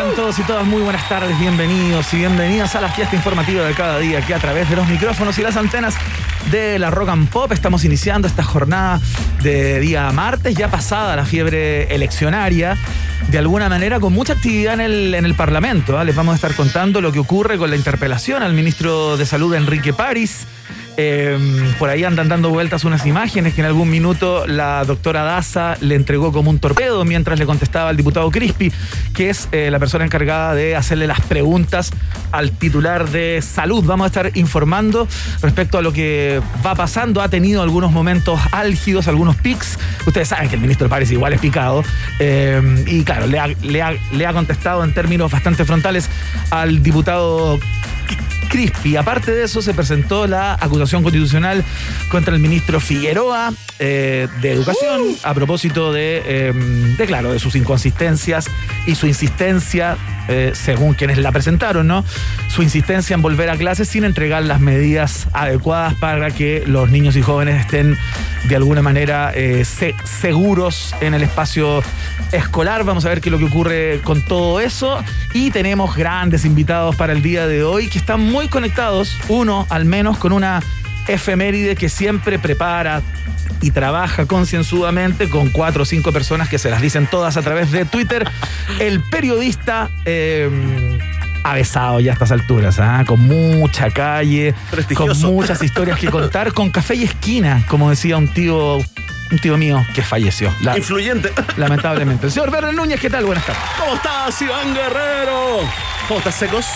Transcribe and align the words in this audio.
Todos 0.00 0.38
y 0.38 0.42
todas 0.44 0.66
muy 0.66 0.80
buenas 0.80 1.06
tardes, 1.10 1.38
bienvenidos 1.38 2.14
y 2.14 2.16
bienvenidas 2.16 2.74
a 2.74 2.80
la 2.80 2.88
fiesta 2.88 3.14
informativa 3.14 3.66
de 3.66 3.74
cada 3.74 3.98
día 3.98 4.22
que 4.22 4.34
a 4.34 4.38
través 4.38 4.68
de 4.70 4.74
los 4.74 4.88
micrófonos 4.88 5.36
y 5.38 5.42
las 5.42 5.58
antenas 5.58 5.94
de 6.50 6.78
la 6.78 6.90
Rock 6.90 7.10
and 7.10 7.28
Pop 7.28 7.52
estamos 7.52 7.84
iniciando 7.84 8.26
esta 8.26 8.42
jornada 8.42 8.98
de 9.42 9.78
día 9.78 10.10
martes, 10.12 10.54
ya 10.54 10.70
pasada 10.70 11.16
la 11.16 11.26
fiebre 11.26 11.94
eleccionaria, 11.94 12.78
de 13.28 13.38
alguna 13.38 13.68
manera 13.68 14.00
con 14.00 14.14
mucha 14.14 14.32
actividad 14.32 14.74
en 14.74 14.80
el, 14.80 15.14
en 15.14 15.26
el 15.26 15.34
Parlamento. 15.34 15.98
¿ah? 15.98 16.04
Les 16.04 16.16
vamos 16.16 16.32
a 16.32 16.36
estar 16.36 16.54
contando 16.54 17.02
lo 17.02 17.12
que 17.12 17.18
ocurre 17.18 17.58
con 17.58 17.68
la 17.68 17.76
interpelación 17.76 18.42
al 18.42 18.54
ministro 18.54 19.18
de 19.18 19.26
Salud 19.26 19.54
Enrique 19.54 19.92
París. 19.92 20.46
Eh, 20.96 21.38
por 21.78 21.88
ahí 21.88 22.04
andan 22.04 22.28
dando 22.28 22.50
vueltas 22.50 22.84
unas 22.84 23.06
imágenes 23.06 23.54
que 23.54 23.60
en 23.60 23.66
algún 23.66 23.90
minuto 23.90 24.46
la 24.46 24.84
doctora 24.84 25.22
Daza 25.22 25.76
le 25.80 25.94
entregó 25.94 26.32
como 26.32 26.50
un 26.50 26.58
torpedo 26.58 27.04
mientras 27.04 27.38
le 27.38 27.46
contestaba 27.46 27.88
al 27.90 27.96
diputado 27.96 28.30
Crispi, 28.30 28.72
que 29.14 29.30
es 29.30 29.48
eh, 29.52 29.70
la 29.70 29.78
persona 29.78 30.04
encargada 30.04 30.54
de 30.54 30.76
hacerle 30.76 31.06
las 31.06 31.20
preguntas 31.20 31.90
al 32.32 32.50
titular 32.52 33.08
de 33.08 33.42
salud. 33.42 33.84
Vamos 33.84 34.04
a 34.04 34.06
estar 34.08 34.36
informando 34.36 35.08
respecto 35.42 35.78
a 35.78 35.82
lo 35.82 35.92
que 35.92 36.40
va 36.64 36.74
pasando. 36.74 37.22
Ha 37.22 37.28
tenido 37.28 37.62
algunos 37.62 37.92
momentos 37.92 38.40
álgidos, 38.52 39.08
algunos 39.08 39.36
pics. 39.36 39.78
Ustedes 40.06 40.28
saben 40.28 40.48
que 40.48 40.56
el 40.56 40.60
ministro 40.60 40.88
Párez 40.88 41.10
igual 41.10 41.32
es 41.32 41.40
picado. 41.40 41.82
Eh, 42.18 42.84
y 42.86 43.04
claro, 43.04 43.26
le 43.26 43.38
ha, 43.38 43.46
le, 43.46 43.82
ha, 43.82 43.92
le 44.12 44.26
ha 44.26 44.32
contestado 44.32 44.84
en 44.84 44.92
términos 44.92 45.30
bastante 45.30 45.64
frontales 45.64 46.08
al 46.50 46.82
diputado 46.82 47.58
Crispi. 48.48 48.96
Aparte 48.96 49.32
de 49.32 49.44
eso, 49.44 49.62
se 49.62 49.74
presentó 49.74 50.26
la 50.26 50.54
acusación 50.54 51.02
constitucional 51.02 51.64
contra 52.08 52.34
el 52.34 52.40
ministro 52.40 52.80
Figueroa 52.80 53.52
eh, 53.78 54.28
de 54.40 54.50
Educación 54.50 55.02
a 55.22 55.34
propósito 55.34 55.92
de, 55.92 56.22
eh, 56.24 56.52
de, 56.98 57.06
claro, 57.06 57.32
de 57.32 57.38
sus 57.38 57.54
inconsistencias 57.54 58.46
y 58.86 58.96
su 58.96 59.06
insistencia, 59.06 59.96
eh, 60.30 60.52
según 60.54 60.94
quienes 60.94 61.18
la 61.18 61.32
presentaron, 61.32 61.86
¿no? 61.86 62.04
Su 62.48 62.62
insistencia 62.62 63.14
en 63.14 63.22
volver 63.22 63.50
a 63.50 63.56
clases 63.56 63.88
sin 63.88 64.04
entregar 64.04 64.42
las 64.44 64.60
medidas 64.60 65.28
adecuadas 65.32 65.94
para 65.94 66.30
que 66.30 66.64
los 66.66 66.90
niños 66.90 67.16
y 67.16 67.22
jóvenes 67.22 67.60
estén 67.60 67.98
de 68.44 68.56
alguna 68.56 68.80
manera 68.80 69.32
se 69.32 69.94
seguros 70.04 70.94
en 71.00 71.14
el 71.14 71.22
espacio 71.22 71.82
escolar. 72.32 72.84
Vamos 72.84 73.04
a 73.04 73.08
ver 73.08 73.20
qué 73.20 73.28
es 73.28 73.32
lo 73.32 73.38
que 73.38 73.44
ocurre 73.44 74.00
con 74.04 74.22
todo 74.22 74.60
eso. 74.60 75.02
Y 75.32 75.50
tenemos 75.50 75.96
grandes 75.96 76.44
invitados 76.44 76.96
para 76.96 77.12
el 77.12 77.22
día 77.22 77.46
de 77.46 77.62
hoy 77.62 77.88
que 77.88 77.98
están 77.98 78.20
muy 78.20 78.48
conectados, 78.48 79.16
uno 79.28 79.66
al 79.70 79.84
menos 79.84 80.18
con 80.18 80.32
una 80.32 80.62
efeméride 81.08 81.76
que 81.76 81.88
siempre 81.88 82.38
prepara 82.38 83.02
y 83.60 83.70
trabaja 83.70 84.26
concienzudamente 84.26 85.28
con 85.28 85.50
cuatro 85.50 85.82
o 85.82 85.86
cinco 85.86 86.12
personas 86.12 86.48
que 86.48 86.58
se 86.58 86.70
las 86.70 86.80
dicen 86.80 87.06
todas 87.06 87.36
a 87.36 87.42
través 87.42 87.70
de 87.72 87.84
Twitter. 87.84 88.28
El 88.78 89.02
periodista... 89.02 89.90
Eh, 90.04 90.98
avesado 91.42 92.00
ya 92.00 92.12
a 92.12 92.14
estas 92.14 92.32
alturas, 92.32 92.78
¿ah? 92.78 93.04
con 93.06 93.20
mucha 93.20 93.90
calle, 93.90 94.54
con 94.94 95.18
muchas 95.22 95.62
historias 95.62 95.98
que 95.98 96.10
contar, 96.10 96.52
con 96.52 96.70
café 96.70 96.96
y 96.96 97.04
esquina, 97.04 97.64
como 97.66 97.88
decía 97.88 98.18
un 98.18 98.28
tío 98.28 98.76
un 99.30 99.38
tío 99.38 99.56
mío 99.56 99.84
que 99.94 100.02
falleció. 100.02 100.52
La, 100.62 100.76
Influyente. 100.76 101.32
Lamentablemente. 101.56 102.26
El 102.26 102.32
señor 102.32 102.50
Verne 102.50 102.72
Núñez, 102.72 103.00
¿qué 103.00 103.08
tal? 103.08 103.24
Buenas 103.24 103.46
tardes. 103.46 103.62
¿Cómo 103.78 103.94
estás, 103.94 104.42
Iván 104.42 104.74
Guerrero? 104.74 105.60
¿Cómo 106.08 106.18
estás, 106.18 106.34
Secos? 106.34 106.66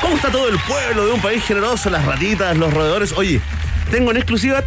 ¿Cómo 0.00 0.16
está 0.16 0.30
todo 0.30 0.48
el 0.48 0.58
pueblo 0.60 1.06
de 1.06 1.12
un 1.12 1.20
país 1.20 1.44
generoso? 1.44 1.90
Las 1.90 2.04
ratitas, 2.04 2.56
los 2.56 2.72
roedores. 2.72 3.12
Oye, 3.12 3.40
tengo 3.90 4.10
en 4.10 4.18
exclusiva 4.18 4.62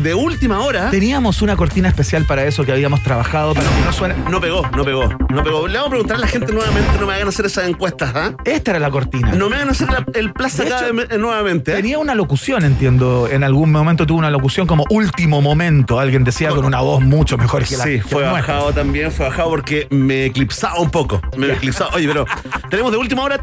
de 0.00 0.14
última 0.14 0.60
hora. 0.60 0.90
Teníamos 0.90 1.42
una 1.42 1.56
cortina 1.56 1.88
especial 1.88 2.24
para 2.24 2.44
eso 2.44 2.64
que 2.64 2.72
habíamos 2.72 3.02
trabajado 3.02 3.54
para 3.54 3.68
que 3.68 3.84
no 3.84 3.92
suene. 3.92 4.14
No 4.30 4.40
pegó, 4.40 4.62
no 4.76 4.84
pegó, 4.84 5.08
no 5.30 5.42
pegó. 5.42 5.66
Le 5.68 5.74
vamos 5.74 5.88
a 5.88 5.90
preguntar 5.90 6.16
a 6.16 6.20
la 6.20 6.26
gente 6.26 6.52
nuevamente, 6.52 6.98
no 6.98 7.06
me 7.06 7.14
hagan 7.14 7.28
hacer 7.28 7.46
esas 7.46 7.68
encuestas, 7.68 8.14
¿ah? 8.14 8.34
Esta 8.44 8.72
era 8.72 8.80
la 8.80 8.90
cortina. 8.90 9.32
No 9.32 9.48
me 9.48 9.56
hagan 9.56 9.70
hacer 9.70 9.88
la, 9.88 10.04
el 10.14 10.32
plaza 10.32 10.62
acá 10.62 10.82
de, 10.82 11.18
nuevamente. 11.18 11.72
¿eh? 11.72 11.76
Tenía 11.76 11.98
una 11.98 12.14
locución, 12.14 12.64
entiendo. 12.64 13.28
En 13.28 13.44
algún 13.44 13.70
momento 13.72 14.06
tuvo 14.06 14.18
una 14.18 14.30
locución 14.30 14.66
como 14.66 14.84
último 14.90 15.40
momento. 15.40 15.98
Alguien 15.98 16.24
decía 16.24 16.50
con 16.50 16.64
una 16.64 16.80
voz 16.80 17.02
mucho 17.02 17.36
mejor 17.36 17.64
que 17.64 17.76
la 17.76 17.84
Sí, 17.84 18.00
fue 18.00 18.22
bajado 18.22 18.72
también, 18.72 19.10
fue 19.12 19.26
bajado 19.26 19.50
porque 19.50 19.86
me 19.90 20.26
eclipsaba 20.26 20.78
un 20.80 20.90
poco. 20.90 21.20
Me 21.36 21.52
eclipsaba. 21.52 21.90
Oye, 21.94 22.06
pero 22.06 22.24
tenemos 22.70 22.92
de 22.92 22.98
última 22.98 23.22
hora. 23.22 23.40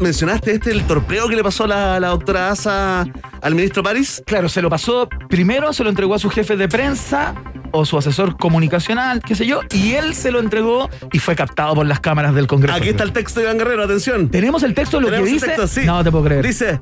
Mencionaste 0.00 0.52
este, 0.52 0.70
el 0.70 0.84
torpeo 0.84 1.28
que 1.28 1.36
le 1.36 1.42
pasó 1.42 1.66
la, 1.66 1.98
la 1.98 2.08
doctora 2.08 2.50
Asa 2.50 3.04
al 3.42 3.54
ministro 3.54 3.82
París. 3.82 4.22
Claro, 4.26 4.48
se 4.48 4.62
lo 4.62 4.70
pasó. 4.70 5.08
Primero 5.28 5.72
se 5.72 5.82
lo 5.84 5.90
entregó 5.98 6.14
a 6.14 6.20
su 6.20 6.30
jefe 6.30 6.56
de 6.56 6.68
prensa 6.68 7.34
o 7.72 7.84
su 7.84 7.98
asesor 7.98 8.36
comunicacional, 8.36 9.20
qué 9.20 9.34
sé 9.34 9.46
yo, 9.46 9.62
y 9.72 9.94
él 9.94 10.14
se 10.14 10.30
lo 10.30 10.38
entregó 10.38 10.88
y 11.10 11.18
fue 11.18 11.34
captado 11.34 11.74
por 11.74 11.86
las 11.86 11.98
cámaras 11.98 12.36
del 12.36 12.46
Congreso. 12.46 12.78
Aquí 12.78 12.90
está 12.90 13.02
el 13.02 13.10
texto 13.12 13.40
de 13.40 13.46
Iván 13.46 13.58
Guerrero, 13.58 13.82
atención. 13.82 14.28
¿Tenemos 14.28 14.62
el 14.62 14.74
texto 14.74 15.00
de 15.00 15.02
lo 15.02 15.10
que 15.10 15.28
dice? 15.28 15.46
Texto, 15.46 15.66
sí. 15.66 15.80
No 15.84 16.04
te 16.04 16.12
puedo 16.12 16.22
creer. 16.22 16.46
Dice. 16.46 16.80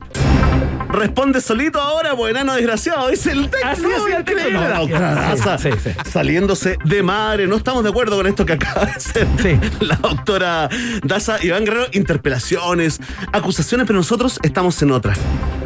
Responde 0.90 1.40
solito 1.40 1.80
ahora, 1.80 2.14
pues 2.14 2.30
enano 2.32 2.52
desgraciado. 2.52 3.08
Dice 3.08 3.32
el 3.32 3.48
texto. 3.48 3.66
Así 3.66 3.84
es 3.86 4.14
el 4.14 4.22
texto. 4.22 4.50
No, 4.50 4.60
la 4.60 4.78
doctora 4.80 5.58
sí. 5.58 5.70
saliéndose 6.10 6.76
de 6.84 7.02
madre. 7.02 7.46
No 7.46 7.56
estamos 7.56 7.84
de 7.84 7.88
acuerdo 7.88 8.18
con 8.18 8.26
esto 8.26 8.44
que 8.44 8.52
acaba 8.52 8.84
de 8.84 8.92
hacer 8.92 9.26
la 9.80 9.96
doctora 9.96 10.68
Daza. 11.02 11.42
Iván 11.42 11.64
Guerrero, 11.64 11.86
interpelaciones, 11.92 13.00
acusaciones, 13.32 13.86
pero 13.86 13.98
nosotros 13.98 14.38
estamos 14.42 14.80
en 14.82 14.90
otra. 14.90 15.14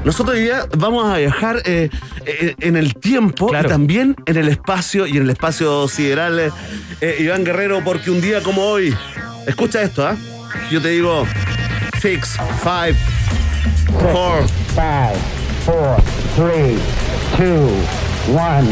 Nosotros 0.04 0.36
hoy 0.36 0.44
día 0.44 0.66
vamos 0.78 1.04
a 1.12 1.18
viajar 1.18 1.62
eh, 1.66 1.90
eh, 2.24 2.54
en 2.60 2.76
el 2.76 2.94
tiempo 2.94 3.48
Claro. 3.48 3.68
y 3.68 3.70
también 3.70 4.16
en 4.26 4.36
el 4.36 4.48
espacio 4.48 5.06
y 5.06 5.16
en 5.18 5.24
el 5.24 5.30
espacio 5.30 5.86
sideral, 5.88 6.38
eh, 6.40 6.50
eh, 7.00 7.16
Iván 7.20 7.44
Guerrero, 7.44 7.82
porque 7.84 8.10
un 8.10 8.20
día 8.20 8.42
como 8.42 8.62
hoy, 8.62 8.94
escucha 9.46 9.82
esto, 9.82 10.06
¿ah? 10.06 10.16
Yo 10.70 10.80
te 10.80 10.88
digo, 10.88 11.26
six, 12.00 12.36
five, 12.62 12.94
four, 14.12 14.42
five, 14.74 15.16
four, 15.66 15.96
three, 16.34 16.78
two, 17.36 17.68
one, 18.34 18.66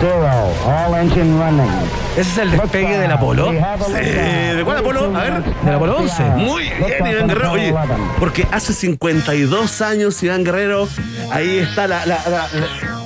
zero. 0.00 0.52
All 0.66 0.94
engine 1.00 1.38
running. 1.38 1.70
Ese 2.16 2.20
es 2.30 2.38
el 2.38 2.50
despegue 2.52 2.98
del 2.98 3.12
Apolo. 3.12 3.52
¿De 3.52 4.62
cuál 4.64 4.78
Apolo? 4.78 5.16
A 5.16 5.20
ver. 5.22 5.42
Del 5.42 5.74
Apolo 5.74 5.96
11. 5.98 6.22
Muy 6.36 6.62
bien, 6.64 7.06
Iván 7.06 7.28
Guerrero. 7.28 7.52
Oye, 7.52 7.74
porque 8.18 8.46
hace 8.52 8.72
52 8.72 9.80
años, 9.82 10.22
Iván 10.22 10.44
Guerrero, 10.44 10.88
ahí 11.30 11.58
está 11.58 11.86
la. 11.86 12.06
la- 12.06 12.20
la- 12.28 12.48
la- 12.52 13.05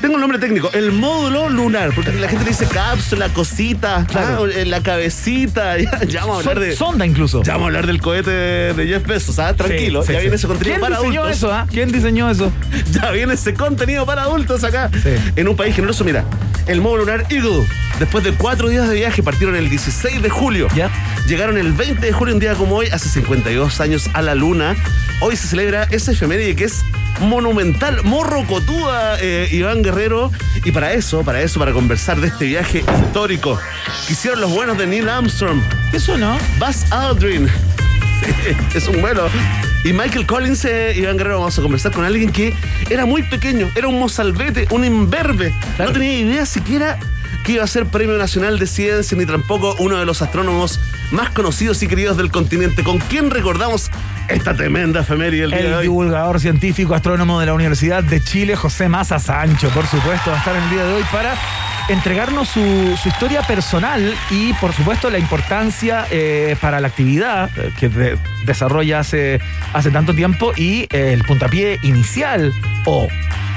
Tengo 0.00 0.14
un 0.14 0.20
nombre 0.20 0.38
técnico, 0.38 0.70
el 0.72 0.92
módulo 0.92 1.48
lunar, 1.48 1.90
porque 1.94 2.12
la 2.12 2.28
gente 2.28 2.44
le 2.44 2.50
dice 2.50 2.66
cápsula, 2.66 3.28
cosita, 3.30 4.04
Claro. 4.08 4.44
ah, 4.44 4.64
la 4.64 4.82
cabecita, 4.82 5.78
ya, 5.80 6.04
ya 6.06 6.20
vamos 6.20 6.36
a 6.46 6.50
hablar 6.50 6.60
de. 6.60 6.76
Sonda 6.76 7.06
incluso. 7.06 7.42
Ya 7.42 7.52
vamos 7.54 7.64
a 7.64 7.68
hablar 7.68 7.86
del 7.86 8.00
cohete 8.00 8.30
de 8.30 8.86
Jeff 8.86 9.06
Bezos, 9.06 9.38
¿ah? 9.38 9.54
Tranquilo, 9.54 10.02
Sí, 10.02 10.08
sí, 10.08 10.12
ya 10.14 10.20
viene 10.20 10.36
ese 10.36 10.46
contenido 10.46 10.74
¿Quién 10.76 10.80
para 10.80 10.96
diseñó 11.00 11.20
adultos. 11.22 11.36
eso? 11.38 11.52
ah? 11.52 11.66
¿Quién 11.70 11.90
diseñó 11.92 12.30
eso? 12.30 12.52
Ya 12.92 13.10
viene 13.10 13.34
ese 13.34 13.54
contenido 13.54 14.06
para 14.06 14.22
adultos 14.22 14.62
acá. 14.64 14.90
En 15.34 15.48
un 15.48 15.56
país 15.56 15.74
generoso, 15.74 16.04
mira, 16.04 16.24
el 16.66 16.80
módulo 16.80 17.04
lunar 17.04 17.26
Eagle, 17.30 17.66
después 17.98 18.22
de 18.22 18.32
cuatro 18.32 18.68
días 18.68 18.88
de 18.88 18.94
viaje, 18.94 19.22
partieron 19.22 19.56
el 19.56 19.68
16 19.70 20.22
de 20.22 20.30
julio. 20.30 20.68
Ya. 20.74 20.90
Llegaron 21.26 21.58
el 21.58 21.72
20 21.72 22.04
de 22.06 22.12
julio, 22.12 22.34
un 22.34 22.40
día 22.40 22.54
como 22.54 22.76
hoy, 22.76 22.86
hace 22.88 23.08
52 23.08 23.80
años 23.80 24.08
a 24.14 24.22
la 24.22 24.34
luna. 24.34 24.76
Hoy 25.20 25.36
se 25.36 25.48
celebra 25.48 25.84
esa 25.90 26.12
efeméride 26.12 26.54
que 26.54 26.64
es 26.64 26.84
monumental, 27.20 28.02
morrocotuda, 28.04 29.18
eh, 29.20 29.48
Iván 29.50 29.82
Guerrero. 29.82 30.30
Y 30.64 30.72
para 30.72 30.92
eso, 30.92 31.22
para 31.22 31.42
eso, 31.42 31.58
para 31.58 31.72
conversar 31.72 32.20
de 32.20 32.28
este 32.28 32.46
viaje 32.46 32.84
histórico 33.04 33.58
que 34.06 34.12
hicieron 34.12 34.40
los 34.40 34.50
buenos 34.50 34.78
de 34.78 34.86
Neil 34.86 35.08
Armstrong, 35.08 35.60
Eso 35.92 36.16
no. 36.18 36.38
Buzz 36.58 36.90
Aldrin. 36.92 37.48
Sí, 37.48 38.56
es 38.74 38.88
un 38.88 39.00
vuelo. 39.00 39.28
Y 39.84 39.92
Michael 39.92 40.26
Collins, 40.26 40.64
eh, 40.64 40.94
Iván 40.96 41.16
Guerrero, 41.16 41.38
vamos 41.38 41.58
a 41.58 41.62
conversar 41.62 41.92
con 41.92 42.04
alguien 42.04 42.32
que 42.32 42.52
era 42.90 43.06
muy 43.06 43.22
pequeño, 43.22 43.70
era 43.76 43.86
un 43.86 44.00
mozalbete, 44.00 44.66
un 44.70 44.84
imberbe. 44.84 45.54
No 45.78 45.92
tenía 45.92 46.18
idea 46.18 46.46
siquiera 46.46 46.98
que 47.46 47.52
iba 47.52 47.64
a 47.64 47.66
ser 47.68 47.86
Premio 47.86 48.18
Nacional 48.18 48.58
de 48.58 48.66
Ciencia, 48.66 49.16
ni 49.16 49.24
tampoco 49.24 49.76
uno 49.78 49.96
de 49.98 50.04
los 50.04 50.20
astrónomos 50.20 50.80
más 51.12 51.30
conocidos 51.30 51.80
y 51.82 51.86
queridos 51.86 52.16
del 52.16 52.30
continente. 52.32 52.82
¿Con 52.82 52.98
quién 52.98 53.30
recordamos 53.30 53.88
esta 54.28 54.54
tremenda 54.54 55.00
efeméride 55.02 55.42
del 55.42 55.50
día 55.52 55.60
de 55.60 55.66
El 55.68 55.74
hoy? 55.74 55.82
divulgador 55.84 56.40
científico 56.40 56.94
astrónomo 56.96 57.38
de 57.38 57.46
la 57.46 57.54
Universidad 57.54 58.02
de 58.02 58.20
Chile, 58.20 58.56
José 58.56 58.88
Maza 58.88 59.20
Sancho, 59.20 59.68
por 59.70 59.86
supuesto, 59.86 60.30
va 60.30 60.36
a 60.36 60.38
estar 60.40 60.56
en 60.56 60.62
el 60.64 60.70
día 60.70 60.84
de 60.84 60.92
hoy 60.94 61.04
para 61.12 61.34
entregarnos 61.88 62.48
su, 62.48 62.98
su 63.00 63.08
historia 63.08 63.42
personal 63.42 64.12
y, 64.30 64.52
por 64.54 64.72
supuesto, 64.72 65.08
la 65.08 65.18
importancia 65.20 66.04
eh, 66.10 66.56
para 66.60 66.80
la 66.80 66.88
actividad 66.88 67.48
eh, 67.56 67.70
que 67.78 67.88
de- 67.88 68.18
desarrolla 68.46 69.00
hace, 69.00 69.40
hace 69.72 69.90
tanto 69.90 70.14
tiempo 70.14 70.52
y 70.56 70.82
eh, 70.92 71.12
el 71.12 71.24
puntapié 71.24 71.78
inicial 71.82 72.52
o 72.84 73.08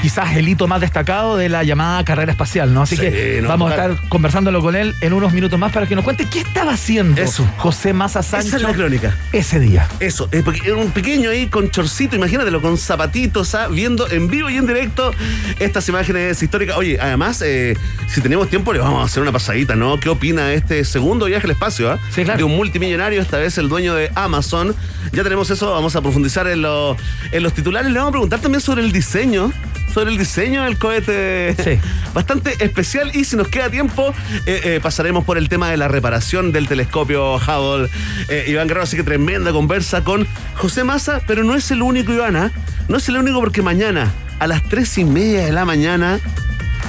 quizás 0.01 0.35
el 0.37 0.47
hito 0.47 0.65
más 0.67 0.79
destacado 0.79 1.35
de 1.35 1.49
la 1.49 1.63
llamada 1.63 2.03
carrera 2.05 2.31
espacial, 2.31 2.73
¿no? 2.73 2.83
Así 2.83 2.95
Sí, 2.95 3.01
que 3.01 3.39
no, 3.41 3.49
vamos 3.49 3.69
a 3.71 3.75
estar 3.75 4.09
conversándolo 4.09 4.61
con 4.61 4.75
él 4.77 4.95
en 5.01 5.11
unos 5.11 5.33
minutos 5.33 5.59
más 5.59 5.73
para 5.73 5.87
que 5.87 5.95
nos 5.95 6.05
cuente 6.05 6.25
qué 6.31 6.39
estaba 6.39 6.71
haciendo 6.73 7.21
Eso. 7.21 7.45
José 7.57 7.91
Maza 7.91 8.23
Sancho 8.23 8.47
Esa 8.47 8.55
es 8.57 8.63
la 8.63 8.73
crónica. 8.73 9.17
ese 9.33 9.59
día. 9.59 9.87
Eso, 9.99 10.29
era 10.31 10.75
un 10.75 10.91
pequeño 10.91 11.29
ahí 11.29 11.47
con 11.47 11.69
chorcito, 11.69 12.15
imagínatelo, 12.15 12.61
con 12.61 12.77
zapatitos, 12.77 13.53
¿ah? 13.55 13.67
viendo 13.67 14.09
en 14.09 14.29
vivo 14.29 14.49
y 14.49 14.55
en 14.55 14.65
directo 14.67 15.13
estas 15.59 15.87
imágenes 15.89 16.41
históricas. 16.41 16.77
Oye, 16.77 16.97
además, 17.01 17.41
eh, 17.45 17.75
si 18.07 18.21
tenemos 18.21 18.49
tiempo, 18.49 18.71
le 18.71 18.79
vamos 18.79 19.01
a 19.01 19.05
hacer 19.05 19.21
una 19.21 19.33
pasadita, 19.33 19.75
¿no? 19.75 19.99
¿Qué 19.99 20.07
opina 20.07 20.45
de 20.45 20.55
este 20.55 20.85
segundo 20.85 21.25
viaje 21.25 21.45
al 21.45 21.51
espacio? 21.51 21.91
ah? 21.91 21.99
Sí, 22.09 22.23
claro. 22.23 22.37
De 22.37 22.45
un 22.45 22.55
multimillonario, 22.55 23.21
esta 23.21 23.37
vez 23.37 23.57
el 23.57 23.67
dueño 23.67 23.95
de 23.95 24.11
Amazon. 24.15 24.73
Ya 25.11 25.23
tenemos 25.23 25.49
eso, 25.49 25.71
vamos 25.71 25.95
a 25.95 26.01
profundizar 26.01 26.47
en, 26.47 26.61
lo- 26.61 26.95
en 27.31 27.43
los 27.43 27.53
titulares. 27.53 27.91
Le 27.91 27.97
vamos 27.99 28.09
a 28.09 28.13
preguntar 28.13 28.39
también 28.41 28.61
sobre 28.61 28.81
el 28.83 28.91
diseño, 28.91 29.51
sobre 29.93 30.11
el 30.11 30.17
diseño 30.17 30.63
del 30.63 30.77
cohete. 30.77 31.55
Sí. 31.63 31.79
Bastante 32.13 32.53
especial 32.63 33.11
y 33.15 33.23
si 33.25 33.35
nos 33.35 33.47
queda 33.47 33.69
tiempo, 33.69 34.13
eh, 34.45 34.61
eh, 34.63 34.79
pasaremos 34.81 35.23
por 35.25 35.37
el 35.37 35.47
tema 35.49 35.69
de 35.69 35.77
la 35.77 35.87
reparación 35.87 36.51
del 36.51 36.67
telescopio 36.67 37.35
Hubble. 37.35 37.89
Eh, 38.27 38.45
Iván 38.49 38.67
Guerrero, 38.67 38.83
así 38.83 38.97
que 38.97 39.03
tremenda 39.03 39.51
conversa 39.51 40.03
con 40.03 40.27
José 40.55 40.83
Massa, 40.83 41.21
pero 41.27 41.43
no 41.43 41.55
es 41.55 41.69
el 41.71 41.81
único, 41.81 42.11
Ivana. 42.13 42.51
No 42.87 42.97
es 42.97 43.07
el 43.09 43.17
único 43.17 43.39
porque 43.39 43.61
mañana, 43.61 44.11
a 44.39 44.47
las 44.47 44.63
tres 44.63 44.97
y 44.97 45.05
media 45.05 45.45
de 45.45 45.51
la 45.51 45.65
mañana, 45.65 46.19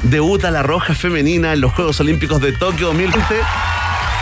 debuta 0.05 0.51
la 0.51 0.63
Roja 0.63 0.95
Femenina 0.95 1.53
en 1.53 1.61
los 1.61 1.73
Juegos 1.73 2.01
Olímpicos 2.01 2.41
de 2.41 2.53
Tokio 2.53 2.87
2020. 2.89 3.35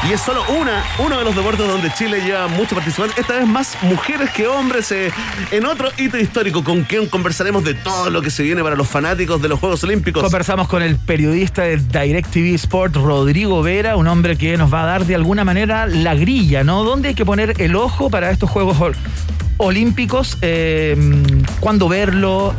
Y 0.06 0.12
es 0.12 0.20
solo 0.20 0.42
una, 0.58 0.84
uno 1.00 1.18
de 1.18 1.24
los 1.24 1.34
deportes 1.34 1.66
donde 1.66 1.92
Chile 1.92 2.20
lleva 2.20 2.46
muchos 2.46 2.74
participantes, 2.74 3.18
esta 3.18 3.34
vez 3.34 3.46
más 3.46 3.76
mujeres 3.82 4.30
que 4.30 4.46
hombres, 4.46 4.90
eh, 4.92 5.10
en 5.50 5.66
otro 5.66 5.90
hito 5.98 6.16
histórico 6.16 6.62
con 6.62 6.84
quien 6.84 7.06
conversaremos 7.08 7.64
de 7.64 7.74
todo 7.74 8.08
lo 8.08 8.22
que 8.22 8.30
se 8.30 8.42
viene 8.44 8.62
para 8.62 8.76
los 8.76 8.88
fanáticos 8.88 9.42
de 9.42 9.48
los 9.48 9.58
Juegos 9.58 9.82
Olímpicos. 9.84 10.22
Conversamos 10.22 10.68
con 10.68 10.82
el 10.82 10.96
periodista 10.96 11.62
de 11.62 11.76
DirecTV 11.78 12.54
Sport, 12.54 12.94
Rodrigo 12.96 13.60
Vera, 13.62 13.96
un 13.96 14.06
hombre 14.06 14.36
que 14.38 14.56
nos 14.56 14.72
va 14.72 14.84
a 14.84 14.86
dar 14.86 15.04
de 15.04 15.16
alguna 15.16 15.44
manera 15.44 15.86
la 15.86 16.14
grilla, 16.14 16.62
¿no? 16.64 16.84
¿Dónde 16.84 17.08
hay 17.08 17.14
que 17.14 17.26
poner 17.26 17.60
el 17.60 17.74
ojo 17.74 18.08
para 18.08 18.30
estos 18.30 18.48
Juegos 18.48 18.78
ol- 18.80 18.96
Olímpicos? 19.58 20.38
Eh, 20.42 20.96
¿Cuándo 21.60 21.88
verlo? 21.88 22.54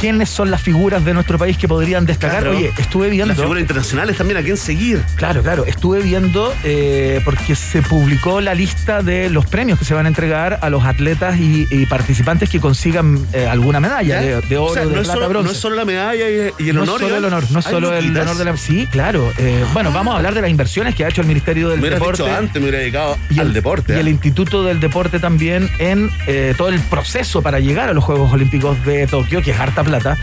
¿Quiénes 0.00 0.28
son 0.28 0.50
las 0.50 0.60
figuras 0.62 1.04
de 1.04 1.14
nuestro 1.14 1.38
país 1.38 1.56
que 1.56 1.66
podrían 1.68 2.04
destacar? 2.04 2.42
Claro. 2.42 2.56
Oye, 2.56 2.70
estuve 2.78 3.08
viendo... 3.08 3.32
Las 3.32 3.38
figuras 3.40 3.60
internacionales 3.62 4.16
también 4.16 4.36
a 4.38 4.42
quién 4.42 4.56
seguir. 4.56 5.02
Claro, 5.16 5.42
claro. 5.42 5.64
Estuve 5.64 6.00
viendo 6.02 6.52
eh, 6.64 7.20
porque 7.24 7.54
se 7.56 7.80
publicó 7.82 8.40
la 8.40 8.54
lista 8.54 9.02
de 9.02 9.30
los 9.30 9.46
premios 9.46 9.78
que 9.78 9.84
se 9.84 9.94
van 9.94 10.04
a 10.04 10.08
entregar 10.08 10.58
a 10.60 10.68
los 10.70 10.84
atletas 10.84 11.38
y, 11.38 11.66
y 11.70 11.86
participantes 11.86 12.50
que 12.50 12.60
consigan 12.60 13.26
eh, 13.32 13.46
alguna 13.46 13.80
medalla 13.80 14.20
de, 14.20 14.40
de 14.42 14.58
oro, 14.58 14.70
O 14.70 14.74
sea, 14.74 14.84
de 14.84 14.90
no, 14.94 15.00
es 15.00 15.04
plata, 15.06 15.14
solo, 15.14 15.28
bronce. 15.30 15.46
no 15.46 15.52
es 15.52 15.58
solo 15.58 15.76
la 15.76 15.84
medalla 15.84 16.28
y, 16.28 16.64
y 16.64 16.68
el 16.68 16.76
no 16.76 16.82
honor. 16.82 16.96
es 16.96 17.00
solo 17.02 17.16
el 17.16 17.24
honor, 17.24 17.44
no 17.50 17.58
es 17.58 17.64
solo 17.64 17.92
el 17.94 18.16
honor 18.18 18.36
de 18.36 18.44
la. 18.44 18.56
Sí, 18.56 18.86
claro. 18.90 19.32
Eh, 19.38 19.64
bueno, 19.72 19.92
vamos 19.92 20.14
a 20.14 20.18
hablar 20.18 20.34
de 20.34 20.42
las 20.42 20.50
inversiones 20.50 20.94
que 20.94 21.04
ha 21.04 21.08
hecho 21.08 21.22
el 21.22 21.26
Ministerio 21.26 21.68
del 21.70 21.80
Me 21.80 21.90
Deporte. 21.90 22.22
dicho 22.22 22.34
antes, 22.36 22.54
me 22.54 22.62
hubiera 22.68 22.78
dedicado 22.78 23.16
y 23.30 23.38
al 23.40 23.48
el, 23.48 23.52
deporte. 23.54 23.96
Y 23.96 24.00
el 24.00 24.08
Instituto 24.08 24.62
del 24.62 24.80
Deporte 24.80 25.18
también 25.20 25.70
en 25.78 26.10
todo 26.56 26.68
el 26.68 26.80
proceso 26.80 27.40
para 27.40 27.60
llegar 27.60 27.88
a 27.88 27.92
los 27.92 28.04
Juegos 28.04 28.32
Olímpicos 28.32 28.84
de 28.84 29.06
Tokio, 29.06 29.42
que 29.42 29.52
es 29.52 29.58
harta 29.58 29.82
plata. 29.86 30.16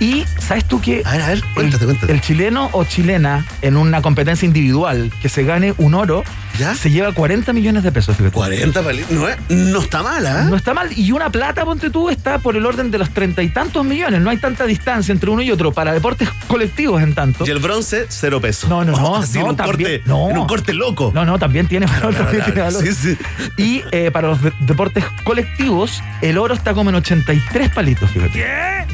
Y, 0.00 0.24
¿sabes 0.38 0.64
tú 0.64 0.80
que 0.80 1.02
A 1.04 1.12
ver, 1.12 1.22
a 1.22 1.26
ver, 1.28 1.36
el, 1.36 1.44
cuéntate, 1.54 1.84
cuéntate. 1.84 2.12
el 2.12 2.20
chileno 2.20 2.70
o 2.72 2.84
chilena 2.84 3.44
en 3.62 3.76
una 3.76 4.02
competencia 4.02 4.46
individual 4.46 5.12
que 5.22 5.28
se 5.28 5.44
gane 5.44 5.74
un 5.78 5.94
oro 5.94 6.24
¿Ya? 6.60 6.74
se 6.74 6.90
lleva 6.90 7.12
40 7.12 7.52
millones 7.52 7.82
de 7.82 7.90
pesos? 7.90 8.16
fíjate. 8.16 8.32
40 8.34 8.82
palitos. 8.82 9.10
No, 9.10 9.28
es- 9.28 9.36
no 9.48 9.80
está 9.80 10.02
mala, 10.02 10.42
¿ah? 10.42 10.44
No 10.44 10.56
está 10.56 10.74
mal. 10.74 10.90
Y 10.96 11.10
una 11.12 11.30
plata, 11.30 11.64
ponte 11.64 11.90
tú, 11.90 12.10
está 12.10 12.38
por 12.38 12.56
el 12.56 12.64
orden 12.66 12.90
de 12.90 12.98
los 12.98 13.10
treinta 13.10 13.42
y 13.42 13.48
tantos 13.48 13.84
millones. 13.84 14.20
No 14.20 14.30
hay 14.30 14.36
tanta 14.36 14.64
distancia 14.66 15.12
entre 15.12 15.30
uno 15.30 15.42
y 15.42 15.50
otro 15.50 15.72
para 15.72 15.92
deportes 15.92 16.28
colectivos 16.46 17.02
en 17.02 17.14
tanto. 17.14 17.46
Y 17.46 17.50
el 17.50 17.58
bronce, 17.58 18.06
cero 18.08 18.40
pesos. 18.40 18.68
No, 18.70 18.84
no, 18.84 18.92
no, 18.92 19.16
Así 19.22 19.38
no, 19.38 19.44
en, 19.46 19.50
un 19.50 19.56
también- 19.56 19.76
corte, 19.78 20.02
no. 20.06 20.30
en 20.30 20.38
un 20.38 20.46
corte 20.46 20.72
loco. 20.74 21.10
No, 21.14 21.24
no, 21.24 21.38
también 21.38 21.66
tiene 21.66 21.86
valor. 21.86 22.10
Claro, 22.10 22.24
también 22.24 22.44
claro, 22.44 22.52
tiene 22.52 22.60
valor. 22.62 22.82
sí, 22.82 23.16
sí. 23.16 23.18
Y 23.56 23.82
eh, 23.92 24.10
para 24.10 24.28
los 24.28 24.42
de- 24.42 24.52
deportes 24.60 25.04
colectivos, 25.24 26.02
el 26.20 26.36
oro 26.38 26.54
está 26.54 26.74
como 26.74 26.90
en 26.90 26.96
83 26.96 27.70
palitos, 27.70 28.10
fíjate. 28.10 28.86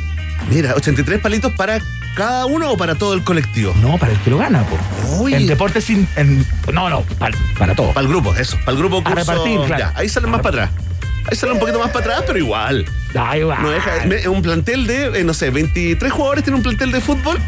Mira, 0.51 0.75
83 0.77 1.21
palitos 1.21 1.53
para 1.53 1.81
cada 2.15 2.47
uno 2.47 2.71
o 2.73 2.77
para 2.77 2.95
todo 2.95 3.15
el 3.15 3.23
colectivo. 3.25 3.75
No, 3.83 3.99
para 3.99 4.13
el 4.13 4.19
que 4.21 4.31
lo 4.31 4.39
gana, 4.39 4.65
po. 4.65 5.29
En 5.29 5.47
deportes 5.47 5.85
sin. 5.85 6.09
en- 6.17 6.47
no, 6.73 6.89
no, 6.89 7.03
para, 7.19 7.37
para 7.59 7.75
todo. 7.75 7.93
Para 7.93 8.07
el 8.07 8.09
grupo, 8.13 8.35
eso. 8.35 8.57
Para 8.65 8.73
el 8.73 8.79
grupo 8.79 8.99
A 8.99 9.05
curso. 9.05 9.17
repartir, 9.17 9.61
claro. 9.67 9.79
Ya, 9.79 9.93
ahí 9.97 10.09
salen 10.09 10.31
más 10.31 10.41
para 10.41 10.65
atrás. 10.65 10.83
Ahí 11.29 11.37
salen 11.37 11.55
un 11.55 11.61
poquito 11.61 11.79
más 11.81 11.91
para 11.91 12.05
atrás, 12.05 12.25
pero 12.27 12.39
igual. 12.39 12.85
Ahí 13.19 13.43
va. 13.43 13.59
No 13.59 13.71
deja, 13.71 13.91
me- 14.07 14.29
un 14.29 14.43
plantel 14.43 14.87
de, 14.87 15.21
eh, 15.21 15.25
no 15.25 15.35
sé, 15.35 15.51
23 15.51 16.13
jugadores 16.13 16.45
tiene 16.45 16.57
un 16.57 16.63
plantel 16.63 16.93
de 16.93 17.01
fútbol. 17.01 17.39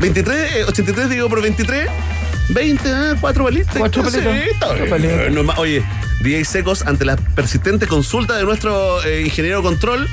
23, 0.00 0.52
eh, 0.56 0.64
83 0.64 1.08
digo 1.10 1.28
por 1.28 1.42
23. 1.42 1.88
20, 2.50 2.90
ah, 2.92 3.14
4 3.20 3.44
palitos. 3.44 3.74
Cuatro 3.76 4.08
Sí, 4.10 4.18
palitos. 4.22 5.32
No 5.32 5.52
es 5.52 5.58
Oye, 5.58 5.82
DJ 6.20 6.44
Secos, 6.44 6.82
ante 6.86 7.04
la 7.04 7.16
persistente 7.16 7.86
consulta 7.86 8.36
de 8.36 8.44
nuestro 8.44 9.02
eh, 9.04 9.22
ingeniero 9.22 9.62
control, 9.62 10.08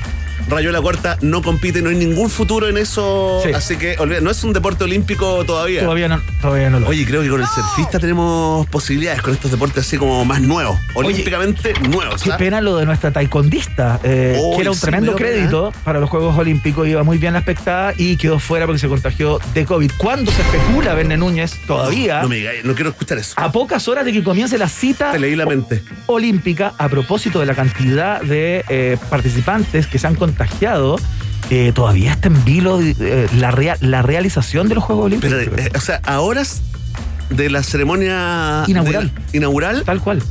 Rayo 0.50 0.72
la 0.72 0.82
Cuarta 0.82 1.18
no 1.22 1.42
compite, 1.42 1.82
no 1.82 1.90
hay 1.90 1.96
ningún 1.96 2.30
futuro 2.30 2.68
en 2.68 2.78
eso. 2.78 3.42
Sí. 3.44 3.52
Así 3.54 3.78
que 3.78 3.96
olvida, 4.00 4.22
no 4.22 4.32
es 4.32 4.44
un 4.44 4.54
deporte 4.54 4.84
olímpico 4.84 5.44
todavía. 5.46 5.82
Todavía 5.82 6.08
no, 6.08 6.22
todavía 6.42 6.70
no 6.70 6.80
lo 6.80 6.88
Oye, 6.88 7.06
creo 7.06 7.22
que 7.22 7.30
con 7.30 7.42
el 7.42 7.48
surfista 7.48 8.00
tenemos 8.00 8.68
posibilidades 8.68 9.22
con 9.22 9.34
estos 9.34 9.52
deportes 9.52 9.86
así 9.86 9.98
como 9.98 10.26
más 10.26 10.42
nuevos, 10.42 10.78
olímpicamente 10.94 11.74
nuevos. 11.90 12.22
Qué 12.24 12.32
¿ah? 12.32 12.38
pena 12.38 12.62
lo 12.62 12.78
de 12.78 12.86
nuestra 12.86 13.12
taekwondista, 13.12 14.00
eh, 14.04 14.40
que 14.56 14.62
era 14.62 14.72
un 14.72 14.76
sí, 14.76 14.82
tremendo 14.82 15.16
pena. 15.16 15.30
crédito 15.30 15.74
para 15.84 16.00
los 16.00 16.10
Juegos 16.10 16.38
Olímpicos, 16.38 16.88
iba 16.88 17.04
muy 17.04 17.18
bien 17.18 17.34
la 17.34 17.39
expectada 17.39 17.94
y 17.98 18.18
quedó 18.18 18.39
fuera 18.39 18.65
porque 18.65 18.80
se 18.80 18.88
contagió 18.88 19.39
de 19.54 19.65
COVID. 19.65 19.92
¿Cuándo 19.98 20.32
se 20.32 20.42
especula, 20.42 20.94
Verne 20.94 21.18
Núñez? 21.18 21.54
Todavía. 21.68 22.22
No 22.22 22.30
me 22.30 22.38
digáis, 22.38 22.63
no 22.65 22.74
quiero 22.75 22.89
escuchar 22.89 23.18
eso. 23.18 23.34
a 23.38 23.51
pocas 23.51 23.88
horas 23.88 24.06
de 24.06 24.13
que 24.13 24.24
comience 24.24 24.58
la 24.58 24.68
cita 24.70 25.12
Te 25.12 25.20
leí 25.20 25.36
la 25.36 25.46
mente. 25.46 25.84
olímpica, 26.08 26.74
a 26.77 26.89
propósito 26.89 27.39
de 27.39 27.46
la 27.46 27.56
cantidad 27.56 28.22
de 28.22 28.63
eh, 28.70 28.98
participantes 29.10 29.88
que 29.88 30.00
se 30.00 30.08
han 30.08 30.15
contagiado, 30.15 30.31
eh, 31.50 31.72
todavía 31.74 32.12
está 32.14 32.28
en 32.30 32.44
vilo 32.46 32.80
eh, 32.82 33.28
la, 33.38 33.52
rea- 33.52 33.78
la 33.82 34.02
realización 34.02 34.68
de 34.70 34.76
los 34.76 34.84
Juegos 34.84 35.06
Olímpicos. 35.06 35.38
Pero, 35.38 35.58
eh, 35.58 35.72
o 35.76 35.80
sea, 35.82 36.00
a 36.04 36.20
horas 36.22 36.62
de 37.30 37.50
la 37.50 37.64
ceremonia 37.64 38.64
Inaugural. 38.68 39.12
de- 39.32 39.38
inaugural, 39.38 39.84
Tal 39.84 40.02
cual. 40.02 40.22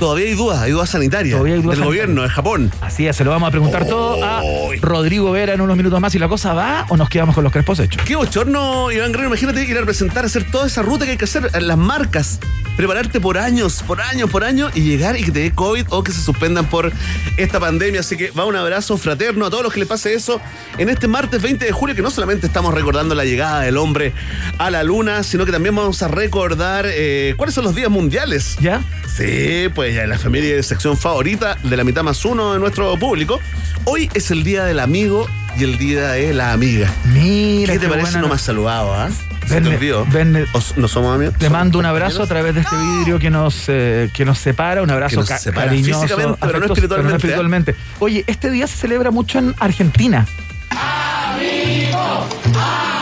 Todavía 0.00 0.26
hay 0.26 0.34
dudas, 0.34 0.60
hay 0.60 0.72
dudas 0.72 0.90
sanitarias 0.90 1.34
Todavía 1.34 1.54
hay 1.54 1.62
dudas 1.62 1.76
del 1.78 1.84
sanitarias. 1.84 2.06
gobierno 2.06 2.22
de 2.22 2.28
Japón. 2.28 2.72
Así 2.80 3.06
es, 3.06 3.14
se 3.14 3.22
lo 3.24 3.30
vamos 3.30 3.46
a 3.46 3.50
preguntar 3.50 3.86
todo 3.86 4.24
a. 4.24 4.42
Rodrigo 4.80 5.30
Vera 5.30 5.52
en 5.54 5.60
unos 5.60 5.76
minutos 5.76 6.00
más. 6.00 6.14
¿Y 6.14 6.18
la 6.18 6.28
cosa 6.28 6.54
va 6.54 6.86
o 6.88 6.96
nos 6.96 7.08
quedamos 7.08 7.34
con 7.34 7.44
los 7.44 7.52
crespos 7.52 7.78
hechos? 7.78 8.02
Qué 8.04 8.16
bochorno, 8.16 8.90
Iván 8.90 9.12
Guerrero. 9.12 9.28
Imagínate 9.28 9.62
ir 9.64 9.76
a 9.76 9.80
representar, 9.80 10.24
hacer 10.24 10.50
toda 10.50 10.66
esa 10.66 10.82
ruta 10.82 11.04
que 11.04 11.12
hay 11.12 11.16
que 11.16 11.24
hacer, 11.26 11.50
eh, 11.54 11.60
las 11.60 11.76
marcas, 11.78 12.40
prepararte 12.76 13.20
por 13.20 13.36
años, 13.38 13.84
por 13.86 14.00
años, 14.00 14.30
por 14.30 14.42
años 14.42 14.72
y 14.74 14.80
llegar 14.80 15.16
y 15.18 15.22
que 15.24 15.30
te 15.30 15.40
dé 15.40 15.52
COVID 15.52 15.86
o 15.90 16.02
que 16.02 16.12
se 16.12 16.22
suspendan 16.22 16.64
por 16.66 16.90
esta 17.36 17.60
pandemia. 17.60 18.00
Así 18.00 18.16
que 18.16 18.30
va 18.30 18.46
un 18.46 18.56
abrazo 18.56 18.96
fraterno 18.96 19.46
a 19.46 19.50
todos 19.50 19.62
los 19.62 19.72
que 19.72 19.80
le 19.80 19.86
pase 19.86 20.14
eso 20.14 20.40
en 20.78 20.88
este 20.88 21.06
martes 21.08 21.42
20 21.42 21.64
de 21.64 21.72
julio, 21.72 21.94
que 21.94 22.02
no 22.02 22.10
solamente 22.10 22.46
estamos 22.46 22.72
recordando 22.72 23.14
la 23.14 23.24
llegada 23.24 23.60
del 23.60 23.76
hombre 23.76 24.12
a 24.58 24.70
la 24.70 24.82
luna, 24.82 25.22
sino 25.22 25.44
que 25.44 25.52
también 25.52 25.74
vamos 25.76 26.02
a 26.02 26.08
recordar 26.08 26.86
eh, 26.88 27.34
cuáles 27.36 27.54
son 27.54 27.64
los 27.64 27.74
días 27.74 27.90
mundiales. 27.90 28.56
¿Ya? 28.60 28.80
Sí, 29.14 29.68
pues 29.74 29.89
en 29.98 30.08
la 30.10 30.18
familia 30.18 30.54
de 30.54 30.62
sección 30.62 30.96
favorita 30.96 31.56
de 31.62 31.76
la 31.76 31.84
mitad 31.84 32.02
más 32.02 32.24
uno 32.24 32.52
de 32.52 32.58
nuestro 32.58 32.96
público. 32.96 33.40
Hoy 33.84 34.08
es 34.14 34.30
el 34.30 34.44
día 34.44 34.64
del 34.64 34.78
amigo 34.78 35.28
y 35.58 35.64
el 35.64 35.78
día 35.78 36.12
de 36.12 36.32
la 36.32 36.52
amiga. 36.52 36.90
Mira. 37.12 37.72
¿Qué 37.72 37.78
te 37.78 37.88
parece 37.88 38.06
buena 38.12 38.20
no 38.22 38.28
más 38.28 38.42
saludado, 38.42 38.94
ah? 38.94 39.08
Te 39.48 39.56
Verne- 39.60 39.74
olvidó. 39.74 40.06
Verne- 40.06 40.46
¿O 40.52 40.58
s- 40.58 40.74
¿No 40.76 40.86
somos 40.86 41.14
amigos? 41.14 41.34
Te 41.36 41.46
¿Somos 41.46 41.58
mando 41.58 41.78
un 41.80 41.86
abrazo 41.86 42.22
a 42.22 42.26
través 42.26 42.54
de 42.54 42.60
este 42.60 42.76
vidrio 42.76 43.18
que 43.18 43.30
nos, 43.30 43.64
eh, 43.68 44.08
que 44.14 44.24
nos 44.24 44.38
separa, 44.38 44.80
un 44.82 44.90
abrazo 44.90 45.24
ca- 45.24 45.38
separa 45.38 45.66
cariñoso, 45.68 46.02
físicamente, 46.02 46.38
pero 46.40 46.58
no 46.60 46.66
espiritualmente, 46.66 47.12
¿eh? 47.14 47.16
espiritualmente. 47.16 47.74
Oye, 47.98 48.24
este 48.28 48.50
día 48.50 48.66
se 48.68 48.76
celebra 48.76 49.10
mucho 49.10 49.38
en 49.40 49.54
Argentina. 49.58 50.26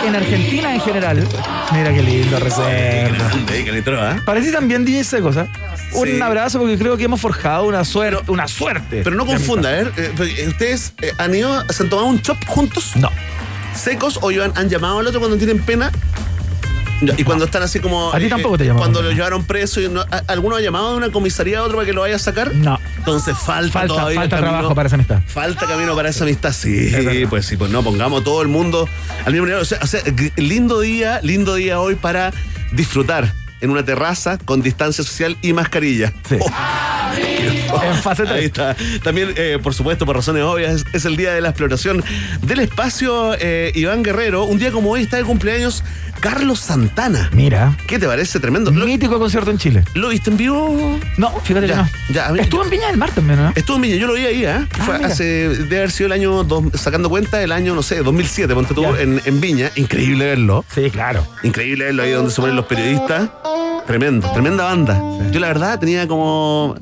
En 0.04 0.14
Argentina 0.16 0.74
en 0.74 0.80
general. 0.80 1.26
Mira 1.72 1.92
qué 1.92 2.02
lindo 2.02 2.38
recuerdo. 2.38 2.64
grande, 2.68 3.84
¿ah? 4.00 4.22
Parece 4.24 4.52
también 4.52 4.84
DJ 4.84 5.04
Secos, 5.04 5.36
¿ah? 5.36 5.46
un 5.92 6.06
Sí. 6.06 6.20
abrazo 6.20 6.58
porque 6.58 6.78
creo 6.78 6.96
que 6.96 7.04
hemos 7.04 7.20
forjado 7.20 7.64
una 7.66 7.84
suerte. 7.84 8.30
una 8.30 8.46
suerte. 8.48 9.02
Pero 9.04 9.16
no 9.16 9.24
de 9.24 9.32
confunda, 9.32 9.70
amistad. 9.80 9.98
¿eh? 10.04 10.12
Eh, 10.38 10.48
¿Ustedes 10.48 10.92
eh, 11.02 11.12
han 11.18 11.34
ido, 11.34 11.62
se 11.70 11.82
han 11.82 11.88
tomado 11.90 12.08
un 12.08 12.20
chop 12.22 12.38
juntos? 12.46 12.92
No. 12.96 13.10
secos 13.74 14.18
o 14.22 14.30
iban- 14.32 14.52
han 14.56 14.68
llamado 14.68 14.98
al 14.98 15.06
otro 15.06 15.20
cuando 15.20 15.36
tienen 15.36 15.60
pena 15.60 15.92
y 17.00 17.24
cuando 17.24 17.44
están 17.44 17.62
así 17.62 17.78
como 17.80 18.12
A 18.12 18.18
ti 18.18 18.26
eh, 18.26 18.28
tampoco 18.28 18.58
te 18.58 18.64
llamaron. 18.64 18.78
cuando 18.92 19.02
lo 19.02 19.12
llevaron 19.12 19.44
preso 19.44 19.80
y 19.80 19.88
no- 19.88 20.00
a- 20.00 20.22
alguno 20.26 20.56
ha 20.56 20.60
llamado 20.60 20.88
a 20.88 20.96
una 20.96 21.10
comisaría 21.10 21.60
a 21.60 21.62
otro 21.62 21.76
para 21.76 21.86
que 21.86 21.92
lo 21.92 22.00
vaya 22.00 22.16
a 22.16 22.18
sacar 22.18 22.54
No. 22.54 22.78
entonces 22.96 23.36
falta 23.38 23.72
Falta, 23.72 23.94
todavía 23.94 24.20
falta 24.20 24.36
trabajo 24.38 24.74
para 24.74 24.86
esa 24.88 24.96
amistad. 24.96 25.20
falta 25.26 25.66
camino 25.66 25.94
para 25.94 26.08
esa 26.08 26.24
amistad 26.24 26.52
sí 26.52 26.90
verdad. 26.90 27.12
pues 27.30 27.46
sí 27.46 27.56
pues 27.56 27.70
no 27.70 27.82
pongamos 27.82 28.24
todo 28.24 28.42
el 28.42 28.48
mundo 28.48 28.88
al 29.24 29.32
mismo 29.32 29.46
nivel 29.46 29.60
o 29.62 29.64
sea, 29.64 29.78
o 29.82 29.86
sea, 29.86 30.02
gr- 30.04 30.32
lindo 30.36 30.80
día 30.80 31.20
lindo 31.22 31.54
día 31.54 31.78
hoy 31.80 31.94
para 31.94 32.32
disfrutar 32.72 33.32
en 33.60 33.70
una 33.70 33.84
terraza 33.84 34.38
con 34.38 34.62
distancia 34.62 35.02
social 35.04 35.36
y 35.42 35.52
mascarilla 35.52 36.12
Sí. 36.28 36.36
Oh, 36.40 36.50
En 37.82 37.94
fase 38.02 38.22
Ahí 38.22 38.28
3. 38.28 38.44
está. 38.46 38.76
También, 39.02 39.32
eh, 39.36 39.58
por 39.62 39.72
supuesto, 39.74 40.04
por 40.06 40.16
razones 40.16 40.42
obvias, 40.42 40.72
es, 40.74 40.84
es 40.92 41.04
el 41.04 41.16
día 41.16 41.32
de 41.32 41.40
la 41.40 41.50
exploración 41.50 42.02
del 42.42 42.60
espacio. 42.60 43.34
eh, 43.38 43.72
Iván 43.74 44.02
Guerrero, 44.02 44.44
un 44.44 44.58
día 44.58 44.70
como 44.72 44.90
hoy 44.90 45.02
está 45.02 45.16
de 45.16 45.24
cumpleaños 45.24 45.82
Carlos 46.20 46.60
Santana. 46.60 47.30
Mira. 47.32 47.76
¿Qué 47.86 47.98
te 47.98 48.06
parece? 48.06 48.40
Tremendo. 48.40 48.70
¿Lo, 48.70 48.86
Mítico 48.86 49.18
concierto 49.18 49.50
en 49.50 49.58
Chile. 49.58 49.84
lo 49.94 50.08
viste 50.08 50.30
en 50.30 50.36
vivo? 50.36 50.98
No, 51.16 51.30
fíjate 51.40 51.68
Ya, 51.68 51.74
que 51.74 51.80
no. 51.82 52.14
ya, 52.14 52.26
a 52.28 52.32
mí- 52.32 52.40
Estuvo 52.40 52.64
en 52.64 52.70
Viña 52.70 52.86
del 52.88 52.96
Mar 52.96 53.10
también, 53.12 53.38
¿no? 53.42 53.52
Estuvo 53.54 53.76
en 53.76 53.82
Viña, 53.82 53.96
yo 53.96 54.06
lo 54.06 54.14
vi 54.14 54.26
ahí, 54.26 54.44
¿eh? 54.44 54.48
Ah, 54.78 54.82
Fue 54.84 54.96
mira. 54.98 55.08
hace, 55.08 55.24
debe 55.24 55.78
haber 55.78 55.90
sido 55.90 56.06
el 56.06 56.12
año, 56.12 56.44
dos- 56.44 56.64
sacando 56.74 57.08
cuenta, 57.08 57.42
el 57.42 57.52
año, 57.52 57.74
no 57.74 57.82
sé, 57.82 58.02
2007, 58.02 58.54
ponte 58.54 58.74
tú, 58.74 58.82
Ya. 58.82 59.00
en, 59.00 59.20
en 59.24 59.40
Viña. 59.40 59.70
Increíble 59.76 60.26
verlo. 60.26 60.64
Sí, 60.74 60.90
claro. 60.90 61.26
Increíble 61.42 61.86
verlo 61.86 62.02
ahí 62.02 62.10
donde 62.12 62.30
se 62.30 62.40
ponen 62.40 62.56
los 62.56 62.66
periodistas. 62.66 63.28
Tremendo, 63.86 64.30
tremenda 64.32 64.64
banda. 64.64 65.00
Yo 65.30 65.40
la 65.40 65.46
verdad 65.48 65.78
tenía 65.78 66.06
como, 66.06 66.76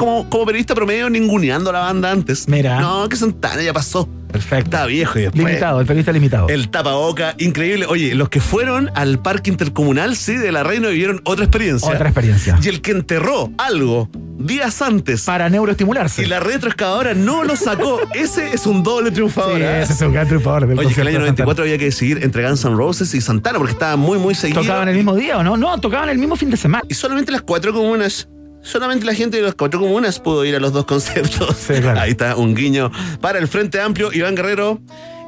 como, 0.00 0.30
como 0.30 0.46
periodista 0.46 0.74
promedio 0.74 1.10
ninguneando 1.10 1.68
a 1.68 1.74
la 1.74 1.80
banda 1.80 2.10
antes. 2.10 2.48
Mira. 2.48 2.80
No, 2.80 3.06
que 3.06 3.16
Santana 3.16 3.60
ya 3.60 3.74
pasó. 3.74 4.08
Perfecto. 4.32 4.70
Está 4.70 4.86
viejo 4.86 5.18
y 5.18 5.22
después. 5.22 5.44
Limitado, 5.44 5.78
el 5.78 5.86
periodista 5.86 6.12
limitado. 6.12 6.48
El 6.48 6.70
tapaboca, 6.70 7.34
increíble. 7.36 7.84
Oye, 7.84 8.14
los 8.14 8.30
que 8.30 8.40
fueron 8.40 8.90
al 8.94 9.20
parque 9.20 9.50
intercomunal, 9.50 10.16
sí, 10.16 10.36
de 10.36 10.52
la 10.52 10.62
Reina 10.62 10.88
vivieron 10.88 11.20
otra 11.24 11.44
experiencia. 11.44 11.92
Otra 11.92 12.08
experiencia. 12.08 12.58
Y 12.62 12.68
el 12.68 12.80
que 12.80 12.92
enterró 12.92 13.52
algo 13.58 14.08
días 14.38 14.80
antes 14.80 15.24
Para 15.24 15.50
neuroestimularse. 15.50 16.22
y 16.22 16.26
la 16.26 16.40
retroexcavadora 16.40 17.12
no 17.12 17.44
lo 17.44 17.54
sacó, 17.54 18.00
ese 18.14 18.54
es 18.54 18.66
un 18.66 18.82
doble 18.82 19.10
triunfador. 19.10 19.58
Sí, 19.58 19.62
¿eh? 19.62 19.82
ese 19.82 19.92
es 19.92 20.00
un 20.00 20.14
gran 20.14 20.26
triunfador 20.28 20.66
del 20.66 20.78
Oye, 20.78 20.94
que 20.94 21.00
el 21.02 21.08
año 21.08 21.18
de 21.18 21.24
94 21.24 21.64
había 21.64 21.76
que 21.76 21.84
decidir 21.84 22.20
entre 22.22 22.48
Guns 22.48 22.64
N' 22.64 22.74
Roses 22.74 23.12
y 23.12 23.20
Santana 23.20 23.58
porque 23.58 23.72
estaba 23.72 23.96
muy, 23.96 24.18
muy 24.18 24.34
seguido. 24.34 24.62
¿Tocaban 24.62 24.88
el 24.88 24.96
mismo 24.96 25.14
día 25.14 25.36
o 25.36 25.42
no? 25.42 25.58
No, 25.58 25.78
tocaban 25.78 26.08
el 26.08 26.16
mismo 26.16 26.36
fin 26.36 26.48
de 26.48 26.56
semana. 26.56 26.84
Y 26.88 26.94
solamente 26.94 27.30
las 27.32 27.42
cuatro 27.42 27.74
comunas. 27.74 28.28
Solamente 28.62 29.06
la 29.06 29.14
gente 29.14 29.38
de 29.38 29.42
las 29.42 29.54
cuatro 29.54 29.80
comunas 29.80 30.18
pudo 30.20 30.44
ir 30.44 30.54
a 30.54 30.60
los 30.60 30.72
dos 30.72 30.84
conciertos. 30.84 31.56
Sí, 31.56 31.74
claro. 31.80 32.00
Ahí 32.00 32.10
está 32.10 32.36
un 32.36 32.54
guiño 32.54 32.90
para 33.20 33.38
el 33.38 33.48
Frente 33.48 33.80
Amplio, 33.80 34.12
Iván 34.12 34.34
Guerrero. 34.34 34.80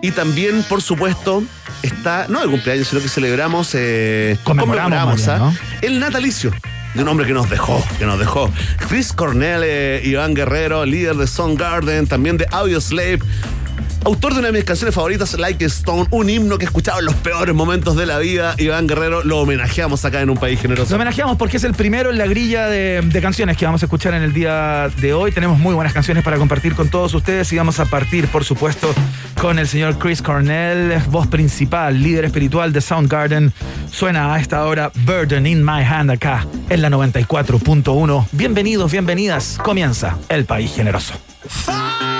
Y 0.03 0.11
también, 0.11 0.65
por 0.65 0.83
supuesto, 0.83 1.45
está, 1.83 2.27
no 2.29 2.41
de 2.41 2.49
cumpleaños, 2.49 2.89
sino 2.89 3.01
que 3.01 3.09
celebramos, 3.09 3.71
eh, 3.75 4.37
Conmemoramos, 4.43 5.29
¿ah? 5.29 5.39
¿no? 5.39 5.57
el 5.81 6.01
natalicio 6.01 6.53
de 6.95 7.03
un 7.03 7.09
hombre 7.09 7.27
que 7.27 7.33
nos 7.33 7.49
dejó, 7.49 7.83
que 7.99 8.05
nos 8.05 8.19
dejó. 8.19 8.51
Chris 8.89 9.13
Cornell, 9.13 9.63
eh, 9.65 10.03
Iván 10.05 10.35
Guerrero, 10.35 10.85
líder 10.85 11.17
de 11.17 11.27
Soundgarden, 11.27 12.07
también 12.07 12.37
de 12.37 12.47
Audioslave. 12.51 13.21
Autor 14.05 14.33
de 14.35 14.41
una 14.41 14.49
de 14.49 14.53
mis 14.55 14.65
canciones 14.65 14.97
favoritas, 14.97 15.39
Like 15.39 15.65
a 15.65 15.69
Stone, 15.69 16.07
un 16.11 16.29
himno 16.29 16.59
que 16.59 16.65
he 16.65 16.67
escuchado 16.67 16.99
en 16.99 17.05
los 17.05 17.15
peores 17.15 17.55
momentos 17.55 17.97
de 17.97 18.05
la 18.05 18.19
vida. 18.19 18.57
Iván 18.59 18.89
Guerrero, 18.89 19.23
lo 19.23 19.39
homenajeamos 19.39 20.05
acá 20.05 20.21
en 20.21 20.29
un 20.31 20.37
país 20.37 20.57
Lo 20.57 20.63
generoso. 20.63 20.97
homenajeamos 20.97 21.37
porque 21.37 21.59
es 21.59 21.65
el 21.65 21.73
primero 21.75 22.11
en 22.11 22.19
la 22.19 22.27
grilla 22.27 22.67
de, 22.67 23.01
de 23.01 23.23
canciones 23.23 23.57
que 23.57 23.65
vamos 23.65 23.81
a 23.83 23.87
escuchar 23.87 24.15
en 24.15 24.23
el 24.25 24.33
día 24.33 24.91
de 25.01 25.15
hoy. 25.15 25.31
Tenemos 25.31 25.61
muy 25.61 25.73
buenas 25.75 25.93
canciones 25.93 26.25
para 26.25 26.37
compartir 26.37 26.75
con 26.75 26.89
todos 26.89 27.15
ustedes 27.15 27.53
y 27.53 27.57
vamos 27.57 27.79
a 27.79 27.85
partir, 27.85 28.27
por 28.27 28.43
supuesto, 28.43 28.93
con 29.41 29.61
el 29.61 29.69
señor 29.69 29.97
Chris 29.99 30.21
Cornell, 30.21 31.01
voz 31.09 31.29
principal, 31.29 32.03
líder 32.03 32.25
espiritual 32.25 32.73
de 32.73 32.81
Soundgarden. 32.81 33.53
Suena 33.93 34.35
a 34.35 34.41
esta 34.41 34.65
hora 34.65 34.91
Burden 35.07 35.47
in 35.47 35.65
My 35.65 35.85
Hand 35.85 36.11
acá 36.11 36.45
en 36.71 36.83
la 36.83 36.91
94.1. 36.91 38.27
Bienvenidos, 38.33 38.91
bienvenidas. 38.91 39.59
Comienza 39.63 40.19
El 40.29 40.45
País 40.45 40.73
Generoso. 40.75 41.15
Follow 41.49 42.12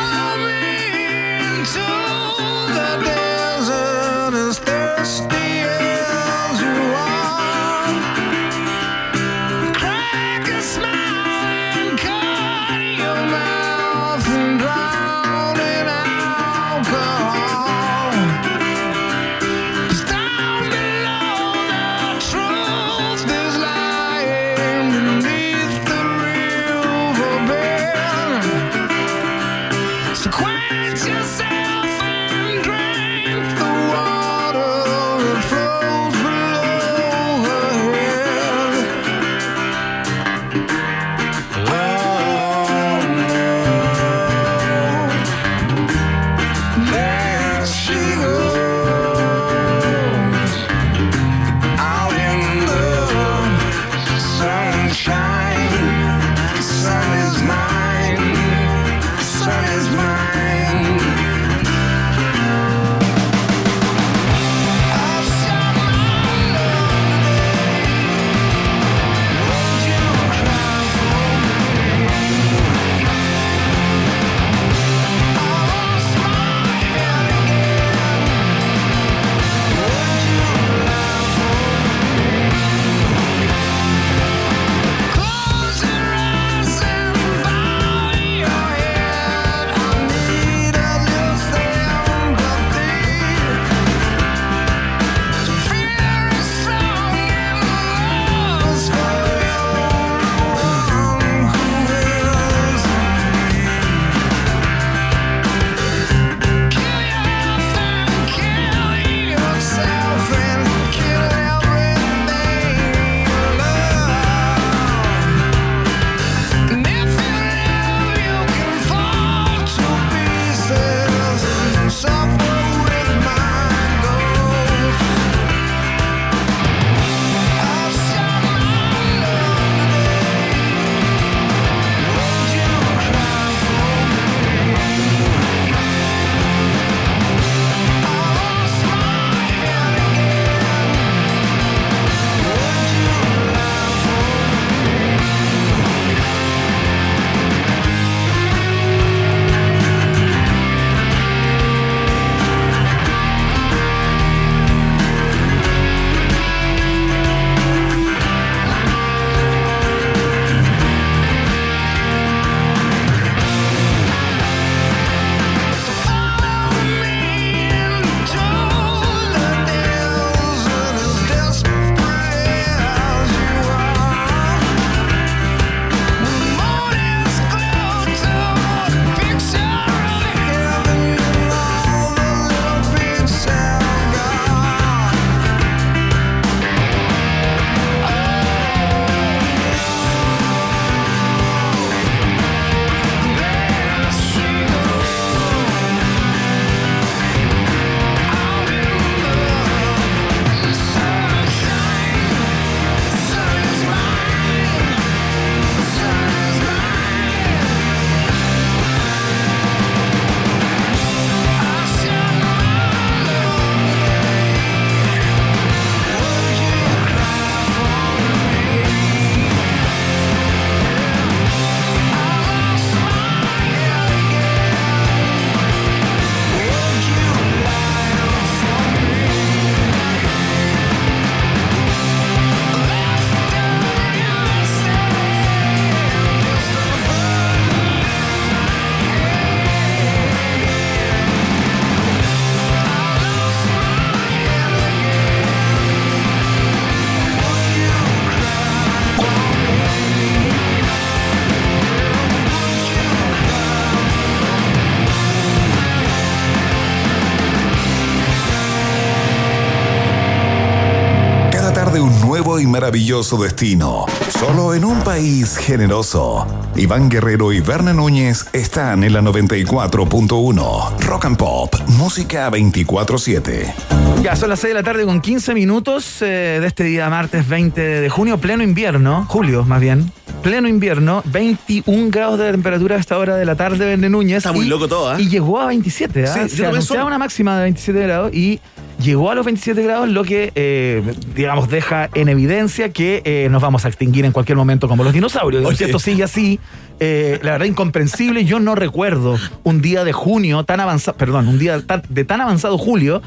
y 262.63 262.67
maravilloso 262.67 263.37
destino. 263.43 264.07
Solo 264.39 264.73
en 264.75 264.85
un 264.85 265.01
país 265.01 265.57
generoso. 265.57 266.47
Iván 266.77 267.09
Guerrero 267.09 267.53
y 267.53 267.61
Berna 267.61 267.93
Núñez 267.93 268.47
están 268.53 269.03
en 269.03 269.13
la 269.13 269.21
94.1. 269.21 270.99
Rock 271.01 271.25
and 271.25 271.37
Pop, 271.37 271.75
música 271.89 272.49
24-7. 272.51 273.75
Ya 274.23 274.37
son 274.37 274.51
las 274.51 274.61
6 274.61 274.71
de 274.71 274.75
la 274.81 274.83
tarde 274.85 275.05
con 275.05 275.21
15 275.21 275.55
minutos 275.55 276.23
eh, 276.23 276.59
de 276.61 276.67
este 276.67 276.85
día 276.85 277.09
martes 277.11 277.49
20 277.49 277.81
de 277.81 278.09
junio, 278.09 278.39
pleno 278.39 278.63
invierno, 278.63 279.27
julio 279.29 279.65
más 279.65 279.81
bien. 279.81 280.13
Pleno 280.43 280.67
invierno, 280.69 281.23
21 281.27 282.09
grados 282.11 282.39
de 282.39 282.51
temperatura 282.51 282.97
a 282.97 282.99
esta 282.99 283.17
hora 283.19 283.37
de 283.37 283.45
la 283.45 283.55
tarde, 283.55 283.85
Verne 283.85 284.09
Núñez. 284.09 284.39
Está 284.39 284.53
muy 284.53 284.67
y- 284.67 284.69
loco 284.69 284.89
todo, 284.89 285.11
¿ah? 285.11 285.21
Y 285.21 285.29
llegó 285.29 285.61
a 285.61 285.67
27, 285.67 286.25
¿ah? 286.25 286.27
Sí, 286.49 286.57
Se 286.57 286.67
anunciaba 286.67 287.05
una 287.05 287.19
máxima 287.19 287.57
de 287.57 287.63
27 287.65 288.01
grados 288.03 288.35
y 288.35 288.61
llegó 289.03 289.31
a 289.31 289.35
los 289.35 289.45
27 289.45 289.83
grados, 289.83 290.09
lo 290.09 290.25
que, 290.25 290.53
eh, 290.55 291.03
digamos, 291.35 291.69
deja 291.69 292.09
en 292.15 292.29
evidencia 292.29 292.91
que 292.93 293.23
eh, 293.25 293.49
nos 293.51 293.61
vamos 293.63 293.85
a 293.85 293.89
extinguir 293.89 294.25
en 294.25 294.33
cualquier 294.33 294.57
momento 294.57 294.89
como 294.89 295.05
los 295.05 295.13
dinosaurios. 295.13 295.65
Oye. 295.65 295.85
Esto 295.85 295.99
sigue 295.99 296.23
así, 296.25 296.59
eh, 297.01 297.39
la 297.43 297.53
verdad, 297.53 297.67
incomprensible. 297.67 298.45
Yo 298.45 298.61
no 298.61 298.75
recuerdo 298.75 299.39
un 299.65 299.83
día 299.83 300.05
de 300.05 300.13
junio 300.13 300.65
tan 300.65 300.81
avanzado, 300.81 301.17
perdón, 301.17 301.49
un 301.49 301.59
día 301.59 301.83
de 302.09 302.25
tan 302.25 302.41
avanzado 302.41 302.79
julio 302.79 303.21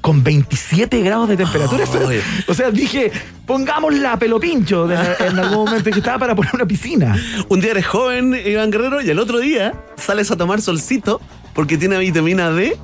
con 0.00 0.24
27 0.24 1.02
grados 1.02 1.28
de 1.28 1.36
temperatura. 1.36 1.84
O 2.48 2.54
sea, 2.54 2.70
dije, 2.70 3.12
pongámosla 3.46 4.14
a 4.14 4.18
pelo 4.18 4.40
pincho 4.40 4.86
de- 4.86 4.96
en 5.26 5.38
algún 5.38 5.66
momento 5.66 5.90
que 5.90 5.98
estaba 5.98 6.18
para 6.18 6.34
poner 6.34 6.54
una 6.54 6.66
piscina. 6.66 7.16
Un 7.48 7.60
día 7.60 7.72
eres 7.72 7.86
joven, 7.86 8.34
Iván 8.46 8.70
Guerrero, 8.70 9.02
y 9.02 9.10
el 9.10 9.18
otro 9.18 9.38
día 9.38 9.74
sales 9.96 10.30
a 10.30 10.36
tomar 10.36 10.60
solcito 10.62 11.20
porque 11.54 11.76
tiene 11.76 11.98
vitamina 11.98 12.50
D 12.50 12.76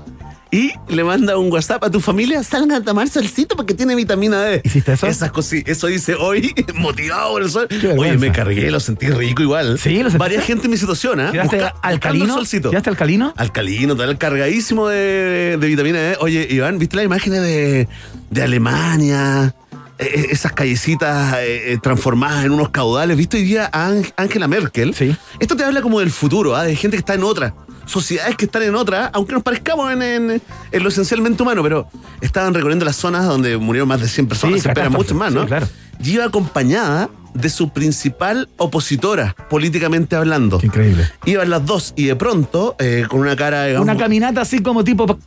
y 0.50 0.72
le 0.88 1.02
manda 1.04 1.36
un 1.36 1.50
WhatsApp 1.52 1.82
a 1.84 1.90
tu 1.90 2.00
familia, 2.00 2.42
salgan 2.44 2.72
a 2.72 2.84
tomar 2.84 3.08
solcito 3.08 3.56
porque 3.56 3.74
tiene 3.74 3.94
vitamina 3.94 4.42
D. 4.42 4.62
¿Hiciste 4.64 4.92
eso? 4.92 5.06
Esas 5.06 5.30
cosas, 5.32 5.60
eso 5.66 5.88
dice 5.88 6.14
hoy, 6.14 6.54
motivado 6.74 7.32
por 7.32 7.42
el 7.42 7.50
sol. 7.50 7.68
Oye, 7.98 8.16
me 8.16 8.30
cargué, 8.32 8.70
lo 8.70 8.78
sentí 8.80 9.08
rico 9.08 9.42
igual. 9.42 9.78
Sí, 9.78 9.90
lo 9.90 9.96
sentiste. 10.04 10.18
Varias 10.18 10.44
gente 10.44 10.66
en 10.66 10.70
mi 10.70 10.76
situación, 10.76 11.20
¿ah? 11.20 11.32
¿Quedaste 11.32 11.56
Busca- 11.58 11.74
alcalino? 11.82 12.34
solcito. 12.34 12.70
¿Quedaste 12.70 12.90
alcalino? 12.90 13.34
Alcalino, 13.36 13.96
tal, 13.96 14.16
cargadísimo 14.18 14.88
de, 14.88 15.56
de 15.60 15.66
vitamina 15.66 15.98
D. 15.98 16.16
Oye, 16.20 16.46
Iván, 16.50 16.78
¿viste 16.78 16.96
las 16.96 17.04
imágenes 17.04 17.42
de, 17.42 17.88
de 18.30 18.42
Alemania? 18.42 19.54
Eh, 19.98 20.04
eh, 20.14 20.26
esas 20.30 20.52
callecitas 20.52 21.36
eh, 21.38 21.72
eh, 21.72 21.78
transformadas 21.82 22.44
en 22.44 22.52
unos 22.52 22.68
caudales. 22.68 23.16
¿Viste 23.16 23.38
hoy 23.38 23.44
día 23.44 23.68
a 23.72 23.90
Ang- 23.90 24.12
Angela 24.16 24.46
Merkel? 24.46 24.94
Sí. 24.94 25.16
Esto 25.40 25.56
te 25.56 25.64
habla 25.64 25.80
como 25.80 26.00
del 26.00 26.10
futuro, 26.10 26.54
¿ah? 26.54 26.64
de 26.64 26.76
gente 26.76 26.96
que 26.96 27.00
está 27.00 27.14
en 27.14 27.22
otra. 27.22 27.54
Sociedades 27.86 28.36
que 28.36 28.44
están 28.44 28.62
en 28.62 28.74
otra, 28.74 29.10
aunque 29.14 29.32
nos 29.32 29.42
parezcamos 29.42 29.90
en, 29.92 30.02
en- 30.02 30.42
en 30.72 30.82
lo 30.82 30.88
esencialmente 30.88 31.42
humano, 31.42 31.62
pero 31.62 31.88
estaban 32.20 32.52
recorriendo 32.52 32.84
las 32.84 32.96
zonas 32.96 33.24
donde 33.26 33.56
murieron 33.56 33.88
más 33.88 34.00
de 34.00 34.08
100 34.08 34.26
personas, 34.28 34.56
Sí, 34.56 34.60
se 34.62 34.68
esperan 34.68 34.92
muchos 34.92 35.16
más, 35.16 35.32
¿no? 35.32 35.42
Sí, 35.42 35.46
claro. 35.46 35.68
Y 36.02 36.10
iba 36.10 36.24
acompañada 36.24 37.08
de 37.32 37.48
su 37.48 37.70
principal 37.70 38.48
opositora, 38.56 39.34
políticamente 39.48 40.16
hablando. 40.16 40.58
Qué 40.58 40.66
increíble. 40.66 41.10
Iban 41.24 41.48
las 41.50 41.64
dos 41.64 41.92
y 41.96 42.04
de 42.06 42.16
pronto, 42.16 42.76
eh, 42.78 43.04
con 43.08 43.20
una 43.20 43.36
cara, 43.36 43.64
digamos, 43.66 43.88
Una 43.88 43.96
caminata 43.96 44.40
así 44.42 44.60
como 44.60 44.82
tipo 44.84 45.18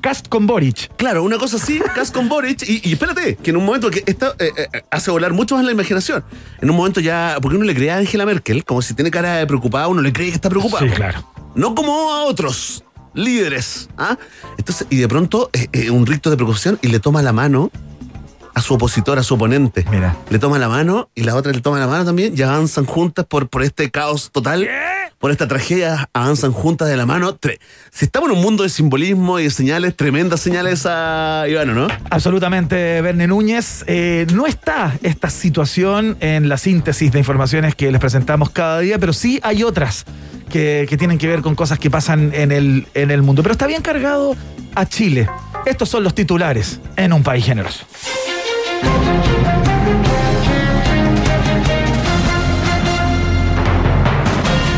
cast 0.00 0.28
con 0.28 0.46
Boric. 0.46 0.94
Claro, 0.96 1.24
una 1.24 1.36
cosa 1.38 1.56
así, 1.56 1.80
Cas 1.94 2.10
con 2.12 2.28
Boric, 2.28 2.62
y, 2.68 2.80
y 2.88 2.92
espérate, 2.92 3.36
que 3.36 3.50
en 3.50 3.56
un 3.56 3.64
momento 3.64 3.90
que 3.90 4.04
esto 4.06 4.34
eh, 4.38 4.52
eh, 4.56 4.82
hace 4.90 5.10
volar 5.10 5.32
mucho 5.32 5.56
más 5.56 5.64
la 5.64 5.72
imaginación. 5.72 6.22
En 6.60 6.70
un 6.70 6.76
momento 6.76 7.00
ya, 7.00 7.38
porque 7.42 7.56
uno 7.56 7.64
le 7.64 7.74
cree 7.74 7.90
a 7.90 7.96
Angela 7.96 8.24
Merkel, 8.26 8.64
como 8.64 8.82
si 8.82 8.94
tiene 8.94 9.10
cara 9.10 9.36
de 9.36 9.46
preocupada, 9.46 9.88
uno 9.88 10.02
le 10.02 10.12
cree 10.12 10.28
que 10.28 10.34
está 10.34 10.48
preocupado. 10.48 10.86
Sí, 10.86 10.92
claro. 10.92 11.24
No 11.56 11.74
como 11.74 12.12
a 12.12 12.24
otros 12.24 12.84
líderes. 13.14 13.88
¿ah? 13.96 14.16
Entonces, 14.58 14.86
y 14.90 14.98
de 14.98 15.08
pronto, 15.08 15.50
eh, 15.52 15.68
eh, 15.72 15.90
un 15.90 16.06
rito 16.06 16.30
de 16.30 16.36
preocupación 16.36 16.78
y 16.82 16.88
le 16.88 17.00
toma 17.00 17.22
la 17.22 17.32
mano 17.32 17.70
a 18.54 18.60
su 18.60 18.74
opositor, 18.74 19.18
a 19.18 19.22
su 19.22 19.34
oponente. 19.34 19.84
Mira. 19.90 20.16
Le 20.30 20.38
toma 20.38 20.58
la 20.58 20.68
mano 20.68 21.10
y 21.14 21.22
la 21.22 21.34
otra 21.34 21.52
le 21.52 21.60
toma 21.60 21.78
la 21.78 21.86
mano 21.86 22.04
también 22.04 22.34
y 22.36 22.42
avanzan 22.42 22.84
juntas 22.84 23.26
por, 23.26 23.48
por 23.48 23.62
este 23.62 23.90
caos 23.90 24.30
total. 24.30 24.68
Por 25.18 25.30
esta 25.30 25.48
tragedia, 25.48 26.10
avanzan 26.12 26.52
juntas 26.52 26.88
de 26.88 26.96
la 26.96 27.06
mano. 27.06 27.38
Si 27.90 28.04
estamos 28.04 28.30
en 28.30 28.36
un 28.36 28.42
mundo 28.42 28.64
de 28.64 28.68
simbolismo 28.68 29.38
y 29.38 29.44
de 29.44 29.50
señales, 29.50 29.96
tremendas 29.96 30.40
señales 30.40 30.84
a 30.84 31.46
Ivano, 31.48 31.74
¿no? 31.74 31.88
Absolutamente, 32.10 33.00
Verne 33.00 33.26
Núñez. 33.26 33.82
Eh, 33.86 34.26
no 34.34 34.46
está 34.46 34.98
esta 35.02 35.30
situación 35.30 36.18
en 36.20 36.50
la 36.50 36.58
síntesis 36.58 37.10
de 37.12 37.18
informaciones 37.18 37.74
que 37.74 37.90
les 37.90 38.00
presentamos 38.00 38.50
cada 38.50 38.80
día, 38.80 38.98
pero 38.98 39.14
sí 39.14 39.40
hay 39.42 39.62
otras 39.62 40.04
que, 40.50 40.86
que 40.88 40.98
tienen 40.98 41.16
que 41.16 41.28
ver 41.28 41.40
con 41.40 41.54
cosas 41.54 41.78
que 41.78 41.90
pasan 41.90 42.32
en 42.34 42.52
el, 42.52 42.86
en 42.92 43.10
el 43.10 43.22
mundo. 43.22 43.42
Pero 43.42 43.52
está 43.52 43.66
bien 43.66 43.80
cargado 43.80 44.36
a 44.74 44.86
Chile. 44.86 45.30
Estos 45.64 45.88
son 45.88 46.04
los 46.04 46.14
titulares 46.14 46.78
en 46.96 47.14
un 47.14 47.22
país 47.22 47.44
generoso. 47.44 47.86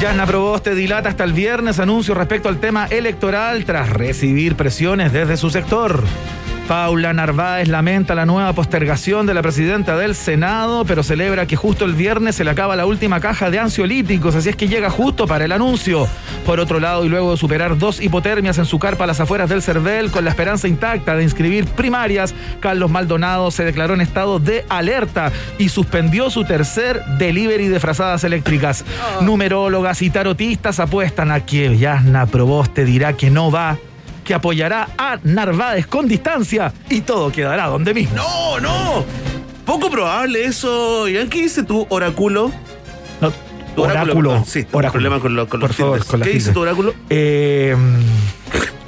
Yasna 0.09 0.27
Proboste 0.27 0.75
dilata 0.75 1.11
hasta 1.11 1.23
el 1.25 1.35
viernes 1.35 1.79
anuncio 1.79 2.15
respecto 2.15 2.49
al 2.49 2.59
tema 2.59 2.87
electoral 2.87 3.67
tras 3.67 3.91
recibir 3.91 4.57
presiones 4.57 5.13
desde 5.13 5.37
su 5.37 5.51
sector. 5.51 6.03
Paula 6.69 7.15
Narváez 7.15 7.67
lamenta 7.67 8.15
la 8.15 8.27
nueva 8.27 8.53
postergación 8.53 9.25
de 9.25 9.33
la 9.33 9.41
presidenta 9.41 9.97
del 9.97 10.15
Senado, 10.15 10.85
pero 10.85 11.03
celebra 11.03 11.47
que 11.47 11.57
justo 11.57 11.87
el 11.87 11.95
viernes 11.95 12.37
se 12.37 12.45
le 12.45 12.51
acaba 12.51 12.77
la 12.77 12.85
última 12.85 13.21
caja 13.21 13.51
de 13.51 13.59
ansiolíticos, 13.59 14.35
así 14.35 14.51
es 14.51 14.57
que 14.57 14.69
llega 14.69 14.91
justo 14.91 15.27
para 15.27 15.47
el 15.47 15.53
anuncio. 15.53 16.07
Por 16.45 16.61
otro 16.61 16.79
lado, 16.79 17.07
y 17.07 17.09
luego 17.09 17.31
de 17.31 17.39
superar 17.39 17.79
dos 17.79 18.03
hipotermias 18.03 18.59
en 18.59 18.67
su 18.67 18.79
carpa 18.79 19.05
a 19.05 19.07
las 19.07 19.19
afueras 19.19 19.49
del 19.49 19.63
Cervel, 19.63 20.11
con 20.11 20.25
la 20.25 20.31
esperanza 20.31 20.69
intacta 20.69 21.17
de 21.17 21.23
inscribir 21.23 21.65
primarias, 21.65 22.35
Carlos 22.61 22.91
Maldonado 22.91 23.51
se 23.51 23.65
declaró 23.65 23.95
en 23.95 24.03
estado 24.03 24.39
de 24.39 24.67
alerta 24.69 25.33
y 25.57 25.71
suspendió 25.71 26.29
su 26.29 26.45
tercer 26.45 27.03
delivery 27.17 27.69
de 27.69 27.81
frazadas 27.81 28.25
eléctricas. 28.25 28.85
Numerólogas 29.23 30.03
y 30.03 30.11
tarotistas 30.11 30.81
apuestan 30.81 31.31
a 31.31 31.47
que 31.47 31.79
Yasna 31.79 32.27
Proboste 32.27 32.85
dirá 32.85 33.15
que 33.15 33.31
no 33.31 33.51
va 33.51 33.79
que 34.29 34.35
apoyará 34.35 34.91
a 34.99 35.19
Narváez 35.23 35.87
con 35.87 36.07
distancia 36.07 36.71
y 36.91 37.01
todo 37.01 37.33
quedará 37.33 37.69
donde 37.69 37.95
mismo. 37.95 38.15
No, 38.15 38.61
no. 38.61 39.03
Poco 39.65 39.91
probable 39.91 40.45
eso. 40.45 41.09
Iván, 41.09 41.31
¿qué 41.31 41.41
dice 41.41 41.63
tu 41.63 41.87
oráculo? 41.89 42.53
No, 43.23 43.33
Tu 43.85 43.91
oráculo. 43.91 44.45
Sí, 44.47 44.67
oráculo. 44.73 44.93
problema 44.93 45.21
con, 45.21 45.35
lo- 45.37 45.49
con 45.49 45.61
Por 45.61 45.71
los 45.71 45.77
favor, 45.77 46.05
con 46.05 46.21
¿Qué 46.23 46.31
dice 46.31 46.53
tu 46.53 46.61
oráculo? 46.61 46.95
Eh, 47.11 47.77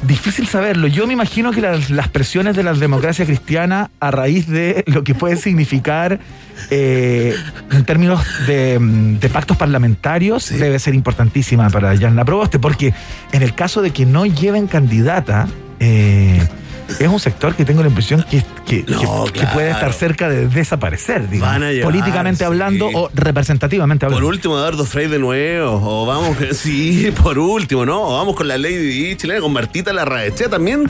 difícil 0.03 0.47
saberlo. 0.49 0.87
Yo 0.87 1.07
me 1.07 1.13
imagino 1.13 1.53
que 1.53 1.61
las, 1.61 1.91
las 1.91 2.09
presiones 2.09 2.57
de 2.57 2.63
la 2.63 2.73
democracia 2.73 3.27
cristiana 3.27 3.91
a 4.01 4.11
raíz 4.11 4.47
de 4.47 4.83
lo 4.87 5.05
que 5.05 5.15
puede 5.15 5.37
significar 5.37 6.19
eh, 6.71 7.35
en 7.71 7.85
términos 7.85 8.25
de, 8.47 8.79
de 8.81 9.29
pactos 9.29 9.57
parlamentarios 9.57 10.49
debe 10.51 10.79
ser 10.79 10.95
importantísima 10.95 11.69
para 11.71 11.95
Yanna 11.95 12.25
Proboste, 12.25 12.59
porque 12.59 12.95
en 13.33 13.43
el 13.43 13.55
caso 13.55 13.83
de 13.83 13.91
que 13.93 14.07
no 14.07 14.27
lleven 14.27 14.67
candidata, 14.67 15.49
eh, 15.81 16.47
es 16.99 17.09
un 17.09 17.21
sector 17.21 17.55
que 17.55 17.65
tengo 17.65 17.83
la 17.83 17.89
impresión 17.89 18.25
que, 18.31 18.43
que- 18.67 18.85
No, 18.89 19.25
que- 19.27 19.41
que 19.41 19.47
puede 19.47 19.71
estar 19.71 19.93
cerca 19.93 20.29
de 20.29 20.49
desaparecer, 20.49 21.29
digamos, 21.29 21.55
Van 21.55 21.63
a 21.63 21.71
llegar, 21.73 21.85
políticamente 21.91 22.39
sí. 22.39 22.45
hablando 22.45 22.89
o 22.93 23.11
representativamente 23.15 24.07
Por 24.07 24.15
hablando. 24.15 24.29
último, 24.29 24.57
Eduardo 24.59 24.85
Frey 24.85 25.07
de 25.09 25.19
nuevo. 25.19 25.81
O 26.03 26.07
vamos, 26.07 26.37
sí, 26.53 27.13
por 27.23 27.39
último, 27.39 27.85
¿no? 27.87 28.03
O 28.03 28.17
vamos 28.17 28.35
con 28.37 28.49
la 28.49 28.59
Lady 28.59 29.17
chilena, 29.17 29.41
con 29.41 29.53
Martita 29.53 29.93
Larraechea 29.93 30.49
también. 30.49 30.85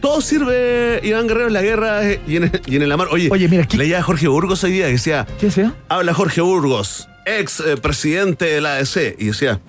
Todo 0.00 0.20
sirve, 0.20 1.00
Iván 1.02 1.26
Guerrero, 1.28 1.48
en 1.48 1.52
la 1.52 1.62
guerra 1.62 2.00
y 2.26 2.36
en, 2.36 2.50
y 2.66 2.76
en 2.76 2.82
el 2.82 2.92
amor. 2.92 3.08
Oye, 3.10 3.28
Oye, 3.30 3.48
mira, 3.48 3.66
¿qué- 3.66 3.76
leía 3.76 3.98
a 3.98 4.02
Jorge 4.02 4.28
Burgos 4.28 4.62
hoy 4.64 4.72
día 4.72 4.86
que 4.86 4.92
decía, 4.92 5.26
¿Qué 5.38 5.46
decía? 5.46 5.74
habla 5.88 6.14
Jorge 6.14 6.40
Burgos, 6.40 7.08
ex 7.26 7.60
eh, 7.60 7.76
presidente 7.76 8.46
de 8.46 8.60
la 8.60 8.74
ADC, 8.76 9.16
y 9.18 9.26
decía, 9.26 9.60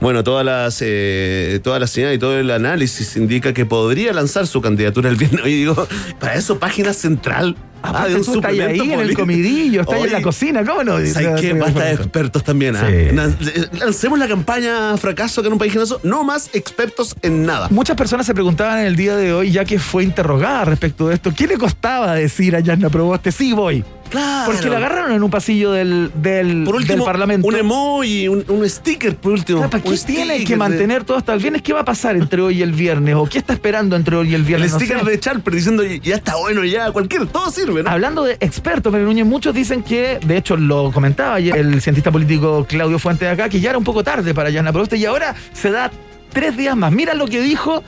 bueno, 0.00 0.22
todas 0.24 0.44
las, 0.44 0.78
eh, 0.80 1.60
todas 1.62 1.80
las 1.80 1.90
señales 1.90 2.16
y 2.16 2.18
todo 2.18 2.38
el 2.38 2.50
análisis 2.50 3.16
indica 3.16 3.52
que 3.52 3.66
podría 3.66 4.12
lanzar 4.12 4.46
su 4.46 4.60
candidatura 4.60 5.08
el 5.10 5.16
viernes. 5.16 5.42
Oye, 5.44 5.54
digo, 5.56 5.88
para 6.20 6.34
eso, 6.34 6.58
página 6.58 6.92
central. 6.92 7.56
Ah, 7.80 8.08
de 8.08 8.16
un 8.16 8.24
tú 8.24 8.34
estás 8.34 8.50
ahí 8.58 8.80
en 8.80 8.98
el 9.00 9.14
comidillo, 9.14 9.82
estás 9.82 10.02
en 10.04 10.10
la 10.12 10.20
cocina, 10.20 10.64
¿cómo 10.64 10.82
no? 10.82 10.98
¿Sabes 11.06 11.40
qué? 11.40 11.52
Basta 11.52 11.84
de 11.84 11.92
expertos 11.92 12.42
también. 12.42 12.74
Sí. 12.74 13.14
Na- 13.14 13.32
Lancemos 13.78 14.18
la 14.18 14.26
campaña 14.26 14.96
fracaso 14.96 15.42
que 15.42 15.46
en 15.46 15.52
un 15.52 15.60
país 15.60 15.72
generoso. 15.72 16.00
No 16.02 16.24
más 16.24 16.50
expertos 16.54 17.14
en 17.22 17.46
nada. 17.46 17.68
Muchas 17.70 17.96
personas 17.96 18.26
se 18.26 18.34
preguntaban 18.34 18.80
en 18.80 18.86
el 18.86 18.96
día 18.96 19.14
de 19.16 19.32
hoy, 19.32 19.52
ya 19.52 19.64
que 19.64 19.78
fue 19.78 20.02
interrogada 20.02 20.64
respecto 20.64 21.06
de 21.06 21.14
esto, 21.14 21.32
¿qué 21.34 21.46
le 21.46 21.56
costaba 21.56 22.14
decir 22.16 22.56
a 22.56 22.60
Yasna 22.60 22.90
Proboste, 22.90 23.30
sí 23.30 23.52
voy? 23.52 23.84
Claro. 24.10 24.52
Porque 24.52 24.68
la 24.68 24.76
agarraron 24.78 25.12
en 25.12 25.22
un 25.22 25.30
pasillo 25.30 25.72
del, 25.72 26.10
del, 26.14 26.64
Por 26.64 26.76
último, 26.76 26.96
del 26.96 27.04
Parlamento. 27.04 27.46
un 27.46 27.54
emoji, 27.56 28.28
un, 28.28 28.44
un 28.48 28.68
sticker, 28.68 29.16
por 29.16 29.32
último. 29.32 29.58
Claro, 29.58 29.70
¿Para 29.70 29.84
Un 29.84 29.96
qué 29.96 30.02
tiene 30.04 30.44
que 30.44 30.52
de- 30.52 30.56
mantener 30.56 31.04
todo 31.04 31.16
hasta 31.16 31.32
el 31.34 31.40
viernes? 31.40 31.62
¿Qué 31.62 31.72
va 31.72 31.80
a 31.80 31.84
pasar 31.84 32.16
entre 32.16 32.40
hoy 32.42 32.58
y 32.58 32.62
el 32.62 32.72
viernes? 32.72 33.14
¿O 33.14 33.24
qué 33.26 33.38
está 33.38 33.52
esperando 33.52 33.96
entre 33.96 34.16
hoy 34.16 34.30
y 34.30 34.34
el 34.34 34.40
El 34.40 34.46
viernes? 34.46 34.72
No 34.72 34.78
sticker 34.80 35.00
sé. 35.04 35.10
de 35.10 35.20
Charper 35.20 35.54
diciendo 35.54 35.82
ya 35.84 36.16
está 36.16 36.36
bueno, 36.36 36.64
ya 36.64 36.90
cualquier, 36.92 37.26
todo 37.26 37.50
sirve, 37.50 37.82
¿no? 37.82 37.90
Hablando 37.90 38.24
de 38.24 38.36
expertos, 38.40 38.92
Pedro 38.92 39.06
Núñez, 39.06 39.26
muchos 39.26 39.54
dicen 39.54 39.82
que, 39.82 40.18
de 40.24 40.36
hecho 40.36 40.56
lo 40.56 40.90
comentaba 40.92 41.34
ayer 41.34 41.56
el 41.56 41.80
cientista 41.82 42.10
político 42.10 42.66
Claudio 42.68 42.98
Fuentes 42.98 43.28
de 43.28 43.32
acá, 43.32 43.48
que 43.48 43.60
ya 43.60 43.70
era 43.70 43.78
un 43.78 43.84
poco 43.84 44.02
tarde 44.04 44.34
para 44.34 44.50
Yana 44.50 44.72
Proboste 44.72 44.96
y 44.96 45.04
ahora 45.04 45.34
se 45.52 45.70
da 45.70 45.90
tres 46.32 46.56
días 46.56 46.76
más. 46.76 46.92
Mira 46.92 47.14
lo 47.14 47.26
que 47.26 47.40
dijo 47.42 47.82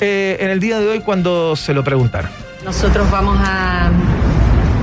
eh, 0.00 0.36
en 0.40 0.50
el 0.50 0.60
día 0.60 0.78
de 0.78 0.88
hoy 0.88 1.00
cuando 1.00 1.56
se 1.56 1.74
lo 1.74 1.82
preguntaron. 1.84 2.30
Nosotros 2.64 3.10
vamos 3.10 3.38
a, 3.40 3.90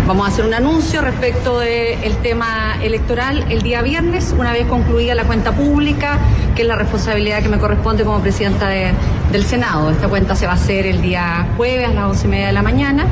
Vamos 0.07 0.27
a 0.27 0.31
hacer 0.33 0.45
un 0.45 0.53
anuncio 0.53 1.01
respecto 1.01 1.59
del 1.59 2.15
tema 2.21 2.75
electoral 2.83 3.45
el 3.49 3.61
día 3.61 3.81
viernes, 3.81 4.35
una 4.37 4.51
vez 4.51 4.65
concluida 4.67 5.15
la 5.15 5.23
cuenta 5.23 5.53
pública, 5.53 6.19
que 6.55 6.63
es 6.63 6.67
la 6.67 6.75
responsabilidad 6.75 7.41
que 7.41 7.47
me 7.47 7.57
corresponde 7.57 8.03
como 8.03 8.19
presidenta 8.19 8.67
de- 8.67 8.91
del 9.31 9.45
Senado. 9.45 9.89
Esta 9.91 10.09
cuenta 10.09 10.35
se 10.35 10.45
va 10.45 10.51
a 10.51 10.55
hacer 10.55 10.85
el 10.87 11.01
día 11.01 11.47
jueves 11.55 11.87
a 11.87 11.93
las 11.93 12.03
once 12.05 12.27
y 12.27 12.29
media 12.29 12.47
de 12.47 12.51
la 12.53 12.61
mañana 12.61 13.05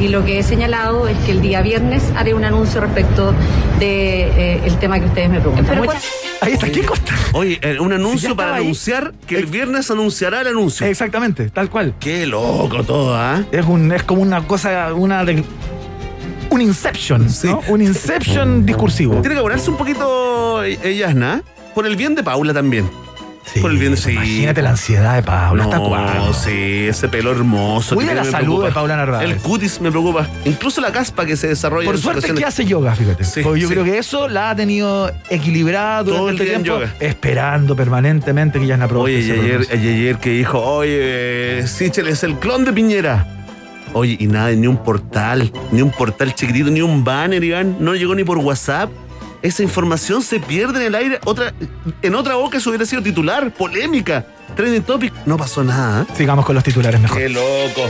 y 0.00 0.06
lo 0.06 0.24
que 0.24 0.38
he 0.38 0.42
señalado 0.44 1.08
es 1.08 1.18
que 1.26 1.32
el 1.32 1.42
día 1.42 1.62
viernes 1.62 2.04
haré 2.16 2.32
un 2.32 2.44
anuncio 2.44 2.80
respecto 2.80 3.34
del 3.80 4.76
tema 4.78 5.00
que 5.00 5.06
ustedes 5.06 5.28
me 5.28 5.40
preguntan. 5.40 5.80
Ahí 6.42 6.52
está, 6.52 6.70
¿qué 6.70 6.82
costa? 6.84 7.12
Oye, 7.32 7.58
eh, 7.60 7.78
un 7.80 7.92
anuncio 7.92 8.36
para 8.36 8.54
ahí. 8.56 8.62
anunciar 8.62 9.14
que 9.26 9.36
el 9.36 9.46
viernes 9.46 9.90
anunciará 9.90 10.42
el 10.42 10.46
anuncio. 10.48 10.86
Exactamente, 10.86 11.50
tal 11.50 11.68
cual. 11.70 11.94
Qué 11.98 12.24
loco 12.24 12.84
todo, 12.84 13.16
¿ah? 13.16 13.42
Es, 13.50 13.66
un, 13.66 13.90
es 13.90 14.04
como 14.04 14.22
una 14.22 14.46
cosa, 14.46 14.94
una 14.94 15.24
de- 15.24 15.42
un 16.50 16.60
inception, 16.60 17.28
Sí. 17.30 17.46
¿no? 17.48 17.62
Un 17.68 17.82
inception 17.82 18.64
discursivo. 18.66 19.20
Tiene 19.20 19.36
que 19.36 19.42
ponerse 19.42 19.70
un 19.70 19.76
poquito 19.76 20.62
eh, 20.64 20.96
Yasna, 20.96 21.42
por 21.74 21.86
el 21.86 21.96
bien 21.96 22.14
de 22.14 22.22
Paula 22.22 22.52
también. 22.54 22.88
Sí, 23.52 23.60
por 23.60 23.70
el 23.70 23.78
bien, 23.78 23.96
sí. 23.96 24.10
Imagínate 24.10 24.60
la 24.60 24.70
ansiedad 24.70 25.14
de 25.14 25.22
Paula. 25.22 25.62
¿Hasta 25.64 25.76
no, 25.78 25.88
cuándo? 25.88 26.34
sí, 26.34 26.86
ese 26.88 27.06
pelo 27.06 27.30
hermoso. 27.30 27.94
Cuida 27.94 28.12
la 28.12 28.24
me 28.24 28.30
salud 28.32 28.44
preocupa. 28.46 28.66
de 28.66 28.72
Paula 28.72 28.96
Narváez. 28.96 29.30
El 29.30 29.36
cutis 29.36 29.80
me 29.80 29.90
preocupa. 29.92 30.26
Incluso 30.44 30.80
la 30.80 30.90
caspa 30.90 31.24
que 31.24 31.36
se 31.36 31.46
desarrolla 31.46 31.86
Por 31.86 31.94
en 31.94 32.00
suerte 32.02 32.34
que 32.34 32.44
hace 32.44 32.64
yoga, 32.64 32.96
fíjate. 32.96 33.22
Sí, 33.22 33.42
Porque 33.44 33.60
yo 33.60 33.68
sí. 33.68 33.74
creo 33.74 33.84
que 33.84 33.98
eso 33.98 34.26
la 34.26 34.50
ha 34.50 34.56
tenido 34.56 35.12
equilibrada 35.30 36.02
durante 36.02 36.18
Todo 36.18 36.28
el 36.30 36.34
este 36.34 36.44
día 36.44 36.56
en 36.56 36.62
tiempo, 36.64 36.80
yoga. 36.80 36.94
esperando 36.98 37.76
permanentemente 37.76 38.58
que 38.58 38.66
ya 38.66 38.76
no 38.76 38.86
Oye, 38.86 39.20
y 39.20 39.30
ayer, 39.30 39.66
ayer 39.70 40.18
que 40.18 40.30
dijo, 40.30 40.60
oye, 40.60 41.64
Sichel 41.68 42.08
es 42.08 42.24
el 42.24 42.34
clon 42.40 42.64
de 42.64 42.72
Piñera. 42.72 43.35
Oye, 43.98 44.18
y 44.20 44.26
nada, 44.26 44.50
ni 44.52 44.66
un 44.66 44.76
portal, 44.76 45.50
ni 45.72 45.80
un 45.80 45.90
portal 45.90 46.34
chiquitito, 46.34 46.70
ni 46.70 46.82
un 46.82 47.02
banner, 47.02 47.42
Iván, 47.42 47.78
no 47.80 47.94
llegó 47.94 48.14
ni 48.14 48.24
por 48.24 48.36
WhatsApp. 48.36 48.90
Esa 49.42 49.62
información 49.62 50.22
se 50.22 50.40
pierde 50.40 50.80
en 50.80 50.86
el 50.86 50.94
aire. 50.94 51.20
Otra, 51.24 51.52
en 52.02 52.14
otra 52.14 52.34
boca 52.36 52.58
eso 52.58 52.70
hubiera 52.70 52.86
sido 52.86 53.02
titular, 53.02 53.52
polémica, 53.52 54.26
trending 54.56 54.82
topic. 54.82 55.12
No 55.26 55.36
pasó 55.36 55.62
nada. 55.64 56.02
¿eh? 56.02 56.06
Sigamos 56.16 56.44
con 56.44 56.54
los 56.54 56.64
titulares 56.64 57.00
mejor. 57.00 57.18
¡Qué 57.18 57.28
loco! 57.28 57.82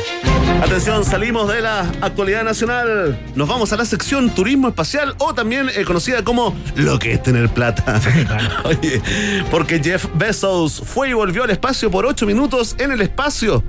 Atención, 0.63 1.05
salimos 1.05 1.49
de 1.53 1.61
la 1.61 1.81
actualidad 2.01 2.43
nacional. 2.43 3.19
Nos 3.35 3.47
vamos 3.47 3.73
a 3.73 3.77
la 3.77 3.85
sección 3.85 4.31
turismo 4.31 4.69
espacial 4.69 5.15
o 5.19 5.35
también 5.35 5.69
eh, 5.77 5.85
conocida 5.85 6.25
como 6.25 6.57
lo 6.77 6.99
que 6.99 7.13
es 7.13 7.23
tener 7.23 7.49
plata. 7.51 8.01
Oye, 8.65 9.03
porque 9.51 9.81
Jeff 9.83 10.07
Bezos 10.15 10.83
fue 10.85 11.11
y 11.11 11.13
volvió 11.13 11.45
al 11.45 11.51
espacio 11.51 11.91
por 11.91 12.07
ocho 12.07 12.25
minutos 12.27 12.75
en 12.79 12.91
el 12.93 13.03
espacio. 13.03 13.63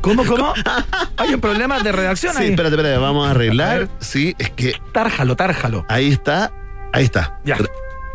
¿Cómo, 0.00 0.24
cómo? 0.24 0.54
Hay 1.16 1.34
un 1.34 1.40
problema 1.40 1.80
de 1.80 1.90
redacción 1.92 2.34
Sí, 2.34 2.42
ahí. 2.42 2.50
espérate, 2.50 2.76
espérate, 2.76 2.98
vamos 3.00 3.26
a 3.26 3.32
arreglar. 3.32 3.88
Sí, 3.98 4.34
es 4.38 4.50
que 4.50 4.74
Tárjalo, 4.92 5.34
tárjalo. 5.36 5.84
ahí 5.88 6.08
está, 6.12 6.52
ahí 6.92 7.04
está. 7.04 7.38
Ya. 7.44 7.56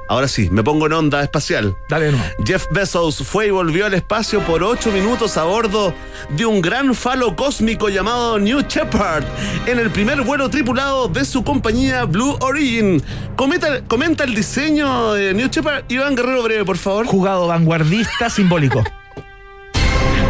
Ahora 0.10 0.28
sí, 0.28 0.50
me 0.52 0.64
pongo 0.64 0.86
en 0.86 0.94
onda 0.94 1.24
espacial. 1.24 1.76
Dale 1.90 2.12
nuevo. 2.12 2.26
Jeff 2.46 2.66
Bezos 2.72 3.26
fue 3.26 3.48
y 3.48 3.52
volvió 3.52 3.86
al 3.86 3.94
espacio 3.94 4.42
por 4.42 4.62
ocho 4.62 4.92
minutos 4.92 5.38
a 5.38 5.44
bordo 5.44 5.94
de 6.30 6.46
un 6.46 6.62
gran 6.62 6.94
falo 6.94 7.36
cósmico 7.36 7.90
llamado 7.90 8.38
New 8.38 8.62
Shepard 8.68 9.24
en 9.66 9.80
el 9.80 9.90
primer 9.92 10.22
vuelo 10.22 10.50
tripulado 10.50 11.08
de 11.08 11.24
su 11.26 11.44
compañía 11.44 12.04
Blue 12.04 12.38
Origin. 12.42 13.02
Comenta, 13.36 13.82
comenta 13.86 14.24
el 14.26 14.36
diseño 14.36 15.14
de 15.14 15.34
New 15.34 15.48
Shepard. 15.48 15.86
Iván 15.88 16.16
Guerrero 16.16 16.44
Breve, 16.44 16.66
por 16.66 16.78
favor. 16.78 17.08
Jugado 17.08 17.48
vanguardista 17.48 18.30
simbólico. 18.30 18.84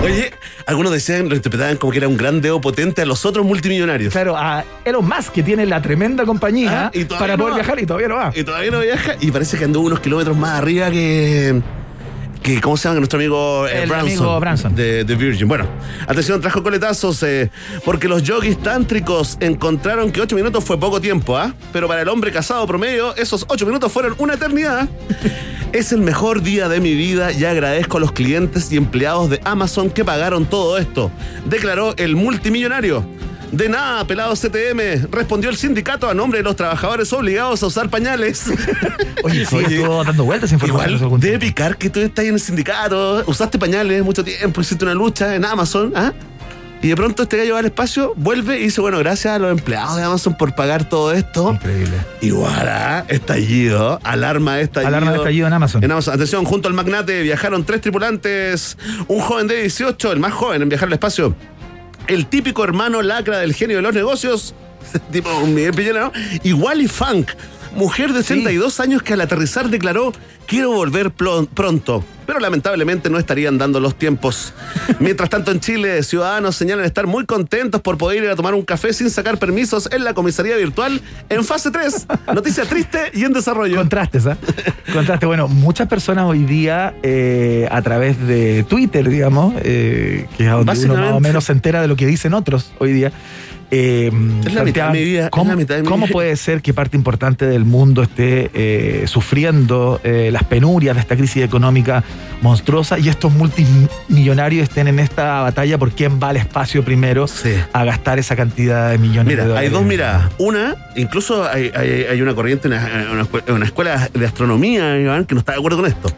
Oye, 0.04 0.32
algunos 0.66 0.92
decían, 0.92 1.30
lo 1.30 1.36
interpretaban 1.36 1.78
como 1.78 1.92
que 1.92 2.00
era 2.00 2.08
un 2.10 2.18
gran 2.18 2.42
dedo 2.42 2.60
potente 2.60 3.02
a 3.02 3.06
los 3.06 3.26
otros 3.26 3.46
multimillonarios. 3.46 4.12
Claro, 4.12 4.36
a 4.38 4.64
Elon 4.84 5.06
Musk, 5.08 5.32
que 5.32 5.44
tiene 5.44 5.66
la 5.66 5.82
tremenda 5.82 6.26
compañía 6.26 6.88
Ah, 6.88 6.92
y 6.94 7.06
para 7.06 7.38
no 7.38 7.44
poder 7.44 7.54
va. 7.54 7.58
viajar 7.58 7.80
y 7.80 7.86
todavía 7.86 8.08
no 8.10 8.16
va. 8.16 8.32
Y 8.36 8.44
todavía 8.44 8.72
no 8.72 8.80
viaja 8.82 9.16
y 9.22 9.32
parece 9.32 9.58
que 9.58 9.64
andó 9.64 9.80
unos 9.80 10.00
kilómetros 10.02 10.36
más 10.36 10.60
arriba 10.60 10.90
que. 10.92 11.62
Que 12.44 12.60
¿Cómo 12.62 12.78
se 12.78 12.88
llama? 12.88 13.00
Nuestro 13.00 13.18
amigo 13.18 13.66
eh, 13.68 13.84
El 13.84 13.90
Branson. 13.90 14.10
amigo 14.10 14.40
Branson. 14.40 14.76
De, 14.76 15.04
de 15.04 15.16
Virgin. 15.16 15.48
Bueno, 15.48 15.66
atención, 16.08 16.42
trajo 16.42 16.62
coletazos 16.62 17.24
eh, 17.24 17.50
porque 17.86 18.08
los 18.08 18.22
yogis 18.22 18.62
tántricos 18.62 19.38
encontraron 19.40 20.12
que 20.12 20.22
ocho 20.22 20.36
minutos 20.36 20.64
fue 20.64 20.78
poco 20.78 21.00
tiempo, 21.00 21.38
¿ah? 21.38 21.54
Pero 21.72 21.88
para 21.88 22.02
el 22.02 22.10
hombre 22.10 22.32
casado 22.32 22.68
promedio, 22.68 23.16
esos 23.16 23.46
ocho 23.48 23.66
minutos 23.66 23.92
fueron 23.92 24.16
una 24.20 24.36
eternidad. 24.36 24.88
Es 25.74 25.92
el 25.92 26.02
mejor 26.02 26.44
día 26.44 26.70
de 26.70 26.80
mi 26.80 26.94
vida 26.94 27.32
y 27.32 27.46
agradezco 27.46 27.98
a 27.98 28.00
los 28.00 28.12
clientes 28.12 28.72
y 28.72 28.78
empleados 28.78 29.32
de 29.32 29.42
Amazon 29.44 29.90
que 29.90 30.06
pagaron 30.06 30.46
todo 30.46 30.78
esto, 30.78 31.10
declaró 31.46 31.96
el 31.98 32.16
multimillonario. 32.16 33.04
De 33.54 33.70
nada, 33.70 34.04
pelado 34.08 34.34
CTM, 34.34 35.12
respondió 35.12 35.52
el 35.52 35.58
sindicato 35.58 36.10
a 36.10 36.16
nombre 36.16 36.40
de 36.40 36.44
los 36.44 36.56
trabajadores 36.56 37.14
obligados 37.14 37.62
a 37.62 37.68
usar 37.68 37.88
pañales. 37.88 38.46
Oye, 39.24 39.46
sí, 39.46 39.56
Oye, 39.56 39.78
estuvo 39.78 40.04
dando 40.04 40.26
vueltas 40.26 40.52
información. 40.52 40.98
Igual 40.98 41.20
debe 41.20 41.38
picar 41.38 41.78
que 41.78 41.92
tú 41.92 42.00
estás 42.00 42.26
en 42.26 42.34
el 42.34 42.40
sindicato, 42.40 43.24
usaste 43.28 43.60
pañales 43.60 44.04
mucho 44.04 44.24
tiempo, 44.24 44.60
hiciste 44.60 44.84
una 44.86 44.96
lucha 44.96 45.36
en 45.36 45.46
Amazon, 45.46 45.94
¿ah? 45.96 46.12
Y 46.82 46.90
de 46.90 46.98
pronto 46.98 47.24
este 47.24 47.38
gallo 47.38 47.54
va 47.54 47.60
al 47.60 47.66
espacio, 47.66 48.14
vuelve 48.18 48.60
y 48.60 48.64
dice, 48.64 48.82
bueno, 48.82 48.98
gracias 48.98 49.36
a 49.36 49.40
los 49.40 49.52
empleados 49.52 49.96
de 49.96 50.04
Amazon 50.04 50.36
por 50.36 50.54
pagar 50.54 50.90
todo 50.90 51.14
esto. 51.14 51.54
Increíble. 51.54 51.96
Igual, 52.20 52.68
¿ah? 52.68 53.06
estallido, 53.08 54.02
alarma 54.04 54.56
de 54.56 54.64
estallido. 54.64 54.88
Alarma 54.90 55.12
de 55.12 55.18
estallido 55.20 55.48
en 55.48 55.54
Amazon. 55.54 55.82
En 55.82 55.92
Amazon. 55.92 56.16
Atención, 56.16 56.44
junto 56.44 56.68
al 56.68 56.74
magnate 56.74 57.22
viajaron 57.22 57.64
tres 57.64 57.80
tripulantes, 57.80 58.78
un 59.08 59.22
joven 59.22 59.48
de 59.48 59.62
18, 59.62 60.12
el 60.12 60.20
más 60.20 60.34
joven 60.34 60.62
en 60.64 60.68
viajar 60.68 60.88
al 60.88 60.94
espacio, 60.94 61.34
el 62.08 62.28
típico 62.28 62.64
hermano 62.64 63.02
lacra 63.02 63.40
del 63.40 63.54
genio 63.54 63.78
de 63.78 63.82
los 63.84 63.94
negocios, 63.94 64.56
tipo 65.12 65.30
Miguel 65.48 65.74
Piñera, 65.74 66.02
¿no? 66.02 66.12
Y 66.44 66.54
Wally 66.54 66.88
Funk, 66.88 67.32
mujer 67.76 68.14
de 68.14 68.24
32 68.24 68.80
años 68.80 69.04
que 69.04 69.14
al 69.14 69.22
aterrizar 69.22 69.70
declaró, 69.70 70.14
quiero 70.48 70.72
volver 70.72 71.12
pronto. 71.12 72.04
Pero 72.26 72.40
lamentablemente 72.40 73.10
no 73.10 73.18
estarían 73.18 73.58
dando 73.58 73.80
los 73.80 73.96
tiempos. 73.96 74.54
Mientras 75.00 75.30
tanto 75.30 75.52
en 75.52 75.60
Chile, 75.60 76.02
ciudadanos 76.04 76.56
señalan 76.56 76.86
estar 76.86 77.06
muy 77.06 77.26
contentos 77.26 77.82
por 77.82 77.98
poder 77.98 78.24
ir 78.24 78.30
a 78.30 78.36
tomar 78.36 78.54
un 78.54 78.64
café 78.64 78.94
sin 78.94 79.10
sacar 79.10 79.38
permisos 79.38 79.90
en 79.92 80.04
la 80.04 80.14
comisaría 80.14 80.56
virtual 80.56 81.02
en 81.30 81.44
fase 81.44 81.72
3. 81.72 82.08
Noticia 82.34 82.66
triste 82.66 83.12
y 83.14 83.24
en 83.26 83.34
desarrollo. 83.34 83.76
Contrastes, 83.76 84.26
¿ah? 84.28 84.38
Contrastes. 84.94 85.28
Bueno, 85.28 85.48
muchas 85.48 85.88
personas 85.88 86.26
hoy 86.26 86.44
día, 86.46 86.96
eh, 87.04 87.68
a 87.72 87.82
través 87.82 88.26
de 88.26 88.64
Twitter, 88.64 89.10
digamos, 89.10 89.54
eh, 89.58 90.28
que 90.38 90.46
es 90.46 90.52
donde 90.52 90.86
uno 90.86 90.96
más 90.96 91.14
o 91.14 91.20
menos 91.20 91.44
se 91.44 91.52
entera 91.52 91.82
de 91.82 91.88
lo 91.88 91.96
que 91.96 92.06
dicen 92.06 92.34
otros 92.34 92.72
hoy 92.80 92.94
día. 92.94 93.12
Eh, 93.76 94.12
Es 94.46 94.54
la 94.54 94.64
mitad 94.64 94.88
de 94.92 95.00
mi 95.00 95.04
vida, 95.04 95.24
es 95.26 95.30
¿Cómo, 95.32 95.50
la 95.52 95.56
mitad 95.58 95.76
de 95.76 95.82
mi 95.82 95.88
cómo 95.88 96.06
vida. 96.06 96.14
puede 96.14 96.36
ser 96.36 96.62
que 96.62 96.74
parte 96.74 96.96
importante 96.96 97.46
del 97.48 97.66
mundo 97.66 98.04
esté 98.04 98.52
eh, 98.54 99.04
sufriendo 99.08 100.00
eh, 100.04 100.30
las 100.32 100.44
penurias 100.44 100.96
de 100.96 101.02
esta 101.02 101.16
crisis 101.16 101.44
económica 101.44 102.04
monstruosa 102.42 103.00
y 103.00 103.10
estos 103.10 103.34
multimillonarios 103.34 104.64
estén 104.64 104.88
en 104.88 105.00
esta 105.00 105.42
batalla 105.42 105.78
por 105.78 105.92
quién 105.92 106.20
va 106.22 106.30
al 106.30 106.38
espacio 106.38 106.84
primero 106.84 107.28
Sí. 107.28 107.54
a 107.72 107.84
gastar 107.86 108.20
esa 108.20 108.36
cantidad 108.36 108.92
de 108.92 108.98
millones 108.98 109.36
de 109.38 109.44
dólares? 109.44 109.70
hay 109.70 109.74
dos 109.74 109.84
miradas. 109.86 110.32
Una, 110.38 110.76
incluso 110.96 111.48
hay, 111.50 111.72
hay- 111.76 112.06
hay 112.12 112.22
una 112.22 112.36
corriente 112.36 112.68
en 112.68 112.74
una, 112.74 113.28
una 113.48 113.66
escuela 113.66 114.10
de 114.14 114.26
astronomía, 114.26 115.00
Iván, 115.00 115.26
que 115.26 115.34
no 115.36 115.40
está 115.40 115.54
de 115.54 115.58
acuerdo 115.60 115.78
con 115.78 115.88
esto. 115.88 116.10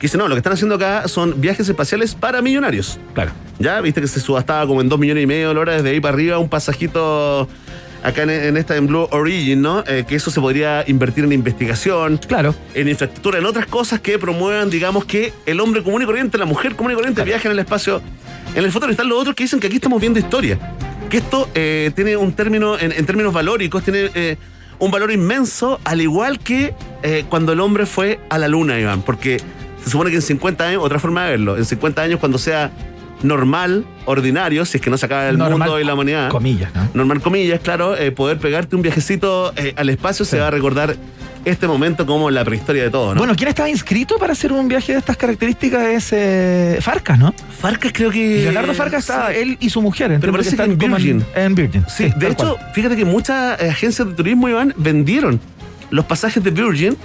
Que 0.00 0.06
dice, 0.06 0.16
no, 0.16 0.26
lo 0.28 0.34
que 0.34 0.38
están 0.38 0.54
haciendo 0.54 0.76
acá 0.76 1.06
son 1.08 1.40
viajes 1.42 1.68
espaciales 1.68 2.14
para 2.14 2.40
millonarios. 2.40 2.98
Claro. 3.12 3.32
Ya, 3.58 3.80
viste 3.82 4.00
que 4.00 4.08
se 4.08 4.18
subastaba 4.18 4.66
como 4.66 4.80
en 4.80 4.88
dos 4.88 4.98
millones 4.98 5.22
y 5.22 5.26
medio 5.26 5.48
de 5.50 5.54
dólares 5.54 5.82
desde 5.82 5.94
ahí 5.94 6.00
para 6.00 6.14
arriba 6.14 6.38
un 6.38 6.48
pasajito 6.48 7.46
acá 8.02 8.22
en, 8.22 8.30
en 8.30 8.56
esta 8.56 8.76
en 8.76 8.86
Blue 8.86 9.06
Origin, 9.10 9.60
¿no? 9.60 9.84
Eh, 9.86 10.04
que 10.08 10.14
eso 10.16 10.30
se 10.30 10.40
podría 10.40 10.84
invertir 10.88 11.24
en 11.24 11.32
investigación, 11.32 12.16
Claro. 12.26 12.54
en 12.72 12.88
infraestructura, 12.88 13.38
en 13.40 13.44
otras 13.44 13.66
cosas 13.66 14.00
que 14.00 14.18
promuevan, 14.18 14.70
digamos, 14.70 15.04
que 15.04 15.34
el 15.44 15.60
hombre 15.60 15.82
común 15.82 16.00
y 16.00 16.06
corriente, 16.06 16.38
la 16.38 16.46
mujer 16.46 16.76
común 16.76 16.92
y 16.92 16.94
corriente 16.94 17.22
viaje 17.22 17.46
en 17.48 17.52
el 17.52 17.58
espacio. 17.58 18.00
En 18.54 18.64
el 18.64 18.72
futuro 18.72 18.90
están 18.90 19.06
los 19.06 19.18
otros 19.20 19.34
que 19.36 19.44
dicen 19.44 19.60
que 19.60 19.66
aquí 19.66 19.76
estamos 19.76 20.00
viendo 20.00 20.18
historia. 20.18 20.58
Que 21.10 21.18
esto 21.18 21.46
eh, 21.54 21.90
tiene 21.94 22.16
un 22.16 22.32
término, 22.32 22.78
en, 22.78 22.92
en 22.92 23.04
términos 23.04 23.34
valóricos, 23.34 23.82
tiene 23.84 24.10
eh, 24.14 24.38
un 24.78 24.90
valor 24.90 25.12
inmenso, 25.12 25.78
al 25.84 26.00
igual 26.00 26.38
que 26.38 26.72
cuando 27.28 27.52
el 27.52 27.60
hombre 27.60 27.84
fue 27.84 28.18
a 28.30 28.38
la 28.38 28.48
luna, 28.48 28.78
Iván. 28.80 29.02
Porque 29.02 29.38
se 29.84 29.90
supone 29.90 30.10
que 30.10 30.16
en 30.16 30.22
50 30.22 30.64
años, 30.64 30.82
otra 30.84 30.98
forma 30.98 31.24
de 31.24 31.30
verlo, 31.32 31.56
en 31.56 31.64
50 31.64 32.02
años 32.02 32.20
cuando 32.20 32.38
sea 32.38 32.70
normal, 33.22 33.84
ordinario, 34.06 34.64
si 34.64 34.78
es 34.78 34.82
que 34.82 34.90
no 34.90 34.96
se 34.96 35.06
acaba 35.06 35.28
el 35.28 35.38
Normal, 35.38 35.58
mundo 35.58 35.80
y 35.80 35.84
la 35.84 35.94
humanidad 35.94 36.28
Comillas, 36.30 36.74
¿no? 36.74 36.88
normal 36.94 37.20
comillas, 37.20 37.60
claro, 37.60 37.96
eh, 37.96 38.12
poder 38.12 38.38
pegarte 38.38 38.76
un 38.76 38.82
viajecito 38.82 39.52
eh, 39.56 39.74
al 39.76 39.90
espacio 39.90 40.24
se 40.24 40.40
va 40.40 40.48
a 40.48 40.50
recordar 40.50 40.96
este 41.44 41.66
momento 41.66 42.04
como 42.04 42.30
la 42.30 42.44
prehistoria 42.44 42.82
de 42.82 42.90
todo, 42.90 43.14
¿no? 43.14 43.18
Bueno, 43.18 43.34
¿quién 43.34 43.48
estaba 43.48 43.68
inscrito 43.68 44.16
para 44.18 44.34
hacer 44.34 44.52
un 44.52 44.68
viaje 44.68 44.92
de 44.92 44.98
estas 44.98 45.16
características? 45.16 45.86
Es 45.86 46.08
eh, 46.12 46.78
Farcas, 46.82 47.18
¿no? 47.18 47.34
Farcas 47.60 47.92
creo 47.94 48.10
que... 48.10 48.42
Leonardo 48.42 48.74
Farcas 48.74 49.00
estaba, 49.00 49.32
él 49.32 49.56
y 49.58 49.70
su 49.70 49.80
mujer. 49.80 50.12
entiendo 50.12 50.32
parece 50.32 50.50
que 50.50 50.62
están 50.62 50.72
en 50.72 50.78
Virgin. 50.78 51.24
En 51.34 51.54
Virgin. 51.54 51.84
Sí, 51.88 52.12
de 52.14 52.28
hecho, 52.28 52.56
cual. 52.56 52.72
fíjate 52.74 52.96
que 52.96 53.06
muchas 53.06 53.60
agencias 53.60 54.08
de 54.08 54.14
turismo, 54.14 54.50
Iván, 54.50 54.74
vendieron 54.76 55.40
los 55.90 56.04
pasajes 56.04 56.44
de 56.44 56.50
Virgin 56.50 56.96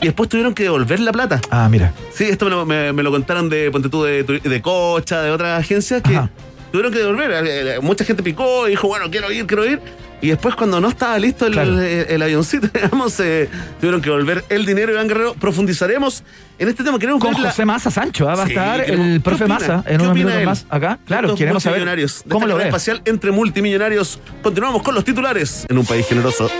y 0.00 0.06
después 0.06 0.28
tuvieron 0.28 0.54
que 0.54 0.64
devolver 0.64 1.00
la 1.00 1.12
plata. 1.12 1.40
Ah, 1.50 1.68
mira. 1.70 1.92
Sí, 2.12 2.24
esto 2.24 2.44
me 2.46 2.50
lo, 2.52 2.66
me- 2.66 2.92
me 2.92 3.02
lo 3.02 3.10
contaron 3.10 3.48
de 3.48 3.70
Ponte 3.70 3.88
tú, 3.88 4.02
de, 4.04 4.22
de 4.22 4.62
Cocha, 4.62 5.22
de 5.22 5.30
otras 5.30 5.58
agencias 5.60 6.02
que 6.02 6.16
Ajá. 6.16 6.30
tuvieron 6.70 6.92
que 6.92 6.98
devolver. 6.98 7.30
Eh, 7.30 7.74
eh, 7.76 7.80
Mucha 7.80 8.04
gente 8.04 8.22
picó 8.22 8.66
y 8.66 8.70
dijo, 8.70 8.88
bueno, 8.88 9.10
quiero 9.10 9.30
ir, 9.32 9.46
quiero 9.46 9.66
ir. 9.66 9.80
Y 10.20 10.28
después, 10.28 10.56
cuando 10.56 10.80
no 10.80 10.88
estaba 10.88 11.16
listo 11.18 11.46
el, 11.46 11.52
Claro. 11.52 11.80
el- 11.80 12.06
el 12.08 12.22
avioncito, 12.22 12.68
digamos, 12.74 13.18
eh, 13.20 13.48
tuvieron 13.80 14.00
que 14.02 14.10
volver 14.10 14.44
el 14.48 14.66
dinero. 14.66 14.92
Iván 14.92 15.08
Guerrero, 15.08 15.34
profundizaremos 15.34 16.22
en 16.58 16.68
este 16.68 16.82
tema. 16.84 16.98
Queremos 16.98 17.20
Con 17.22 17.32
ver 17.32 17.40
la- 17.42 17.50
José 17.50 17.64
Massa 17.64 17.90
Sancho, 17.90 18.28
¿ah? 18.28 18.34
va 18.34 18.42
a 18.42 18.46
Sí, 18.46 18.52
estar 18.52 18.84
queremos- 18.84 19.06
el 19.06 19.12
¿qué 19.14 19.20
profe? 19.20 19.46
Massa 19.46 19.82
¿Qué 19.86 19.94
en 19.94 20.00
unos 20.00 20.14
minutos 20.14 20.38
él? 20.38 20.44
más 20.46 20.66
acá. 20.68 20.98
Claro, 21.04 21.26
Estos 21.28 21.38
queremos 21.38 21.62
saber 21.62 21.84
cómo 22.28 22.46
lo 22.46 22.56
ve. 22.56 22.64
espacial 22.64 23.00
entre 23.04 23.30
multimillonarios. 23.30 24.18
Continuamos 24.42 24.82
con 24.82 24.94
los 24.94 25.04
titulares 25.04 25.66
en 25.68 25.78
un 25.78 25.86
país 25.86 26.06
generoso. 26.06 26.50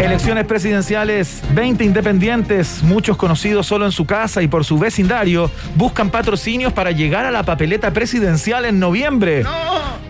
Elecciones 0.00 0.44
presidenciales, 0.44 1.40
20 1.54 1.84
independientes, 1.84 2.82
muchos 2.82 3.16
conocidos 3.16 3.66
solo 3.66 3.84
en 3.86 3.92
su 3.92 4.04
casa 4.06 4.42
y 4.42 4.48
por 4.48 4.64
su 4.64 4.78
vecindario, 4.78 5.50
buscan 5.76 6.10
patrocinios 6.10 6.72
para 6.72 6.90
llegar 6.90 7.24
a 7.24 7.30
la 7.30 7.42
papeleta 7.44 7.92
presidencial 7.92 8.64
en 8.64 8.78
noviembre. 8.78 9.44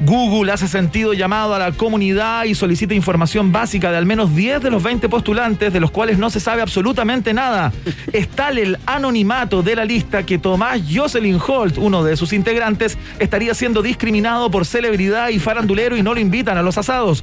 Google 0.00 0.52
hace 0.52 0.68
sentido 0.68 1.12
llamado 1.14 1.54
a 1.54 1.58
la 1.58 1.72
comunidad 1.72 2.44
y 2.44 2.54
solicita 2.54 2.94
información 2.94 3.52
básica 3.52 3.90
de 3.90 3.96
al 3.98 4.06
menos 4.06 4.34
10 4.34 4.60
de 4.62 4.70
los 4.70 4.82
20 4.82 5.08
postulantes, 5.08 5.72
de 5.72 5.80
los 5.80 5.90
cuales 5.90 6.18
no 6.18 6.30
se 6.30 6.40
sabe 6.40 6.62
absolutamente 6.62 7.32
nada. 7.32 7.72
Es 8.12 8.28
tal 8.28 8.58
el 8.58 8.78
anonimato 8.86 9.13
de 9.14 9.76
la 9.76 9.84
lista 9.84 10.26
que 10.26 10.38
Tomás 10.38 10.80
Jocelyn 10.92 11.38
Holt, 11.46 11.78
uno 11.78 12.02
de 12.02 12.16
sus 12.16 12.32
integrantes, 12.32 12.98
estaría 13.20 13.54
siendo 13.54 13.80
discriminado 13.80 14.50
por 14.50 14.66
celebridad 14.66 15.28
y 15.28 15.38
farandulero 15.38 15.96
y 15.96 16.02
no 16.02 16.14
lo 16.14 16.20
invitan 16.20 16.58
a 16.58 16.62
los 16.62 16.76
asados. 16.78 17.22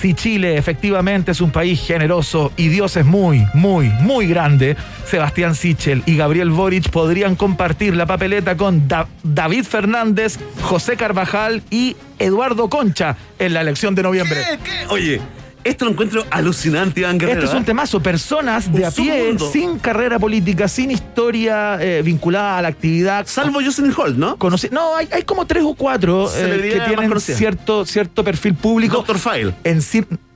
Si 0.00 0.14
Chile 0.14 0.56
efectivamente 0.56 1.32
es 1.32 1.40
un 1.42 1.50
país 1.50 1.80
generoso 1.86 2.52
y 2.56 2.68
Dios 2.68 2.96
es 2.96 3.04
muy, 3.04 3.46
muy, 3.52 3.88
muy 4.00 4.26
grande, 4.28 4.76
Sebastián 5.04 5.54
Sichel 5.54 6.02
y 6.06 6.16
Gabriel 6.16 6.50
Boric 6.50 6.88
podrían 6.88 7.36
compartir 7.36 7.94
la 7.94 8.06
papeleta 8.06 8.56
con 8.56 8.88
Da- 8.88 9.06
David 9.22 9.64
Fernández, 9.64 10.38
José 10.62 10.96
Carvajal 10.96 11.62
y 11.70 11.96
Eduardo 12.18 12.70
Concha 12.70 13.16
en 13.38 13.52
la 13.52 13.60
elección 13.60 13.94
de 13.94 14.02
noviembre. 14.02 14.40
¿Qué? 14.64 14.70
¿Qué? 14.70 14.86
Oye, 14.88 15.20
esto 15.64 15.84
lo 15.84 15.92
encuentro 15.92 16.24
alucinante, 16.30 17.00
Iván 17.00 17.18
Guerrero. 17.18 17.40
Este 17.40 17.50
es 17.52 17.58
un 17.58 17.64
temazo, 17.64 18.00
personas 18.00 18.72
de 18.72 18.80
Un 18.80 18.84
a 18.84 18.90
pie, 18.90 19.20
submundo. 19.20 19.50
sin 19.50 19.78
carrera 19.78 20.18
política, 20.18 20.68
sin 20.68 20.90
historia 20.90 21.78
eh, 21.80 22.02
vinculada 22.02 22.58
a 22.58 22.62
la 22.62 22.68
actividad. 22.68 23.26
Salvo 23.26 23.60
Jocelyn 23.62 23.92
Holt, 23.96 24.16
¿no? 24.16 24.36
No, 24.70 24.96
hay, 24.96 25.08
hay 25.12 25.22
como 25.22 25.46
tres 25.46 25.62
o 25.64 25.74
cuatro 25.74 26.30
eh, 26.34 26.70
que 26.72 26.80
tienen 26.80 27.20
cierto, 27.20 27.84
cierto 27.84 28.24
perfil 28.24 28.54
público. 28.54 28.96
Doctor 28.96 29.18
File. 29.18 29.54
en 29.64 29.80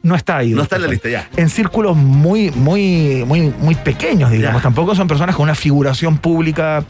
no 0.03 0.15
está 0.15 0.37
ahí. 0.37 0.51
No 0.51 0.63
está 0.63 0.77
en 0.77 0.83
la 0.83 0.89
lista, 0.89 1.09
ya. 1.09 1.29
En 1.37 1.49
círculos 1.49 1.97
muy, 1.97 2.51
muy, 2.51 3.25
muy, 3.27 3.53
muy 3.59 3.75
pequeños, 3.75 4.31
digamos. 4.31 4.61
Ya. 4.61 4.63
Tampoco 4.63 4.95
son 4.95 5.09
personas 5.09 5.35
con 5.35 5.45
una 5.45 5.55
figuración 5.55 6.19
pública 6.19 6.85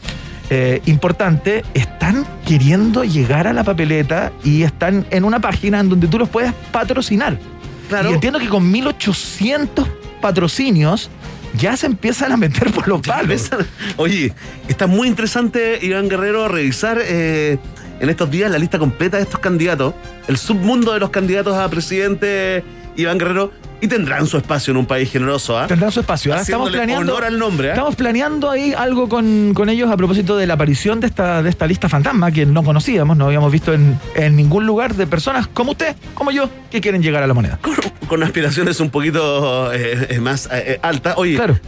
eh, 0.49 0.81
importante. 0.85 1.63
Están 1.73 2.25
queriendo 2.45 3.05
llegar 3.05 3.47
a 3.47 3.53
la 3.53 3.63
papeleta 3.63 4.33
y 4.43 4.63
están 4.63 5.05
en 5.11 5.23
una 5.23 5.39
página 5.39 5.79
en 5.79 5.89
donde 5.89 6.07
tú 6.07 6.19
los 6.19 6.27
puedes 6.27 6.51
patrocinar. 6.71 7.39
Claro. 7.87 8.09
Y 8.09 8.13
entiendo 8.13 8.39
que 8.39 8.49
con 8.49 8.69
1800 8.71 9.87
patrocinios 10.21 11.09
ya 11.57 11.77
se 11.77 11.85
empiezan 11.85 12.31
a 12.31 12.37
meter 12.37 12.71
por 12.71 12.87
los 12.87 13.01
palos. 13.01 13.49
Oye, 13.97 14.33
está 14.67 14.87
muy 14.87 15.07
interesante, 15.07 15.79
Iván 15.81 16.09
Guerrero, 16.09 16.47
revisar 16.47 16.99
eh, 17.01 17.57
en 17.99 18.09
estos 18.09 18.29
días 18.29 18.51
la 18.51 18.57
lista 18.57 18.79
completa 18.79 19.17
de 19.17 19.23
estos 19.23 19.39
candidatos, 19.39 19.93
el 20.27 20.37
submundo 20.37 20.93
de 20.93 20.99
los 20.99 21.09
candidatos 21.09 21.55
a 21.55 21.69
presidente, 21.69 22.63
Iván 22.97 23.17
Guerrero, 23.17 23.51
y 23.81 23.87
tendrán 23.87 24.25
su 24.27 24.37
espacio 24.37 24.71
en 24.71 24.77
un 24.77 24.85
país 24.85 25.11
generoso, 25.11 25.57
¿ah? 25.57 25.67
Tendrán 25.67 25.91
su 25.91 25.99
espacio. 25.99 26.33
¿ah? 26.33 26.41
Estamos 26.41 26.71
planeando, 26.71 27.11
honor 27.13 27.25
al 27.25 27.37
nombre, 27.37 27.67
¿eh? 27.67 27.71
estamos 27.71 27.95
planeando 27.95 28.49
ahí 28.49 28.73
algo 28.73 29.07
con, 29.09 29.53
con 29.53 29.69
ellos 29.69 29.91
a 29.91 29.97
propósito 29.97 30.37
de 30.37 30.47
la 30.47 30.53
aparición 30.55 30.99
de 30.99 31.07
esta, 31.07 31.43
de 31.43 31.49
esta 31.49 31.67
lista 31.67 31.89
fantasma 31.89 32.31
que 32.31 32.45
no 32.45 32.63
conocíamos, 32.63 33.15
no 33.17 33.25
habíamos 33.25 33.51
visto 33.51 33.73
en, 33.73 33.99
en 34.15 34.35
ningún 34.35 34.65
lugar 34.65 34.95
de 34.95 35.05
personas 35.07 35.47
como 35.47 35.71
usted, 35.71 35.95
como 36.13 36.31
yo, 36.31 36.49
que 36.71 36.81
quieren 36.81 37.01
llegar 37.03 37.21
a 37.23 37.27
la 37.27 37.33
moneda. 37.33 37.59
Con, 37.61 37.75
con 38.07 38.23
aspiraciones 38.23 38.79
un 38.79 38.89
poquito 38.89 39.71
eh, 39.73 40.07
eh, 40.09 40.19
más 40.19 40.47
eh, 40.51 40.79
altas. 40.81 41.15
Oye, 41.17 41.35
Claro. 41.35 41.59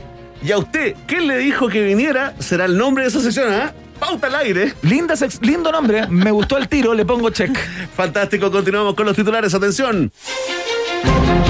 ¿y 0.42 0.52
a 0.52 0.58
usted 0.58 0.96
qué 1.08 1.20
le 1.22 1.38
dijo 1.38 1.68
que 1.68 1.84
viniera? 1.84 2.34
Será 2.40 2.66
el 2.66 2.78
nombre 2.78 3.04
de 3.04 3.10
esa 3.10 3.20
sesión, 3.22 3.52
¿ah? 3.52 3.74
Pauta 4.00 4.28
al 4.28 4.36
aire. 4.36 4.74
Linda 4.84 5.16
sex- 5.16 5.40
lindo 5.42 5.72
nombre, 5.72 6.08
me 6.08 6.30
gustó 6.32 6.58
el 6.58 6.68
tiro, 6.68 6.94
le 6.94 7.04
pongo 7.06 7.32
check. 7.32 7.58
Fantástico, 7.96 8.52
continuamos 8.52 8.94
con 8.94 9.06
los 9.08 9.16
titulares. 9.16 9.54
Atención. 9.56 10.12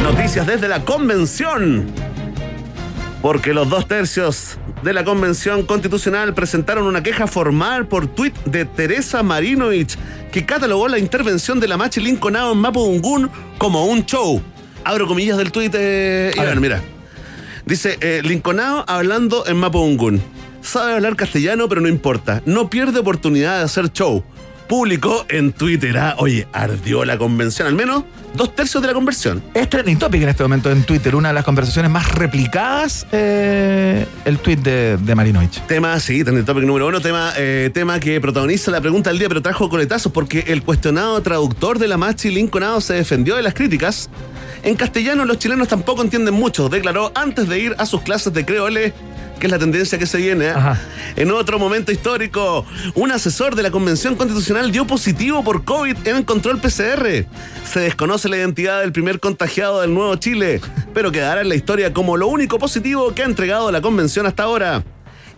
Noticias 0.03 0.45
desde 0.47 0.67
la 0.67 0.83
convención. 0.83 1.85
Porque 3.21 3.53
los 3.53 3.69
dos 3.69 3.87
tercios 3.87 4.57
de 4.83 4.93
la 4.93 5.03
convención 5.03 5.63
constitucional 5.65 6.33
presentaron 6.33 6.85
una 6.85 7.01
queja 7.01 7.27
formal 7.27 7.87
por 7.87 8.07
tuit 8.07 8.35
de 8.45 8.65
Teresa 8.65 9.23
Marinovich, 9.23 9.97
que 10.31 10.45
catalogó 10.45 10.87
la 10.87 10.99
intervención 10.99 11.59
de 11.59 11.67
la 11.67 11.77
Machi 11.77 11.99
Lincolnao 11.99 12.53
en 12.53 12.59
Mapudungún 12.59 13.29
como 13.57 13.85
un 13.87 14.05
show. 14.05 14.41
Abro 14.83 15.07
comillas 15.07 15.37
del 15.37 15.51
tuit, 15.51 15.73
eh, 15.75 16.31
A 16.37 16.43
Iván, 16.43 16.47
ver. 16.47 16.59
mira. 16.61 16.81
Dice, 17.65 17.97
eh, 17.99 18.21
Lincolnao 18.23 18.85
hablando 18.87 19.45
en 19.47 19.57
Mapudungún. 19.57 20.21
Sabe 20.61 20.93
hablar 20.93 21.15
castellano, 21.15 21.67
pero 21.67 21.81
no 21.81 21.87
importa. 21.87 22.41
No 22.45 22.69
pierde 22.69 22.99
oportunidad 22.99 23.57
de 23.57 23.63
hacer 23.63 23.91
show. 23.91 24.23
Publicó 24.67 25.25
en 25.29 25.53
Twitter, 25.53 25.97
ah, 25.97 26.15
oye, 26.17 26.45
ardió 26.51 27.05
la 27.05 27.17
convención, 27.17 27.67
al 27.67 27.73
menos 27.73 28.03
dos 28.33 28.53
tercios 28.53 28.81
de 28.81 28.87
la 28.87 28.93
conversión. 28.93 29.41
Es 29.53 29.69
trending 29.69 29.97
topic 29.97 30.21
en 30.23 30.29
este 30.29 30.43
momento 30.43 30.69
en 30.69 30.83
Twitter, 30.83 31.15
una 31.15 31.29
de 31.29 31.33
las 31.33 31.45
conversaciones 31.45 31.89
más 31.89 32.13
replicadas, 32.13 33.07
eh, 33.13 34.05
el 34.25 34.39
tweet 34.39 34.57
de, 34.57 34.97
de 34.97 35.15
Marinovich. 35.15 35.61
Tema, 35.67 35.97
sí, 36.01 36.21
trending 36.23 36.45
topic 36.45 36.65
número 36.65 36.87
uno, 36.87 36.99
tema, 36.99 37.31
eh, 37.37 37.71
tema 37.73 37.99
que 38.01 38.19
protagoniza 38.19 38.69
la 38.69 38.81
pregunta 38.81 39.09
del 39.09 39.19
día, 39.19 39.29
pero 39.29 39.41
trajo 39.41 39.69
coletazos 39.69 40.11
porque 40.11 40.43
el 40.47 40.63
cuestionado 40.63 41.21
traductor 41.21 41.79
de 41.79 41.87
la 41.87 41.97
Machi 41.97 42.29
Lincolnado 42.29 42.81
se 42.81 42.93
defendió 42.93 43.37
de 43.37 43.43
las 43.43 43.53
críticas. 43.53 44.09
En 44.63 44.75
castellano 44.75 45.23
los 45.23 45.39
chilenos 45.39 45.69
tampoco 45.69 46.01
entienden 46.01 46.33
mucho, 46.33 46.67
declaró 46.67 47.13
antes 47.15 47.47
de 47.47 47.59
ir 47.59 47.75
a 47.77 47.85
sus 47.85 48.01
clases 48.01 48.33
de 48.33 48.45
creole, 48.45 48.93
que 49.39 49.47
es 49.47 49.51
la 49.51 49.59
tendencia 49.59 49.97
que 49.97 50.05
se 50.05 50.17
viene. 50.17 50.47
¿eh? 50.47 50.53
En 51.15 51.31
otro 51.31 51.59
momento 51.59 51.91
histórico, 51.91 52.65
un 52.95 53.11
asesor 53.11 53.55
de 53.55 53.63
la 53.63 53.71
Convención 53.71 54.15
Constitucional 54.15 54.71
dio 54.71 54.85
positivo 54.87 55.43
por 55.43 55.63
COVID 55.63 55.95
en 56.05 56.15
el 56.17 56.25
control 56.25 56.59
PCR. 56.59 57.25
Se 57.65 57.79
desconoce 57.79 58.29
la 58.29 58.37
identidad 58.37 58.81
del 58.81 58.91
primer 58.91 59.19
contagiado 59.19 59.81
del 59.81 59.93
nuevo 59.93 60.15
Chile, 60.15 60.61
pero 60.93 61.11
quedará 61.11 61.41
en 61.41 61.49
la 61.49 61.55
historia 61.55 61.93
como 61.93 62.17
lo 62.17 62.27
único 62.27 62.59
positivo 62.59 63.13
que 63.13 63.23
ha 63.23 63.25
entregado 63.25 63.71
la 63.71 63.81
convención 63.81 64.25
hasta 64.25 64.43
ahora. 64.43 64.83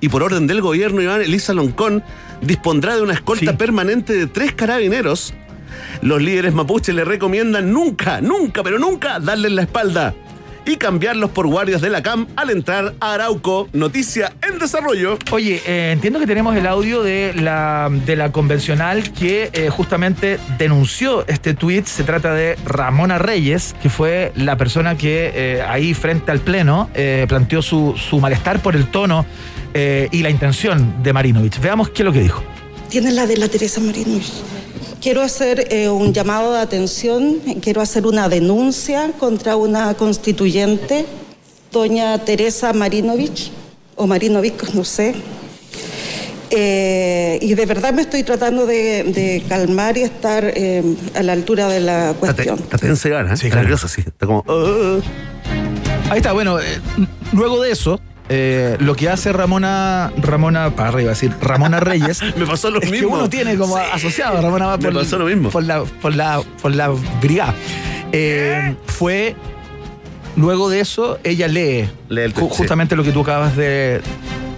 Y 0.01 0.07
por 0.09 0.23
orden 0.23 0.47
del 0.47 0.61
gobierno, 0.61 1.01
Iván 1.01 1.21
Elisa 1.21 1.53
Loncón 1.53 2.03
dispondrá 2.41 2.95
de 2.95 3.01
una 3.01 3.13
escolta 3.13 3.51
Sí. 3.51 3.57
permanente 3.57 4.13
de 4.13 4.27
tres 4.27 4.53
carabineros. 4.53 5.33
Los 6.01 6.21
líderes 6.21 6.53
mapuche 6.53 6.93
le 6.93 7.03
recomiendan 7.03 7.71
nunca, 7.73 8.21
nunca, 8.21 8.63
pero 8.63 8.79
nunca 8.79 9.19
darles 9.19 9.51
la 9.51 9.61
espalda 9.63 10.15
y 10.65 10.77
cambiarlos 10.77 11.31
por 11.31 11.47
guardias 11.47 11.81
de 11.81 11.89
la 11.89 12.01
CAM 12.01 12.27
al 12.35 12.49
entrar 12.49 12.95
a 12.99 13.13
Arauco. 13.13 13.67
Noticia 13.73 14.33
en 14.47 14.59
desarrollo. 14.59 15.17
Oye, 15.31 15.61
eh, 15.65 15.91
entiendo 15.91 16.19
que 16.19 16.27
tenemos 16.27 16.55
el 16.55 16.67
audio 16.67 17.03
de 17.03 17.33
la, 17.35 17.89
de 18.05 18.15
la 18.15 18.31
convencional 18.31 19.11
que 19.13 19.49
eh, 19.53 19.69
justamente 19.69 20.39
denunció 20.57 21.25
este 21.27 21.53
tuit. 21.53 21.85
Se 21.85 22.03
trata 22.03 22.33
de 22.33 22.57
Ramona 22.65 23.17
Reyes, 23.17 23.75
que 23.81 23.89
fue 23.89 24.31
la 24.35 24.57
persona 24.57 24.97
que 24.97 25.31
eh, 25.33 25.61
ahí 25.67 25.93
frente 25.93 26.31
al 26.31 26.39
Pleno 26.39 26.89
eh, 26.93 27.25
planteó 27.27 27.61
su, 27.61 27.95
su 27.97 28.19
malestar 28.19 28.61
por 28.61 28.75
el 28.75 28.87
tono 28.87 29.25
eh, 29.73 30.07
y 30.11 30.21
la 30.21 30.29
intención 30.29 31.03
de 31.03 31.13
Marinovich. 31.13 31.59
Veamos 31.59 31.89
qué 31.89 32.01
es 32.01 32.05
lo 32.05 32.13
que 32.13 32.21
dijo. 32.21 32.43
Tiene 32.89 33.11
la 33.11 33.27
de 33.27 33.37
la 33.37 33.47
Teresa 33.47 33.79
Marinovich. 33.79 34.31
Quiero 35.01 35.21
hacer 35.21 35.67
eh, 35.71 35.87
un 35.87 36.13
llamado 36.13 36.51
de 36.53 36.59
atención, 36.59 37.37
quiero 37.61 37.79
hacer 37.81 38.05
una 38.05 38.27
denuncia 38.27 39.11
contra 39.17 39.55
una 39.55 39.93
constituyente, 39.93 41.05
doña 41.71 42.17
Teresa 42.25 42.73
Marinovich, 42.73 43.49
o 43.95 44.07
Marinovich, 44.07 44.61
no 44.73 44.83
sé. 44.83 45.15
Eh, 46.51 47.39
y 47.41 47.53
de 47.53 47.65
verdad 47.65 47.93
me 47.93 48.01
estoy 48.01 48.23
tratando 48.23 48.65
de, 48.65 49.03
de 49.03 49.43
calmar 49.47 49.97
y 49.97 50.01
estar 50.01 50.43
eh, 50.53 50.83
a 51.15 51.23
la 51.23 51.31
altura 51.33 51.69
de 51.69 51.79
la 51.79 52.13
cuestión. 52.19 52.59
está 52.59 52.77
tensa 52.77 53.07
¿eh? 53.07 53.37
Sí, 53.37 53.47
claro. 53.47 53.61
nerviosa, 53.61 53.87
sí. 53.87 54.01
Está 54.05 54.25
como... 54.25 54.39
"Uh". 54.47 54.99
Ahí 56.09 56.17
está, 56.17 56.33
bueno, 56.33 56.59
eh, 56.59 56.65
luego 57.33 57.61
de 57.61 57.71
eso, 57.71 58.01
eh, 58.29 58.77
lo 58.79 58.95
que 58.95 59.09
hace 59.09 59.33
Ramona, 59.33 60.11
Ramona, 60.17 60.69
para 60.75 60.89
arriba, 60.89 61.09
decir, 61.09 61.33
Ramona 61.41 61.79
Reyes. 61.79 62.21
Me 62.37 62.45
pasó 62.45 62.69
lo 62.69 62.79
es 62.81 62.89
mismo. 62.91 63.09
que 63.09 63.13
uno 63.15 63.29
tiene 63.29 63.55
como 63.57 63.75
Sí. 63.77 63.83
asociado 63.91 64.37
a 64.37 64.41
Ramona 64.41 64.67
va 64.67 64.77
Me 64.77 64.83
por, 64.91 64.93
pasó 65.01 65.17
lo 65.17 65.25
mismo. 65.25 65.49
por 65.49 65.63
la, 65.63 65.83
por 65.83 66.15
la, 66.15 66.41
por 66.61 66.75
la 66.75 66.89
brigada. 67.21 67.55
Eh, 68.11 68.75
fue 68.85 69.35
luego 70.35 70.69
de 70.69 70.79
eso, 70.79 71.19
ella 71.23 71.47
lee, 71.47 71.89
Lee 72.09 72.21
el 72.21 72.33
sí. 72.33 72.41
justamente 72.49 72.95
lo 72.95 73.03
que 73.03 73.11
tú 73.11 73.21
acabas 73.21 73.55
de, 73.55 74.01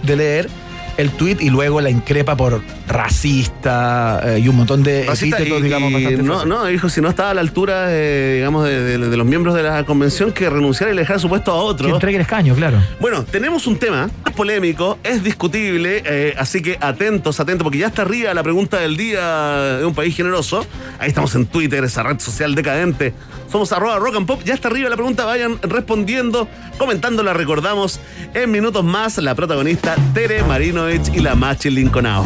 de 0.02 0.16
leer, 0.16 0.48
el 0.96 1.10
tuit 1.10 1.40
y 1.40 1.50
luego 1.50 1.80
la 1.80 1.90
increpa 1.90 2.36
por 2.36 2.60
racista 2.86 4.20
eh, 4.24 4.38
y 4.40 4.48
un 4.48 4.56
montón 4.56 4.82
de 4.82 5.02
epítetos, 5.06 5.58
y- 5.60 5.62
digamos, 5.62 5.90
y 5.90 5.94
bastante 5.94 6.22
no, 6.22 6.44
no, 6.44 6.64
dijo, 6.66 6.88
si 6.88 7.00
no 7.00 7.08
estaba 7.08 7.30
a 7.30 7.34
la 7.34 7.40
altura, 7.40 7.86
eh, 7.88 8.34
digamos, 8.36 8.64
de, 8.64 8.80
de- 8.82 8.98
de 9.08 9.16
los 9.16 9.26
miembros 9.26 9.54
de 9.54 9.62
la 9.62 9.84
convención, 9.84 10.32
que 10.32 10.48
renunciara 10.50 10.92
y 10.92 10.96
le 10.96 11.02
dejara 11.02 11.18
su 11.18 11.28
puesto 11.28 11.52
a 11.52 11.54
Que 11.54 11.60
otro. 11.84 11.94
entregue 11.94 12.16
el 12.16 12.22
escaño, 12.22 12.54
claro. 12.54 12.78
Bueno, 13.00 13.24
tenemos 13.24 13.66
un 13.66 13.76
tema, 13.78 14.10
es 14.26 14.32
polémico, 14.32 14.98
es 15.02 15.22
discutible, 15.22 16.02
eh, 16.04 16.34
así 16.38 16.62
que 16.62 16.76
atentos, 16.80 17.40
atentos, 17.40 17.64
porque 17.64 17.78
ya 17.78 17.86
está 17.88 18.02
arriba 18.02 18.32
la 18.34 18.42
pregunta 18.42 18.78
del 18.78 18.96
día 18.96 19.78
de 19.78 19.84
un 19.84 19.94
país 19.94 20.16
generoso. 20.16 20.66
Ahí 20.98 21.08
estamos 21.08 21.34
en 21.34 21.46
Twitter, 21.46 21.82
esa 21.84 22.02
red 22.02 22.18
social 22.20 22.54
decadente. 22.54 23.12
Somos 23.52 23.70
arroba 23.70 23.98
rock 23.98 24.16
and 24.16 24.26
pop, 24.26 24.40
ya 24.44 24.54
está 24.54 24.68
arriba 24.68 24.88
la 24.88 24.96
pregunta, 24.96 25.26
vayan 25.26 25.60
respondiendo, 25.60 26.48
comentando, 26.78 27.22
la 27.22 27.34
recordamos 27.34 28.00
en 28.32 28.50
minutos 28.50 28.82
más, 28.82 29.18
la 29.18 29.34
protagonista 29.34 29.94
Tere 30.14 30.42
Marinovich 30.42 31.14
y 31.14 31.20
la 31.20 31.34
Machi 31.34 31.68
Lincolnao. 31.68 32.24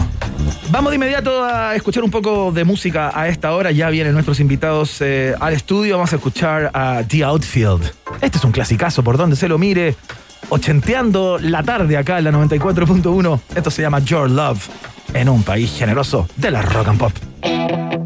Vamos 0.71 0.93
de 0.93 0.97
inmediato 0.97 1.43
a 1.43 1.75
escuchar 1.75 2.05
un 2.05 2.13
poco 2.13 2.53
de 2.53 2.63
música 2.65 3.11
a 3.13 3.27
esta 3.27 3.53
hora. 3.57 3.73
Ya 3.73 3.91
vienen 3.91 4.13
nuestros 4.13 4.39
invitados 4.39 5.01
eh, 5.01 5.35
al 5.41 5.53
estudio. 5.53 5.97
Vamos 5.97 6.13
a 6.13 6.17
escuchar 6.17 6.71
a 6.73 7.03
The 7.07 7.25
Outfield. 7.25 7.93
Este 8.21 8.39
es 8.39 8.45
un 8.45 8.53
clasicazo 8.53 9.03
por 9.03 9.17
donde 9.17 9.35
se 9.35 9.49
lo 9.49 9.59
mire. 9.59 9.97
Ochenteando 10.49 11.39
la 11.41 11.65
tarde 11.65 11.97
acá 11.97 12.19
en 12.19 12.25
la 12.25 12.31
94.1. 12.31 13.41
Esto 13.57 13.71
se 13.73 13.83
llama 13.83 13.99
Your 13.99 14.31
Love. 14.31 14.69
En 15.13 15.29
un 15.29 15.43
país 15.43 15.75
generoso 15.77 16.29
de 16.37 16.51
la 16.53 16.63
rock 16.63 16.89
and 16.89 16.99
pop. 16.99 18.06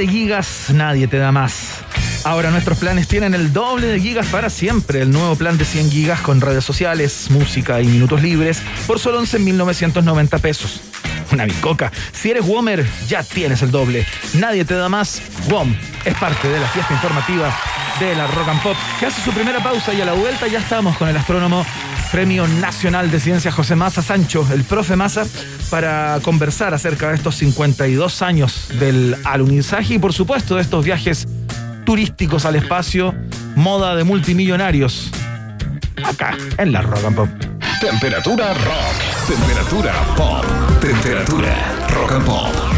De 0.00 0.08
gigas, 0.08 0.70
nadie 0.72 1.06
te 1.08 1.18
da 1.18 1.30
más. 1.30 1.84
Ahora 2.24 2.50
nuestros 2.50 2.78
planes 2.78 3.06
tienen 3.06 3.34
el 3.34 3.52
doble 3.52 3.86
de 3.86 4.00
gigas 4.00 4.26
para 4.28 4.48
siempre. 4.48 5.02
El 5.02 5.10
nuevo 5.10 5.36
plan 5.36 5.58
de 5.58 5.66
100 5.66 5.90
gigas 5.90 6.20
con 6.20 6.40
redes 6.40 6.64
sociales, 6.64 7.26
música 7.28 7.82
y 7.82 7.86
minutos 7.86 8.22
libres 8.22 8.62
por 8.86 8.98
solo 8.98 9.20
11.990 9.20 10.40
pesos. 10.40 10.80
Una 11.32 11.44
bicoca. 11.44 11.92
Si 12.12 12.30
eres 12.30 12.46
Womer, 12.46 12.86
ya 13.08 13.22
tienes 13.22 13.60
el 13.60 13.70
doble. 13.70 14.06
Nadie 14.32 14.64
te 14.64 14.74
da 14.74 14.88
más. 14.88 15.20
WOM 15.50 15.76
es 16.06 16.14
parte 16.14 16.48
de 16.48 16.58
la 16.58 16.68
fiesta 16.68 16.94
informativa 16.94 17.54
de 18.00 18.14
la 18.14 18.26
Rock 18.26 18.48
and 18.48 18.62
Pop, 18.62 18.76
que 18.98 19.04
hace 19.04 19.20
su 19.20 19.32
primera 19.32 19.62
pausa 19.62 19.92
y 19.92 20.00
a 20.00 20.06
la 20.06 20.14
vuelta 20.14 20.46
ya 20.46 20.60
estamos 20.60 20.96
con 20.96 21.10
el 21.10 21.16
astrónomo 21.18 21.66
Premio 22.10 22.48
Nacional 22.48 23.10
de 23.10 23.20
Ciencias 23.20 23.54
José 23.54 23.76
Maza 23.76 24.00
Sancho, 24.00 24.46
el 24.52 24.64
profe 24.64 24.96
Maza, 24.96 25.26
para 25.70 26.18
conversar 26.22 26.74
acerca 26.74 27.08
de 27.10 27.16
estos 27.16 27.36
52 27.36 28.22
años 28.22 28.68
del 28.78 29.16
alunizaje 29.24 29.94
y 29.94 29.98
por 29.98 30.12
supuesto 30.12 30.56
de 30.56 30.62
estos 30.62 30.84
viajes 30.84 31.28
turísticos 31.84 32.44
al 32.44 32.56
espacio, 32.56 33.14
moda 33.54 33.94
de 33.96 34.04
multimillonarios, 34.04 35.10
acá 36.04 36.36
en 36.58 36.72
la 36.72 36.82
Rock 36.82 37.04
and 37.04 37.16
Pop. 37.16 37.28
Temperatura 37.80 38.52
rock. 38.52 39.26
Temperatura 39.26 39.92
pop. 40.16 40.44
Temperatura 40.80 41.54
rock 41.88 42.12
and 42.12 42.24
pop. 42.26 42.69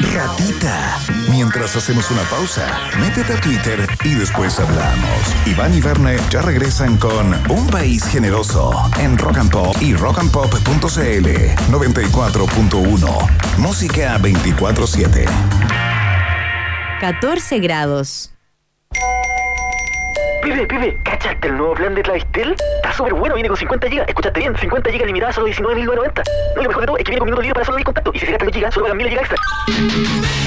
Ratita. 0.00 0.98
Mientras 1.30 1.76
hacemos 1.76 2.10
una 2.10 2.22
pausa, 2.22 2.66
métete 2.98 3.34
a 3.34 3.40
Twitter 3.40 3.86
y 4.04 4.14
después 4.14 4.58
hablamos. 4.58 5.36
Iván 5.46 5.74
y 5.74 5.80
Verne 5.80 6.16
ya 6.30 6.42
regresan 6.42 6.96
con 6.96 7.34
Un 7.50 7.66
País 7.66 8.04
Generoso 8.04 8.72
en 8.98 9.18
Rock 9.18 9.38
and 9.38 9.50
Pop 9.50 9.76
y 9.80 9.94
rockandpop.cl 9.94 11.28
94.1. 11.70 13.58
Música 13.58 14.18
24-7. 14.18 15.26
14 17.00 17.58
grados. 17.60 18.32
Pibe, 20.50 20.66
pibe, 20.66 20.98
¿cachaste 21.04 21.46
el 21.46 21.56
nuevo 21.56 21.74
plan 21.74 21.94
de 21.94 22.02
Clavistel? 22.02 22.56
Está 22.76 22.92
súper 22.92 23.14
bueno, 23.14 23.36
viene 23.36 23.48
con 23.48 23.56
50 23.56 23.86
GB. 23.86 24.04
Escuchaste 24.08 24.40
bien, 24.40 24.52
50 24.58 24.90
GB 24.90 25.06
limitadas 25.06 25.36
solo 25.36 25.46
19.990. 25.46 26.22
No, 26.56 26.60
y 26.60 26.64
lo 26.64 26.68
mejor 26.70 26.80
de 26.80 26.86
todo 26.86 26.98
es 26.98 27.04
que 27.04 27.10
viene 27.12 27.18
con 27.20 27.26
minutos 27.26 27.44
libres 27.44 27.54
para 27.54 27.66
solo 27.66 27.78
ir 27.78 27.84
contacto. 27.84 28.10
Y 28.12 28.18
si 28.18 28.26
se 28.26 28.32
gastan 28.32 28.48
los 28.48 28.56
GB, 28.56 28.72
solo 28.72 28.86
pagan 28.86 28.96
1000 28.98 29.10
GB 29.10 29.20
extra. 29.20 29.38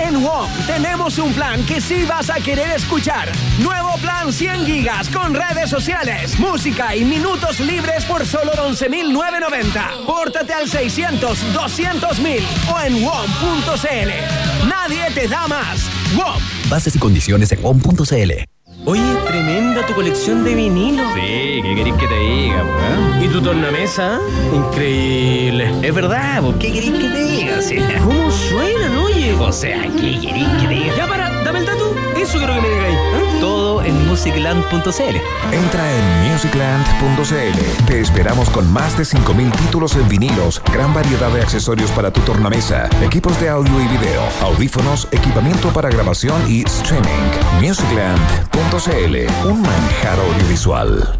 En 0.05 0.21
WOM 0.21 0.49
tenemos 0.67 1.17
un 1.19 1.33
plan 1.33 1.65
que 1.65 1.79
sí 1.79 2.03
vas 2.05 2.29
a 2.29 2.35
querer 2.35 2.69
escuchar. 2.71 3.29
Nuevo 3.59 3.95
plan 4.01 4.33
100 4.33 4.65
gigas 4.65 5.07
con 5.07 5.33
redes 5.33 5.69
sociales, 5.69 6.37
música 6.37 6.93
y 6.97 7.05
minutos 7.05 7.61
libres 7.61 8.03
por 8.03 8.25
solo 8.25 8.51
11.990. 8.51 10.05
Pórtate 10.05 10.51
al 10.51 10.67
600 10.67 11.55
200.000 11.55 12.41
o 12.73 12.81
en 12.81 13.05
WOM.cl. 13.05 14.67
Nadie 14.67 15.11
te 15.13 15.29
da 15.29 15.47
más. 15.47 15.89
WOM. 16.17 16.41
Bases 16.69 16.93
y 16.93 16.99
condiciones 16.99 17.53
en 17.53 17.63
WOM.cl. 17.63 18.52
Oye, 18.85 19.01
tremenda 19.25 19.85
tu 19.85 19.93
colección 19.93 20.43
de 20.43 20.55
vinilos. 20.55 21.05
Sí, 21.13 21.61
¿qué 21.63 21.73
querés 21.73 21.93
que 21.93 22.05
te 22.05 22.19
diga, 22.19 22.63
weón? 22.65 23.23
¿Y 23.23 23.27
tu 23.29 23.41
tornamesa? 23.41 24.19
Increíble. 24.53 25.71
Es 25.81 25.95
verdad, 25.95 26.43
¿qué 26.59 26.73
querés 26.73 26.91
que 26.91 27.07
te 27.07 27.23
diga? 27.23 27.61
Sea, 27.61 27.99
¿Cómo 28.03 28.29
suenan, 28.29 28.97
oye? 28.97 29.33
o 29.39 29.51
sea, 29.53 29.83
¿qué 29.83 30.19
querés 30.19 30.47
que 30.59 30.67
te 30.67 30.73
diga? 30.73 30.95
Ya 30.97 31.07
para, 31.07 31.29
dame 31.43 31.59
el 31.59 31.65
dato. 31.65 31.95
Eso 32.17 32.37
quiero 32.37 32.53
que 32.53 32.61
me 32.61 32.69
digáis. 32.69 32.95
¿eh? 32.95 33.37
Todo 33.39 33.83
en 33.83 34.07
musicland.cl. 34.07 35.15
Entra 35.51 35.93
en 35.93 36.31
musicland.cl. 36.31 37.85
Te 37.85 38.01
esperamos 38.01 38.49
con 38.49 38.71
más 38.71 38.97
de 38.97 39.03
5.000 39.03 39.51
títulos 39.57 39.95
en 39.95 40.07
vinilos, 40.07 40.61
gran 40.71 40.93
variedad 40.93 41.31
de 41.31 41.41
accesorios 41.41 41.91
para 41.91 42.11
tu 42.11 42.21
tornamesa, 42.21 42.89
equipos 43.01 43.39
de 43.39 43.49
audio 43.49 43.79
y 43.81 43.87
video, 43.87 44.23
audífonos, 44.41 45.07
equipamiento 45.11 45.69
para 45.69 45.89
grabación 45.89 46.41
y 46.49 46.63
streaming. 46.63 47.07
Musicland.cl, 47.61 49.47
un 49.47 49.61
manjar 49.61 50.19
audiovisual. 50.19 51.19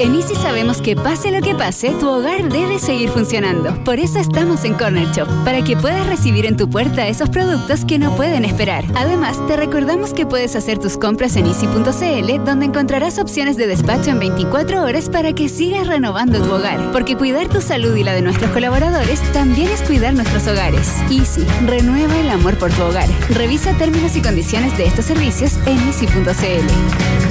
En 0.00 0.14
Easy 0.14 0.34
sabemos 0.34 0.80
que 0.80 0.96
pase 0.96 1.30
lo 1.30 1.40
que 1.40 1.54
pase, 1.54 1.90
tu 2.00 2.08
hogar 2.08 2.48
debe 2.48 2.78
seguir 2.78 3.10
funcionando. 3.10 3.72
Por 3.84 4.00
eso 4.00 4.18
estamos 4.18 4.64
en 4.64 4.74
Corner 4.74 5.06
Shop, 5.12 5.28
para 5.44 5.62
que 5.62 5.76
puedas 5.76 6.06
recibir 6.08 6.46
en 6.46 6.56
tu 6.56 6.68
puerta 6.68 7.06
esos 7.06 7.28
productos 7.30 7.84
que 7.84 7.98
no 7.98 8.16
pueden 8.16 8.44
esperar. 8.44 8.84
Además, 8.96 9.38
te 9.46 9.56
recordamos 9.56 10.12
que 10.12 10.26
puedes 10.26 10.56
hacer 10.56 10.78
tus 10.78 10.96
compras 10.96 11.36
en 11.36 11.46
easy.cl, 11.46 12.44
donde 12.44 12.66
encontrarás 12.66 13.18
opciones 13.18 13.56
de 13.56 13.68
despacho 13.68 14.10
en 14.10 14.18
24 14.18 14.82
horas 14.82 15.08
para 15.08 15.32
que 15.32 15.48
sigas 15.48 15.86
renovando 15.86 16.42
tu 16.42 16.52
hogar. 16.52 16.90
Porque 16.90 17.16
cuidar 17.16 17.48
tu 17.48 17.60
salud 17.60 17.94
y 17.94 18.02
la 18.02 18.14
de 18.14 18.22
nuestros 18.22 18.50
colaboradores 18.50 19.20
también 19.32 19.68
es 19.68 19.82
cuidar 19.82 20.14
nuestros 20.14 20.46
hogares. 20.48 20.92
Easy, 21.10 21.46
renueva 21.66 22.18
el 22.18 22.30
amor 22.30 22.56
por 22.58 22.72
tu 22.72 22.82
hogar. 22.82 23.08
Revisa 23.30 23.72
términos 23.74 24.16
y 24.16 24.22
condiciones 24.22 24.76
de 24.76 24.86
estos 24.86 25.04
servicios 25.04 25.56
en 25.66 25.78
easy.cl. 25.86 27.23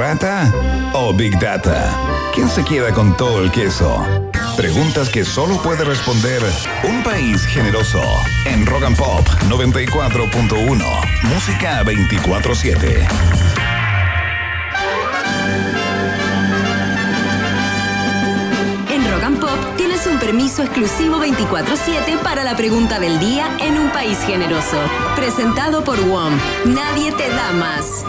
Rata 0.00 0.50
o 0.94 1.12
Big 1.12 1.38
Data? 1.38 1.94
¿Quién 2.34 2.48
se 2.48 2.64
queda 2.64 2.90
con 2.90 3.14
todo 3.18 3.44
el 3.44 3.50
queso? 3.52 4.02
Preguntas 4.56 5.10
que 5.10 5.26
solo 5.26 5.60
puede 5.60 5.84
responder 5.84 6.42
un 6.84 7.02
país 7.02 7.44
generoso. 7.44 8.00
En 8.46 8.64
Rock 8.64 8.84
and 8.84 8.96
Pop 8.96 9.28
94.1. 9.50 10.86
Música 11.24 11.84
24-7. 11.84 13.06
En 18.88 19.10
Rock 19.12 19.22
and 19.22 19.38
Pop 19.38 19.76
tienes 19.76 20.06
un 20.06 20.18
permiso 20.18 20.62
exclusivo 20.62 21.18
24/7 21.18 22.16
para 22.22 22.42
la 22.42 22.56
pregunta 22.56 22.98
del 23.00 23.20
día 23.20 23.50
en 23.60 23.76
un 23.76 23.90
país 23.90 24.18
generoso. 24.24 24.78
Presentado 25.14 25.84
por 25.84 26.00
WOM. 26.02 26.32
Nadie 26.64 27.12
te 27.12 27.28
da 27.28 27.52
más. 27.52 28.06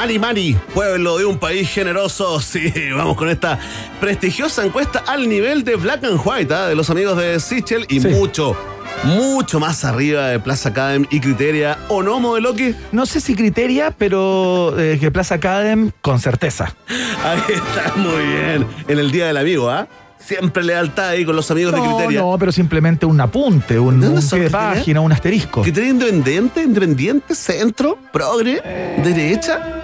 Mari, 0.00 0.56
pueblo 0.74 1.18
de 1.18 1.26
un 1.26 1.38
país 1.38 1.68
generoso. 1.70 2.40
Sí, 2.50 2.72
vamos 2.96 3.16
con 3.16 3.28
esta 3.28 3.58
prestigiosa 4.00 4.64
encuesta 4.64 5.04
al 5.06 5.28
nivel 5.28 5.62
de 5.62 5.76
Black 5.76 6.02
and 6.04 6.20
White, 6.24 6.52
¿ah? 6.54 6.68
de 6.68 6.74
los 6.74 6.88
amigos 6.90 7.16
de 7.18 7.38
Sichel 7.38 7.84
y 7.88 8.00
Sí. 8.00 8.08
mucho, 8.08 8.56
mucho 9.04 9.60
más 9.60 9.84
arriba 9.84 10.28
de 10.28 10.40
Plaza 10.40 10.70
Academy 10.70 11.06
y 11.10 11.20
Criteria. 11.20 11.78
¿O 11.88 12.02
no, 12.02 12.18
Modeloki? 12.18 12.74
No 12.92 13.04
sé 13.06 13.20
si 13.20 13.34
criteria, 13.34 13.90
pero 13.96 14.74
eh, 14.80 14.96
que 14.98 15.10
Plaza 15.10 15.34
Academ 15.36 15.90
con 16.00 16.18
certeza. 16.18 16.74
Ahí 17.24 17.40
está, 17.54 17.94
muy 17.96 18.24
bien. 18.24 18.66
En 18.88 18.98
el 18.98 19.10
Día 19.12 19.26
del 19.26 19.36
Amigo, 19.36 19.68
¿ah? 19.70 19.86
Siempre 20.24 20.62
lealtad 20.62 21.08
ahí 21.08 21.24
con 21.24 21.34
los 21.34 21.50
amigos 21.50 21.72
de 21.72 21.78
No, 21.78 21.96
Criteria. 21.96 22.20
no, 22.20 22.36
pero 22.38 22.52
simplemente 22.52 23.06
un 23.06 23.20
apunte, 23.20 23.78
un, 23.78 24.00
¿De 24.00 24.06
dónde 24.06 24.20
un 24.22 24.28
pie 24.28 24.40
de 24.40 24.50
página, 24.50 25.00
un 25.00 25.12
asterisco. 25.12 25.62
Criteria 25.62 25.90
independiente, 25.90 26.62
independiente, 26.62 27.34
centro, 27.34 27.98
progre, 28.12 28.62
derecha. 29.02 29.82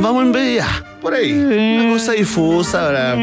Vamos 0.00 0.36
en 0.36 0.54
ya, 0.56 0.84
por 1.00 1.14
ahí. 1.14 1.32
Una 1.32 1.92
cosa 1.92 2.12
difusa 2.12 2.86
para, 2.86 3.16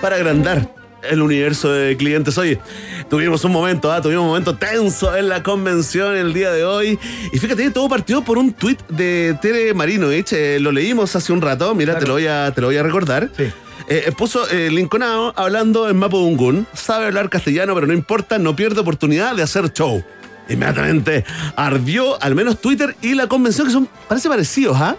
para 0.00 0.16
agrandar 0.16 0.80
el 1.08 1.22
universo 1.22 1.72
de 1.72 1.96
clientes. 1.96 2.36
Oye, 2.38 2.60
tuvimos 3.08 3.44
un 3.44 3.52
momento, 3.52 3.92
¿ah? 3.92 4.00
tuvimos 4.00 4.22
un 4.22 4.28
momento 4.28 4.56
tenso 4.56 5.14
en 5.16 5.28
la 5.28 5.42
convención 5.42 6.16
el 6.16 6.32
día 6.32 6.50
de 6.50 6.64
hoy. 6.64 6.98
Y 7.32 7.38
fíjate, 7.38 7.70
todo 7.70 7.88
partió 7.88 8.22
por 8.22 8.38
un 8.38 8.52
tuit 8.52 8.80
de 8.88 9.36
Tere 9.40 9.74
Marinovich. 9.74 10.32
eh, 10.32 10.58
lo 10.60 10.72
leímos 10.72 11.14
hace 11.16 11.32
un 11.32 11.40
rato, 11.40 11.74
mira, 11.74 11.98
te, 11.98 12.06
lo 12.06 12.14
voy 12.14 12.26
a, 12.26 12.52
te 12.54 12.60
lo 12.60 12.68
voy 12.68 12.76
a 12.76 12.82
recordar. 12.82 13.30
Sí. 13.36 13.44
Eh, 13.92 14.12
puso 14.16 14.48
eh, 14.48 14.70
Lincolnado 14.70 15.32
hablando 15.34 15.88
en 15.90 15.96
Mapudungun. 15.96 16.64
Sabe 16.74 17.06
hablar 17.06 17.28
castellano, 17.28 17.74
pero 17.74 17.88
no 17.88 17.92
importa, 17.92 18.38
no 18.38 18.54
pierde 18.54 18.80
oportunidad 18.80 19.34
de 19.34 19.42
hacer 19.42 19.72
show. 19.72 20.04
Inmediatamente 20.48 21.24
ardió 21.56 22.22
al 22.22 22.36
menos 22.36 22.60
Twitter 22.60 22.96
y 23.02 23.14
la 23.14 23.26
convención, 23.26 23.66
que 23.66 23.72
son, 23.72 23.88
parece 24.08 24.28
parecidos, 24.28 24.76
¿ah? 24.80 24.96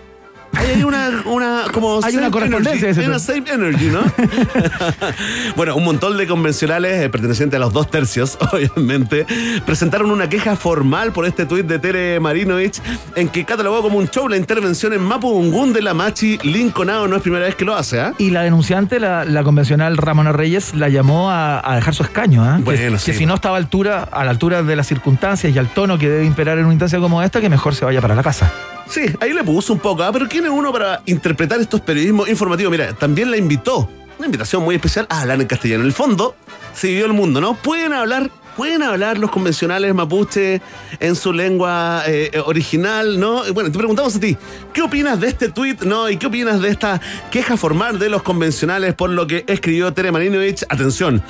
Hay 0.53 0.83
una, 0.83 1.09
una, 1.25 1.63
como 1.73 1.99
Hay 2.03 2.15
una 2.17 2.29
correspondencia 2.29 2.89
energy, 2.89 3.01
hay 3.01 3.07
una 3.07 3.19
same 3.19 3.43
energy, 3.49 3.85
¿no? 3.87 4.01
bueno, 5.55 5.75
un 5.75 5.83
montón 5.83 6.17
de 6.17 6.27
convencionales 6.27 7.01
eh, 7.03 7.09
pertenecientes 7.09 7.57
a 7.57 7.59
los 7.59 7.73
dos 7.73 7.89
tercios, 7.89 8.37
obviamente, 8.51 9.25
presentaron 9.65 10.11
una 10.11 10.29
queja 10.29 10.55
formal 10.55 11.11
por 11.13 11.25
este 11.25 11.45
tuit 11.45 11.65
de 11.65 11.79
Tere 11.79 12.19
Marinovich 12.19 12.81
en 13.15 13.29
que 13.29 13.45
catalogó 13.45 13.81
como 13.81 13.97
un 13.97 14.07
show 14.09 14.27
la 14.27 14.37
intervención 14.37 14.93
en 14.93 15.01
Mapudungun 15.01 15.73
de 15.73 15.81
la 15.81 15.93
Machi 15.93 16.37
Lincolnado. 16.43 17.07
No 17.07 17.15
es 17.15 17.21
primera 17.21 17.45
vez 17.45 17.55
que 17.55 17.65
lo 17.65 17.75
hace, 17.75 17.99
¿ah? 18.01 18.13
Y 18.17 18.29
la 18.31 18.41
denunciante, 18.43 18.99
la, 18.99 19.25
la 19.25 19.43
convencional 19.43 19.97
Ramona 19.97 20.31
Reyes, 20.31 20.73
la 20.75 20.89
llamó 20.89 21.31
a, 21.31 21.61
a 21.69 21.75
dejar 21.75 21.95
su 21.95 22.03
escaño, 22.03 22.43
¿ah? 22.43 22.57
Que- 22.57 22.63
Bueno, 22.63 22.91
que, 22.93 22.99
sí. 22.99 23.13
si 23.13 23.25
no 23.25 23.35
estaba 23.35 23.55
a, 23.55 23.59
altura, 23.59 24.07
a 24.11 24.23
la 24.25 24.31
altura 24.31 24.63
de 24.63 24.75
las 24.75 24.87
circunstancias 24.87 25.53
y 25.55 25.57
al 25.59 25.67
tono 25.69 25.97
que 25.97 26.09
debe 26.09 26.25
imperar 26.25 26.57
en 26.57 26.65
una 26.65 26.73
instancia 26.73 26.99
como 26.99 27.21
esta, 27.23 27.39
que 27.41 27.49
mejor 27.49 27.73
se 27.75 27.85
vaya 27.85 28.01
para 28.01 28.15
la 28.15 28.23
casa. 28.23 28.51
Sí, 28.91 29.05
ahí 29.21 29.31
le 29.31 29.41
puso 29.41 29.71
un 29.71 29.79
poco, 29.79 30.03
¿ah? 30.03 30.11
pero 30.11 30.27
¿quién 30.27 30.43
es 30.43 30.51
uno 30.51 30.69
para 30.73 31.01
interpretar 31.05 31.61
estos 31.61 31.79
periodismos 31.79 32.27
informativos? 32.27 32.69
Mira, 32.71 32.91
también 32.91 33.31
la 33.31 33.37
invitó, 33.37 33.89
una 34.17 34.25
invitación 34.25 34.63
muy 34.63 34.75
especial 34.75 35.07
a 35.09 35.21
hablar 35.21 35.39
en 35.39 35.47
castellano. 35.47 35.83
En 35.83 35.87
el 35.87 35.93
fondo, 35.93 36.35
se 36.73 36.87
vivió 36.87 37.05
el 37.05 37.13
mundo, 37.13 37.39
¿no? 37.39 37.55
Pueden 37.55 37.93
hablar, 37.93 38.29
pueden 38.55 38.83
hablar 38.83 39.17
los 39.17 39.31
convencionales 39.31 39.93
mapuche 39.93 40.61
en 40.99 41.15
su 41.15 41.33
lengua 41.33 42.03
eh, 42.07 42.31
eh, 42.33 42.39
original, 42.39 43.19
¿no? 43.19 43.43
Bueno, 43.53 43.71
te 43.71 43.77
preguntamos 43.77 44.15
a 44.15 44.19
ti, 44.19 44.37
¿qué 44.73 44.81
opinas 44.81 45.19
de 45.19 45.27
este 45.27 45.49
tuit, 45.49 45.83
¿no? 45.83 46.09
¿Y 46.09 46.17
qué 46.17 46.27
opinas 46.27 46.61
de 46.61 46.69
esta 46.69 47.01
queja 47.31 47.57
formal 47.57 47.99
de 47.99 48.09
los 48.09 48.23
convencionales 48.23 48.93
por 48.93 49.09
lo 49.09 49.27
que 49.27 49.43
escribió 49.47 49.93
Tere 49.93 50.11
Marinovich? 50.11 50.63
Atención, 50.69 51.23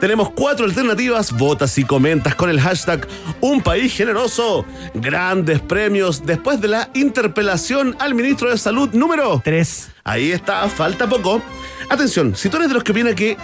tenemos 0.00 0.30
cuatro 0.30 0.64
alternativas, 0.64 1.32
votas 1.32 1.76
y 1.78 1.84
comentas 1.84 2.34
con 2.34 2.50
el 2.50 2.60
hashtag 2.60 3.06
Un 3.40 3.62
País 3.62 3.94
Generoso. 3.94 4.64
Grandes 4.94 5.60
premios 5.60 6.24
después 6.24 6.60
de 6.60 6.68
la 6.68 6.90
interpelación 6.94 7.96
al 7.98 8.14
ministro 8.14 8.50
de 8.50 8.58
Salud 8.58 8.90
número 8.92 9.40
Tres. 9.44 9.90
Ahí 10.04 10.32
está, 10.32 10.68
falta 10.68 11.08
poco. 11.08 11.42
Atención, 11.90 12.34
si 12.36 12.48
tú 12.48 12.56
eres 12.56 12.68
de 12.68 12.74
los 12.74 12.84
que 12.84 12.92
opina 12.92 13.14
que 13.14 13.36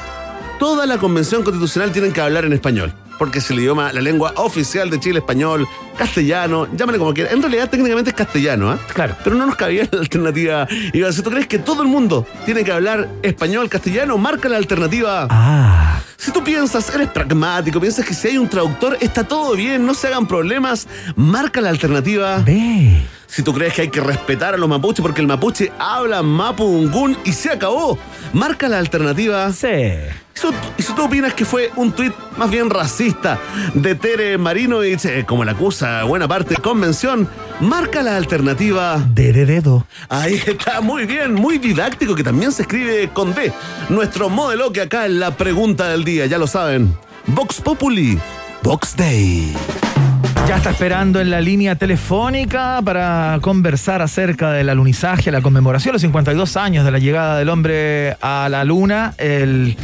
toda 0.58 0.86
la 0.86 0.98
convención 0.98 1.42
constitucional 1.42 1.92
tienen 1.92 2.12
que 2.12 2.20
hablar 2.20 2.44
en 2.44 2.52
español, 2.52 2.94
porque 3.24 3.38
es 3.38 3.50
el 3.50 3.58
idioma, 3.58 3.90
la 3.90 4.02
lengua 4.02 4.34
oficial 4.36 4.90
de 4.90 5.00
Chile, 5.00 5.20
español, 5.20 5.66
castellano, 5.96 6.68
llámale 6.76 6.98
como 6.98 7.14
quieras. 7.14 7.32
En 7.32 7.40
realidad, 7.40 7.70
técnicamente 7.70 8.10
es 8.10 8.16
castellano, 8.16 8.70
¿ah? 8.70 8.78
Claro. 8.92 9.16
Pero 9.24 9.34
no 9.34 9.46
nos 9.46 9.56
cabía 9.56 9.88
la 9.90 10.00
alternativa. 10.00 10.68
Y 10.92 11.02
si 11.10 11.22
tú 11.22 11.30
crees 11.30 11.46
que 11.46 11.58
todo 11.58 11.80
el 11.80 11.88
mundo 11.88 12.26
tiene 12.44 12.64
que 12.64 12.72
hablar 12.72 13.08
español, 13.22 13.70
castellano, 13.70 14.18
marca 14.18 14.50
la 14.50 14.58
alternativa. 14.58 15.26
Ah. 15.30 16.02
Si 16.18 16.32
tú 16.32 16.44
piensas, 16.44 16.94
eres 16.94 17.08
pragmático, 17.08 17.80
piensas 17.80 18.04
que 18.04 18.12
si 18.12 18.28
hay 18.28 18.36
un 18.36 18.46
traductor 18.46 18.98
está 19.00 19.24
todo 19.24 19.56
bien, 19.56 19.86
no 19.86 19.94
se 19.94 20.08
hagan 20.08 20.26
problemas, 20.26 20.86
marca 21.16 21.62
la 21.62 21.70
alternativa. 21.70 22.42
Ve. 22.44 23.00
Si 23.26 23.42
tú 23.42 23.54
crees 23.54 23.72
que 23.72 23.82
hay 23.82 23.88
que 23.88 24.02
respetar 24.02 24.52
a 24.52 24.58
los 24.58 24.68
mapuches 24.68 25.00
porque 25.00 25.22
el 25.22 25.26
mapuche 25.26 25.72
habla 25.78 26.22
mapungún 26.22 27.16
y 27.24 27.32
se 27.32 27.48
acabó. 27.50 27.98
Marca 28.34 28.68
la 28.68 28.78
alternativa. 28.78 29.50
Sí. 29.50 29.68
Y 30.76 30.82
si- 30.82 30.92
tú 30.94 31.04
opinas 31.04 31.32
que 31.34 31.44
fue 31.44 31.70
un 31.76 31.92
tuit 31.92 32.12
más 32.36 32.50
bien 32.50 32.68
racista 32.70 33.38
de 33.74 33.94
Tere 33.94 34.36
Marinovich, 34.38 35.04
eh, 35.06 35.24
como 35.26 35.44
la 35.44 35.52
acusa 35.52 36.02
buena 36.04 36.26
parte 36.28 36.54
de 36.54 36.60
convención, 36.62 37.28
marca 37.60 38.02
la 38.02 38.16
alternativa. 38.16 39.02
De 39.14 39.32
dedo. 39.32 39.86
Ahí 40.08 40.34
está, 40.46 40.80
muy 40.80 41.06
bien, 41.06 41.34
muy 41.34 41.58
didáctico, 41.58 42.14
que 42.14 42.22
también 42.24 42.52
se 42.52 42.62
escribe 42.62 43.08
con 43.12 43.34
D. 43.34 43.52
Nuestro 43.88 44.28
modelo 44.28 44.72
que 44.72 44.82
acá 44.82 45.06
en 45.06 45.20
la 45.20 45.30
pregunta 45.36 45.88
del 45.88 46.04
día, 46.04 46.26
ya 46.26 46.38
lo 46.38 46.46
saben. 46.46 46.94
Vox 47.26 47.60
Populi, 47.60 48.18
Vox 48.62 48.96
Day. 48.96 49.54
Ya 50.48 50.56
está 50.56 50.70
esperando 50.70 51.20
en 51.20 51.30
la 51.30 51.40
línea 51.40 51.74
telefónica 51.76 52.80
para 52.84 53.38
conversar 53.40 54.02
acerca 54.02 54.52
del 54.52 54.68
alunizaje, 54.68 55.30
la 55.32 55.40
conmemoración, 55.40 55.94
los 55.94 56.02
52 56.02 56.56
años 56.58 56.84
de 56.84 56.90
la 56.90 56.98
llegada 56.98 57.38
del 57.38 57.48
hombre 57.48 58.16
a 58.20 58.48
la 58.50 58.62
luna, 58.64 59.14
el, 59.16 59.74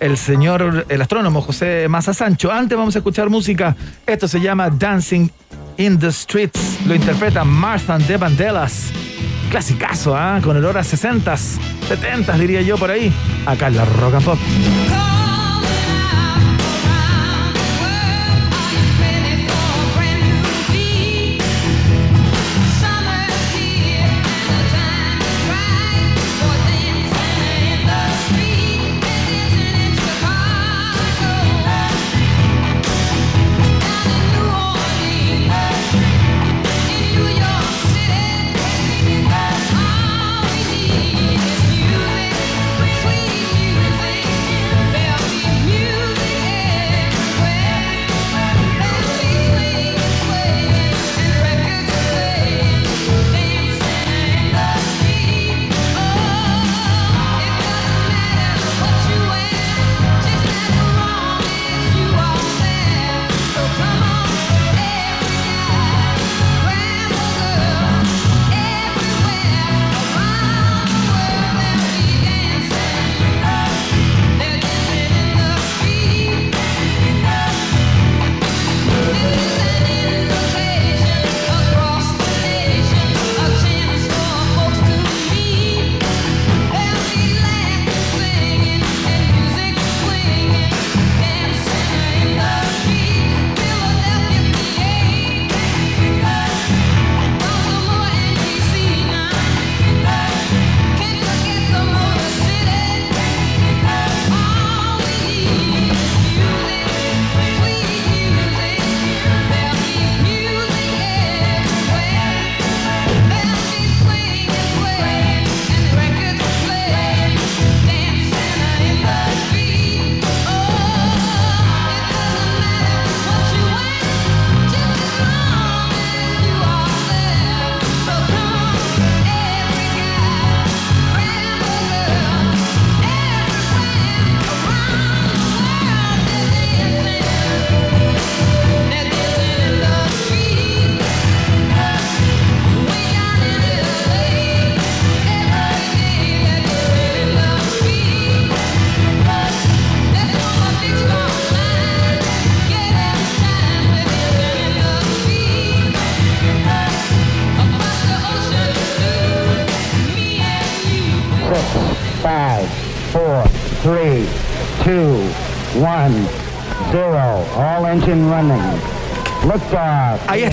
el 0.00 0.16
señor, 0.16 0.86
el 0.88 1.02
astrónomo 1.02 1.42
José 1.42 1.86
Maza 1.88 2.12
Sancho. 2.12 2.50
Antes 2.50 2.76
vamos 2.76 2.96
a 2.96 2.98
escuchar 2.98 3.30
música. 3.30 3.76
Esto 4.06 4.26
se 4.26 4.40
llama 4.40 4.70
Dancing 4.70 5.28
in 5.76 5.98
the 5.98 6.10
Streets. 6.10 6.84
Lo 6.86 6.94
interpreta 6.94 7.44
Martha 7.44 7.98
de 7.98 8.16
Bandelas. 8.16 8.90
Clasicazo, 9.50 10.16
¿ah? 10.16 10.40
Con 10.42 10.56
el 10.56 10.64
hora 10.64 10.80
60s, 10.80 11.58
70s 11.88 12.38
diría 12.38 12.62
yo 12.62 12.76
por 12.78 12.90
ahí. 12.90 13.12
Acá 13.46 13.68
en 13.68 13.76
la 13.76 13.84
Rock 13.84 14.14
and 14.14 14.24
Pop. 14.24 14.38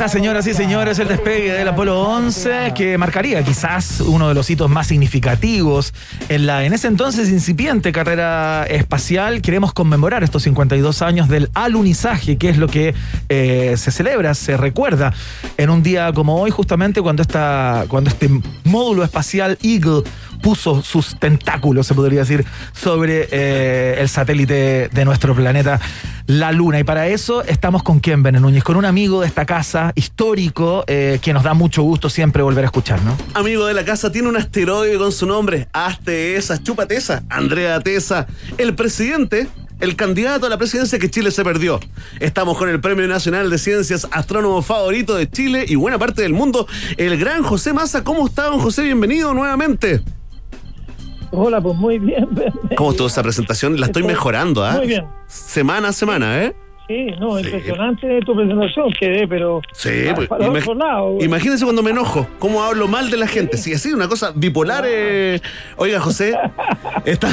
Señoras 0.10 0.47
y 0.47 0.53
señores, 0.53 0.99
el 0.99 1.10
despegue 1.10 1.51
del 1.51 1.68
Apolo 1.68 2.01
11 2.01 2.72
que 2.74 2.97
marcaría 2.97 3.43
quizás 3.43 3.99
uno 3.99 4.30
de 4.30 4.34
los 4.34 4.49
hitos 4.49 4.70
más 4.70 4.88
significativos 4.88 5.93
en 6.30 6.45
la 6.45 6.64
en 6.64 6.72
ese 6.72 6.88
entonces 6.88 7.30
incipiente 7.30 7.91
carrera 7.91 8.66
espacial. 8.70 9.41
Queremos 9.41 9.74
conmemorar 9.74 10.24
estos 10.24 10.43
52 10.43 11.01
años 11.01 11.28
del 11.28 11.49
alunizaje, 11.53 12.38
que 12.38 12.49
es 12.49 12.58
lo 12.58 12.70
que 12.70 12.95
eh, 13.28 13.76
se 13.76 13.91
celebra, 13.91 14.34
se 14.34 14.55
recuerda 14.55 15.14
en 15.58 15.70
un 15.70 15.84
día 15.84 16.14
como 16.14 16.39
hoy, 16.39 16.51
justamente 16.51 17.01
cuando, 17.01 17.24
cuando 17.89 18.10
este 18.10 18.30
módulo 18.64 19.03
espacial 19.03 19.58
Eagle 19.62 20.03
puso 20.47 20.81
sus 20.81 21.19
tentáculos, 21.19 21.87
se 21.87 21.93
podría 21.93 22.21
decir, 22.21 22.45
sobre 22.71 23.27
eh, 23.31 23.97
el 23.99 24.07
satélite 24.07 24.87
de 24.87 25.03
nuestro 25.03 25.35
planeta, 25.35 25.77
la 26.25 26.53
Luna. 26.53 26.79
Y 26.79 26.85
para 26.85 27.07
eso 27.07 27.43
estamos 27.43 27.83
con 27.83 27.99
Ken 27.99 28.23
Bene 28.23 28.39
Núñez, 28.39 28.63
con 28.63 28.77
un 28.77 28.85
amigo 28.85 29.19
de 29.19 29.27
esta 29.27 29.45
casa, 29.45 29.91
histórico, 29.95 30.85
eh, 30.87 31.19
que 31.21 31.33
nos 31.33 31.43
da 31.43 31.53
mucho 31.53 31.83
gusto 31.83 32.09
siempre 32.09 32.43
volver 32.43 32.63
a 32.63 32.67
escuchar, 32.67 33.01
¿no? 33.03 33.17
Amigo 33.33 33.65
de 33.65 33.73
la 33.73 33.83
casa, 33.83 34.09
tiene 34.09 34.29
un 34.29 34.37
asteroide 34.37 34.97
con 34.97 35.11
su 35.11 35.25
nombre. 35.25 35.67
Hazte 35.73 36.37
esa, 36.37 36.63
chúpate 36.63 36.95
esa. 36.95 37.23
Andrea 37.27 37.81
Tesa, 37.81 38.25
el 38.57 38.73
presidente, 38.73 39.49
el 39.81 39.97
candidato 39.97 40.45
a 40.45 40.49
la 40.49 40.57
presidencia 40.57 40.97
que 40.97 41.09
Chile 41.09 41.29
se 41.31 41.43
perdió. 41.43 41.81
Estamos 42.21 42.57
con 42.57 42.69
el 42.69 42.79
Premio 42.79 43.05
Nacional 43.05 43.49
de 43.49 43.57
Ciencias, 43.57 44.07
astrónomo 44.11 44.61
favorito 44.61 45.13
de 45.15 45.29
Chile 45.29 45.65
y 45.67 45.75
buena 45.75 45.99
parte 45.99 46.21
del 46.21 46.31
mundo, 46.31 46.69
el 46.95 47.17
gran 47.17 47.43
José 47.43 47.73
Massa. 47.73 48.05
¿Cómo 48.05 48.27
está, 48.27 48.43
don 48.43 48.61
José? 48.61 48.83
Bienvenido 48.83 49.33
nuevamente. 49.33 50.01
Hola, 51.32 51.59
pues 51.61 51.75
muy 51.75 51.99
bien. 51.99 52.28
¿Cómo 52.78 52.91
estuvo 52.91 53.07
esa 53.07 53.21
presentación? 53.23 53.80
La 53.80 53.88
estoy 53.88 54.01
Estoy- 54.03 54.13
mejorando, 54.13 54.63
¿ah? 54.65 54.73
Muy 54.78 54.88
bien. 54.88 55.05
Semana 55.28 55.89
a 55.89 55.93
semana, 55.93 56.43
¿eh? 56.43 56.55
Sí, 56.88 57.07
no, 57.19 57.38
impresionante 57.38 58.19
tu 58.25 58.33
presentación, 58.33 58.93
quedé, 58.97 59.27
pero 59.27 59.61
Sí, 59.73 59.89
pues, 60.15 60.29
imag- 60.29 60.77
lado. 60.77 61.11
güey. 61.11 61.25
imagínense 61.25 61.65
cuando 61.65 61.83
me 61.83 61.91
enojo, 61.91 62.25
cómo 62.39 62.63
hablo 62.63 62.88
mal 62.88 63.09
de 63.11 63.17
la 63.17 63.27
gente. 63.27 63.57
Sí, 63.57 63.73
así, 63.73 63.91
una 63.91 64.07
cosa 64.07 64.31
bipolar. 64.33 64.85
eh. 64.88 65.41
Oiga, 65.75 65.99
José, 65.99 66.33
está- 67.05 67.29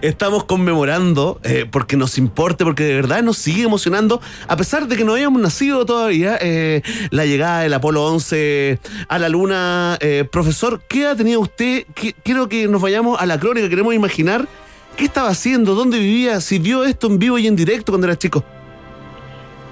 estamos 0.00 0.44
conmemorando 0.44 1.38
eh, 1.42 1.66
porque 1.70 1.98
nos 1.98 2.16
importe, 2.16 2.64
porque 2.64 2.84
de 2.84 2.94
verdad 2.94 3.22
nos 3.22 3.36
sigue 3.36 3.64
emocionando, 3.64 4.22
a 4.48 4.56
pesar 4.56 4.88
de 4.88 4.96
que 4.96 5.04
no 5.04 5.12
habíamos 5.12 5.42
nacido 5.42 5.84
todavía, 5.84 6.38
eh, 6.40 6.80
la 7.10 7.26
llegada 7.26 7.60
del 7.60 7.74
Apolo 7.74 8.06
11 8.06 8.78
a 9.08 9.18
la 9.18 9.28
Luna. 9.28 9.98
Eh, 10.00 10.24
profesor, 10.30 10.80
¿qué 10.88 11.02
edad 11.02 11.16
tenía 11.16 11.38
usted? 11.38 11.84
Qui- 11.94 12.14
Quiero 12.22 12.48
que 12.48 12.66
nos 12.68 12.80
vayamos 12.80 13.20
a 13.20 13.26
la 13.26 13.38
crónica, 13.38 13.68
queremos 13.68 13.94
imaginar 13.94 14.48
qué 14.96 15.04
estaba 15.04 15.28
haciendo, 15.28 15.74
dónde 15.74 15.98
vivía, 15.98 16.40
si 16.40 16.58
vio 16.58 16.84
esto 16.84 17.06
en 17.08 17.18
vivo 17.18 17.36
y 17.38 17.46
en 17.46 17.54
directo 17.56 17.92
cuando 17.92 18.06
era 18.06 18.16
chico. 18.16 18.42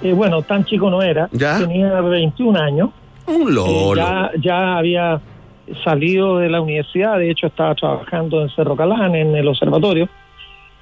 Eh, 0.03 0.13
bueno, 0.13 0.43
tan 0.43 0.65
chico 0.65 0.91
no 0.91 1.03
era, 1.03 1.29
¿Ya? 1.33 1.59
tenía 1.59 2.01
21 2.01 2.59
años. 2.59 2.91
Un 3.27 3.55
lolo. 3.55 3.95
Eh, 3.95 3.97
ya, 3.97 4.31
ya 4.41 4.79
había 4.79 5.21
salido 5.85 6.39
de 6.39 6.49
la 6.49 6.61
universidad, 6.61 7.19
de 7.19 7.31
hecho 7.31 7.47
estaba 7.49 7.75
trabajando 7.75 8.43
en 8.43 8.49
Cerro 8.51 8.77
Calán, 8.77 9.15
en 9.15 9.37
el 9.37 9.47
observatorio, 9.47 10.09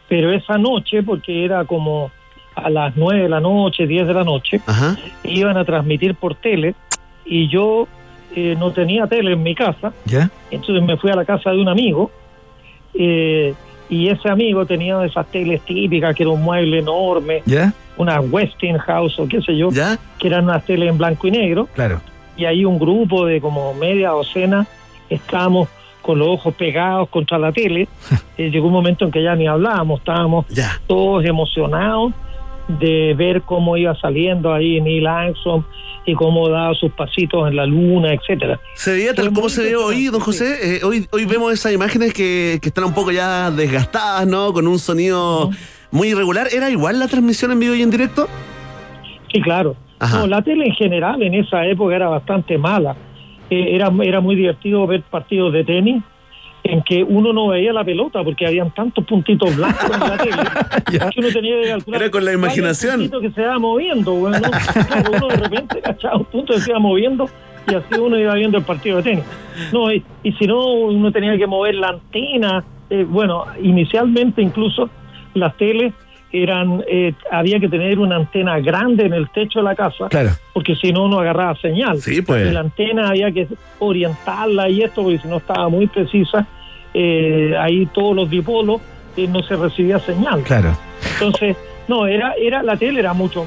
pero 0.08 0.32
esa 0.32 0.56
noche, 0.56 1.02
porque 1.02 1.44
era 1.44 1.64
como 1.64 2.10
a 2.54 2.70
las 2.70 2.96
9 2.96 3.22
de 3.22 3.28
la 3.28 3.40
noche, 3.40 3.86
10 3.86 4.06
de 4.06 4.14
la 4.14 4.24
noche, 4.24 4.60
Ajá. 4.66 4.96
iban 5.24 5.56
a 5.56 5.64
transmitir 5.64 6.14
por 6.14 6.34
tele 6.36 6.74
y 7.24 7.48
yo 7.48 7.86
eh, 8.34 8.56
no 8.58 8.70
tenía 8.72 9.06
tele 9.06 9.32
en 9.32 9.42
mi 9.42 9.54
casa, 9.54 9.92
¿Ya? 10.06 10.30
entonces 10.50 10.82
me 10.82 10.96
fui 10.96 11.10
a 11.10 11.16
la 11.16 11.24
casa 11.24 11.50
de 11.50 11.60
un 11.60 11.68
amigo 11.68 12.10
eh, 12.94 13.54
y 13.88 14.08
ese 14.08 14.28
amigo 14.28 14.66
tenía 14.66 15.02
esas 15.04 15.26
teles 15.28 15.60
típicas, 15.62 16.14
que 16.14 16.22
era 16.22 16.30
un 16.30 16.42
mueble 16.42 16.78
enorme, 16.78 17.42
¿Ya? 17.46 17.72
una 17.96 18.20
Westinghouse 18.20 19.18
o 19.18 19.26
qué 19.28 19.40
sé 19.42 19.56
yo, 19.56 19.70
¿Ya? 19.70 19.98
que 20.18 20.28
eran 20.28 20.44
unas 20.44 20.64
teles 20.64 20.88
en 20.90 20.98
blanco 20.98 21.26
y 21.26 21.30
negro 21.30 21.68
Claro. 21.74 22.00
y 22.36 22.44
ahí 22.44 22.64
un 22.64 22.78
grupo 22.78 23.24
de 23.26 23.40
como 23.40 23.72
media 23.74 24.10
docena 24.10 24.66
estábamos 25.10 25.68
con 26.02 26.18
los 26.18 26.28
ojos 26.28 26.54
pegados 26.54 27.08
contra 27.08 27.38
la 27.38 27.52
tele. 27.52 27.88
Eh, 28.38 28.50
llegó 28.52 28.68
un 28.68 28.72
momento 28.72 29.04
en 29.04 29.10
que 29.10 29.20
ya 29.20 29.34
ni 29.34 29.48
hablábamos, 29.48 29.98
estábamos 29.98 30.46
Ya. 30.48 30.80
todos 30.86 31.24
emocionados 31.24 32.12
de 32.68 33.14
ver 33.14 33.42
cómo 33.42 33.76
iba 33.76 33.98
saliendo 33.98 34.52
ahí 34.52 34.80
Neil 34.80 35.06
Armstrong 35.06 35.64
y 36.04 36.14
cómo 36.14 36.48
daba 36.48 36.74
sus 36.74 36.90
pasitos 36.92 37.48
en 37.48 37.56
la 37.56 37.66
luna, 37.66 38.12
etcétera. 38.12 38.60
Se 38.74 38.92
veía 38.92 39.14
tal 39.14 39.32
como 39.32 39.48
se 39.48 39.62
ve 39.62 39.76
hoy, 39.76 40.06
don 40.06 40.20
José. 40.20 40.76
Eh, 40.76 40.80
hoy, 40.84 41.06
hoy 41.12 41.24
vemos 41.26 41.52
esas 41.52 41.72
imágenes 41.72 42.14
que, 42.14 42.58
que 42.62 42.68
están 42.68 42.84
un 42.84 42.94
poco 42.94 43.10
ya 43.10 43.50
desgastadas, 43.50 44.26
¿no? 44.26 44.52
Con 44.52 44.66
un 44.66 44.78
sonido 44.78 45.50
muy 45.90 46.08
irregular. 46.08 46.48
¿Era 46.52 46.70
igual 46.70 46.98
la 46.98 47.08
transmisión 47.08 47.52
en 47.52 47.60
vivo 47.60 47.74
y 47.74 47.82
en 47.82 47.90
directo? 47.90 48.26
Sí, 49.32 49.40
claro. 49.40 49.76
No, 50.12 50.26
la 50.26 50.42
tele 50.42 50.66
en 50.66 50.74
general 50.74 51.22
en 51.22 51.34
esa 51.34 51.66
época 51.66 51.96
era 51.96 52.08
bastante 52.08 52.56
mala. 52.56 52.96
Eh, 53.50 53.74
era, 53.74 53.90
era 54.02 54.20
muy 54.20 54.36
divertido 54.36 54.86
ver 54.86 55.02
partidos 55.02 55.52
de 55.52 55.64
tenis 55.64 56.02
en 56.68 56.82
que 56.82 57.02
uno 57.02 57.32
no 57.32 57.48
veía 57.48 57.72
la 57.72 57.82
pelota 57.84 58.22
porque 58.22 58.46
habían 58.46 58.70
tantos 58.72 59.04
puntitos 59.04 59.56
blancos 59.56 59.90
en 59.92 60.00
la 60.00 60.16
tele 60.18 61.10
que 61.14 61.20
uno 61.20 61.28
tenía 61.32 61.60
que 61.62 61.68
calcular 61.68 62.02
Era 62.02 62.10
con 62.10 62.24
la 62.24 62.32
imaginación. 62.34 63.10
que 63.10 63.30
se 63.30 63.40
iba 63.42 63.58
moviendo. 63.58 64.12
Bueno, 64.12 64.38
Claro, 64.88 65.10
uno 65.16 65.28
de 65.28 65.36
repente 65.36 65.80
cachaba 65.82 66.16
un 66.18 66.24
punto 66.26 66.52
que 66.54 66.60
se 66.60 66.70
iba 66.70 66.78
moviendo 66.78 67.28
y 67.70 67.74
así 67.74 67.94
uno 68.00 68.18
iba 68.18 68.34
viendo 68.34 68.58
el 68.58 68.64
partido 68.64 68.98
de 68.98 69.02
tenis. 69.02 69.24
No, 69.72 69.92
y, 69.92 70.02
y 70.22 70.32
si 70.32 70.46
no, 70.46 70.64
uno 70.66 71.10
tenía 71.10 71.36
que 71.36 71.46
mover 71.46 71.74
la 71.74 71.88
antena. 71.88 72.62
Eh, 72.90 73.04
bueno, 73.08 73.44
inicialmente 73.62 74.40
incluso 74.42 74.88
las 75.34 75.56
teles 75.56 75.92
eran 76.30 76.84
eh, 76.86 77.14
había 77.30 77.58
que 77.58 77.68
tener 77.70 77.98
una 77.98 78.16
antena 78.16 78.58
grande 78.60 79.06
en 79.06 79.14
el 79.14 79.30
techo 79.30 79.60
de 79.60 79.64
la 79.64 79.74
casa 79.74 80.08
Claro. 80.10 80.30
porque 80.52 80.76
si 80.76 80.92
no 80.92 81.08
no 81.08 81.20
agarraba 81.20 81.56
señal. 81.56 81.96
Sí, 82.02 82.20
pues. 82.20 82.50
Y 82.50 82.52
la 82.52 82.60
antena 82.60 83.08
había 83.08 83.30
que 83.32 83.48
orientarla 83.78 84.68
y 84.68 84.82
esto 84.82 85.02
porque 85.02 85.18
si 85.18 85.28
no 85.28 85.38
estaba 85.38 85.68
muy 85.70 85.86
precisa 85.86 86.46
eh, 86.94 87.54
ahí 87.58 87.86
todos 87.86 88.14
los 88.14 88.30
dipolos 88.30 88.80
eh, 89.16 89.26
no 89.28 89.42
se 89.42 89.56
recibía 89.56 89.98
señal. 89.98 90.42
Claro. 90.42 90.76
Entonces, 91.14 91.56
no, 91.86 92.06
era, 92.06 92.34
era, 92.34 92.62
la 92.62 92.76
tele 92.76 93.00
era 93.00 93.12
mucho, 93.12 93.46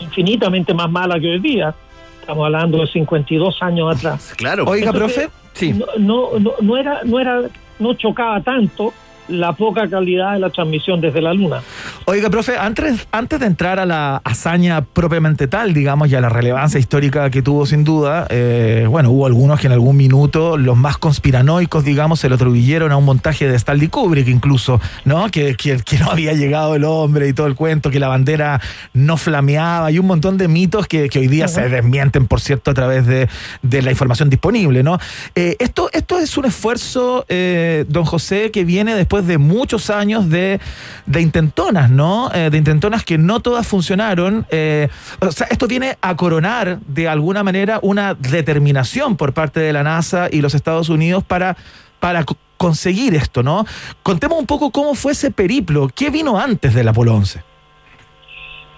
infinitamente 0.00 0.74
más 0.74 0.90
mala 0.90 1.18
que 1.18 1.28
hoy 1.28 1.40
día. 1.40 1.74
Estamos 2.20 2.46
hablando 2.46 2.78
de 2.78 2.86
52 2.86 3.62
años 3.62 3.96
atrás. 3.96 4.34
Claro. 4.36 4.64
Oiga, 4.66 4.90
Entonces, 4.90 5.26
profe. 5.26 5.44
Sí. 5.52 5.72
No, 5.72 5.86
no, 5.98 6.38
no, 6.38 6.52
no 6.60 6.76
era, 6.76 7.00
no 7.04 7.20
era, 7.20 7.42
no 7.78 7.94
chocaba 7.94 8.40
tanto 8.40 8.92
la 9.28 9.52
poca 9.52 9.88
calidad 9.88 10.34
de 10.34 10.40
la 10.40 10.50
transmisión 10.50 11.00
desde 11.00 11.20
la 11.20 11.32
luna. 11.32 11.62
Oiga, 12.04 12.30
profe, 12.30 12.56
antes, 12.58 13.06
antes 13.12 13.40
de 13.40 13.46
entrar 13.46 13.78
a 13.78 13.86
la 13.86 14.20
hazaña 14.24 14.82
propiamente 14.82 15.48
tal, 15.48 15.72
digamos, 15.72 16.10
y 16.10 16.14
a 16.14 16.20
la 16.20 16.28
relevancia 16.28 16.78
histórica 16.78 17.30
que 17.30 17.42
tuvo 17.42 17.66
sin 17.66 17.84
duda, 17.84 18.26
eh, 18.30 18.86
bueno, 18.88 19.10
hubo 19.10 19.26
algunos 19.26 19.60
que 19.60 19.66
en 19.66 19.72
algún 19.72 19.96
minuto, 19.96 20.56
los 20.56 20.76
más 20.76 20.98
conspiranoicos, 20.98 21.84
digamos, 21.84 22.20
se 22.20 22.28
lo 22.28 22.34
atribuyeron 22.34 22.92
a 22.92 22.96
un 22.96 23.04
montaje 23.04 23.48
de 23.48 23.54
Stanley 23.56 23.88
Kubrick 23.88 24.28
incluso, 24.28 24.80
¿no? 25.04 25.30
Que, 25.30 25.54
que, 25.56 25.78
que 25.78 25.98
no 25.98 26.10
había 26.10 26.32
llegado 26.32 26.74
el 26.74 26.84
hombre 26.84 27.28
y 27.28 27.32
todo 27.32 27.46
el 27.46 27.54
cuento, 27.54 27.90
que 27.90 28.00
la 28.00 28.08
bandera 28.08 28.60
no 28.92 29.16
flameaba 29.16 29.90
y 29.90 29.98
un 29.98 30.06
montón 30.06 30.36
de 30.36 30.48
mitos 30.48 30.86
que, 30.86 31.08
que 31.08 31.20
hoy 31.20 31.28
día 31.28 31.48
se 31.48 31.68
desmienten, 31.68 32.26
por 32.26 32.40
cierto, 32.40 32.70
a 32.70 32.74
través 32.74 33.06
de, 33.06 33.28
de 33.62 33.82
la 33.82 33.90
información 33.90 34.28
disponible, 34.28 34.82
¿no? 34.82 34.98
Eh, 35.34 35.56
esto, 35.58 35.88
esto 35.92 36.18
es 36.18 36.36
un 36.36 36.46
esfuerzo, 36.46 37.24
eh, 37.28 37.84
don 37.88 38.04
José, 38.04 38.50
que 38.50 38.64
viene 38.64 38.94
después 38.94 39.13
de 39.22 39.38
muchos 39.38 39.90
años 39.90 40.28
de, 40.28 40.60
de 41.06 41.20
intentonas, 41.20 41.90
¿no? 41.90 42.30
Eh, 42.34 42.50
de 42.50 42.58
intentonas 42.58 43.04
que 43.04 43.18
no 43.18 43.40
todas 43.40 43.66
funcionaron. 43.66 44.46
Eh, 44.50 44.88
o 45.20 45.30
sea, 45.32 45.46
esto 45.50 45.66
viene 45.66 45.96
a 46.00 46.16
coronar 46.16 46.78
de 46.86 47.08
alguna 47.08 47.42
manera 47.44 47.78
una 47.82 48.14
determinación 48.14 49.16
por 49.16 49.32
parte 49.32 49.60
de 49.60 49.72
la 49.72 49.82
NASA 49.82 50.28
y 50.30 50.40
los 50.40 50.54
Estados 50.54 50.88
Unidos 50.88 51.22
para, 51.24 51.56
para 52.00 52.24
co- 52.24 52.36
conseguir 52.56 53.14
esto, 53.14 53.42
¿no? 53.42 53.64
Contemos 54.02 54.38
un 54.38 54.46
poco 54.46 54.70
cómo 54.70 54.94
fue 54.94 55.12
ese 55.12 55.30
periplo, 55.30 55.88
qué 55.94 56.10
vino 56.10 56.38
antes 56.38 56.74
del 56.74 56.88
Apolo 56.88 57.14
11. 57.14 57.42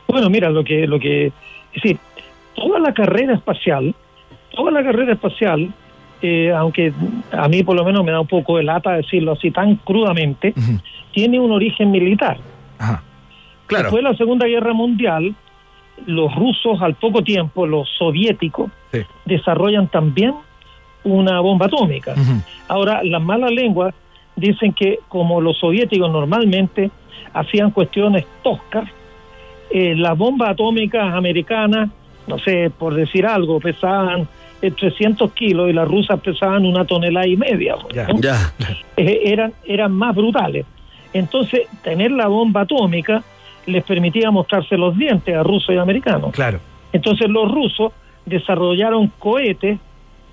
Bueno, 0.09 0.30
mira, 0.30 0.51
lo 0.51 0.62
que, 0.64 0.87
lo 0.87 0.99
que, 1.01 1.32
es 1.72 1.97
toda 2.55 2.78
la 2.78 2.95
carrera 2.95 3.34
espacial, 3.34 3.95
toda 4.55 4.70
la 4.70 4.82
carrera 4.82 5.12
espacial, 5.14 5.74
eh, 6.23 6.53
aunque 6.53 6.93
a 7.33 7.49
mí 7.49 7.62
por 7.62 7.77
lo 7.77 7.85
menos 7.85 8.05
me 8.05 8.12
da 8.12 8.21
un 8.21 8.27
poco 8.27 8.57
de 8.57 8.64
lata 8.64 8.93
decirlo 8.93 9.33
así 9.33 9.51
tan 9.51 9.77
crudamente, 9.77 10.55
tiene 11.12 11.39
un 11.41 11.51
origen 11.53 11.91
militar. 11.91 12.39
Claro. 13.67 13.85
Después 13.85 14.05
de 14.05 14.11
la 14.11 14.17
Segunda 14.17 14.47
Guerra 14.47 14.73
Mundial, 14.73 15.35
los 16.07 16.35
rusos 16.35 16.81
al 16.83 16.95
poco 16.95 17.23
tiempo, 17.23 17.67
los 17.67 17.89
soviéticos, 17.99 18.71
Sí. 18.93 19.01
desarrollan 19.25 19.89
también 19.89 20.35
una 21.05 21.41
bomba 21.41 21.67
atómica. 21.67 22.14
Ahora, 22.69 23.03
las 23.03 23.23
malas 23.23 23.51
lenguas 23.53 23.95
dicen 24.37 24.73
que 24.73 25.01
como 25.09 25.41
los 25.41 25.59
soviéticos 25.59 26.11
normalmente 26.11 26.91
hacían 27.33 27.71
cuestiones 27.71 28.25
toscas, 28.43 28.89
eh, 29.71 29.95
las 29.97 30.17
bombas 30.17 30.51
atómicas 30.51 31.12
americanas, 31.14 31.91
no 32.27 32.39
sé, 32.39 32.71
por 32.77 32.95
decir 32.95 33.27
algo, 33.27 33.59
pesaban 33.61 34.29
eh, 34.62 34.70
300 34.70 35.32
kilos 35.32 35.70
y 35.70 35.72
las 35.72 35.86
rusas 35.86 36.20
pesaban 36.20 36.64
una 36.64 36.84
tonelada 36.84 37.26
y 37.26 37.36
media. 37.36 37.76
¿no? 37.76 38.20
Ya. 38.20 38.52
Eh, 38.96 39.20
eran, 39.24 39.52
eran 39.64 39.92
más 39.92 40.14
brutales. 40.14 40.64
Entonces, 41.12 41.62
tener 41.82 42.11
la 42.12 42.28
bomba 42.28 42.62
atómica 42.62 43.22
les 43.66 43.84
permitía 43.84 44.30
mostrarse 44.30 44.76
los 44.76 44.96
dientes 44.96 45.34
a 45.34 45.42
rusos 45.42 45.74
y 45.74 45.78
americanos. 45.78 46.32
Claro. 46.32 46.61
Entonces 46.92 47.28
los 47.28 47.50
rusos 47.50 47.92
desarrollaron 48.24 49.12
cohetes, 49.18 49.78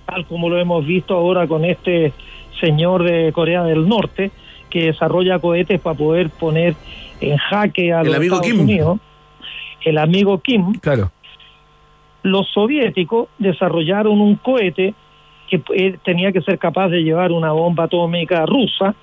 tal 0.05 0.26
como 0.28 0.49
lo 0.49 0.57
hemos 0.59 0.86
visto 0.86 1.15
ahora 1.15 1.47
con 1.47 1.65
este 1.65 2.13
señor 2.59 3.03
de 3.03 3.32
Corea 3.34 3.63
del 3.63 3.88
Norte, 3.88 4.32
que 4.69 4.86
desarrolla 4.86 5.39
cohetes 5.39 5.80
para 5.80 5.97
poder 5.97 6.30
poner 6.30 6.76
en 7.21 7.38
jaque 7.38 7.93
a 7.93 8.01
El 8.01 8.07
los 8.07 8.15
amigo 8.15 8.36
Estados 8.36 8.53
Kim. 8.53 8.61
Unidos. 8.61 8.99
El 9.84 9.97
amigo 9.97 10.39
Kim. 10.39 10.74
Claro. 10.80 11.11
Los 12.24 12.47
soviéticos 12.51 13.28
desarrollaron 13.38 14.19
un 14.19 14.36
cohete 14.36 14.93
que 15.49 15.61
eh, 15.76 15.97
tenía 16.03 16.32
que 16.32 16.41
ser 16.41 16.57
capaz 16.57 16.88
de 16.89 17.03
llevar 17.03 17.32
una 17.32 17.51
bomba 17.51 17.84
atómica 17.84 18.45
rusa 18.45 18.95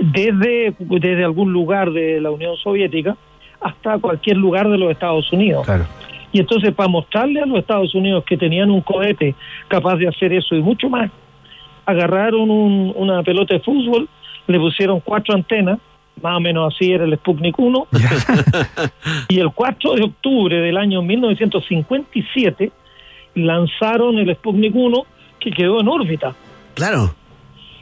desde, 0.00 0.74
desde 0.78 1.24
algún 1.24 1.52
lugar 1.52 1.90
de 1.92 2.20
la 2.20 2.30
Unión 2.30 2.56
Soviética 2.56 3.16
hasta 3.60 3.98
cualquier 3.98 4.36
lugar 4.36 4.68
de 4.68 4.78
los 4.78 4.90
Estados 4.90 5.32
Unidos. 5.32 5.64
Claro. 5.64 5.84
Y 6.32 6.40
entonces 6.40 6.72
para 6.74 6.88
mostrarle 6.88 7.40
a 7.40 7.46
los 7.46 7.58
Estados 7.58 7.94
Unidos 7.94 8.24
que 8.24 8.36
tenían 8.36 8.70
un 8.70 8.80
cohete 8.80 9.34
capaz 9.68 9.96
de 9.96 10.08
hacer 10.08 10.32
eso 10.32 10.54
y 10.54 10.62
mucho 10.62 10.88
más, 10.88 11.10
agarraron 11.86 12.50
un- 12.50 12.92
una 12.96 13.22
pelota 13.22 13.54
de 13.54 13.60
fútbol, 13.60 14.08
le 14.46 14.58
pusieron 14.58 15.00
cuatro 15.00 15.34
antenas, 15.34 15.78
más 16.20 16.36
o 16.36 16.40
menos 16.40 16.74
así 16.74 16.92
era 16.92 17.04
el 17.04 17.16
Sputnik 17.16 17.58
1, 17.58 17.86
y 19.28 19.38
el 19.38 19.50
4 19.50 19.94
de 19.94 20.02
octubre 20.02 20.60
del 20.60 20.76
año 20.76 21.02
1957 21.02 22.70
lanzaron 23.34 24.18
el 24.18 24.34
Sputnik 24.34 24.74
1 24.74 25.06
que 25.40 25.50
quedó 25.50 25.80
en 25.80 25.88
órbita. 25.88 26.34
Claro. 26.74 27.14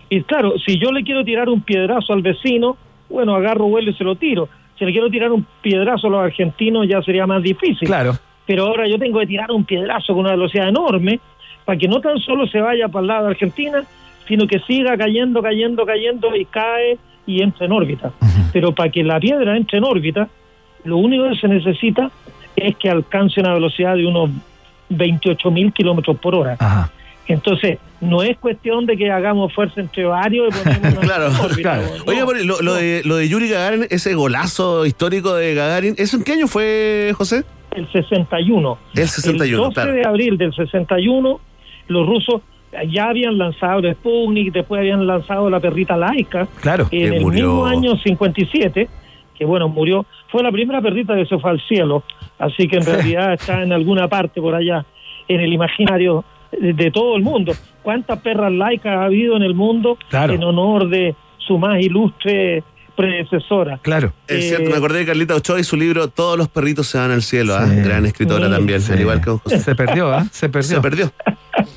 Y 0.09 0.22
claro, 0.22 0.55
si 0.59 0.78
yo 0.78 0.91
le 0.91 1.05
quiero 1.05 1.24
tirar 1.24 1.49
un 1.49 1.61
piedrazo 1.62 2.12
al 2.12 2.22
vecino, 2.22 2.76
bueno, 3.09 3.35
agarro 3.35 3.66
vuelo 3.66 3.91
y 3.91 3.95
se 3.95 4.05
lo 4.05 4.16
tiro. 4.16 4.49
Si 4.78 4.85
le 4.85 4.93
quiero 4.93 5.11
tirar 5.11 5.31
un 5.31 5.47
piedrazo 5.61 6.07
a 6.07 6.11
los 6.11 6.20
argentinos 6.20 6.89
ya 6.89 7.03
sería 7.03 7.26
más 7.26 7.43
difícil. 7.43 7.87
Claro. 7.87 8.14
Pero 8.47 8.66
ahora 8.66 8.89
yo 8.89 8.99
tengo 8.99 9.20
que 9.20 9.26
tirar 9.26 9.53
un 9.53 9.64
piedrazo 9.64 10.14
con 10.14 10.22
una 10.22 10.33
velocidad 10.33 10.68
enorme 10.68 11.20
para 11.64 11.78
que 11.78 11.87
no 11.87 12.01
tan 12.01 12.18
solo 12.18 12.47
se 12.47 12.61
vaya 12.61 12.89
para 12.89 13.03
el 13.03 13.07
lado 13.07 13.24
de 13.26 13.31
Argentina, 13.33 13.85
sino 14.26 14.47
que 14.47 14.59
siga 14.61 14.97
cayendo, 14.97 15.43
cayendo, 15.43 15.85
cayendo 15.85 16.35
y 16.35 16.45
cae 16.47 16.99
y 17.26 17.42
entra 17.42 17.66
en 17.66 17.72
órbita. 17.72 18.12
Pero 18.52 18.72
para 18.74 18.90
que 18.90 19.02
la 19.04 19.18
piedra 19.20 19.56
entre 19.56 19.78
en 19.78 19.84
órbita, 19.84 20.28
lo 20.84 20.96
único 20.96 21.28
que 21.28 21.36
se 21.36 21.48
necesita 21.48 22.10
es 22.56 22.76
que 22.76 22.90
alcance 22.90 23.40
una 23.40 23.54
velocidad 23.54 23.94
de 23.96 24.06
unos 24.06 24.30
28 24.88 25.50
mil 25.50 25.72
kilómetros 25.72 26.16
por 26.18 26.34
hora. 26.34 26.56
Entonces, 27.26 27.78
no 28.00 28.22
es 28.24 28.36
cuestión 28.38 28.86
de 28.86 28.96
que 28.96 29.08
hagamos 29.10 29.52
fuerza 29.52 29.80
entre 29.80 30.04
varios 30.04 30.48
y 30.48 30.58
ponemos 30.64 30.92
una 30.94 31.00
Claro, 31.06 31.26
órbita, 31.40 31.62
claro. 31.78 31.82
no. 31.98 32.04
Oiga, 32.06 32.24
por- 32.24 32.44
lo, 32.44 32.60
lo 32.60 32.74
de, 32.74 33.02
lo 33.04 33.16
de 33.16 33.28
Yuri 33.28 33.48
Gagarin, 33.48 33.86
ese 33.90 34.14
golazo 34.14 34.84
histórico 34.84 35.34
de 35.34 35.54
Gagarin, 35.54 35.94
¿eso 35.98 36.16
en 36.16 36.24
qué 36.24 36.32
año 36.32 36.48
fue, 36.48 37.12
José? 37.16 37.44
el 37.70 37.86
61. 37.92 38.78
El 38.96 39.08
61, 39.08 39.44
El 39.44 39.56
12 39.56 39.74
claro. 39.74 39.92
de 39.92 40.04
abril 40.04 40.36
del 40.38 40.52
61, 40.52 41.40
los 41.86 42.06
rusos 42.06 42.42
ya 42.88 43.08
habían 43.08 43.36
lanzado 43.38 43.80
el 43.80 43.94
Sputnik, 43.94 44.52
después 44.52 44.78
habían 44.80 45.06
lanzado 45.06 45.48
la 45.50 45.58
perrita 45.60 45.96
Laika. 45.96 46.46
Claro. 46.60 46.84
En 46.84 46.88
Que 46.90 47.16
el 47.16 47.20
murió. 47.22 47.46
mismo 47.46 47.66
año 47.66 47.96
57, 47.96 48.88
que 49.36 49.44
bueno, 49.44 49.68
murió, 49.68 50.06
fue 50.30 50.42
la 50.42 50.52
primera 50.52 50.80
perrita 50.80 51.14
que 51.16 51.26
se 51.26 51.38
fue 51.38 51.50
al 51.50 51.60
cielo, 51.66 52.02
así 52.38 52.68
que 52.68 52.76
en 52.76 52.84
realidad 52.86 53.32
está 53.34 53.62
en 53.62 53.72
alguna 53.72 54.06
parte 54.08 54.40
por 54.40 54.54
allá, 54.54 54.84
en 55.28 55.40
el 55.40 55.52
imaginario 55.52 56.24
de, 56.52 56.72
de 56.74 56.90
todo 56.90 57.16
el 57.16 57.22
mundo. 57.22 57.52
¿Cuántas 57.82 58.20
perras 58.20 58.52
laicas 58.52 58.96
ha 58.96 59.04
habido 59.04 59.36
en 59.36 59.42
el 59.42 59.54
mundo 59.54 59.96
Claro. 60.08 60.34
en 60.34 60.44
honor 60.44 60.88
de 60.88 61.14
su 61.38 61.58
más 61.58 61.80
ilustre 61.80 62.62
predecesora? 62.94 63.78
Claro. 63.82 64.12
Es 64.28 64.36
Eh, 64.44 64.48
cierto, 64.48 64.70
me 64.70 64.76
acordé 64.76 64.98
de 65.00 65.06
Carlita 65.06 65.34
Ochoa 65.34 65.58
y 65.58 65.64
su 65.64 65.76
libro 65.76 66.08
Todos 66.08 66.36
los 66.36 66.48
perritos 66.48 66.86
se 66.86 66.98
van 66.98 67.10
al 67.10 67.22
cielo, 67.22 67.54
¿ah? 67.54 67.66
Sí. 67.66 67.76
gran 67.80 68.04
escritora 68.06 68.46
Sí. 68.46 68.52
también, 68.52 68.80
Sí. 68.82 68.92
al 68.92 69.00
igual 69.00 69.20
que 69.22 69.30
José. 69.30 69.58
Se 69.58 69.74
perdió, 69.74 70.12
¿ah? 70.12 70.24
Se 70.30 70.48
perdió. 70.48 70.76
Se 70.76 70.80
perdió. 70.82 71.10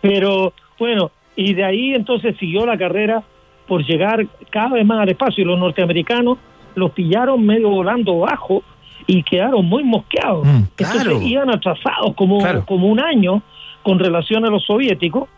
Pero 0.00 0.52
bueno, 0.78 1.10
y 1.36 1.54
de 1.54 1.64
ahí 1.64 1.94
entonces 1.94 2.36
siguió 2.38 2.66
la 2.66 2.76
carrera 2.78 3.22
por 3.66 3.84
llegar 3.84 4.26
cada 4.50 4.70
vez 4.70 4.84
más 4.86 5.00
al 5.00 5.08
espacio 5.10 5.42
y 5.42 5.46
los 5.46 5.58
norteamericanos 5.58 6.38
los 6.74 6.90
pillaron 6.92 7.44
medio 7.44 7.68
volando 7.68 8.18
bajo 8.20 8.62
y 9.06 9.22
quedaron 9.22 9.64
muy 9.66 9.82
mosqueados. 9.84 10.46
Mm, 10.46 10.56
Entonces 10.76 11.02
claro. 11.02 11.22
iban 11.22 11.50
atrasados 11.50 12.14
como, 12.14 12.38
Claro. 12.38 12.64
como 12.66 12.86
un 12.88 13.00
año 13.00 13.42
con 13.82 13.98
relación 13.98 14.44
a 14.44 14.50
los 14.50 14.64
soviéticos, 14.64 15.28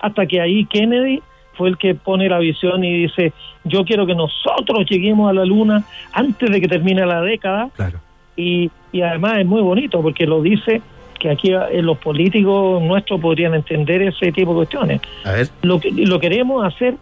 hasta 0.00 0.26
que 0.26 0.40
ahí 0.40 0.64
Kennedy 0.66 1.20
fue 1.54 1.68
el 1.68 1.76
que 1.76 1.94
pone 1.94 2.28
la 2.28 2.38
visión 2.38 2.82
y 2.82 3.02
dice, 3.02 3.32
yo 3.64 3.84
quiero 3.84 4.06
que 4.06 4.14
nosotros 4.14 4.86
lleguemos 4.88 5.28
a 5.30 5.32
la 5.34 5.44
luna 5.44 5.84
antes 6.12 6.50
de 6.50 6.60
que 6.60 6.68
termine 6.68 7.04
la 7.06 7.20
década 7.20 7.68
Claro. 7.76 7.98
y, 8.36 8.70
y 8.92 9.02
además 9.02 9.38
es 9.38 9.46
muy 9.46 9.60
bonito 9.60 10.00
porque 10.02 10.26
lo 10.26 10.40
dice 10.42 10.80
que 11.22 11.30
aquí 11.30 11.52
eh, 11.52 11.80
los 11.82 11.98
políticos 11.98 12.82
nuestros 12.82 13.20
podrían 13.20 13.54
entender 13.54 14.02
ese 14.02 14.32
tipo 14.32 14.50
de 14.50 14.56
cuestiones. 14.56 15.00
A 15.24 15.30
ver. 15.32 15.48
Lo, 15.62 15.78
que, 15.78 15.92
lo 15.92 16.18
queremos 16.18 16.64
hacer 16.64 16.96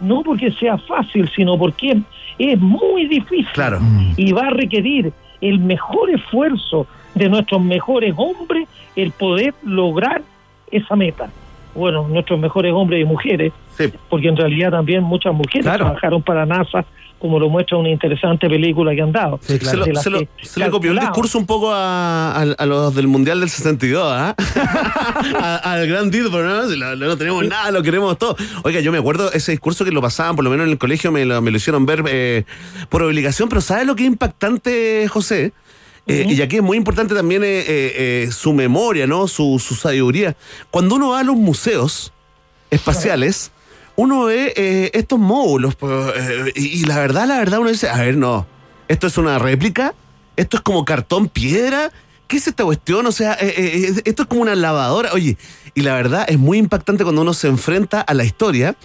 no 0.00 0.22
porque 0.22 0.50
sea 0.52 0.78
fácil, 0.78 1.28
sino 1.36 1.58
porque 1.58 1.98
es 2.38 2.58
muy 2.60 3.06
difícil 3.08 3.46
Claro. 3.52 3.78
y 4.16 4.32
va 4.32 4.46
a 4.46 4.50
requerir 4.50 5.12
el 5.42 5.58
mejor 5.58 6.08
esfuerzo 6.10 6.86
de 7.14 7.28
nuestros 7.28 7.60
mejores 7.60 8.14
hombres 8.16 8.66
el 8.96 9.10
poder 9.12 9.52
lograr 9.64 10.22
esa 10.70 10.96
meta. 10.96 11.28
Bueno, 11.74 12.08
nuestros 12.08 12.40
mejores 12.40 12.72
hombres 12.72 13.02
y 13.02 13.04
mujeres, 13.04 13.52
Sí. 13.76 13.84
porque 14.08 14.28
en 14.28 14.36
realidad 14.36 14.70
también 14.70 15.02
muchas 15.02 15.34
mujeres 15.34 15.62
Claro. 15.66 15.84
trabajaron 15.84 16.22
para 16.22 16.46
NASA, 16.46 16.84
como 17.18 17.38
lo 17.38 17.48
muestra 17.48 17.76
una 17.76 17.88
interesante 17.90 18.48
película 18.48 18.94
que 18.94 19.02
han 19.02 19.12
dado. 19.12 19.40
Sí, 19.42 19.58
claro. 19.58 19.84
Se, 19.84 19.86
lo, 19.88 19.92
las 19.94 20.02
se 20.04 20.10
lo- 20.10 20.18
que 20.20 20.28
se 20.42 20.60
le 20.60 20.70
copió 20.70 20.92
el 20.92 21.00
discurso 21.00 21.38
un 21.38 21.46
poco 21.46 21.72
a, 21.72 22.32
a- 22.32 22.42
a 22.56 22.66
los 22.66 22.94
del 22.94 23.08
Mundial 23.08 23.40
del 23.40 23.50
62, 23.50 24.02
¿ah? 24.06 24.34
A- 25.40 25.56
al 25.72 25.86
gran 25.88 26.10
Didbor, 26.10 26.44
¿no? 26.44 26.68
Si 26.68 26.76
lo- 26.76 26.96
no 26.96 27.16
tenemos 27.18 27.44
nada, 27.46 27.70
lo 27.70 27.82
queremos 27.82 28.16
todo. 28.18 28.36
Oiga, 28.64 28.80
yo 28.80 28.92
me 28.92 28.98
acuerdo 28.98 29.32
ese 29.32 29.50
discurso 29.52 29.84
que 29.84 29.90
lo 29.90 30.00
pasaban, 30.00 30.36
por 30.36 30.44
lo 30.44 30.50
menos 30.50 30.66
en 30.66 30.72
el 30.72 30.78
colegio, 30.78 31.10
me 31.12 31.24
lo, 31.24 31.40
me 31.42 31.50
lo 31.50 31.56
hicieron 31.56 31.86
ver 31.86 32.04
eh, 32.08 32.44
por 32.88 33.02
obligación, 33.02 33.48
pero 33.48 33.60
¿sabes 33.60 33.86
lo 33.86 33.96
que 33.96 34.04
es 34.04 34.08
impactante, 34.08 35.06
José? 35.08 35.52
Eh, 36.06 36.24
Y 36.26 36.40
aquí 36.40 36.56
es 36.56 36.62
muy 36.62 36.78
importante 36.78 37.14
también 37.14 37.42
eh, 37.44 37.58
eh, 37.60 37.64
eh, 37.68 38.28
su 38.32 38.54
memoria, 38.54 39.06
¿no? 39.06 39.28
Su, 39.28 39.58
su 39.62 39.74
sabiduría. 39.74 40.36
Cuando 40.70 40.94
uno 40.94 41.10
va 41.10 41.20
a 41.20 41.22
los 41.24 41.36
museos 41.36 42.12
espaciales, 42.70 43.50
uno 43.98 44.26
ve 44.26 44.52
eh, 44.54 44.92
estos 44.94 45.18
módulos, 45.18 45.74
pues, 45.74 45.92
eh, 46.16 46.52
y, 46.54 46.66
y 46.66 46.84
la 46.84 46.98
verdad, 46.98 47.26
la 47.26 47.38
verdad, 47.38 47.58
uno 47.58 47.68
dice, 47.68 47.88
a 47.88 47.96
ver, 47.96 48.16
no, 48.16 48.46
esto 48.86 49.08
es 49.08 49.18
una 49.18 49.40
réplica, 49.40 49.92
esto 50.36 50.58
es 50.58 50.62
como 50.62 50.84
cartón 50.84 51.28
piedra, 51.28 51.90
¿qué 52.28 52.36
es 52.36 52.46
esta 52.46 52.62
cuestión? 52.62 53.06
O 53.06 53.10
sea, 53.10 53.36
eh, 53.40 53.92
esto 54.04 54.22
es 54.22 54.28
como 54.28 54.42
una 54.42 54.54
lavadora, 54.54 55.12
oye, 55.14 55.36
y 55.74 55.80
la 55.80 55.94
verdad 55.94 56.26
es 56.28 56.38
muy 56.38 56.58
impactante 56.58 57.02
cuando 57.02 57.22
uno 57.22 57.34
se 57.34 57.48
enfrenta 57.48 58.00
a 58.00 58.14
la 58.14 58.22
historia, 58.22 58.76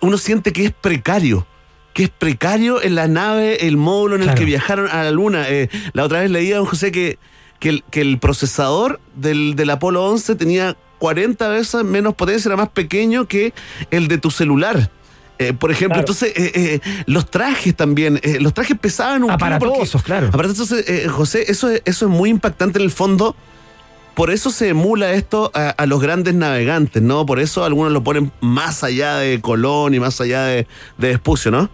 uno 0.00 0.18
siente 0.18 0.52
que 0.52 0.66
es 0.66 0.72
precario. 0.72 1.48
Que 1.92 2.04
es 2.04 2.10
precario 2.10 2.80
en 2.80 2.94
la 2.94 3.08
nave, 3.08 3.66
el 3.66 3.76
módulo 3.76 4.14
en 4.14 4.22
el 4.22 4.34
que 4.34 4.44
viajaron 4.44 4.88
a 4.88 5.02
la 5.02 5.10
luna. 5.10 5.48
Eh, 5.48 5.68
la 5.94 6.04
otra 6.04 6.20
vez 6.20 6.30
leía, 6.30 6.58
don 6.58 6.66
José, 6.66 6.92
que, 6.92 7.18
que, 7.58 7.68
el, 7.70 7.84
que 7.90 8.00
el 8.00 8.18
procesador 8.18 9.00
del, 9.16 9.54
del 9.56 9.70
Apolo 9.70 10.04
11 10.04 10.36
tenía 10.36 10.76
40 10.98 11.48
veces 11.48 11.84
menos 11.84 12.14
potencia, 12.14 12.48
era 12.48 12.56
más 12.56 12.68
pequeño 12.70 13.26
que 13.26 13.52
el 13.90 14.08
de 14.08 14.18
tu 14.18 14.30
celular. 14.30 14.90
Eh, 15.38 15.52
por 15.52 15.70
ejemplo, 15.72 15.96
Claro. 15.96 16.00
entonces, 16.00 16.32
eh, 16.36 16.52
eh, 16.84 17.02
los 17.06 17.28
trajes 17.30 17.74
también, 17.74 18.20
los 18.40 18.54
trajes 18.54 18.78
pesaban 18.78 19.24
un 19.24 19.30
kilo 19.30 19.38
porque- 19.38 19.54
Aparatosos, 19.56 20.02
claro. 20.02 20.28
Aparatosos, 20.28 20.88
eh, 20.88 21.08
José, 21.08 21.44
eso 21.48 21.68
es, 21.70 21.82
eso 21.84 22.06
es 22.06 22.10
muy 22.10 22.30
impactante 22.30 22.78
en 22.78 22.84
el 22.84 22.90
fondo. 22.92 23.34
Por 24.14 24.30
eso 24.30 24.50
se 24.50 24.68
emula 24.68 25.12
esto 25.14 25.50
a, 25.54 25.70
a 25.70 25.86
los 25.86 26.00
grandes 26.00 26.34
navegantes, 26.34 27.02
¿no? 27.02 27.26
Por 27.26 27.40
eso 27.40 27.64
algunos 27.64 27.92
lo 27.92 28.04
ponen 28.04 28.30
más 28.40 28.84
allá 28.84 29.16
de 29.16 29.40
Colón 29.40 29.92
y 29.92 29.98
más 29.98 30.20
allá 30.20 30.44
de, 30.44 30.68
de 30.98 31.08
Vespucio, 31.08 31.50
¿no? 31.50 31.68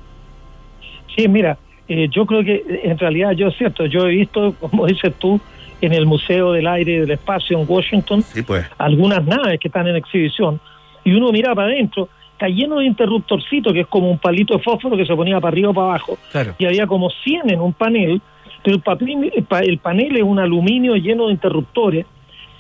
Sí, 1.14 1.28
mira, 1.28 1.58
eh, 1.86 2.08
yo 2.10 2.24
creo 2.24 2.42
que 2.42 2.64
en 2.84 2.98
realidad 2.98 3.32
yo 3.32 3.48
es 3.48 3.58
cierto, 3.58 3.84
yo 3.84 4.06
he 4.06 4.10
visto, 4.12 4.54
como 4.58 4.86
dices 4.86 5.12
tú, 5.18 5.38
en 5.80 5.92
el 5.92 6.06
Museo 6.06 6.52
del 6.52 6.66
Aire 6.66 6.92
y 6.92 6.96
del 6.98 7.10
Espacio 7.12 7.58
en 7.58 7.64
Washington, 7.68 8.22
Sí, 8.22 8.42
pues. 8.42 8.66
algunas 8.78 9.24
naves 9.24 9.58
que 9.60 9.68
están 9.68 9.86
en 9.88 9.96
exhibición, 9.96 10.60
y 11.04 11.12
uno 11.12 11.30
mira 11.32 11.54
para 11.54 11.68
adentro, 11.68 12.08
está 12.32 12.48
lleno 12.48 12.78
de 12.78 12.86
interruptorcitos, 12.86 13.72
que 13.72 13.80
es 13.80 13.86
como 13.86 14.10
un 14.10 14.18
palito 14.18 14.56
de 14.56 14.62
fósforo 14.62 14.96
que 14.96 15.06
se 15.06 15.14
ponía 15.14 15.40
para 15.40 15.52
arriba 15.52 15.70
o 15.70 15.74
para 15.74 15.88
abajo, 15.88 16.18
Claro. 16.32 16.54
y 16.58 16.64
había 16.66 16.86
como 16.86 17.10
100 17.10 17.50
en 17.50 17.60
un 17.60 17.72
panel, 17.72 18.20
pero 18.62 18.76
el, 18.76 18.82
papel- 18.82 19.32
el 19.34 19.44
pa- 19.44 19.60
el 19.60 19.78
panel 19.78 20.16
es 20.16 20.22
un 20.22 20.38
aluminio 20.38 20.94
lleno 20.96 21.26
de 21.26 21.32
interruptores, 21.32 22.06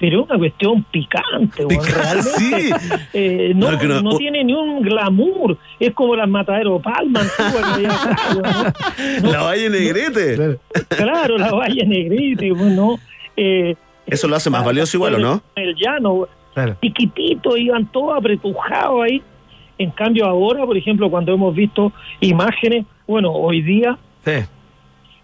pero 0.00 0.20
es 0.22 0.28
una 0.30 0.38
cuestión 0.38 0.82
picante. 0.90 1.66
Picante, 1.66 1.92
realmente. 1.94 2.30
sí. 2.38 2.70
Eh, 3.12 3.52
no, 3.54 3.70
No, 3.70 3.78
que 3.78 3.86
no- 3.86 4.00
no 4.02 4.16
tiene 4.16 4.42
ni 4.42 4.54
un 4.54 4.80
glamour, 4.82 5.56
es 5.78 5.92
como 5.92 6.16
las 6.16 6.28
mataderos 6.28 6.82
Palma. 6.82 7.20
La 9.22 9.42
Valle 9.42 9.70
Negrete. 9.70 10.58
Claro, 10.88 11.38
la 11.38 11.52
valla 11.52 11.84
negrita, 11.84 12.44
bueno, 12.56 12.98
eh, 13.36 13.74
Eso 14.06 14.28
lo 14.28 14.36
hace 14.36 14.50
más 14.50 14.64
valioso 14.64 14.96
igual, 14.96 15.14
¿o 15.14 15.18
no? 15.18 15.42
El 15.56 15.74
llano, 15.76 16.26
Claro. 16.54 16.76
chiquitito, 16.82 17.56
iban 17.56 17.86
todos 17.92 18.18
apretujados 18.18 19.02
ahí. 19.04 19.22
En 19.78 19.90
cambio 19.92 20.26
ahora, 20.26 20.64
por 20.66 20.76
ejemplo, 20.76 21.08
cuando 21.10 21.32
hemos 21.32 21.54
visto 21.54 21.92
imágenes, 22.20 22.84
bueno, 23.06 23.32
hoy 23.32 23.62
día 23.62 23.96
Sí. 24.24 24.32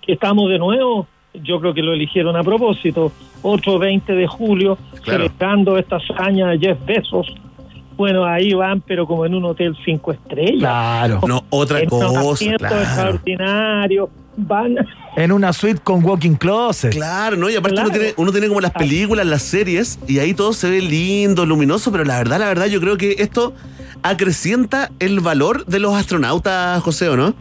que 0.03 0.13
estamos 0.13 0.49
de 0.51 0.59
nuevo, 0.59 1.07
yo 1.43 1.61
creo 1.61 1.75
que 1.75 1.83
lo 1.83 1.93
eligieron 1.93 2.37
a 2.37 2.43
propósito, 2.43 3.13
otro 3.43 3.79
20 3.79 4.13
de 4.13 4.27
julio, 4.27 4.79
Claro. 5.03 5.25
celebrando 5.25 5.79
esta 5.79 5.97
hazaña 5.97 6.49
de 6.49 6.59
Jeff 6.59 6.79
Bezos. 6.85 7.33
Bueno, 7.97 8.25
ahí 8.27 8.53
van, 8.53 8.83
pero 8.83 9.07
como 9.07 9.25
en 9.25 9.35
un 9.35 9.45
hotel 9.47 9.75
cinco 9.85 10.13
estrellas. 10.13 10.59
Claro. 10.61 11.21
No, 11.27 11.45
otra 11.49 11.81
en 11.81 11.89
cosa, 11.89 12.21
asientos 12.33 12.69
claro. 12.69 12.83
extraordinarios. 12.83 14.09
Van 14.39 14.77
En 15.17 15.33
una 15.33 15.55
suite 15.55 15.81
con 15.83 16.05
walking 16.05 16.35
closet. 16.35 16.93
Claro, 16.93 17.37
¿no? 17.37 17.49
Y 17.49 17.57
aparte 17.57 17.77
Claro. 17.77 17.89
uno, 17.89 17.99
tiene, 17.99 18.15
uno 18.19 18.33
tiene 18.33 18.49
como 18.49 18.61
las 18.61 18.73
películas, 18.73 19.25
las 19.25 19.41
series, 19.41 19.99
y 20.07 20.19
ahí 20.19 20.35
todo 20.35 20.53
se 20.53 20.69
ve 20.69 20.83
lindo, 20.83 21.47
luminoso, 21.47 21.91
pero 21.91 22.05
la 22.05 22.19
verdad, 22.19 22.39
la 22.39 22.49
verdad, 22.49 22.67
yo 22.67 22.79
creo 22.83 22.99
que 22.99 23.13
esto 23.19 23.55
acrecienta 24.03 24.91
el 24.99 25.21
valor 25.21 25.65
de 25.65 25.81
los 25.81 25.95
astronautas, 25.95 26.83
José, 26.83 27.09
¿o 27.09 27.17
no? 27.17 27.35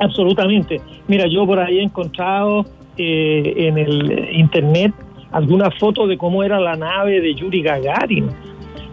Absolutamente. 0.00 0.80
Mira, 1.10 1.26
yo 1.26 1.44
por 1.44 1.58
ahí 1.58 1.78
he 1.78 1.82
encontrado 1.82 2.64
eh, 2.96 3.54
en 3.56 3.76
el 3.78 4.28
internet 4.32 4.92
algunas 5.32 5.76
fotos 5.78 6.08
de 6.08 6.16
cómo 6.16 6.42
era 6.44 6.60
la 6.60 6.76
nave 6.76 7.20
de 7.20 7.34
Yuri 7.34 7.62
Gagarin. 7.62 8.28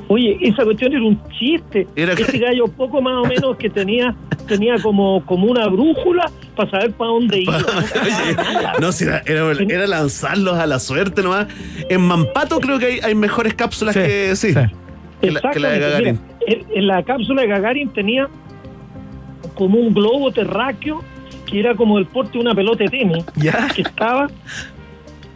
Oye, 0.10 0.38
esa 0.42 0.64
cuestión 0.64 0.94
era 0.94 1.04
un 1.04 1.20
chiste. 1.38 1.86
Era- 1.96 2.14
Ese 2.14 2.40
gallo 2.40 2.66
poco 2.68 3.02
más 3.02 3.24
o 3.24 3.28
menos 3.28 3.56
que 3.58 3.70
tenía 3.70 4.16
tenía 4.48 4.76
como, 4.82 5.24
como 5.26 5.46
una 5.48 5.68
brújula 5.68 6.32
para 6.56 6.70
saber 6.72 6.94
para 6.94 7.12
dónde 7.12 7.42
iba. 7.42 7.58
Oye, 8.04 8.36
no, 8.80 8.92
si 8.94 9.04
era, 9.04 9.22
era, 9.26 9.52
era 9.52 9.86
lanzarlos 9.88 10.58
a 10.58 10.66
la 10.66 10.80
suerte 10.80 11.22
nomás. 11.22 11.48
En 11.90 12.02
Mampato 12.02 12.60
creo 12.62 12.80
que 12.80 12.86
hay, 12.86 13.00
hay 13.04 13.14
mejores 13.16 13.54
cápsulas 13.56 13.94
Sí, 13.94 14.00
que 14.02 14.36
sí. 14.38 14.54
sí. 14.54 14.60
Que 15.22 15.32
la, 15.32 15.42
que 15.52 15.60
la 15.60 15.70
de 15.70 15.76
Exactamente. 15.78 15.80
Gagarin. 15.82 16.20
Mira, 16.48 16.62
en, 16.72 16.78
en 16.78 16.88
la 16.88 17.04
cápsula 17.04 17.42
de 17.44 17.48
Gagarin 17.50 17.90
tenía 17.90 18.28
como 19.56 19.80
un 19.80 19.94
globo 19.94 20.32
terráqueo 20.32 21.04
que 21.50 21.60
era 21.60 21.74
como 21.76 21.98
el 21.98 22.06
porte 22.06 22.34
de 22.34 22.40
una 22.40 22.54
pelota 22.54 22.84
de 22.84 22.90
tenis 22.90 23.26
Ya. 23.36 23.68
que 23.74 23.82
estaba 23.82 24.28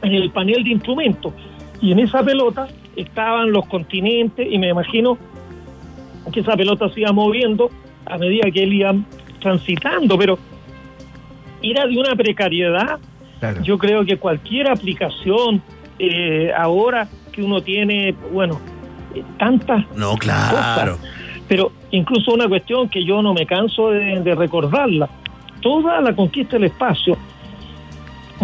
en 0.02 0.14
el 0.14 0.30
panel 0.32 0.64
de 0.64 0.70
instrumentos. 0.72 1.34
Y 1.82 1.92
en 1.92 2.00
esa 2.00 2.24
pelota 2.24 2.68
estaban 2.96 3.52
los 3.52 3.66
continentes 3.68 4.48
y 4.50 4.58
me 4.60 4.70
imagino 4.70 5.18
que 6.32 6.42
esa 6.42 6.56
pelota 6.56 6.90
se 6.90 7.02
iba 7.02 7.12
moviendo 7.12 7.70
a 8.06 8.18
medida 8.18 8.50
que 8.52 8.64
él 8.64 8.74
iba 8.74 8.94
transitando, 9.40 10.18
pero 10.18 10.38
era 11.64 11.88
de 11.88 11.98
una 11.98 12.16
precariedad. 12.16 13.00
Claro. 13.40 13.62
Yo 13.64 13.78
creo 13.78 14.06
que 14.06 14.18
cualquier 14.18 14.70
aplicación 14.70 15.62
eh, 15.98 16.52
ahora 16.56 17.08
que 17.32 17.42
uno 17.44 17.62
tiene, 17.62 18.14
bueno, 18.32 18.60
eh, 19.16 19.24
tantas 19.40 19.86
No, 19.96 20.16
claro. 20.18 20.98
pero 21.48 21.72
incluso 21.92 22.34
una 22.34 22.48
cuestión 22.48 22.88
que 22.90 23.04
yo 23.04 23.22
no 23.22 23.34
me 23.34 23.46
canso 23.46 23.90
de, 23.92 24.20
de 24.22 24.36
recordarla. 24.36 25.10
Toda 25.62 26.02
la 26.02 26.16
conquista 26.16 26.58
del 26.58 26.66
espacio 26.66 27.18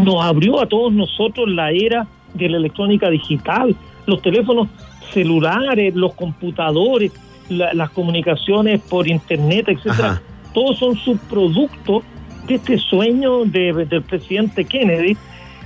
nos 0.04 0.24
abrió 0.24 0.62
a 0.62 0.66
todos 0.68 0.94
nosotros 0.94 1.50
la 1.50 1.72
era 1.72 2.08
de 2.34 2.50
la 2.50 2.58
electrónica 2.58 3.10
digital, 3.10 3.76
los 4.06 4.22
teléfonos 4.22 4.68
celulares, 5.12 5.96
los 5.96 6.14
computadores, 6.14 7.12
la- 7.50 7.74
las 7.74 7.90
comunicaciones 7.92 8.82
por 8.82 9.08
internet, 9.08 9.66
etcétera. 9.70 10.12
Ajá. 10.12 10.22
Todos 10.54 10.78
son 10.78 10.96
subproductos 10.98 12.04
de 12.48 12.56
este 12.56 12.78
sueño 12.78 13.46
de- 13.46 13.86
del 13.86 14.02
presidente 14.04 14.66
Kennedy 14.66 15.18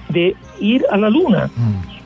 de 0.09 0.35
ir 0.59 0.83
a 0.91 0.97
la 0.97 1.09
luna. 1.09 1.49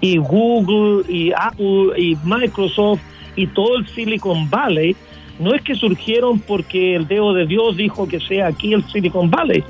Y 0.01 0.17
Google, 0.17 1.03
y 1.11 1.31
Apple, 1.31 1.93
y 1.97 2.17
Microsoft, 2.23 3.01
y 3.35 3.47
todo 3.47 3.77
el 3.77 3.87
Silicon 3.87 4.49
Valley, 4.49 4.95
no 5.39 5.53
es 5.53 5.61
que 5.61 5.75
surgieron 5.75 6.39
porque 6.39 6.95
el 6.95 7.07
dedo 7.07 7.33
de 7.33 7.45
Dios 7.45 7.77
dijo 7.77 8.07
que 8.07 8.19
sea 8.19 8.47
aquí 8.47 8.73
el 8.73 8.83
Silicon 8.89 9.29
Valley. 9.29 9.63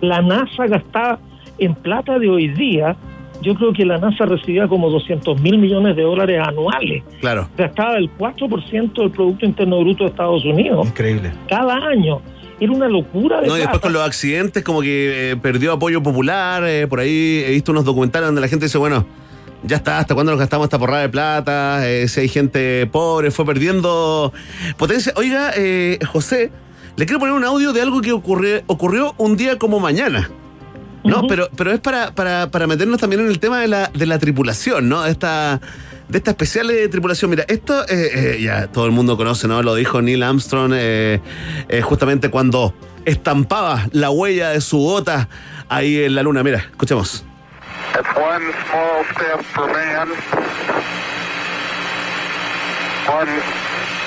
La 0.00 0.22
NASA 0.22 0.66
gastaba 0.66 1.18
en 1.58 1.74
plata 1.74 2.18
de 2.18 2.28
hoy 2.28 2.48
día, 2.48 2.96
yo 3.42 3.54
creo 3.54 3.72
que 3.72 3.84
la 3.84 3.98
NASA 3.98 4.24
recibía 4.26 4.68
como 4.68 4.88
200 4.90 5.40
mil 5.40 5.58
millones 5.58 5.96
de 5.96 6.02
dólares 6.02 6.40
anuales. 6.46 7.02
Claro. 7.20 7.48
Gastaba 7.56 7.96
el 7.96 8.10
4% 8.16 8.92
del 8.94 9.10
Producto 9.10 9.46
Interno 9.46 9.80
Bruto 9.80 10.04
de 10.04 10.10
Estados 10.10 10.44
Unidos 10.44 10.86
Increíble. 10.86 11.32
cada 11.48 11.74
año. 11.74 12.20
Era 12.60 12.72
una 12.72 12.88
locura 12.88 13.40
de 13.40 13.48
No, 13.48 13.56
y 13.56 13.60
después 13.60 13.80
con 13.80 13.94
los 13.94 14.02
accidentes, 14.06 14.62
como 14.62 14.82
que 14.82 15.30
eh, 15.32 15.36
perdió 15.36 15.72
apoyo 15.72 16.02
popular. 16.02 16.62
eh, 16.66 16.86
por 16.86 17.00
ahí 17.00 17.42
he 17.46 17.50
visto 17.52 17.72
unos 17.72 17.86
documentales 17.86 18.28
donde 18.28 18.42
la 18.42 18.48
gente 18.48 18.66
dice, 18.66 18.76
bueno, 18.76 19.06
ya 19.62 19.76
está, 19.76 19.98
¿hasta 19.98 20.14
cuándo 20.14 20.32
nos 20.32 20.38
gastamos 20.38 20.66
esta 20.66 20.78
porrada 20.78 21.02
de 21.02 21.08
plata? 21.08 21.88
Eh, 21.88 22.08
si 22.08 22.20
hay 22.20 22.28
gente 22.28 22.86
pobre, 22.86 23.30
fue 23.30 23.44
perdiendo 23.44 24.32
potencia. 24.76 25.12
Oiga, 25.16 25.52
eh, 25.56 25.98
José, 26.10 26.50
le 26.96 27.06
quiero 27.06 27.18
poner 27.18 27.34
un 27.34 27.44
audio 27.44 27.72
de 27.72 27.82
algo 27.82 28.00
que 28.00 28.12
ocurrió, 28.12 28.62
ocurrió 28.66 29.14
un 29.18 29.36
día 29.36 29.58
como 29.58 29.80
mañana. 29.80 30.30
¿no? 31.02 31.26
pero, 31.26 31.48
pero 31.56 31.72
es 31.72 31.80
para, 31.80 32.14
para, 32.14 32.50
para 32.50 32.66
meternos 32.66 33.00
también 33.00 33.22
en 33.22 33.28
el 33.28 33.38
tema 33.38 33.60
de 33.60 33.68
la, 33.68 33.90
de 33.94 34.04
la 34.04 34.18
tripulación, 34.18 34.90
¿no? 34.90 35.02
De 35.02 35.10
esta, 35.10 35.58
de 36.08 36.18
esta 36.18 36.32
especial 36.32 36.70
eh, 36.70 36.88
tripulación. 36.88 37.30
Mira, 37.30 37.44
esto 37.48 37.86
eh, 37.88 38.38
ya 38.42 38.66
todo 38.66 38.84
el 38.84 38.92
mundo 38.92 39.16
conoce, 39.16 39.48
¿no? 39.48 39.62
Lo 39.62 39.74
dijo 39.74 40.02
Neil 40.02 40.22
Armstrong 40.22 40.74
justamente 41.82 42.28
cuando 42.28 42.74
estampaba 43.06 43.88
la 43.92 44.10
huella 44.10 44.50
de 44.50 44.60
su 44.60 44.78
bota 44.78 45.28
ahí 45.70 46.02
en 46.02 46.14
la 46.14 46.22
luna. 46.22 46.42
Mira, 46.42 46.58
escuchemos. 46.58 47.24
It's 47.98 48.08
one 48.16 48.44
small 48.68 49.04
step 49.12 49.42
for 49.54 49.66
man, 49.66 50.08
one 53.08 53.32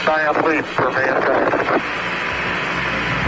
giant 0.06 0.48
leap 0.48 0.66
for 0.66 0.92
mankind. 0.92 1.82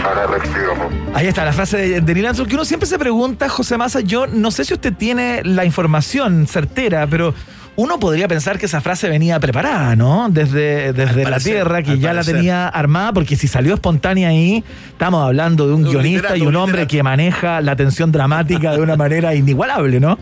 Oh. 0.08 0.90
Ahí 1.14 1.26
está 1.26 1.44
la 1.44 1.52
frase 1.52 1.76
de, 1.78 2.00
de 2.00 2.14
Neil 2.14 2.26
Armstrong, 2.26 2.48
que 2.48 2.54
uno 2.54 2.64
siempre 2.64 2.86
se 2.88 2.96
pregunta, 2.98 3.48
José 3.48 3.76
Massa, 3.76 4.00
yo 4.00 4.26
no 4.28 4.50
sé 4.52 4.64
si 4.64 4.72
usted 4.74 4.92
tiene 4.94 5.42
la 5.42 5.64
información 5.64 6.46
certera, 6.46 7.06
pero 7.08 7.34
uno 7.74 7.98
podría 7.98 8.28
pensar 8.28 8.56
que 8.58 8.66
esa 8.66 8.80
frase 8.80 9.08
venía 9.08 9.40
preparada, 9.40 9.96
¿no? 9.96 10.28
Desde, 10.30 10.92
desde 10.92 11.24
la 11.24 11.30
parecer, 11.30 11.52
Tierra, 11.54 11.82
que 11.82 11.98
ya 11.98 12.10
parecer. 12.10 12.34
la 12.34 12.38
tenía 12.40 12.68
armada, 12.68 13.12
porque 13.14 13.34
si 13.36 13.48
salió 13.48 13.74
espontánea 13.74 14.28
ahí, 14.28 14.62
estamos 14.90 15.24
hablando 15.26 15.66
de 15.66 15.74
un 15.74 15.84
Un 15.84 15.90
guionista 15.90 16.28
literato, 16.34 16.36
y 16.36 16.42
un 16.42 16.48
un 16.48 16.56
hombre 16.56 16.82
literato. 16.82 16.90
que 16.92 17.02
maneja 17.02 17.60
la 17.60 17.74
tensión 17.74 18.12
dramática 18.12 18.72
de 18.72 18.80
una 18.80 18.96
manera 18.96 19.34
inigualable, 19.34 19.98
¿no? 19.98 20.18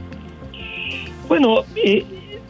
Bueno, 1.29 1.61
eh, 1.77 2.05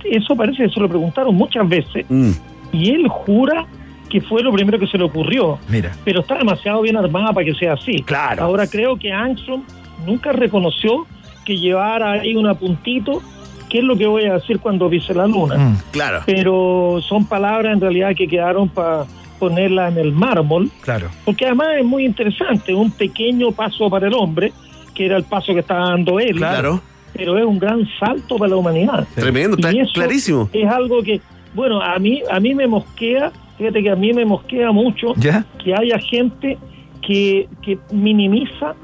eso 0.04 0.36
parece 0.36 0.64
que 0.64 0.68
se 0.70 0.80
lo 0.80 0.88
preguntaron 0.88 1.34
muchas 1.34 1.68
veces 1.68 2.04
Mm, 2.08 2.30
y 2.72 2.90
él 2.90 3.08
jura 3.08 3.66
que 4.10 4.20
fue 4.20 4.42
lo 4.42 4.52
primero 4.52 4.78
que 4.78 4.86
se 4.86 4.96
le 4.98 5.04
ocurrió, 5.04 5.58
Mira. 5.68 5.92
pero 6.04 6.20
está 6.20 6.36
demasiado 6.38 6.82
bien 6.82 6.96
armada 6.96 7.32
para 7.32 7.44
que 7.46 7.54
sea 7.54 7.72
así. 7.72 8.02
Claro. 8.02 8.44
Ahora 8.44 8.66
creo 8.66 8.96
que 8.96 9.12
Armstrong 9.12 9.62
nunca 10.06 10.30
reconoció 10.32 11.06
que 11.44 11.56
llevara 11.58 12.12
ahí 12.12 12.36
un 12.36 12.46
apuntito, 12.46 13.22
qué 13.68 13.78
es 13.78 13.84
lo 13.84 13.96
que 13.96 14.06
voy 14.06 14.24
a 14.26 14.34
decir 14.34 14.60
cuando 14.60 14.88
pise 14.88 15.14
la 15.14 15.26
luna. 15.26 15.56
Mm, 15.56 15.76
claro. 15.90 16.20
Pero 16.26 17.00
son 17.08 17.26
palabras 17.26 17.72
en 17.72 17.80
realidad 17.80 18.14
que 18.16 18.28
quedaron 18.28 18.68
para 18.68 19.04
ponerla 19.38 19.88
en 19.88 19.98
el 19.98 20.12
mármol, 20.12 20.70
claro. 20.80 21.08
porque 21.24 21.44
además 21.46 21.68
es 21.78 21.84
muy 21.84 22.04
interesante, 22.06 22.72
un 22.72 22.92
pequeño 22.92 23.50
paso 23.50 23.90
para 23.90 24.06
el 24.06 24.14
hombre, 24.14 24.52
que 24.94 25.06
era 25.06 25.16
el 25.16 25.24
paso 25.24 25.52
que 25.52 25.60
estaba 25.60 25.88
dando 25.90 26.20
él, 26.20 26.36
Claro. 26.36 26.80
Pero 27.14 27.38
es 27.38 27.44
un 27.44 27.58
gran 27.58 27.86
salto 27.98 28.36
para 28.36 28.50
la 28.50 28.56
humanidad. 28.56 29.06
Tremendo, 29.14 29.56
está 29.56 29.72
Y 29.72 29.80
eso 29.80 29.92
clarísimo. 29.94 30.48
Es 30.52 30.68
algo 30.68 31.02
que, 31.02 31.20
bueno, 31.54 31.80
a 31.80 31.98
mí, 31.98 32.22
a 32.30 32.40
mí 32.40 32.54
me 32.54 32.66
mosquea, 32.66 33.32
fíjate 33.56 33.82
que 33.82 33.90
a 33.90 33.96
mí 33.96 34.12
me 34.12 34.24
mosquea 34.24 34.72
mucho 34.72 35.14
¿Ya? 35.16 35.44
que 35.62 35.74
haya 35.74 35.98
gente 35.98 36.58
que, 37.06 37.48
que 37.62 37.78
minimiza 37.92 38.74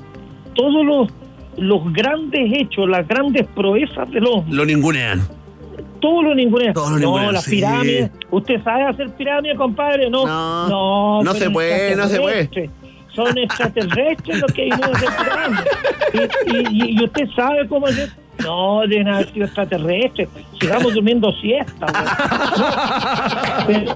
todos 0.54 0.84
los, 0.84 1.08
los 1.56 1.92
grandes 1.92 2.52
hechos, 2.54 2.88
las 2.88 3.06
grandes 3.06 3.46
proezas 3.48 4.10
del 4.10 4.26
hombre. 4.26 4.54
Lo 4.54 4.64
ningunean. 4.64 5.22
Todo 6.00 6.22
lo 6.22 6.34
ningunea. 6.34 6.72
Todo 6.72 6.90
lo 6.90 6.98
no, 6.98 7.32
las 7.32 7.44
sí. 7.44 7.56
pirámides. 7.56 8.10
¿Usted 8.30 8.62
sabe 8.64 8.84
hacer 8.84 9.10
pirámides, 9.16 9.56
compadre? 9.58 10.08
No. 10.08 10.26
No, 10.26 10.68
No, 10.68 11.22
no 11.22 11.34
se 11.34 11.50
puede, 11.50 11.94
no 11.94 12.08
se 12.08 12.20
puede. 12.20 12.70
Son 13.14 13.36
extraterrestres 13.38 14.40
los 14.40 14.52
que 14.52 14.68
hacer 14.70 15.08
pirámides. 15.18 15.66
Y, 16.46 16.76
y- 16.76 17.00
y 17.00 17.04
usted 17.04 17.28
sabe 17.34 17.66
cómo 17.68 17.86
hacer. 17.86 18.11
No, 18.42 18.80
de 18.86 19.00
haber 19.00 19.30
sido 19.32 19.44
extraterrestres. 19.46 20.28
Sigamos 20.61 20.94
durmiendo 20.94 21.32
siesta. 21.32 21.86
Pero- 23.66 23.92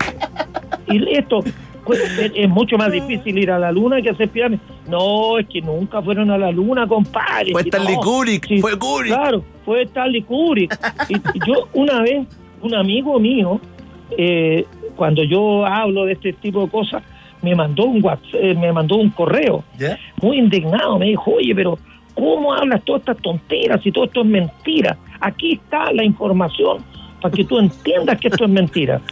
y 0.88 1.16
esto 1.16 1.40
pues, 1.84 1.98
es, 2.18 2.32
es 2.34 2.48
mucho 2.48 2.76
más 2.76 2.90
difícil 2.92 3.38
ir 3.38 3.50
a 3.50 3.58
la 3.58 3.72
luna 3.72 4.00
que 4.02 4.10
hacer 4.10 4.28
pirámides. 4.28 4.62
No, 4.86 5.38
es 5.38 5.46
que 5.48 5.60
nunca 5.60 6.02
fueron 6.02 6.30
a 6.30 6.38
la 6.38 6.50
luna, 6.50 6.86
compadre. 6.86 7.52
Fue 7.52 7.62
Stanley 7.62 7.94
no, 7.96 8.00
Kubrick, 8.02 8.60
fue 8.60 8.78
Kubrick. 8.78 9.14
Claro, 9.14 9.44
fue 9.64 9.82
Stanley 9.82 10.22
Kubrick. 10.22 10.76
Y, 11.08 11.14
y 11.16 11.40
yo 11.46 11.68
una 11.72 12.02
vez, 12.02 12.26
un 12.60 12.74
amigo 12.74 13.18
mío, 13.18 13.60
eh, 14.16 14.64
cuando 14.96 15.22
yo 15.24 15.64
hablo 15.66 16.04
de 16.04 16.12
este 16.12 16.32
tipo 16.34 16.62
de 16.64 16.70
cosas, 16.70 17.02
me 17.44 17.54
mandó 17.54 17.84
un 17.84 18.02
WhatsApp, 18.04 18.34
eh, 18.34 18.54
me 18.54 18.72
mandó 18.72 18.96
un 18.96 19.10
correo 19.10 19.62
¿Ya? 19.78 19.96
muy 20.20 20.38
indignado. 20.38 20.98
Me 20.98 21.06
dijo, 21.06 21.30
oye, 21.32 21.54
pero 21.54 21.78
¿cómo 22.14 22.52
hablas 22.52 22.82
todas 22.84 23.00
estas 23.02 23.18
tonteras 23.18 23.80
y 23.84 23.92
todo 23.92 24.04
esto 24.06 24.22
es 24.22 24.26
mentira? 24.26 24.96
Aquí 25.20 25.52
está 25.52 25.92
la 25.92 26.02
información 26.04 26.78
para 27.20 27.32
que 27.34 27.44
tú 27.44 27.58
entiendas 27.58 28.18
que 28.20 28.28
esto 28.28 28.44
es 28.44 28.50
mentira. 28.50 29.00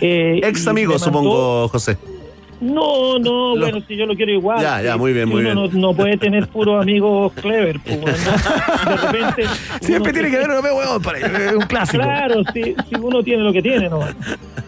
Eh, 0.00 0.40
Ex 0.42 0.66
amigo, 0.66 0.92
mandó- 0.94 1.04
supongo, 1.04 1.68
José. 1.68 1.96
No, 2.60 3.18
no, 3.18 3.54
Lo- 3.54 3.60
bueno, 3.60 3.80
si 3.86 3.96
yo 3.96 4.06
lo 4.06 4.14
quiero 4.16 4.32
igual. 4.32 4.60
Ya, 4.60 4.82
ya, 4.82 4.96
muy 4.96 5.12
bien, 5.12 5.28
si 5.28 5.32
muy 5.34 5.44
uno 5.46 5.62
bien. 5.68 5.80
No, 5.80 5.88
no 5.90 5.94
puede 5.96 6.16
tener 6.16 6.48
puros 6.48 6.82
amigos 6.82 7.32
clever. 7.34 7.78
pues, 7.80 8.00
¿no? 8.00 8.90
De 8.90 8.96
repente. 8.96 9.44
Siempre 9.80 10.12
tiene 10.12 10.30
que 10.30 10.36
haber 10.36 10.50
un 10.50 10.64
huevón 10.64 11.00
para 11.02 11.18
es 11.18 11.52
un 11.52 11.60
clásico. 11.62 12.02
Claro, 12.02 12.42
si, 12.52 12.62
si 12.88 12.94
uno 13.00 13.22
tiene 13.22 13.44
lo 13.44 13.52
que 13.52 13.62
tiene, 13.62 13.88
no. 13.88 14.00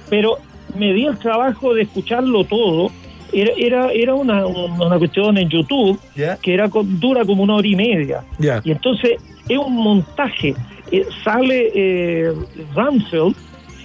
Pero 0.09 0.39
me 0.78 0.92
di 0.92 1.06
el 1.06 1.18
trabajo 1.18 1.74
de 1.74 1.82
escucharlo 1.82 2.44
todo. 2.44 2.90
Era, 3.32 3.52
era, 3.56 3.90
era 3.92 4.14
una, 4.14 4.46
una 4.46 4.98
cuestión 4.98 5.36
en 5.36 5.48
YouTube 5.48 5.98
que 6.42 6.54
era 6.54 6.68
dura 6.68 7.24
como 7.24 7.42
una 7.42 7.56
hora 7.56 7.66
y 7.68 7.74
media. 7.76 8.22
Y 8.64 8.70
entonces 8.70 9.12
es 9.48 9.58
un 9.58 9.74
montaje. 9.74 10.54
Eh, 10.92 11.04
sale 11.24 11.72
eh, 11.74 12.32
Rumsfeld 12.74 13.34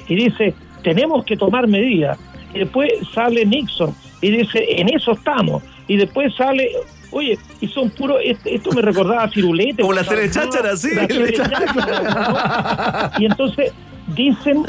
y 0.07 0.15
dice, 0.15 0.53
tenemos 0.83 1.25
que 1.25 1.35
tomar 1.35 1.67
medidas. 1.67 2.19
Y 2.53 2.59
después 2.59 2.91
sale 3.13 3.45
Nixon 3.45 3.95
y 4.21 4.29
dice, 4.29 4.63
en 4.77 4.89
eso 4.93 5.13
estamos. 5.13 5.63
Y 5.87 5.97
después 5.97 6.33
sale, 6.35 6.69
oye, 7.09 7.37
y 7.59 7.67
son 7.67 7.89
puros, 7.89 8.17
esto 8.45 8.71
me 8.73 8.81
recordaba 8.83 9.23
a 9.23 9.29
Cirulete. 9.31 9.81
Como 9.81 9.93
la 9.93 10.01
hablaba- 10.01 10.29
cháchara, 10.29 10.77
sí, 10.77 10.89
la 10.93 11.01
la 11.01 11.07
tele 11.07 11.33
cháchara, 11.33 13.11
¿no? 13.17 13.21
Y 13.21 13.25
entonces 13.25 13.73
dicen 14.15 14.63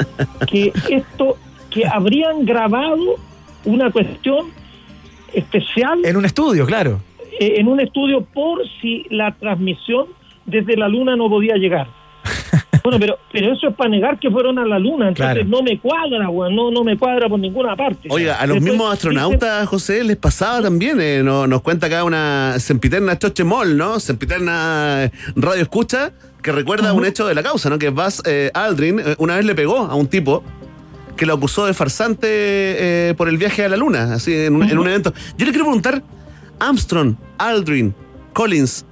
que 0.49 0.73
esto, 0.89 1.37
que 1.73 1.85
habrían 1.87 2.45
grabado 2.45 3.15
una 3.65 3.91
cuestión 3.91 4.47
especial 5.33 5.99
En 6.05 6.15
un 6.17 6.25
estudio, 6.25 6.65
claro. 6.65 6.99
eh, 7.39 7.55
en 7.57 7.67
un 7.67 7.79
estudio 7.79 8.23
por 8.33 8.61
si 8.81 9.05
la 9.09 9.31
transmisión 9.33 10.05
desde 10.45 10.75
la 10.77 10.87
luna 10.87 11.15
no 11.15 11.29
podía 11.29 11.55
llegar. 11.55 11.87
Bueno, 12.83 12.99
pero 12.99 13.17
pero 13.31 13.53
eso 13.53 13.69
es 13.69 13.75
para 13.75 13.89
negar 13.89 14.19
que 14.19 14.29
fueron 14.29 14.59
a 14.59 14.65
la 14.65 14.77
luna, 14.77 15.07
entonces 15.07 15.35
Claro. 15.45 15.49
no 15.49 15.61
me 15.63 15.79
cuadra, 15.79 16.27
weón, 16.29 16.53
no, 16.53 16.69
no 16.69 16.83
me 16.83 16.97
cuadra 16.97 17.29
por 17.29 17.39
ninguna 17.39 17.77
parte. 17.77 18.09
Oiga, 18.11 18.35
a 18.35 18.45
los 18.45 18.55
Después 18.55 18.73
mismos 18.73 18.87
dicen- 18.87 18.93
astronautas, 19.17 19.67
José, 19.69 20.03
les 20.03 20.17
pasaba 20.17 20.61
también. 20.61 20.99
eh, 20.99 21.21
no- 21.23 21.47
nos 21.47 21.61
cuenta 21.61 21.87
acá 21.87 22.03
una 22.03 22.55
sempiterna 22.59 23.17
Choche 23.17 23.45
Moll, 23.45 23.77
¿no? 23.77 24.01
Sempiterna 24.01 25.09
Radio 25.37 25.61
Escucha, 25.61 26.11
que 26.41 26.51
recuerda 26.51 26.91
un 26.91 27.05
hecho 27.05 27.25
de 27.25 27.33
la 27.35 27.41
causa, 27.41 27.69
¿no? 27.69 27.79
Que 27.79 27.87
Buzz 27.87 28.21
eh, 28.25 28.51
Aldrin 28.53 28.99
eh, 28.99 29.15
una 29.17 29.37
vez 29.37 29.45
le 29.45 29.55
pegó 29.55 29.77
a 29.77 29.95
un 29.95 30.07
tipo 30.07 30.43
que 31.15 31.25
lo 31.25 31.33
acusó 31.33 31.65
de 31.65 31.73
farsante 31.73 32.27
eh, 32.29 33.13
por 33.15 33.29
el 33.29 33.37
viaje 33.37 33.63
a 33.65 33.69
la 33.69 33.77
luna, 33.77 34.13
así, 34.13 34.33
en 34.33 34.55
un, 34.55 34.63
en 34.69 34.77
un 34.77 34.87
evento. 34.87 35.13
Yo 35.37 35.45
le 35.45 35.51
quiero 35.51 35.65
preguntar, 35.65 36.03
Armstrong, 36.59 37.15
Aldrin, 37.37 37.93
Collins, 38.33 38.85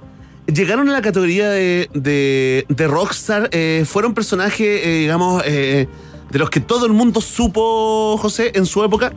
¿llegaron 0.46 0.88
a 0.88 0.92
la 0.92 1.02
categoría 1.02 1.50
de, 1.50 1.88
de, 1.94 2.64
de 2.68 2.86
rockstar? 2.88 3.48
Eh, 3.52 3.84
¿Fueron 3.86 4.14
personajes, 4.14 4.60
eh, 4.84 4.98
digamos, 5.00 5.42
eh, 5.46 5.88
de 6.30 6.38
los 6.38 6.50
que 6.50 6.60
todo 6.60 6.86
el 6.86 6.92
mundo 6.92 7.20
supo, 7.20 8.16
José, 8.18 8.52
en 8.54 8.66
su 8.66 8.82
época? 8.84 9.12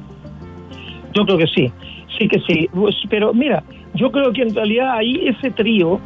Yo 1.14 1.26
creo 1.26 1.38
que 1.38 1.47
sí, 1.47 1.72
sí 2.18 2.28
que 2.28 2.39
sí. 2.47 2.70
Pues, 2.74 2.95
Pero 3.10 3.34
mira, 3.34 3.64
yo 3.93 4.12
creo 4.12 4.34
que 4.34 4.41
en 4.41 4.53
realidad 4.53 4.97
ahí 4.97 5.28
ese 5.28 5.51
trío 5.51 5.99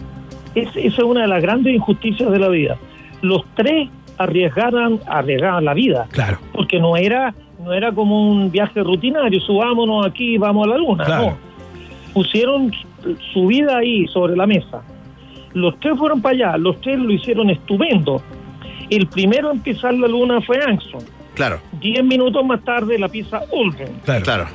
Es, 0.55 0.67
esa 0.75 0.97
es 0.97 1.03
una 1.03 1.21
de 1.21 1.27
las 1.27 1.41
grandes 1.41 1.73
injusticias 1.75 2.31
de 2.31 2.39
la 2.39 2.49
vida. 2.49 2.77
Los 3.21 3.43
tres 3.55 3.87
arriesgaran, 4.19 4.99
arriesgaban 5.07 5.65
la 5.65 5.73
vida. 5.73 6.07
Claro. 6.11 6.37
Porque 6.53 6.79
no 6.79 6.95
era, 6.95 7.33
no 7.63 7.73
era 7.73 7.91
como 7.91 8.29
un 8.29 8.51
viaje 8.51 8.83
rutinario, 8.83 9.39
subámonos 9.39 10.05
aquí, 10.05 10.37
vamos 10.37 10.67
a 10.67 10.69
la 10.71 10.77
luna. 10.77 11.05
Claro. 11.05 11.25
No. 11.25 11.37
Pusieron 12.13 12.71
su 13.33 13.47
vida 13.47 13.77
ahí 13.77 14.07
sobre 14.07 14.35
la 14.35 14.45
mesa. 14.45 14.81
Los 15.53 15.79
tres 15.79 15.97
fueron 15.97 16.21
para 16.21 16.35
allá, 16.35 16.57
los 16.57 16.79
tres 16.81 16.99
lo 16.99 17.11
hicieron 17.11 17.49
estupendo. 17.49 18.21
El 18.89 19.07
primero 19.07 19.51
en 19.51 19.61
pisar 19.61 19.93
la 19.93 20.07
luna 20.07 20.41
fue 20.41 20.57
Armstrong. 20.57 21.03
Claro, 21.33 21.59
Diez 21.79 22.03
minutos 22.03 22.45
más 22.45 22.61
tarde 22.65 22.99
la 22.99 23.07
pisa 23.07 23.37
Aldrin. 23.37 23.95
Claro. 24.03 24.23
claro. 24.23 24.45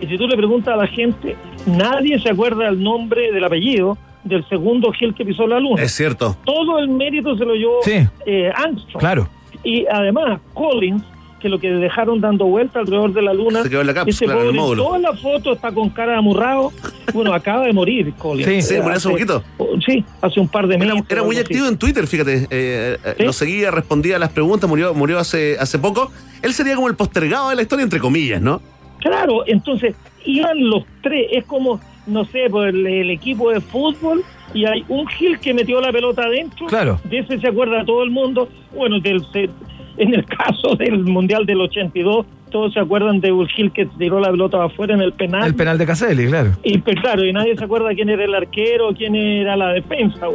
Y 0.00 0.06
si 0.06 0.18
tú 0.18 0.28
le 0.28 0.36
preguntas 0.36 0.74
a 0.74 0.76
la 0.76 0.86
gente, 0.86 1.36
nadie 1.66 2.18
se 2.18 2.28
acuerda 2.30 2.68
el 2.68 2.82
nombre, 2.82 3.32
del 3.32 3.44
apellido 3.44 3.96
del 4.24 4.46
segundo 4.48 4.90
Gil 4.92 5.14
que 5.14 5.24
pisó 5.24 5.46
la 5.46 5.60
luna. 5.60 5.82
Es 5.82 5.92
cierto. 5.92 6.36
Todo 6.44 6.78
el 6.78 6.88
mérito 6.88 7.36
se 7.36 7.44
lo 7.44 7.54
llevó 7.54 7.80
Sí. 7.82 8.06
eh, 8.26 8.50
Armstrong. 8.54 8.98
Claro. 9.00 9.28
Y 9.62 9.86
además, 9.86 10.40
Collins, 10.54 11.02
que 11.40 11.48
lo 11.50 11.58
que 11.58 11.70
dejaron 11.70 12.20
dando 12.22 12.46
vuelta 12.46 12.78
alrededor 12.80 13.12
de 13.12 13.20
la 13.20 13.34
luna. 13.34 13.62
Se 13.62 13.68
quedó 13.70 13.82
en 13.82 13.86
la 13.88 13.92
ese 13.92 14.26
cápsula, 14.26 14.40
en 14.40 14.48
el. 14.56 14.76
Toda 14.76 14.98
la 14.98 15.12
foto 15.12 15.52
está 15.52 15.72
con 15.72 15.90
cara 15.90 16.12
de 16.12 16.18
amurrado. 16.18 16.72
Bueno, 17.12 17.34
acaba 17.34 17.66
de 17.66 17.72
morir 17.74 18.14
Collins. 18.14 18.48
Sí, 18.48 18.62
Sí, 18.62 18.80
murió 18.80 18.96
hace 18.96 19.08
poquito. 19.10 19.42
Sí, 19.84 20.02
hace 20.22 20.40
un 20.40 20.48
par 20.48 20.66
de 20.66 20.78
meses. 20.78 21.04
era 21.10 21.22
muy 21.22 21.36
así. 21.36 21.42
activo 21.42 21.66
en 21.68 21.76
Twitter, 21.76 22.06
fíjate. 22.06 22.46
Eh, 22.50 22.96
eh, 23.04 23.14
¿Sí? 23.18 23.24
Lo 23.24 23.32
seguía, 23.34 23.70
respondía 23.70 24.16
a 24.16 24.18
las 24.18 24.30
preguntas, 24.30 24.68
murió, 24.70 24.94
murió 24.94 25.18
hace, 25.18 25.56
hace 25.60 25.78
poco. 25.78 26.10
Él 26.40 26.54
sería 26.54 26.74
como 26.76 26.88
el 26.88 26.96
postergado 26.96 27.50
de 27.50 27.56
la 27.56 27.62
historia, 27.62 27.82
entre 27.84 28.00
comillas, 28.00 28.40
¿no? 28.40 28.62
Claro, 29.00 29.44
entonces 29.46 29.94
iban 30.24 30.56
los 30.70 30.84
tres, 31.02 31.26
es 31.30 31.44
como, 31.44 31.78
no 32.06 32.24
sé, 32.26 32.46
pues 32.50 32.74
el, 32.74 32.86
el 32.86 33.10
equipo 33.10 33.50
de 33.50 33.60
fútbol 33.60 34.22
y 34.52 34.64
hay 34.66 34.84
un 34.88 35.06
Gil 35.08 35.38
que 35.38 35.54
metió 35.54 35.80
la 35.80 35.90
pelota 35.92 36.22
adentro. 36.22 36.66
Claro. 36.66 37.00
De 37.04 37.18
ese 37.18 37.40
se 37.40 37.48
acuerda 37.48 37.84
todo 37.84 38.02
el 38.02 38.10
mundo. 38.10 38.48
Bueno, 38.74 39.00
del, 39.00 39.22
se- 39.32 39.50
en 39.96 40.14
el 40.14 40.24
caso 40.26 40.74
del 40.76 40.98
Mundial 41.04 41.46
del 41.46 41.60
82, 41.60 42.26
todos 42.50 42.72
se 42.72 42.78
acuerdan 42.78 43.20
de 43.20 43.32
un 43.32 43.48
Gil 43.48 43.72
que 43.72 43.84
tiró 43.86 44.20
la 44.20 44.30
pelota 44.30 44.62
afuera 44.62 44.94
en 44.94 45.00
el 45.00 45.12
penal. 45.12 45.44
El 45.46 45.54
penal 45.56 45.76
de 45.76 45.86
Caselli, 45.86 46.26
claro. 46.28 46.50
Y 46.62 46.78
pues, 46.78 46.94
claro, 47.00 47.24
y 47.24 47.32
nadie 47.32 47.56
se 47.56 47.64
acuerda 47.64 47.92
quién 47.94 48.08
era 48.10 48.24
el 48.24 48.32
arquero, 48.34 48.90
quién 48.94 49.16
era 49.16 49.56
la 49.56 49.72
defensa. 49.72 50.26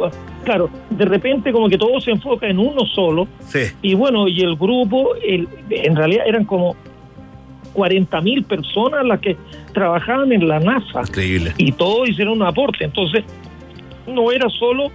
Claro, 0.44 0.68
de 0.90 1.04
repente 1.06 1.50
como 1.50 1.68
que 1.70 1.78
todo 1.78 1.98
se 2.00 2.10
enfoca 2.10 2.46
en 2.46 2.58
uno 2.58 2.84
solo. 2.84 3.26
Sí. 3.40 3.60
Y 3.80 3.94
bueno, 3.94 4.28
y 4.28 4.40
el 4.42 4.56
grupo, 4.56 5.14
el, 5.24 5.48
en 5.70 5.96
realidad 5.96 6.24
eran 6.26 6.44
como 6.44 6.76
40 7.72 8.20
mil 8.20 8.44
personas 8.44 9.04
las 9.04 9.20
que 9.20 9.36
trabajaban 9.72 10.32
en 10.32 10.46
la 10.46 10.58
NASA. 10.60 11.00
Increíble. 11.00 11.54
Y 11.58 11.72
todos 11.72 12.08
hicieron 12.08 12.34
un 12.40 12.46
aporte. 12.46 12.84
Entonces, 12.84 13.24
no 14.06 14.30
era 14.32 14.48
solo 14.48 14.90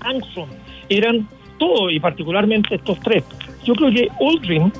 Armstrong, 0.00 0.50
eran 0.88 1.26
todos, 1.58 1.92
y 1.92 2.00
particularmente 2.00 2.74
estos 2.74 2.98
tres. 3.00 3.24
Yo 3.64 3.74
creo 3.74 3.90
que 3.90 4.08
Aldrin 4.20 4.72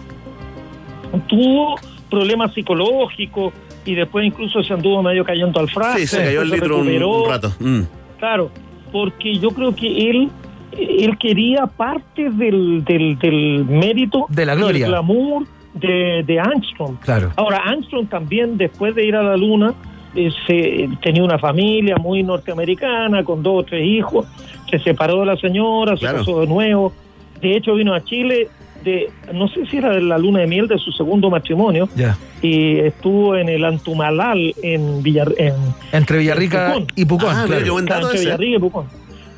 tuvo 1.29 1.77
problemas 2.11 2.53
psicológicos 2.53 3.53
y 3.85 3.95
después 3.95 4.27
incluso 4.27 4.63
se 4.63 4.73
anduvo 4.73 5.03
medio 5.03 5.25
cayendo 5.25 5.61
al 5.61 5.69
frasco. 5.69 5.99
Sí, 5.99 6.07
se 6.07 6.25
cayó 6.25 6.43
el 6.43 6.51
litro 6.51 6.79
un, 6.79 7.29
rato. 7.29 7.53
Mm. 7.59 7.83
Claro, 8.19 8.51
porque 8.93 9.39
yo 9.39 9.51
creo 9.51 9.75
que 9.75 10.11
él 10.11 10.31
él 10.79 11.17
quería 11.19 11.67
parte 11.67 12.31
del, 12.31 12.85
del, 12.85 13.17
del 13.19 13.65
mérito 13.65 14.27
De 14.29 14.45
la 14.45 14.55
y 14.55 14.57
gloria. 14.57 14.87
el 14.87 14.91
glamour 14.91 15.47
de, 15.75 16.23
de 16.27 16.41
Armstrong. 16.41 16.97
Claro. 17.01 17.33
Ahora, 17.37 17.59
Armstrong 17.59 18.09
también, 18.09 18.57
después 18.57 18.95
de 18.95 19.05
ir 19.07 19.17
a 19.17 19.23
la 19.23 19.37
Luna, 19.37 19.75
eh, 20.15 20.31
se- 20.47 20.89
tenía 21.03 21.23
una 21.25 21.39
familia 21.39 21.97
muy 21.97 22.23
norteamericana, 22.23 23.25
con 23.25 23.43
dos 23.43 23.63
o 23.63 23.65
tres 23.65 23.85
hijos, 23.87 24.27
se 24.71 24.79
separó 24.79 25.21
de 25.21 25.27
la 25.27 25.37
señora, 25.37 25.97
Claro. 25.97 26.19
se 26.19 26.25
casó 26.25 26.41
de 26.41 26.47
nuevo. 26.47 26.93
De 27.41 27.57
hecho, 27.57 27.75
vino 27.75 27.93
a 27.95 28.03
Chile, 28.05 28.49
de 28.85 29.11
no 29.33 29.49
sé 29.49 29.67
si 29.67 29.79
era 29.79 29.91
de 29.91 30.01
la 30.01 30.19
luna 30.19 30.41
de 30.41 30.47
miel 30.47 30.69
de 30.69 30.79
su 30.79 30.93
segundo 30.93 31.31
matrimonio, 31.31 31.89
Ya. 31.97 32.17
y 32.43 32.79
estuvo 32.79 33.35
en 33.37 33.49
el 33.49 33.65
Antumalal, 33.65 34.55
en 34.63 35.03
Villar... 35.03 35.33
En, 35.39 35.55
Entre 35.93 36.19
Villarrica 36.19 36.69
Pucón. 36.75 36.87
y 36.95 37.05
Pucón, 37.05 37.29
Ah, 37.31 37.45
claro. 37.47 37.79
entre. 37.79 38.21
Villarrica 38.21 38.57
y 38.57 38.61
Pucón. 38.61 38.87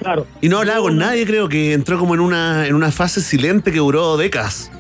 Claro. 0.01 0.26
Y 0.43 0.49
no 0.49 0.59
hablaba 0.59 0.80
con 0.80 0.99
nadie, 0.99 1.24
creo 1.26 1.49
que 1.49 1.72
entró 1.72 1.99
como 1.99 2.14
en 2.14 2.20
una, 2.20 2.66
en 2.66 2.74
una 2.74 2.91
fase 2.93 3.20
silente 3.22 3.72
que 3.72 3.78
duró 3.78 4.16
décadas. 4.16 4.70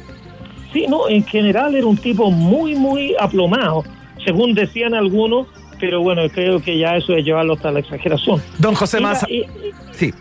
Sí, 0.72 0.86
no, 0.88 1.08
en 1.08 1.24
general 1.24 1.74
era 1.74 1.86
un 1.86 1.96
tipo 1.96 2.30
muy, 2.30 2.74
muy 2.74 3.14
aplomado, 3.18 3.84
según 4.24 4.54
decían 4.54 4.94
algunos, 4.94 5.46
pero 5.78 6.02
bueno, 6.02 6.22
creo 6.32 6.60
que 6.60 6.78
ya 6.78 6.96
eso 6.96 7.14
es 7.14 7.24
llevarlo 7.24 7.54
hasta 7.54 7.70
la 7.70 7.80
exageración. 7.80 8.42
Don 8.58 8.74
José 8.74 8.98
Era, 8.98 9.06
Maza. 9.08 9.26
eh, 9.30 9.46
Sí. 9.92 10.12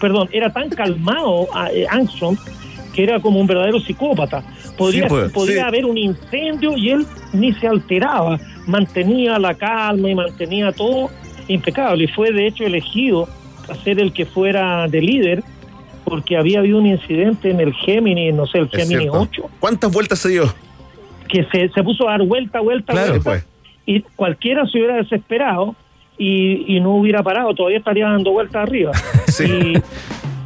perdón, 0.00 0.28
era 0.32 0.52
tan 0.52 0.68
calmado 0.70 1.48
eh, 1.72 1.86
Armstrong 1.90 2.36
que 2.94 3.04
era 3.04 3.20
como 3.20 3.38
un 3.40 3.46
verdadero 3.46 3.78
psicópata. 3.80 4.42
Podría, 4.76 5.04
Sí, 5.04 5.08
pues, 5.08 5.32
podría 5.32 5.62
sí. 5.62 5.68
haber 5.68 5.84
un 5.86 5.96
incendio 5.96 6.76
y 6.76 6.90
él 6.90 7.06
ni 7.32 7.52
se 7.54 7.68
alteraba, 7.68 8.38
mantenía 8.66 9.38
la 9.38 9.54
calma 9.54 10.10
y 10.10 10.14
mantenía 10.16 10.72
todo 10.72 11.08
impecable. 11.46 12.04
Y 12.04 12.08
fue 12.08 12.32
de 12.32 12.46
hecho 12.48 12.64
elegido 12.64 13.28
a 13.68 13.74
ser 13.76 14.00
el 14.00 14.12
que 14.12 14.26
fuera 14.26 14.88
de 14.88 15.00
líder 15.00 15.44
porque 16.08 16.36
había 16.36 16.60
habido 16.60 16.78
un 16.78 16.86
incidente 16.86 17.50
en 17.50 17.60
el 17.60 17.72
Gemini, 17.74 18.32
no 18.32 18.46
sé, 18.46 18.58
el 18.58 18.68
Gemini 18.68 19.02
cierto. 19.02 19.20
8, 19.20 19.42
¿Cuántas 19.60 19.92
vueltas 19.92 20.18
se 20.18 20.30
dio? 20.30 20.52
que 21.28 21.44
se, 21.52 21.68
se 21.68 21.82
puso 21.82 22.08
a 22.08 22.12
dar 22.12 22.22
vuelta, 22.26 22.60
vuelta, 22.60 22.92
Claro, 22.94 23.10
vuelta, 23.10 23.30
pues. 23.30 23.46
y 23.84 24.00
cualquiera 24.16 24.64
se 24.66 24.78
hubiera 24.78 24.96
desesperado 24.96 25.74
y, 26.16 26.76
y 26.76 26.80
no 26.80 26.94
hubiera 26.96 27.22
parado, 27.22 27.54
todavía 27.54 27.78
estaría 27.78 28.06
dando 28.08 28.32
vueltas 28.32 28.62
arriba. 28.62 28.92
Sí. 29.26 29.44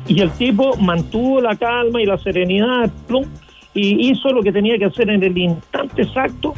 Y, 0.09 0.15
y 0.15 0.21
el 0.21 0.33
tipo 0.33 0.77
mantuvo 0.79 1.41
la 1.41 1.55
calma 1.55 2.03
y 2.03 2.07
la 2.07 2.19
serenidad, 2.19 2.91
plum, 3.07 3.25
y 3.73 4.11
hizo 4.11 4.31
lo 4.31 4.43
que 4.43 4.51
tenía 4.53 4.77
que 4.77 4.87
hacer 4.87 5.09
en 5.09 5.23
el 5.23 5.39
instante 5.39 6.03
exacto, 6.03 6.53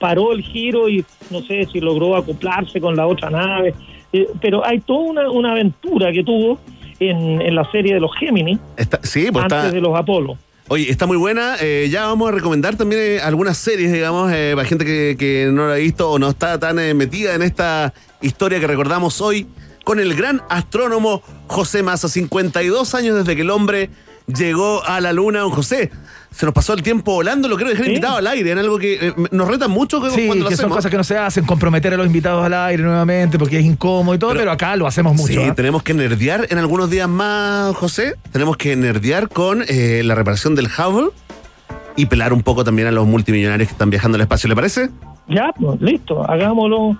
paró 0.00 0.32
el 0.32 0.42
giro 0.42 0.88
y 0.88 1.04
no 1.30 1.40
sé 1.42 1.64
si 1.72 1.80
logró 1.80 2.16
acoplarse 2.16 2.80
con 2.80 2.96
la 2.96 3.06
otra 3.06 3.30
nave, 3.30 3.74
eh, 4.12 4.26
pero 4.40 4.66
hay 4.66 4.80
toda 4.80 5.00
una, 5.10 5.30
una 5.30 5.52
aventura 5.52 6.12
que 6.12 6.24
tuvo 6.24 6.58
en, 7.00 7.40
en 7.40 7.54
la 7.54 7.70
serie 7.70 7.94
de 7.94 8.00
los 8.00 8.10
Gemini 8.18 8.58
Está- 8.76 9.00
sí, 9.02 9.28
pues 9.32 9.44
antes 9.44 9.58
está. 9.58 9.70
de 9.72 9.80
los 9.80 9.98
Apolo. 9.98 10.36
Oye, 10.70 10.90
está 10.90 11.06
muy 11.06 11.16
buena. 11.16 11.56
Eh, 11.60 11.88
ya 11.90 12.06
vamos 12.06 12.28
a 12.28 12.32
recomendar 12.32 12.76
también 12.76 13.00
eh, 13.02 13.20
algunas 13.20 13.56
series, 13.56 13.90
digamos, 13.90 14.30
eh, 14.32 14.52
para 14.54 14.68
gente 14.68 14.84
que, 14.84 15.16
que 15.18 15.48
no 15.50 15.66
la 15.68 15.74
ha 15.74 15.78
visto 15.78 16.10
o 16.10 16.18
no 16.18 16.28
está 16.30 16.58
tan 16.58 16.76
metida 16.96 17.34
en 17.34 17.40
esta 17.42 17.94
historia 18.20 18.60
que 18.60 18.66
recordamos 18.66 19.20
hoy 19.22 19.46
con 19.84 19.98
el 19.98 20.14
gran 20.14 20.42
astrónomo 20.50 21.22
José 21.46 21.82
Massa. 21.82 22.08
52 22.08 22.94
años 22.94 23.16
desde 23.16 23.34
que 23.34 23.40
el 23.42 23.48
hombre 23.50 23.88
llegó 24.36 24.84
a 24.84 25.00
la 25.00 25.12
luna. 25.12 25.40
Don 25.40 25.50
José, 25.50 25.90
se 26.30 26.46
nos 26.46 26.54
pasó 26.54 26.74
el 26.74 26.82
tiempo 26.82 27.12
volando. 27.14 27.48
Lo 27.48 27.56
quiero 27.56 27.70
dejar 27.70 27.86
Sí. 27.86 27.90
invitado 27.92 28.16
al 28.18 28.26
aire 28.26 28.50
en 28.52 28.58
algo 28.58 28.78
que 28.78 29.08
eh, 29.08 29.14
nos 29.30 29.48
retan 29.48 29.70
mucho 29.70 30.00
que 30.00 30.10
Sí, 30.10 30.26
cuando 30.26 30.44
lo 30.44 30.50
que 30.50 30.56
son 30.56 30.64
hacemos. 30.66 30.76
cosas 30.76 30.90
que 30.90 30.96
no 30.96 31.04
se 31.04 31.16
hacen, 31.18 31.44
comprometer 31.44 31.94
a 31.94 31.96
los 31.96 32.06
invitados 32.06 32.44
al 32.44 32.54
aire 32.54 32.82
nuevamente 32.82 33.38
porque 33.38 33.58
es 33.58 33.64
incómodo 33.64 34.14
y 34.14 34.18
todo, 34.18 34.34
pero, 34.34 34.50
acá 34.52 34.76
lo 34.76 34.86
hacemos 34.86 35.14
mucho. 35.16 35.32
Sí, 35.32 35.38
¿ah? 35.42 35.54
tenemos 35.54 35.82
que 35.82 35.94
nerdear 35.94 36.46
en 36.50 36.58
algunos 36.58 36.90
días 36.90 37.08
más, 37.08 37.74
José. 37.76 38.14
Tenemos 38.32 38.56
que 38.56 38.76
nerdear 38.76 39.28
con 39.28 39.64
eh, 39.68 40.02
la 40.04 40.14
reparación 40.14 40.54
del 40.54 40.66
Hubble 40.66 41.10
y 41.96 42.06
pelar 42.06 42.32
un 42.32 42.42
poco 42.42 42.62
también 42.64 42.86
a 42.88 42.92
los 42.92 43.06
multimillonarios 43.06 43.68
que 43.68 43.72
están 43.72 43.90
viajando 43.90 44.16
al 44.16 44.22
espacio, 44.22 44.48
¿le 44.48 44.54
parece? 44.54 44.90
Ya, 45.28 45.52
pues 45.58 45.80
listo, 45.80 46.22
hagámoslo. 46.30 46.96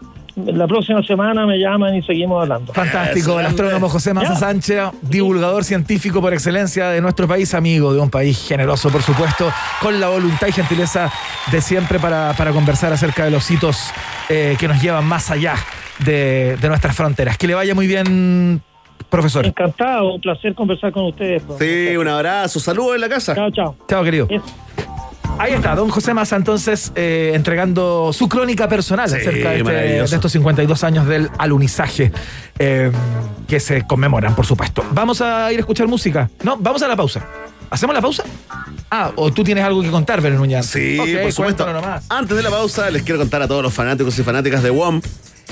La 0.47 0.67
próxima 0.67 1.03
semana 1.03 1.47
me 1.47 1.59
llaman 1.59 1.97
y 1.97 2.03
seguimos 2.03 2.43
hablando. 2.43 2.73
Fantástico, 2.73 3.41
el 3.41 3.47
astrónomo 3.47 3.89
José 3.89 4.15
Maza. 4.15 4.37
Sánchez, 4.37 4.83
divulgador 5.03 5.65
científico 5.65 6.21
por 6.21 6.33
excelencia 6.33 6.89
de 6.91 7.01
nuestro 7.01 7.27
país, 7.27 7.55
amigo 7.55 7.93
de 7.93 8.01
un 8.01 8.11
país 8.11 8.47
generoso, 8.47 8.89
por 8.91 9.03
supuesto, 9.03 9.51
con 9.81 10.01
la 10.01 10.09
voluntad 10.09 10.47
y 10.47 10.53
gentileza 10.53 11.11
de 11.51 11.61
siempre 11.61 11.99
para, 11.99 12.35
para 12.37 12.53
conversar 12.53 12.93
acerca 12.93 13.25
de 13.25 13.31
los 13.31 13.51
hitos 13.51 13.91
eh, 14.29 14.57
que 14.59 14.69
nos 14.69 14.81
llevan 14.81 15.05
más 15.05 15.31
allá 15.31 15.55
de, 15.99 16.57
de 16.61 16.69
nuestras 16.69 16.95
fronteras. 16.95 17.37
Que 17.37 17.47
le 17.47 17.55
vaya 17.55 17.75
muy 17.75 17.87
bien, 17.87 18.63
profesor. 19.09 19.45
Encantado, 19.47 20.15
un 20.15 20.21
placer 20.21 20.55
conversar 20.55 20.93
con 20.93 21.07
ustedes. 21.07 21.43
Sí, 21.59 21.97
un 21.97 22.09
abrazo, 22.09 22.61
saludos 22.61 22.95
en 22.95 23.01
la 23.01 23.09
casa. 23.09 23.35
Chao, 23.35 23.51
chao. 23.51 23.77
Chao, 23.89 24.05
querido. 24.05 24.29
Ahí 25.39 25.53
está, 25.53 25.75
don 25.77 25.89
José 25.89 26.15
Maza 26.15 26.35
entonces 26.37 26.91
eh, 26.97 27.33
entregando 27.35 28.13
su 28.13 28.29
crónica 28.29 28.69
personal 28.69 29.09
Sí, 29.09 29.17
acerca 29.17 29.51
de, 29.51 29.59
este- 29.59 29.73
de 29.73 30.03
estos 30.05 30.33
52 30.33 30.85
años 30.85 31.07
del 31.07 31.31
alunizaje 31.39 32.11
eh, 32.59 32.91
que 33.47 33.61
se 33.61 33.87
conmemoran, 33.87 34.35
por 34.35 34.47
supuesto. 34.47 34.85
Vamos 34.93 35.21
a 35.21 35.53
ir 35.53 35.59
a 35.59 35.61
escuchar 35.61 35.87
música. 35.87 36.29
No, 36.43 36.57
vamos 36.59 36.83
a 36.83 36.89
la 36.89 36.97
pausa. 36.97 37.25
¿Hacemos 37.71 37.95
la 37.95 38.01
pausa? 38.03 38.25
Ah, 38.91 39.13
o 39.15 39.31
tú 39.33 39.45
tienes 39.45 39.63
algo 39.65 39.83
que 39.83 39.91
contar, 39.91 40.21
Belén 40.21 40.39
Muñoz. 40.39 40.67
Sí, 40.67 40.99
Ok, 40.99 41.09
por 41.23 41.33
supuesto. 41.33 41.73
nomás. 41.73 42.05
Antes 42.09 42.37
de 42.37 42.43
la 42.43 42.51
pausa, 42.51 42.91
les 42.91 43.03
quiero 43.03 43.19
contar 43.21 43.43
a 43.43 43.49
todos 43.49 43.63
los 43.63 43.73
fanáticos 43.73 44.19
y 44.19 44.23
fanáticas 44.23 44.63
de 44.63 44.71
WOM 44.71 45.01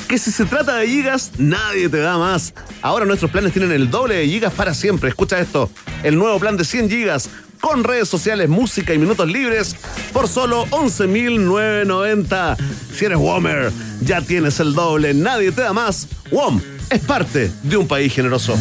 que 0.09 0.19
si 0.19 0.31
se 0.31 0.45
trata 0.45 0.77
de 0.77 0.87
gigas, 0.87 1.33
nadie 1.39 1.89
te 1.89 1.99
da 1.99 2.17
más. 2.19 2.55
Ahora 2.83 3.05
nuestros 3.07 3.31
planes 3.31 3.53
tienen 3.53 3.73
el 3.73 3.91
doble 3.91 4.17
de 4.17 4.27
gigas 4.27 4.53
para 4.53 4.73
siempre. 4.75 5.09
Escucha 5.09 5.39
esto, 5.41 5.71
el 6.03 6.17
nuevo 6.19 6.39
plan 6.39 6.57
de 6.57 6.65
100 6.65 6.89
gigas 6.91 7.31
con 7.61 7.85
redes 7.85 8.09
sociales, 8.09 8.49
música 8.49 8.95
y 8.95 8.99
minutos 8.99 9.29
libres 9.29 9.77
por 10.13 10.29
solo 10.29 10.67
11.990. 10.67 12.57
Si 12.95 13.05
eres 13.05 13.19
WOMer, 13.19 13.73
ya 14.03 14.21
tienes 14.23 14.61
el 14.61 14.75
doble, 14.75 15.15
nadie 15.15 15.53
te 15.53 15.63
da 15.63 15.73
más. 15.73 16.09
WOM 16.31 16.61
es 16.91 17.01
parte 17.01 17.51
de 17.63 17.77
un 17.77 17.89
país 17.89 18.13
generoso. 18.15 18.57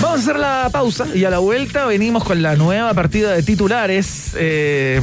Vamos 0.00 0.18
a 0.18 0.22
hacer 0.22 0.38
la 0.38 0.68
pausa 0.70 1.06
y 1.14 1.24
a 1.24 1.30
la 1.30 1.38
vuelta 1.38 1.86
venimos 1.86 2.24
con 2.24 2.42
la 2.42 2.56
nueva 2.56 2.92
partida 2.94 3.32
de 3.32 3.42
titulares 3.42 4.32
eh, 4.36 5.00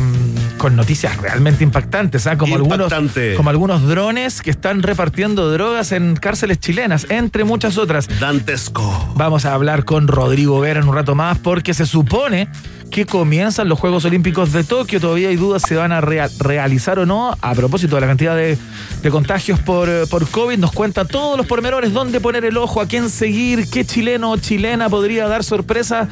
con 0.58 0.76
noticias 0.76 1.18
realmente 1.18 1.64
impactantes, 1.64 2.28
¿ah? 2.28 2.38
como, 2.38 2.56
algunos, 2.56 2.94
como 3.36 3.50
algunos 3.50 3.88
drones 3.88 4.42
que 4.42 4.52
están 4.52 4.84
repartiendo 4.84 5.52
drogas 5.52 5.92
en 5.92 6.16
cárceles 6.16 6.60
chilenas, 6.60 7.08
entre 7.10 7.46
muchas 7.46 7.80
otras. 7.80 8.08
Dantesco. 8.20 9.12
Vamos 9.16 9.46
a 9.46 9.56
hablar 9.56 9.86
con 9.86 10.08
Rodrigo 10.08 10.60
Vera 10.60 10.82
en 10.82 10.88
un 10.88 10.94
rato 10.94 11.16
más 11.16 11.40
porque 11.40 11.74
se 11.74 11.88
supone 11.88 12.48
que 12.92 13.06
comienzan 13.06 13.70
los 13.70 13.80
Juegos 13.80 14.06
Olímpicos 14.06 14.52
de 14.52 14.64
Tokio. 14.64 15.00
Todavía 15.00 15.30
hay 15.30 15.38
dudas 15.38 15.64
si 15.68 15.74
van 15.74 15.92
a 15.92 16.02
rea- 16.02 16.30
realizar 16.40 17.00
o 17.00 17.06
no. 17.06 17.36
A 17.42 17.56
propósito 17.56 17.96
de 17.96 18.02
la 18.02 18.08
cantidad 18.08 18.36
de, 18.36 18.58
de 19.02 19.10
contagios 19.10 19.60
por, 19.60 19.90
por 20.10 20.28
COVID, 20.30 20.58
nos 20.60 20.72
cuenta 20.74 21.06
todos 21.06 21.38
los 21.38 21.48
pormenores, 21.48 21.94
dónde 21.94 22.20
poner 22.20 22.46
el 22.46 22.58
ojo, 22.58 22.82
a 22.82 22.86
quién 22.88 23.10
seguir, 23.10 23.70
qué 23.70 23.86
chileno 23.86 24.32
o 24.32 24.38
chilena 24.38 24.90
podría 24.90 25.28
dar 25.28 25.44
sorpresa 25.44 26.10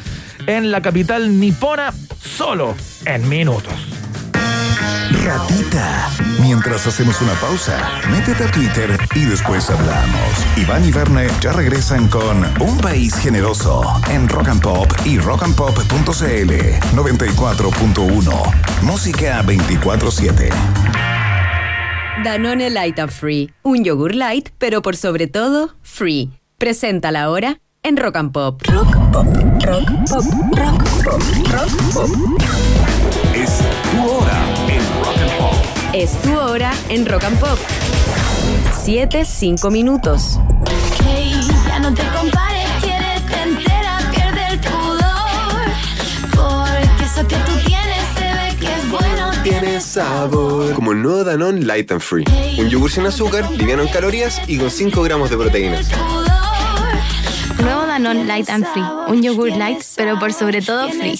en 0.47 0.71
la 0.71 0.81
capital 0.81 1.39
nipona, 1.39 1.93
solo 2.23 2.73
en 3.05 3.27
minutos. 3.29 3.73
Ratita. 5.11 6.09
Mientras 6.39 6.85
hacemos 6.85 7.21
una 7.21 7.33
pausa, 7.33 8.01
métete 8.11 8.43
a 8.43 8.51
Twitter 8.51 8.97
y 9.15 9.25
después 9.25 9.69
hablamos. 9.69 10.45
Iván 10.55 10.85
y 10.85 10.91
Verne 10.91 11.27
ya 11.41 11.51
regresan 11.51 12.07
con 12.07 12.43
Un 12.59 12.77
País 12.77 13.15
Generoso 13.15 13.83
en 14.09 14.29
Rock 14.29 14.49
and 14.49 14.61
Pop 14.61 14.91
y 15.05 15.17
rockandpop.cl 15.19 16.51
94.1. 16.95 18.81
Música 18.83 19.43
24-7. 19.43 20.49
Danone 22.23 22.69
Light 22.69 22.99
and 22.99 23.11
Free, 23.11 23.51
un 23.63 23.83
yogur 23.83 24.13
light, 24.13 24.49
pero 24.57 24.81
por 24.81 24.95
sobre 24.95 25.27
todo, 25.27 25.75
free. 25.81 26.31
Presenta 26.57 27.11
la 27.11 27.29
hora 27.29 27.59
en 27.81 27.97
Rock 27.97 28.17
and 28.17 28.31
Pop. 28.31 28.61
Rock 28.67 28.93
Pop, 29.11 29.25
Rock 29.63 29.89
Pop, 30.09 30.25
Rock 30.55 30.83
Pop, 31.03 31.21
Rock 31.51 31.71
Pop. 31.93 32.09
Es 33.33 33.59
tu 33.91 34.11
hora 34.11 34.58
Es 35.93 36.21
tu 36.21 36.37
hora 36.37 36.71
en 36.89 37.05
Rock 37.05 37.23
and 37.23 37.39
Pop. 37.39 37.57
7, 38.83 39.25
5 39.25 39.71
minutos. 39.71 40.39
Hey, 41.03 41.35
ya 41.67 41.79
no 41.79 41.93
te 41.93 42.03
compares, 42.15 42.69
quiérete 42.81 43.41
entera, 43.41 43.97
pierde 44.11 44.47
el 44.51 44.59
pudor. 44.59 45.65
Porque 46.35 47.03
eso 47.03 47.27
que 47.27 47.35
tú 47.37 47.53
tienes 47.65 48.05
se 48.15 48.23
ve 48.23 48.55
que 48.59 48.67
es 48.67 48.89
bueno, 48.89 49.31
Tiene 49.41 49.81
sabor. 49.81 50.73
Como 50.73 50.91
el 50.91 51.01
nuevo 51.01 51.23
Danone 51.23 51.61
Light 51.61 51.91
and 51.91 52.01
Free. 52.01 52.25
Un 52.59 52.69
yogur 52.69 52.91
sin 52.91 53.05
azúcar, 53.07 53.49
liviano 53.51 53.81
en 53.81 53.89
calorías 53.89 54.41
y 54.47 54.57
con 54.57 54.69
5 54.69 55.01
gramos 55.01 55.29
de 55.31 55.37
proteínas. 55.37 55.87
Nuevo 57.61 57.85
Danone 57.87 58.25
Light 58.25 58.49
and 58.49 58.65
Free, 58.71 58.83
un 59.07 59.23
yogur 59.23 59.49
light, 59.49 59.81
pero 59.95 60.19
por 60.19 60.33
sobre 60.33 60.61
todo 60.61 60.87
free. 60.89 61.19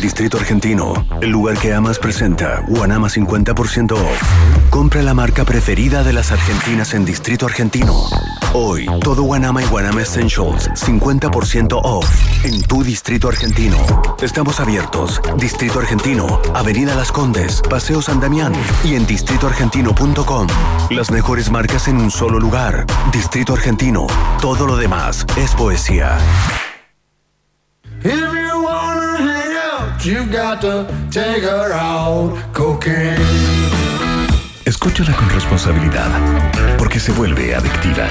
Distrito 0.00 0.36
Argentino, 0.38 1.06
el 1.20 1.30
lugar 1.30 1.58
que 1.58 1.74
amas 1.74 1.98
presenta 1.98 2.62
Guanama 2.68 3.08
50% 3.08 3.92
off. 3.92 4.22
Compra 4.70 5.02
la 5.02 5.12
marca 5.12 5.44
preferida 5.44 6.04
de 6.04 6.12
las 6.12 6.30
argentinas 6.30 6.94
en 6.94 7.04
Distrito 7.04 7.46
Argentino. 7.46 7.94
Hoy, 8.52 8.86
todo 9.00 9.22
Guanama 9.22 9.62
y 9.62 9.66
Guanama 9.66 10.02
Essentials 10.02 10.70
50% 10.70 11.80
off 11.82 12.06
en 12.44 12.62
tu 12.62 12.84
Distrito 12.84 13.28
Argentino. 13.28 13.78
Estamos 14.22 14.60
abiertos. 14.60 15.20
Distrito 15.38 15.80
Argentino, 15.80 16.40
Avenida 16.54 16.94
Las 16.94 17.10
Condes, 17.10 17.60
Paseo 17.68 18.00
San 18.00 18.20
Damián 18.20 18.52
y 18.84 18.94
en 18.94 19.06
distritoargentino.com. 19.06 20.46
Las 20.90 21.10
mejores 21.10 21.50
marcas 21.50 21.88
en 21.88 21.96
un 21.96 22.10
solo 22.10 22.38
lugar. 22.38 22.86
Distrito 23.12 23.54
Argentino. 23.54 24.06
Todo 24.40 24.66
lo 24.66 24.76
demás 24.76 25.26
es 25.36 25.54
poesía. 25.54 26.18
You've 30.08 30.32
got 30.32 30.60
to 30.62 30.86
take 31.10 31.42
her 31.42 31.72
out. 31.72 32.32
Cocaine. 32.52 33.18
Escúchala 34.64 35.14
con 35.14 35.28
responsabilidad, 35.30 36.10
porque 36.78 36.98
se 36.98 37.12
vuelve 37.12 37.54
adictiva. 37.54 38.06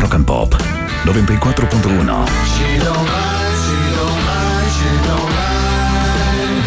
Rock 0.00 0.14
and 0.14 0.26
Pop 0.26 0.54
94.1. 1.04 2.26
She 2.54 2.78
don't 2.78 2.96
mind, 2.96 3.56
she 3.64 3.76
don't 3.96 4.20
mind, 4.28 4.70
she 4.76 4.90
don't 5.08 5.30
mind. 5.34 6.64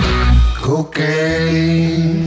Cocaine. 0.61 2.26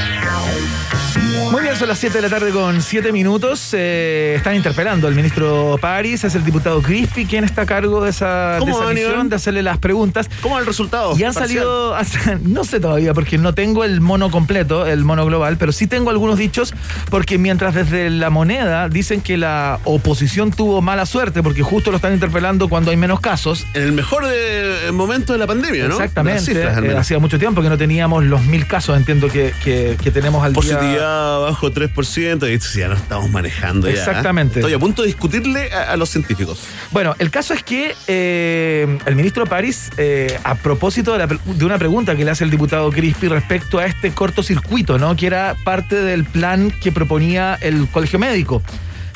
Muy 1.51 1.63
bien, 1.63 1.75
son 1.75 1.89
las 1.89 1.99
7 1.99 2.17
de 2.17 2.21
la 2.21 2.29
tarde 2.29 2.51
con 2.51 2.81
7 2.81 3.11
minutos. 3.11 3.71
Eh, 3.73 4.35
están 4.37 4.55
interpelando 4.55 5.07
al 5.07 5.15
ministro 5.15 5.77
París, 5.81 6.23
es 6.23 6.33
el 6.35 6.45
diputado 6.45 6.81
Crispi, 6.81 7.25
quien 7.25 7.43
está 7.43 7.63
a 7.63 7.65
cargo 7.65 8.01
de 8.01 8.11
esa, 8.11 8.57
de 8.59 9.23
de 9.25 9.35
hacerle 9.35 9.61
las 9.61 9.77
preguntas. 9.77 10.29
¿Cómo 10.41 10.55
va 10.55 10.61
el 10.61 10.65
resultado? 10.67 11.13
Y 11.17 11.23
han 11.25 11.33
Parcial. 11.33 11.65
salido, 11.65 12.39
no 12.43 12.63
sé 12.63 12.79
todavía, 12.79 13.13
porque 13.13 13.37
no 13.37 13.53
tengo 13.53 13.83
el 13.83 13.99
mono 13.99 14.31
completo, 14.31 14.87
el 14.87 15.03
mono 15.03 15.25
global, 15.25 15.57
pero 15.57 15.73
sí 15.73 15.87
tengo 15.87 16.09
algunos 16.09 16.37
dichos, 16.37 16.73
porque 17.09 17.37
mientras 17.37 17.75
desde 17.75 18.09
la 18.09 18.29
moneda 18.29 18.87
dicen 18.87 19.19
que 19.19 19.35
la 19.35 19.79
oposición 19.83 20.51
tuvo 20.51 20.81
mala 20.81 21.05
suerte, 21.05 21.43
porque 21.43 21.63
justo 21.63 21.91
lo 21.91 21.97
están 21.97 22.13
interpelando 22.13 22.69
cuando 22.69 22.91
hay 22.91 22.97
menos 22.97 23.19
casos. 23.19 23.65
En 23.73 23.83
el 23.83 23.91
mejor 23.91 24.25
de- 24.25 24.91
momento 24.93 25.33
de 25.33 25.39
la 25.39 25.47
pandemia, 25.47 25.87
¿no? 25.89 25.95
Exactamente. 25.95 26.41
Cifras, 26.41 26.77
Eh, 26.81 26.95
hacía 26.97 27.19
mucho 27.19 27.37
tiempo 27.37 27.61
que 27.61 27.67
no 27.69 27.77
teníamos 27.77 28.23
los 28.23 28.41
mil 28.45 28.65
casos, 28.67 28.95
entiendo 28.95 29.27
que, 29.27 29.53
que- 29.63 29.97
que 30.01 30.11
tenemos 30.11 30.20
al 30.43 30.53
día. 30.53 30.61
Positividad 30.61 31.39
bajo 31.41 31.71
3%, 31.71 32.49
y 32.49 32.53
esto 32.53 32.67
ya 32.79 32.87
no 32.87 32.95
estamos 32.95 33.29
manejando 33.29 33.87
ya. 33.87 33.93
¿eh? 33.93 33.97
Exactamente. 33.97 34.59
Estoy 34.59 34.73
a 34.73 34.79
punto 34.79 35.01
de 35.01 35.07
discutirle 35.07 35.71
a, 35.73 35.91
a 35.91 35.97
los 35.97 36.09
científicos. 36.09 36.59
Bueno, 36.91 37.15
el 37.19 37.29
caso 37.31 37.53
es 37.53 37.63
que 37.63 37.95
eh, 38.07 38.97
el 39.05 39.15
ministro 39.15 39.45
París, 39.45 39.89
eh, 39.97 40.37
a 40.43 40.55
propósito 40.55 41.13
de, 41.13 41.19
la 41.19 41.27
pre- 41.27 41.39
de 41.45 41.65
una 41.65 41.77
pregunta 41.77 42.15
que 42.15 42.23
le 42.25 42.31
hace 42.31 42.43
el 42.43 42.49
diputado 42.51 42.89
Crispi 42.91 43.27
respecto 43.27 43.79
a 43.79 43.85
este 43.85 44.11
cortocircuito, 44.11 44.97
¿no? 44.97 45.15
Que 45.15 45.27
era 45.27 45.55
parte 45.63 45.95
del 45.95 46.23
plan 46.25 46.71
que 46.81 46.91
proponía 46.91 47.57
el 47.61 47.87
colegio 47.89 48.19
médico. 48.19 48.61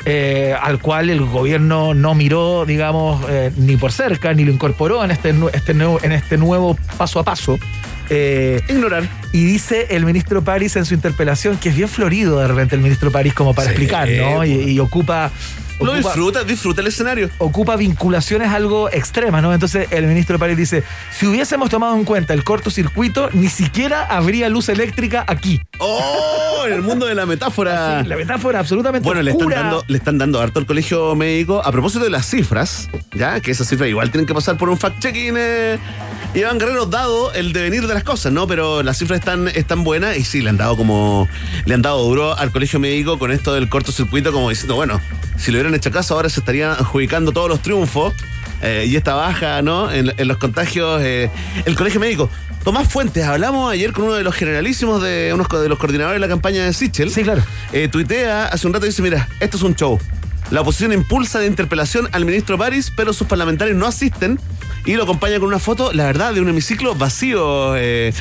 eh, 0.08 0.54
al 0.62 0.78
cual 0.78 1.10
el 1.10 1.20
gobierno 1.24 1.92
no 1.92 2.14
miró, 2.14 2.64
digamos, 2.64 3.24
eh, 3.28 3.50
ni 3.56 3.76
por 3.76 3.90
cerca, 3.90 4.32
ni 4.34 4.44
lo 4.44 4.52
incorporó 4.52 5.02
en 5.04 5.10
este, 5.10 5.34
este 5.52 5.74
nuevo, 5.74 5.98
en 6.00 6.12
este 6.12 6.38
nuevo 6.38 6.78
paso 6.96 7.18
a 7.18 7.24
paso. 7.24 7.58
Eh, 8.08 8.60
Ignorar. 8.68 9.02
Y 9.36 9.44
dice 9.44 9.88
el 9.90 10.06
ministro 10.06 10.42
París 10.42 10.76
en 10.76 10.86
su 10.86 10.94
interpelación, 10.94 11.58
que 11.58 11.68
es 11.68 11.76
bien 11.76 11.90
florido 11.90 12.38
de 12.38 12.48
repente 12.48 12.74
el 12.74 12.80
ministro 12.80 13.10
París 13.10 13.34
como 13.34 13.52
para 13.52 13.66
Sí, 13.68 13.72
explicar, 13.72 14.08
¿no? 14.08 14.42
Y, 14.46 14.52
y 14.70 14.78
ocupa... 14.80 15.30
Lo 15.80 15.92
ocupa- 15.92 15.96
disfruta, 15.96 16.44
disfruta 16.44 16.80
el 16.80 16.86
escenario. 16.86 17.30
ocupa 17.38 17.76
vinculaciones 17.76 18.50
algo 18.50 18.90
extremas, 18.90 19.42
¿no? 19.42 19.52
Entonces 19.52 19.88
el 19.90 20.06
ministro 20.06 20.38
París 20.38 20.56
dice, 20.56 20.82
si 21.16 21.26
hubiésemos 21.26 21.68
tomado 21.70 21.94
en 21.96 22.04
cuenta 22.04 22.32
el 22.34 22.44
cortocircuito, 22.44 23.28
ni 23.32 23.48
siquiera 23.48 24.04
habría 24.04 24.48
luz 24.48 24.68
eléctrica 24.68 25.24
aquí. 25.26 25.60
¡Oh! 25.78 26.64
En 26.66 26.72
el 26.72 26.82
mundo 26.82 27.06
de 27.06 27.14
la 27.14 27.26
metáfora. 27.26 28.02
La 28.06 28.16
metáfora 28.16 28.58
absolutamente 28.58 29.06
Bueno, 29.06 29.22
le 29.22 29.30
están, 29.30 29.48
dando, 29.48 29.84
le 29.86 29.98
están 29.98 30.18
dando 30.18 30.40
harto 30.40 30.58
al 30.58 30.66
colegio 30.66 31.14
médico 31.14 31.62
a 31.64 31.70
propósito 31.72 32.02
de 32.04 32.10
las 32.10 32.26
cifras, 32.26 32.88
ya 33.14 33.40
que 33.40 33.50
esas 33.50 33.68
cifras 33.68 33.88
igual 33.88 34.10
tienen 34.10 34.26
que 34.26 34.34
pasar 34.34 34.56
por 34.56 34.68
un 34.68 34.76
fact-checking. 34.78 35.34
Eh, 35.36 35.78
Iván 36.34 36.58
Guerrero, 36.58 36.86
dado 36.86 37.32
el 37.32 37.52
devenir 37.52 37.86
de 37.86 37.94
las 37.94 38.02
cosas, 38.04 38.32
¿no? 38.32 38.46
Pero 38.46 38.82
las 38.82 38.98
cifras 38.98 39.20
están, 39.20 39.48
están 39.48 39.84
buenas 39.84 40.16
y 40.16 40.24
sí, 40.24 40.40
le 40.42 40.50
han 40.50 40.56
dado 40.56 40.76
como. 40.76 41.28
Le 41.64 41.74
han 41.74 41.82
dado 41.82 42.02
duro 42.02 42.36
al 42.36 42.50
colegio 42.50 42.78
médico 42.80 43.18
con 43.18 43.30
esto 43.30 43.54
del 43.54 43.68
cortocircuito, 43.68 44.32
como 44.32 44.50
diciendo, 44.50 44.74
bueno, 44.74 45.00
si 45.36 45.52
le 45.52 45.58
hubieran 45.66 45.74
hecho 45.74 45.90
caso, 45.90 46.14
ahora 46.14 46.28
se 46.28 46.40
estarían 46.40 46.70
adjudicando 46.72 47.32
todos 47.32 47.48
los 47.48 47.60
triunfos. 47.60 48.14
eh, 48.62 48.86
y 48.88 48.96
esta 48.96 49.14
baja, 49.14 49.60
¿no? 49.62 49.90
En, 49.92 50.12
en 50.16 50.28
los 50.28 50.38
contagios. 50.38 51.00
eh, 51.02 51.30
el 51.64 51.76
colegio 51.76 52.00
médico. 52.00 52.30
Tomás 52.64 52.88
Fuentes, 52.88 53.24
hablamos 53.24 53.72
ayer 53.72 53.92
con 53.92 54.04
uno 54.04 54.14
de 54.14 54.24
los 54.24 54.34
generalísimos 54.34 55.00
de 55.00 55.30
unos 55.32 55.46
de 55.48 55.68
los 55.68 55.78
coordinadores 55.78 56.16
de 56.16 56.26
la 56.26 56.28
campaña 56.28 56.64
de 56.64 56.72
Sichel. 56.72 57.10
Sí, 57.10 57.22
claro. 57.22 57.42
Eh, 57.72 57.86
tuitea 57.88 58.46
hace 58.46 58.66
un 58.66 58.72
rato 58.72 58.86
y 58.86 58.88
dice, 58.88 59.02
mira, 59.02 59.28
esto 59.38 59.56
es 59.56 59.62
un 59.62 59.76
show. 59.76 60.00
La 60.50 60.62
oposición 60.62 60.92
impulsa 60.92 61.38
de 61.38 61.46
interpelación 61.46 62.08
al 62.12 62.24
ministro 62.24 62.56
París, 62.58 62.92
pero 62.96 63.12
sus 63.12 63.26
parlamentarios 63.26 63.76
no 63.76 63.86
asisten 63.86 64.40
y 64.86 64.94
lo 64.94 65.02
acompaña 65.02 65.38
con 65.40 65.48
una 65.48 65.58
foto, 65.58 65.92
la 65.92 66.06
verdad, 66.06 66.32
de 66.32 66.40
un 66.40 66.48
hemiciclo 66.48 66.94
vacío. 66.94 67.76
eh, 67.76 68.12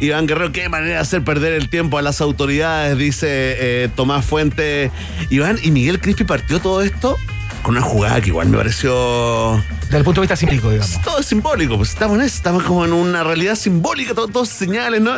Iván 0.00 0.26
Guerrero, 0.26 0.52
qué 0.52 0.68
manera 0.68 0.94
de 0.94 1.00
hacer 1.00 1.22
perder 1.22 1.52
el 1.52 1.68
tiempo 1.68 1.98
a 1.98 2.02
las 2.02 2.20
autoridades, 2.20 2.96
dice 2.96 3.26
eh, 3.28 3.88
Tomás 3.94 4.24
Fuentes. 4.24 4.92
Iván 5.30 5.58
y 5.62 5.72
Miguel 5.72 6.00
Crispi 6.00 6.24
partió 6.24 6.60
todo 6.60 6.82
esto 6.82 7.18
con 7.62 7.76
una 7.76 7.84
jugada 7.84 8.20
que 8.20 8.28
igual 8.28 8.48
me 8.48 8.56
pareció 8.58 9.62
Desde 9.84 9.98
el 9.98 10.04
punto 10.04 10.20
de 10.20 10.26
vista 10.26 10.36
simbólico, 10.36 10.70
digamos. 10.70 11.00
todo 11.02 11.18
es 11.20 11.26
simbólico, 11.26 11.76
pues 11.76 11.90
estamos 11.90 12.16
en 12.18 12.24
eso, 12.24 12.36
estamos 12.36 12.62
como 12.64 12.84
en 12.84 12.92
una 12.92 13.22
realidad 13.24 13.54
simbólica, 13.54 14.14
todo- 14.14 14.28
todos 14.28 14.48
señales, 14.48 15.00
¿no? 15.00 15.12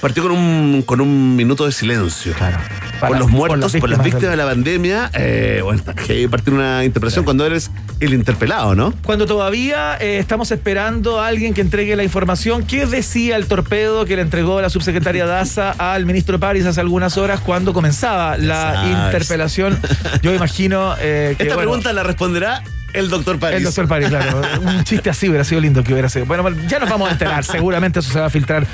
Partió 0.00 0.22
con 0.22 0.32
un, 0.32 0.82
con 0.86 1.00
un 1.00 1.36
minuto 1.36 1.66
de 1.66 1.72
silencio. 1.72 2.32
Claro. 2.34 2.58
Por 3.00 3.10
los 3.12 3.20
por 3.22 3.30
muertos, 3.30 3.72
las 3.74 3.80
por 3.80 3.88
las 3.90 3.98
víctimas 3.98 4.04
víctimas 4.04 4.20
del- 4.22 4.30
de 4.30 4.36
la 4.36 4.46
pandemia, 4.50 5.10
eh, 5.14 5.60
bueno, 5.62 5.82
que 6.06 6.28
partir 6.28 6.52
una 6.54 6.84
interpretación 6.84 7.24
cuando 7.24 7.46
eres 7.46 7.70
el 7.98 8.12
interpelado, 8.14 8.74
¿no? 8.74 8.92
Cuando 9.04 9.26
todavía 9.26 9.96
eh, 10.00 10.18
estamos 10.18 10.50
esperando 10.50 11.18
a 11.20 11.26
alguien 11.26 11.54
que 11.54 11.60
entregue 11.62 11.96
la 11.96 12.04
información, 12.04 12.64
¿qué 12.64 12.86
decía 12.86 13.36
el 13.36 13.46
torpedo 13.46 14.04
que 14.04 14.16
le 14.16 14.22
entregó 14.22 14.60
la 14.60 14.68
subsecretaria 14.70 15.24
Daza 15.26 15.70
al 15.78 16.04
ministro 16.06 16.38
París 16.38 16.66
hace 16.66 16.80
algunas 16.80 17.16
horas 17.18 17.40
cuando 17.40 17.72
comenzaba 17.72 18.36
la 18.36 19.06
interpelación? 19.06 19.78
Yo 20.22 20.34
imagino 20.34 20.94
eh, 21.00 21.34
que. 21.38 21.44
Esta 21.44 21.54
bueno, 21.56 21.70
pregunta 21.70 21.89
la 21.92 22.02
responderá 22.02 22.62
el 22.92 23.08
doctor 23.08 23.38
París. 23.38 23.58
El 23.58 23.64
doctor 23.64 23.88
París, 23.88 24.08
claro. 24.08 24.42
Un 24.60 24.84
chiste 24.84 25.10
así 25.10 25.28
hubiera 25.28 25.44
sido 25.44 25.60
lindo 25.60 25.82
que 25.84 25.92
hubiera 25.92 26.08
sido. 26.08 26.26
Bueno, 26.26 26.42
bueno, 26.42 26.58
ya 26.68 26.78
nos 26.78 26.88
vamos 26.88 27.08
a 27.08 27.12
enterar. 27.12 27.44
Seguramente 27.44 28.00
eso 28.00 28.12
se 28.12 28.20
va 28.20 28.26
a 28.26 28.30
filtrar, 28.30 28.66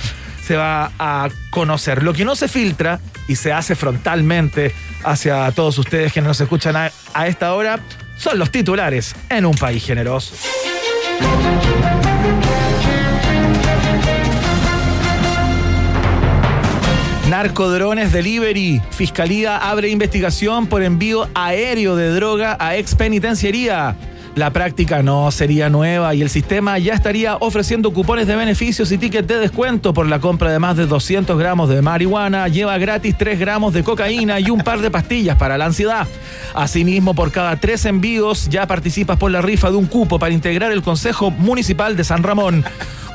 se 0.44 0.56
va 0.56 0.92
a 0.98 1.28
conocer. 1.50 2.02
Lo 2.02 2.12
que 2.12 2.24
no 2.24 2.36
se 2.36 2.48
filtra 2.48 3.00
y 3.28 3.36
se 3.36 3.52
hace 3.52 3.74
frontalmente 3.74 4.74
hacia 5.04 5.50
todos 5.52 5.78
ustedes 5.78 6.12
que 6.12 6.20
nos 6.20 6.40
escuchan 6.40 6.76
a, 6.76 6.90
a 7.14 7.26
esta 7.26 7.52
hora 7.54 7.80
son 8.16 8.38
los 8.38 8.50
titulares 8.50 9.14
en 9.28 9.44
un 9.44 9.54
país 9.54 9.84
generoso. 9.84 10.34
Narcodrones 17.36 18.12
Delivery. 18.12 18.80
Fiscalía 18.92 19.58
abre 19.58 19.90
investigación 19.90 20.68
por 20.68 20.82
envío 20.82 21.28
aéreo 21.34 21.94
de 21.94 22.08
droga 22.08 22.56
a 22.58 22.76
ex 22.76 22.94
penitenciaría. 22.94 23.94
La 24.34 24.52
práctica 24.52 25.02
no 25.02 25.30
sería 25.30 25.68
nueva 25.68 26.14
y 26.14 26.22
el 26.22 26.30
sistema 26.30 26.78
ya 26.78 26.94
estaría 26.94 27.36
ofreciendo 27.36 27.92
cupones 27.92 28.26
de 28.26 28.36
beneficios 28.36 28.90
y 28.90 28.96
tickets 28.96 29.28
de 29.28 29.38
descuento 29.38 29.92
por 29.92 30.06
la 30.06 30.18
compra 30.18 30.50
de 30.50 30.58
más 30.58 30.78
de 30.78 30.86
200 30.86 31.38
gramos 31.38 31.68
de 31.68 31.82
marihuana. 31.82 32.48
Lleva 32.48 32.78
gratis 32.78 33.14
3 33.18 33.38
gramos 33.38 33.74
de 33.74 33.84
cocaína 33.84 34.40
y 34.40 34.48
un 34.48 34.62
par 34.62 34.80
de 34.80 34.90
pastillas 34.90 35.36
para 35.36 35.58
la 35.58 35.66
ansiedad. 35.66 36.06
Asimismo, 36.54 37.12
por 37.12 37.32
cada 37.32 37.56
tres 37.56 37.84
envíos 37.84 38.48
ya 38.48 38.66
participas 38.66 39.18
por 39.18 39.30
la 39.30 39.42
rifa 39.42 39.70
de 39.70 39.76
un 39.76 39.84
cupo 39.84 40.18
para 40.18 40.32
integrar 40.32 40.72
el 40.72 40.82
Consejo 40.82 41.30
Municipal 41.30 41.98
de 41.98 42.04
San 42.04 42.22
Ramón. 42.22 42.64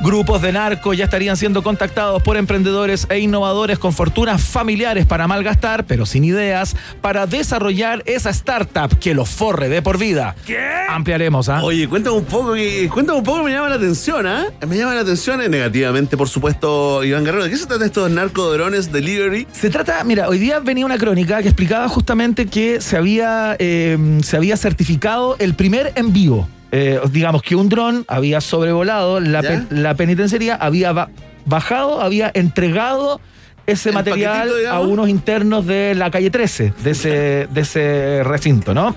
Grupos 0.03 0.41
de 0.41 0.51
narco 0.51 0.95
ya 0.95 1.05
estarían 1.05 1.37
siendo 1.37 1.61
contactados 1.61 2.23
por 2.23 2.35
emprendedores 2.35 3.05
e 3.11 3.19
innovadores 3.19 3.77
con 3.77 3.93
fortunas 3.93 4.41
familiares 4.41 5.05
para 5.05 5.27
malgastar, 5.27 5.85
pero 5.85 6.07
sin 6.07 6.23
ideas, 6.23 6.75
para 7.01 7.27
desarrollar 7.27 8.01
esa 8.07 8.31
startup 8.31 8.97
que 8.97 9.13
los 9.13 9.29
forre 9.29 9.69
de 9.69 9.83
por 9.83 9.99
vida. 9.99 10.35
¿Qué? 10.47 10.57
Ampliaremos, 10.89 11.49
¿ah? 11.49 11.63
Oye, 11.63 11.87
cuéntame 11.87 12.17
un 12.17 12.25
poco, 12.25 12.53
que, 12.53 12.89
cuéntame 12.91 13.19
un 13.19 13.23
poco, 13.23 13.43
me 13.43 13.51
llama 13.51 13.69
la 13.69 13.75
atención, 13.75 14.25
¿ah? 14.25 14.47
Me 14.67 14.75
llama 14.75 14.95
la 14.95 15.01
atención 15.01 15.39
eh, 15.39 15.49
negativamente, 15.49 16.17
por 16.17 16.27
supuesto, 16.27 17.03
Iván 17.03 17.23
Guerrero. 17.23 17.43
¿De 17.43 17.51
qué 17.51 17.57
se 17.57 17.67
trata 17.67 17.85
estos 17.85 18.09
narcodrones 18.09 18.91
delivery? 18.91 19.45
Se 19.51 19.69
trata, 19.69 20.03
mira, 20.03 20.27
hoy 20.27 20.39
día 20.39 20.57
venía 20.59 20.83
una 20.83 20.97
crónica 20.97 21.43
que 21.43 21.49
explicaba 21.49 21.87
justamente 21.87 22.47
que 22.47 22.81
se 22.81 22.97
había, 22.97 23.55
eh, 23.59 24.19
se 24.23 24.35
había 24.35 24.57
certificado 24.57 25.35
el 25.37 25.53
primer 25.53 25.93
envío. 25.95 26.47
Eh, 26.71 26.99
digamos 27.11 27.41
que 27.41 27.55
un 27.55 27.67
dron 27.69 28.05
había 28.07 28.39
sobrevolado 28.41 29.19
la, 29.19 29.41
pe- 29.41 29.75
la 29.75 29.93
penitenciaría, 29.95 30.55
había 30.55 30.91
ba- 30.93 31.09
bajado, 31.45 32.01
había 32.01 32.31
entregado 32.33 33.19
ese 33.67 33.89
material 33.91 34.47
a 34.71 34.79
unos 34.79 35.09
internos 35.09 35.65
de 35.67 35.93
la 35.95 36.09
calle 36.11 36.29
13, 36.29 36.73
de 36.83 36.91
ese, 36.91 37.47
de 37.51 37.61
ese 37.61 38.21
recinto, 38.23 38.73
¿no? 38.73 38.95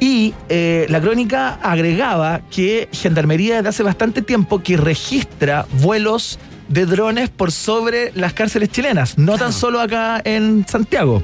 Y 0.00 0.34
eh, 0.48 0.86
la 0.88 1.00
crónica 1.00 1.58
agregaba 1.62 2.40
que 2.50 2.88
Gendarmería 2.92 3.56
desde 3.56 3.68
hace 3.68 3.82
bastante 3.82 4.20
tiempo 4.22 4.62
que 4.62 4.76
registra 4.76 5.66
vuelos 5.82 6.38
de 6.68 6.86
drones 6.86 7.28
por 7.30 7.52
sobre 7.52 8.12
las 8.14 8.32
cárceles 8.32 8.70
chilenas, 8.70 9.16
no 9.18 9.36
tan 9.38 9.52
solo 9.52 9.80
acá 9.80 10.20
en 10.24 10.66
Santiago. 10.66 11.22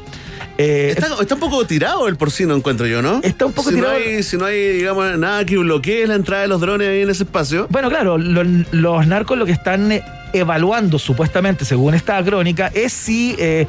Eh, 0.62 0.90
Está, 0.90 1.06
está 1.20 1.34
un 1.34 1.40
poco 1.40 1.64
tirado 1.66 2.06
el 2.08 2.16
porcino, 2.16 2.54
encuentro 2.54 2.86
yo, 2.86 3.00
¿no? 3.00 3.20
Está 3.22 3.46
un 3.46 3.52
poco 3.52 3.70
si 3.70 3.76
tirado. 3.76 3.94
No 3.94 3.98
hay, 4.04 4.22
si 4.22 4.36
no 4.36 4.44
hay, 4.44 4.72
digamos, 4.74 5.18
nada 5.18 5.44
que 5.46 5.56
bloquee 5.56 6.06
la 6.06 6.14
entrada 6.16 6.42
de 6.42 6.48
los 6.48 6.60
drones 6.60 6.88
ahí 6.88 7.00
en 7.02 7.10
ese 7.10 7.22
espacio. 7.24 7.66
Bueno, 7.70 7.88
claro, 7.88 8.18
lo- 8.18 8.44
los 8.72 9.06
narcos 9.06 9.38
lo 9.38 9.46
que 9.46 9.52
están 9.52 9.90
eh, 9.92 10.02
evaluando 10.32 10.98
supuestamente, 10.98 11.64
según 11.64 11.94
esta 11.94 12.22
crónica, 12.22 12.70
es 12.74 12.92
si, 12.92 13.34
eh, 13.38 13.66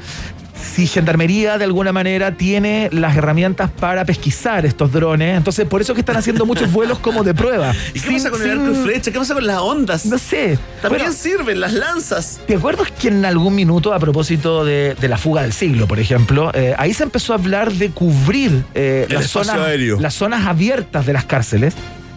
si 0.61 0.87
Gendarmería 0.87 1.57
de 1.57 1.65
alguna 1.65 1.91
manera 1.91 2.35
tiene 2.37 2.89
las 2.91 3.15
herramientas 3.17 3.69
para 3.71 4.05
pesquisar 4.05 4.65
estos 4.65 4.91
drones. 4.91 5.37
Entonces, 5.37 5.67
por 5.67 5.81
eso 5.81 5.91
es 5.93 5.95
que 5.95 6.01
están 6.01 6.17
haciendo 6.17 6.45
muchos 6.45 6.71
vuelos 6.73 6.99
como 6.99 7.23
de 7.23 7.33
prueba. 7.33 7.73
¿Y 7.93 7.99
qué 7.99 8.07
Sin- 8.07 8.13
pasa 8.17 8.29
con 8.31 8.41
el 8.41 8.51
arco 8.51 8.71
y 8.71 8.75
flecha? 8.75 9.11
¿Qué 9.11 9.17
pasa 9.19 9.33
con 9.33 9.45
las 9.47 9.57
ondas? 9.59 10.05
No 10.05 10.17
sé. 10.17 10.57
También 10.81 11.03
Bueno, 11.03 11.13
sirven 11.17 11.59
las 11.59 11.73
lanzas. 11.73 12.39
¿Te 12.47 12.55
acuerdas 12.55 12.91
que 12.91 13.09
en 13.09 13.25
algún 13.25 13.55
minuto, 13.55 13.93
a 13.93 13.99
propósito 13.99 14.63
de, 14.65 14.95
de 14.99 15.07
la 15.07 15.17
fuga 15.17 15.41
del 15.41 15.53
siglo, 15.53 15.87
por 15.87 15.99
ejemplo, 15.99 16.51
eh, 16.53 16.73
ahí 16.77 16.93
se 16.93 17.03
empezó 17.03 17.33
a 17.33 17.37
hablar 17.37 17.71
de 17.71 17.89
cubrir 17.91 18.63
eh, 18.73 19.07
las, 19.09 19.27
zonas, 19.27 19.55
aéreo. 19.57 19.99
las 19.99 20.13
zonas 20.13 20.45
abiertas 20.47 21.05
de 21.05 21.13
las 21.13 21.25
cárceles? 21.25 21.73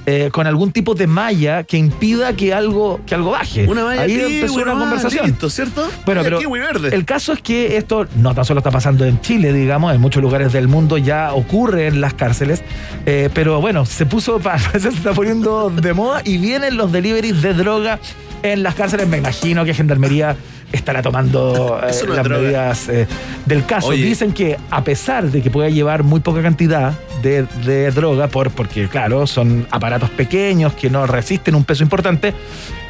Eh, 0.06 0.28
con 0.32 0.47
algún 0.47 0.70
tipo 0.72 0.94
de 0.94 1.06
malla 1.06 1.64
que 1.64 1.78
impida 1.78 2.35
que 2.35 2.52
algo, 2.52 3.01
que 3.06 3.14
algo 3.14 3.31
baje. 3.31 3.66
Una 3.66 3.85
malla 3.85 4.02
Ahí 4.02 4.20
empezó 4.20 4.55
una 4.56 4.66
nomás, 4.66 4.82
conversación. 4.85 5.26
listo, 5.26 5.48
¿cierto? 5.51 5.89
Bueno, 6.05 6.20
pero 6.22 6.39
kiwi 6.39 6.59
verde. 6.60 6.94
el 6.94 7.05
caso 7.05 7.32
es 7.32 7.40
que 7.40 7.76
esto 7.76 8.06
no 8.16 8.35
tan 8.35 8.44
solo 8.44 8.59
está 8.60 8.70
pasando 8.70 9.05
en 9.05 9.20
Chile, 9.20 9.52
digamos, 9.52 9.94
en 9.94 10.01
muchos 10.01 10.22
lugares 10.22 10.52
del 10.52 10.68
mundo 10.68 10.98
ya 10.98 11.32
ocurre 11.32 11.86
en 11.86 12.01
las 12.01 12.14
cárceles, 12.14 12.62
eh, 13.06 13.31
pero 13.32 13.60
bueno, 13.60 13.86
se 13.86 14.05
puso, 14.06 14.40
se 14.78 14.89
está 14.89 15.12
poniendo 15.12 15.70
de 15.70 15.93
moda 15.94 16.20
y 16.24 16.39
vienen 16.39 16.76
los 16.76 16.93
deliveries 16.93 17.40
de 17.43 17.55
droga 17.55 17.98
en 18.43 18.62
las 18.62 18.74
cárceles. 18.74 19.09
Me 19.09 19.18
imagino 19.18 19.64
que 19.64 19.72
Gendarmería 19.74 20.36
estará 20.74 21.02
tomando 21.02 21.78
eh, 21.88 21.92
no 22.06 22.14
las 22.14 22.24
droga. 22.24 22.42
medidas 22.42 22.88
eh, 22.88 23.06
del 23.46 23.64
caso. 23.64 23.88
Oye. 23.88 24.05
Dicen 24.05 24.32
que 24.32 24.59
a 24.70 24.84
pesar 24.84 25.30
de 25.30 25.42
que 25.42 25.51
pueda 25.51 25.68
llevar 25.68 26.02
muy 26.02 26.20
poca 26.20 26.42
cantidad 26.42 26.92
de, 27.22 27.46
de 27.64 27.90
droga, 27.90 28.28
por, 28.28 28.51
porque 28.51 28.88
claro, 28.88 29.26
son 29.26 29.66
aparatos 29.70 30.10
pequeños 30.10 30.74
que 30.74 30.90
no 30.90 31.06
resisten 31.06 31.55
un 31.55 31.64
peso 31.64 31.82
importante, 31.82 32.34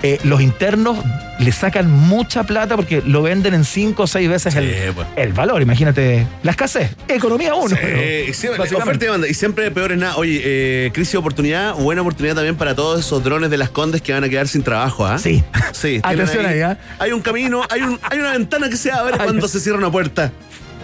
eh, 0.05 0.18
los 0.22 0.43
internos 0.43 0.98
le 1.39 1.51
sacan 1.51 1.90
mucha 1.90 2.44
plata 2.44 2.76
porque 2.76 3.02
lo 3.06 3.22
venden 3.22 3.55
en 3.55 3.64
cinco 3.64 4.02
o 4.02 4.06
seis 4.06 4.28
veces 4.28 4.55
el, 4.55 4.70
el 5.16 5.32
valor. 5.32 5.62
Imagínate, 5.62 6.26
la 6.43 6.51
escasez, 6.51 6.90
economía 7.09 7.55
uno. 7.55 7.74
Sí, 7.74 8.28
y 8.28 8.35
siempre, 8.35 8.76
oferta 8.76 9.06
y. 9.06 9.31
Y 9.31 9.32
siempre 9.32 9.70
peor 9.70 9.93
es 9.93 9.98
nada. 9.98 10.16
Oye, 10.16 10.43
eh, 10.44 10.90
crisis 10.93 11.12
de 11.12 11.18
oportunidad, 11.18 11.72
buena 11.72 12.02
oportunidad 12.02 12.35
también 12.35 12.56
para 12.56 12.74
todos 12.74 13.01
esos 13.01 13.24
drones 13.24 13.48
de 13.48 13.56
las 13.56 13.70
condes 13.70 14.02
que 14.02 14.12
van 14.12 14.24
a 14.24 14.28
quedar 14.28 14.47
sin 14.47 14.62
trabajo, 14.62 15.06
¿ah? 15.06 15.18
Sí. 15.18 15.43
Sí. 15.72 16.01
Atención 16.02 16.44
ahí, 16.44 16.60
¿ah? 16.60 16.76
Hay 16.98 17.12
un 17.12 17.22
camino, 17.22 17.62
hay, 17.70 17.81
un, 17.81 17.98
hay 18.02 18.18
una 18.18 18.32
ventana 18.32 18.68
que 18.68 18.76
se 18.76 18.93
abre 18.93 19.16
cuando 19.24 19.48
se 19.48 19.59
cierra 19.59 19.78
una 19.78 19.90
puerta. 19.90 20.32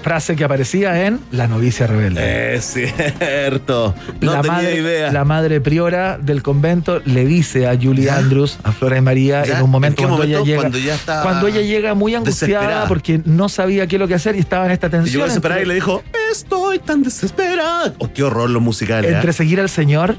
Frase 0.03 0.35
que 0.35 0.45
aparecía 0.45 1.07
en 1.07 1.21
La 1.31 1.47
novicia 1.47 1.87
rebelde. 1.87 2.55
Es 2.55 2.65
cierto. 2.73 3.95
No 4.23 4.33
la 4.33 4.41
tenía 4.41 4.57
madre, 4.57 4.75
idea. 4.77 5.13
La 5.13 5.25
madre 5.27 5.61
priora 5.61 6.17
del 6.17 6.43
convento 6.43 7.03
le 7.05 7.27
dice 7.27 7.69
a 7.69 7.77
Julie 7.81 8.05
¿Ya? 8.07 8.17
Andrews, 8.17 8.59
a 8.63 8.73
Flora 8.73 8.97
y 8.97 9.03
María, 9.03 9.45
¿Ya? 9.45 9.59
en 9.59 9.65
un 9.65 9.71
momento, 9.71 10.01
¿En 10.03 10.09
qué 10.09 10.15
cuando, 10.17 10.27
momento? 10.39 10.79
ella 10.79 10.97
llega, 11.07 11.23
Cuando 11.23 11.47
ella 11.49 11.61
llega 11.61 11.95
muy 11.95 12.15
angustiada 12.15 12.89
porque 12.89 13.21
no 13.27 13.51
sabía 13.51 13.87
qué 13.87 13.97
es 13.97 14.01
lo 14.01 14.09
que 14.09 14.15
hacer 14.15 14.37
y 14.37 14.39
estaba 14.39 14.65
en 14.65 14.71
esta 14.73 14.87
Y 14.87 14.91
tensión. 14.91 15.31
y 15.31 15.35
entre- 15.35 15.67
le 15.67 15.75
dijo, 15.75 16.03
estoy 16.33 16.79
tan 16.79 17.03
desesperada. 17.03 17.93
Oh, 17.99 18.11
qué 18.13 18.23
horror 18.23 18.49
los 18.49 18.63
musicales. 18.63 19.13
¿ah? 19.13 19.17
entre 19.17 19.35
seguir 19.35 19.61
al 19.61 19.69
señor 19.69 20.17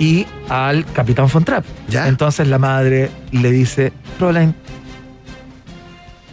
y 0.00 0.26
al 0.48 0.84
capitán 0.86 1.28
Von 1.32 1.44
Trapp. 1.44 1.64
¿Ya? 1.88 2.08
Entonces 2.08 2.48
la 2.48 2.58
madre 2.58 3.10
le 3.30 3.50
dice, 3.52 3.92
Fräulein, 4.18 4.56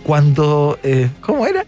cuando... 0.04 0.80
eh, 0.82 1.10
¿Cómo 1.22 1.46
era? 1.46 1.64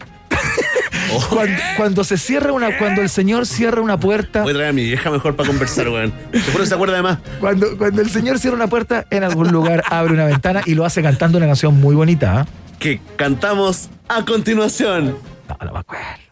Oh. 1.13 1.25
Cuando, 1.29 1.61
cuando 1.77 2.03
se 2.03 2.17
cierra 2.17 2.53
una, 2.53 2.77
cuando 2.77 3.01
el 3.01 3.09
señor 3.09 3.45
cierra 3.45 3.81
una 3.81 3.99
puerta, 3.99 4.43
Voy 4.43 4.51
a 4.51 4.55
traer 4.55 4.69
a 4.69 4.73
mi 4.73 4.83
vieja 4.83 5.09
mejor 5.09 5.35
para 5.35 5.47
conversar, 5.47 5.89
weón. 5.89 6.13
Seguro 6.45 6.65
se 6.65 6.73
acuerda 6.73 6.95
de 6.95 7.01
más. 7.01 7.19
cuando, 7.39 7.77
cuando 7.77 8.01
el 8.01 8.09
señor 8.09 8.39
cierra 8.39 8.55
una 8.55 8.67
puerta, 8.67 9.05
en 9.09 9.23
algún 9.23 9.51
lugar 9.51 9.83
abre 9.89 10.13
una 10.13 10.25
ventana 10.25 10.61
y 10.65 10.75
lo 10.75 10.85
hace 10.85 11.01
cantando 11.01 11.37
una 11.37 11.47
canción 11.47 11.79
muy 11.79 11.95
bonita. 11.95 12.41
¿ah? 12.41 12.47
Que 12.79 12.99
cantamos 13.15 13.89
a 14.07 14.23
continuación. 14.25 15.17
No, 15.49 15.57
no 15.65 15.73
me 15.73 15.79
acuerdo. 15.79 16.30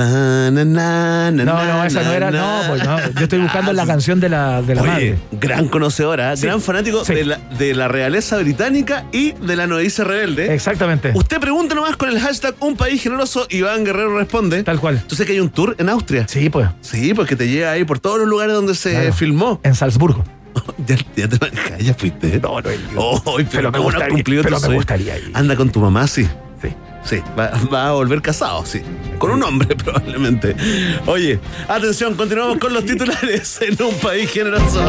Ta, 0.00 0.50
na, 0.50 0.64
na, 0.64 1.30
na, 1.30 1.44
No, 1.44 1.62
no, 1.66 1.84
esa 1.84 2.02
no 2.02 2.12
era. 2.12 2.30
No, 2.30 2.60
pues 2.68 2.82
no. 2.84 2.98
Yo 3.12 3.24
estoy 3.24 3.38
buscando 3.40 3.70
la 3.74 3.84
canción 3.84 4.18
de 4.18 4.30
la, 4.30 4.62
de 4.62 4.74
la 4.74 4.80
Oye, 4.82 4.90
madre. 4.90 5.18
gran 5.32 5.68
conocedora, 5.68 6.34
Sí. 6.38 6.46
gran 6.46 6.62
fanático 6.62 7.04
Sí. 7.04 7.12
de, 7.14 7.24
la, 7.26 7.36
de 7.58 7.74
la 7.74 7.86
realeza 7.86 8.38
británica 8.38 9.04
y 9.12 9.32
de 9.32 9.56
la 9.56 9.66
novicia 9.66 10.02
rebelde. 10.04 10.54
Exactamente. 10.54 11.12
Usted 11.14 11.38
pregunta 11.38 11.74
nomás 11.74 11.96
con 11.96 12.08
el 12.08 12.18
hashtag 12.18 12.54
Un 12.60 12.76
País 12.76 13.02
Generoso, 13.02 13.46
Iván 13.50 13.84
Guerrero 13.84 14.16
responde. 14.16 14.62
Tal 14.62 14.80
cual. 14.80 15.02
¿Tú 15.06 15.16
sabes 15.16 15.26
que 15.26 15.32
hay 15.34 15.40
un 15.40 15.50
tour 15.50 15.76
en 15.78 15.90
Austria? 15.90 16.24
Sí, 16.26 16.48
pues. 16.48 16.66
Sí, 16.80 17.12
porque 17.12 17.36
te 17.36 17.46
llega 17.48 17.70
ahí 17.72 17.84
por 17.84 17.98
todos 17.98 18.18
los 18.20 18.26
lugares 18.26 18.54
donde 18.54 18.74
se 18.74 18.92
Claro. 18.92 19.12
filmó. 19.12 19.60
En 19.64 19.74
Salzburgo. 19.74 20.24
ya, 20.86 20.96
ya 21.14 21.28
te 21.28 21.38
manjas, 21.38 21.78
ya 21.78 21.92
fuiste. 21.92 22.40
No, 22.42 22.58
no 22.58 22.70
ido. 22.72 22.80
Oh, 22.96 23.22
pero, 23.36 23.48
Pero 23.50 23.70
me 23.70 23.78
no 23.78 23.84
gustaría- 23.84 24.24
pero 24.42 24.60
me 24.60 24.74
gustaría 24.76 25.18
ir. 25.18 25.30
Anda 25.34 25.56
con 25.56 25.68
tu 25.68 25.78
mamá, 25.80 26.06
sí. 26.06 26.26
Sí. 26.62 26.68
Sí, 27.04 27.22
va, 27.38 27.50
va 27.72 27.88
a 27.88 27.92
volver 27.92 28.20
casado, 28.22 28.64
sí. 28.64 28.82
Con 29.18 29.30
un 29.30 29.42
hombre, 29.42 29.74
probablemente. 29.84 30.54
Oye, 31.06 31.40
atención, 31.68 32.14
continuamos 32.14 32.58
con 32.58 32.72
los 32.72 32.84
titulares 32.84 33.60
en 33.62 33.82
un 33.82 33.94
país 33.94 34.30
generoso. 34.30 34.82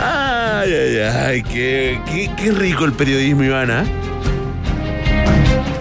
Ay, 0.00 0.72
ay, 0.72 0.98
ay, 0.98 1.42
qué, 1.42 2.00
qué, 2.06 2.30
qué 2.36 2.52
rico 2.52 2.84
el 2.84 2.92
periodismo, 2.92 3.44
Ivana. 3.44 3.84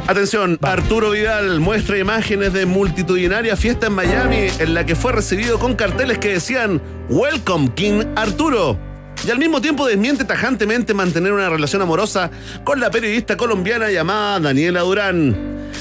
Atención, 0.07 0.57
Arturo 0.61 1.11
Vidal 1.11 1.60
muestra 1.61 1.98
imágenes 1.98 2.52
de 2.52 2.65
multitudinaria 2.65 3.56
fiesta 3.56 3.88
en 3.88 3.94
Miami 3.94 4.48
en 4.60 4.73
la 4.73 4.86
que 4.86 4.95
fue 4.95 5.14
recibido 5.14 5.57
con 5.57 5.76
carteles 5.76 6.18
que 6.18 6.34
decían 6.34 6.82
Welcome 7.10 7.73
King 7.76 8.03
Arturo. 8.15 8.90
Y 9.26 9.30
al 9.30 9.38
mismo 9.38 9.61
tiempo 9.61 9.85
desmiente 9.85 10.26
tajantemente 10.26 10.93
mantener 10.93 11.31
una 11.31 11.49
relación 11.49 11.81
amorosa 11.81 12.31
con 12.64 12.80
la 12.80 12.89
periodista 12.89 13.38
colombiana 13.38 13.91
llamada 13.91 14.39
Daniela 14.39 14.81
Durán. 14.81 15.35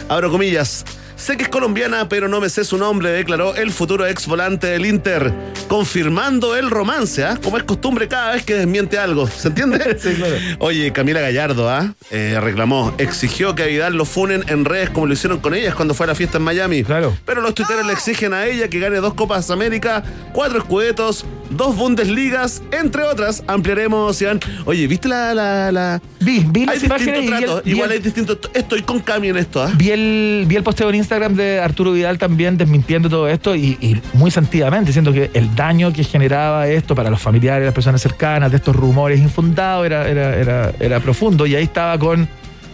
Abro 0.09 0.31
comillas. 0.31 0.85
Sé 1.21 1.37
que 1.37 1.43
es 1.43 1.49
colombiana, 1.51 2.09
pero 2.09 2.29
no 2.29 2.41
me 2.41 2.49
sé 2.49 2.65
su 2.65 2.79
nombre, 2.79 3.11
declaró 3.11 3.55
el 3.55 3.71
futuro 3.73 4.07
ex 4.07 4.27
volante 4.27 4.69
del 4.69 4.87
Inter, 4.87 5.31
confirmando 5.69 6.57
el 6.57 6.71
romance, 6.71 7.23
¿ah? 7.23 7.39
como 7.43 7.59
es 7.59 7.63
costumbre 7.65 8.09
cada 8.09 8.33
vez 8.33 8.43
que 8.43 8.55
desmiente 8.55 8.97
algo. 8.99 9.27
¿Se 9.29 9.49
entiende? 9.49 9.79
Sí, 10.01 10.15
claro. 10.15 10.35
Oye, 10.61 10.93
Camila 10.93 11.21
Gallardo, 11.21 11.69
¿ah? 11.69 11.93
Eh, 12.11 12.39
reclamó, 12.41 12.95
exigió 12.97 13.55
que 13.55 13.65
a 13.65 13.67
Vidal 13.67 13.95
lo 13.97 14.07
funen 14.07 14.45
en 14.49 14.65
redes 14.65 14.89
como 14.89 15.07
lo 15.07 15.13
hicieron 15.13 15.41
con 15.41 15.53
ellas 15.55 15.75
cuando 15.75 15.93
fue 15.93 16.05
a 16.05 16.09
la 16.09 16.15
fiesta 16.15 16.39
en 16.39 16.45
Miami. 16.45 16.85
Claro. 16.85 17.15
Pero 17.27 17.43
los 17.43 17.55
tuiteros 17.55 17.87
le 17.87 17.93
exigen 17.93 18.33
a 18.33 18.47
ella 18.47 18.69
que 18.69 18.79
gane 18.81 18.97
dos 18.97 19.13
Copas 19.13 19.51
América, 19.51 20.03
cuatro 20.33 20.59
escudetos, 20.59 21.27
dos 21.51 21.77
Bundesligas, 21.77 22.63
entre 22.71 23.03
otras. 23.03 23.43
Ampliaremos, 23.47 24.21
Iván. 24.23 24.41
Oye, 24.65 24.87
¿viste 24.87 25.07
la. 25.09 25.35
la, 25.35 25.71
la- 25.71 26.01
Vi, 26.21 26.45
vi 26.49 26.61
Hay 26.69 26.79
las 26.79 26.83
distintos 26.83 27.27
tratos. 27.27 27.63
Igual 27.67 27.91
hay 27.91 27.99
distintos. 27.99 28.39
Estoy 28.55 28.83
con 28.83 29.01
Cami 29.01 29.29
en 29.29 29.37
esto, 29.39 29.63
¿ah? 29.63 29.73
Vi 29.77 29.91
el, 29.91 30.45
vi 30.47 30.57
el 30.57 30.63
posteo 30.63 30.89
en 30.91 30.97
Instagram 30.97 31.10
de 31.19 31.61
Arturo 31.61 31.93
Vidal 31.93 32.19
también 32.19 32.57
desmintiendo 32.57 33.09
todo 33.09 33.29
esto 33.29 33.55
y, 33.57 33.77
y 33.81 34.01
muy 34.13 34.31
sentidamente 34.31 34.89
diciendo 34.89 35.13
que 35.13 35.31
el 35.35 35.55
daño 35.55 35.93
que 35.93 36.05
generaba 36.05 36.69
esto 36.69 36.95
para 36.95 37.11
los 37.11 37.21
familiares, 37.21 37.65
las 37.65 37.75
personas 37.75 38.01
cercanas, 38.01 38.51
de 38.51 38.59
estos 38.59 38.77
rumores 38.77 39.19
infundados 39.21 39.87
era, 39.87 40.09
era, 40.09 40.37
era, 40.37 40.73
era 40.79 41.01
profundo 41.01 41.47
y 41.47 41.55
ahí 41.57 41.65
estaba 41.65 41.99
con, 41.99 42.29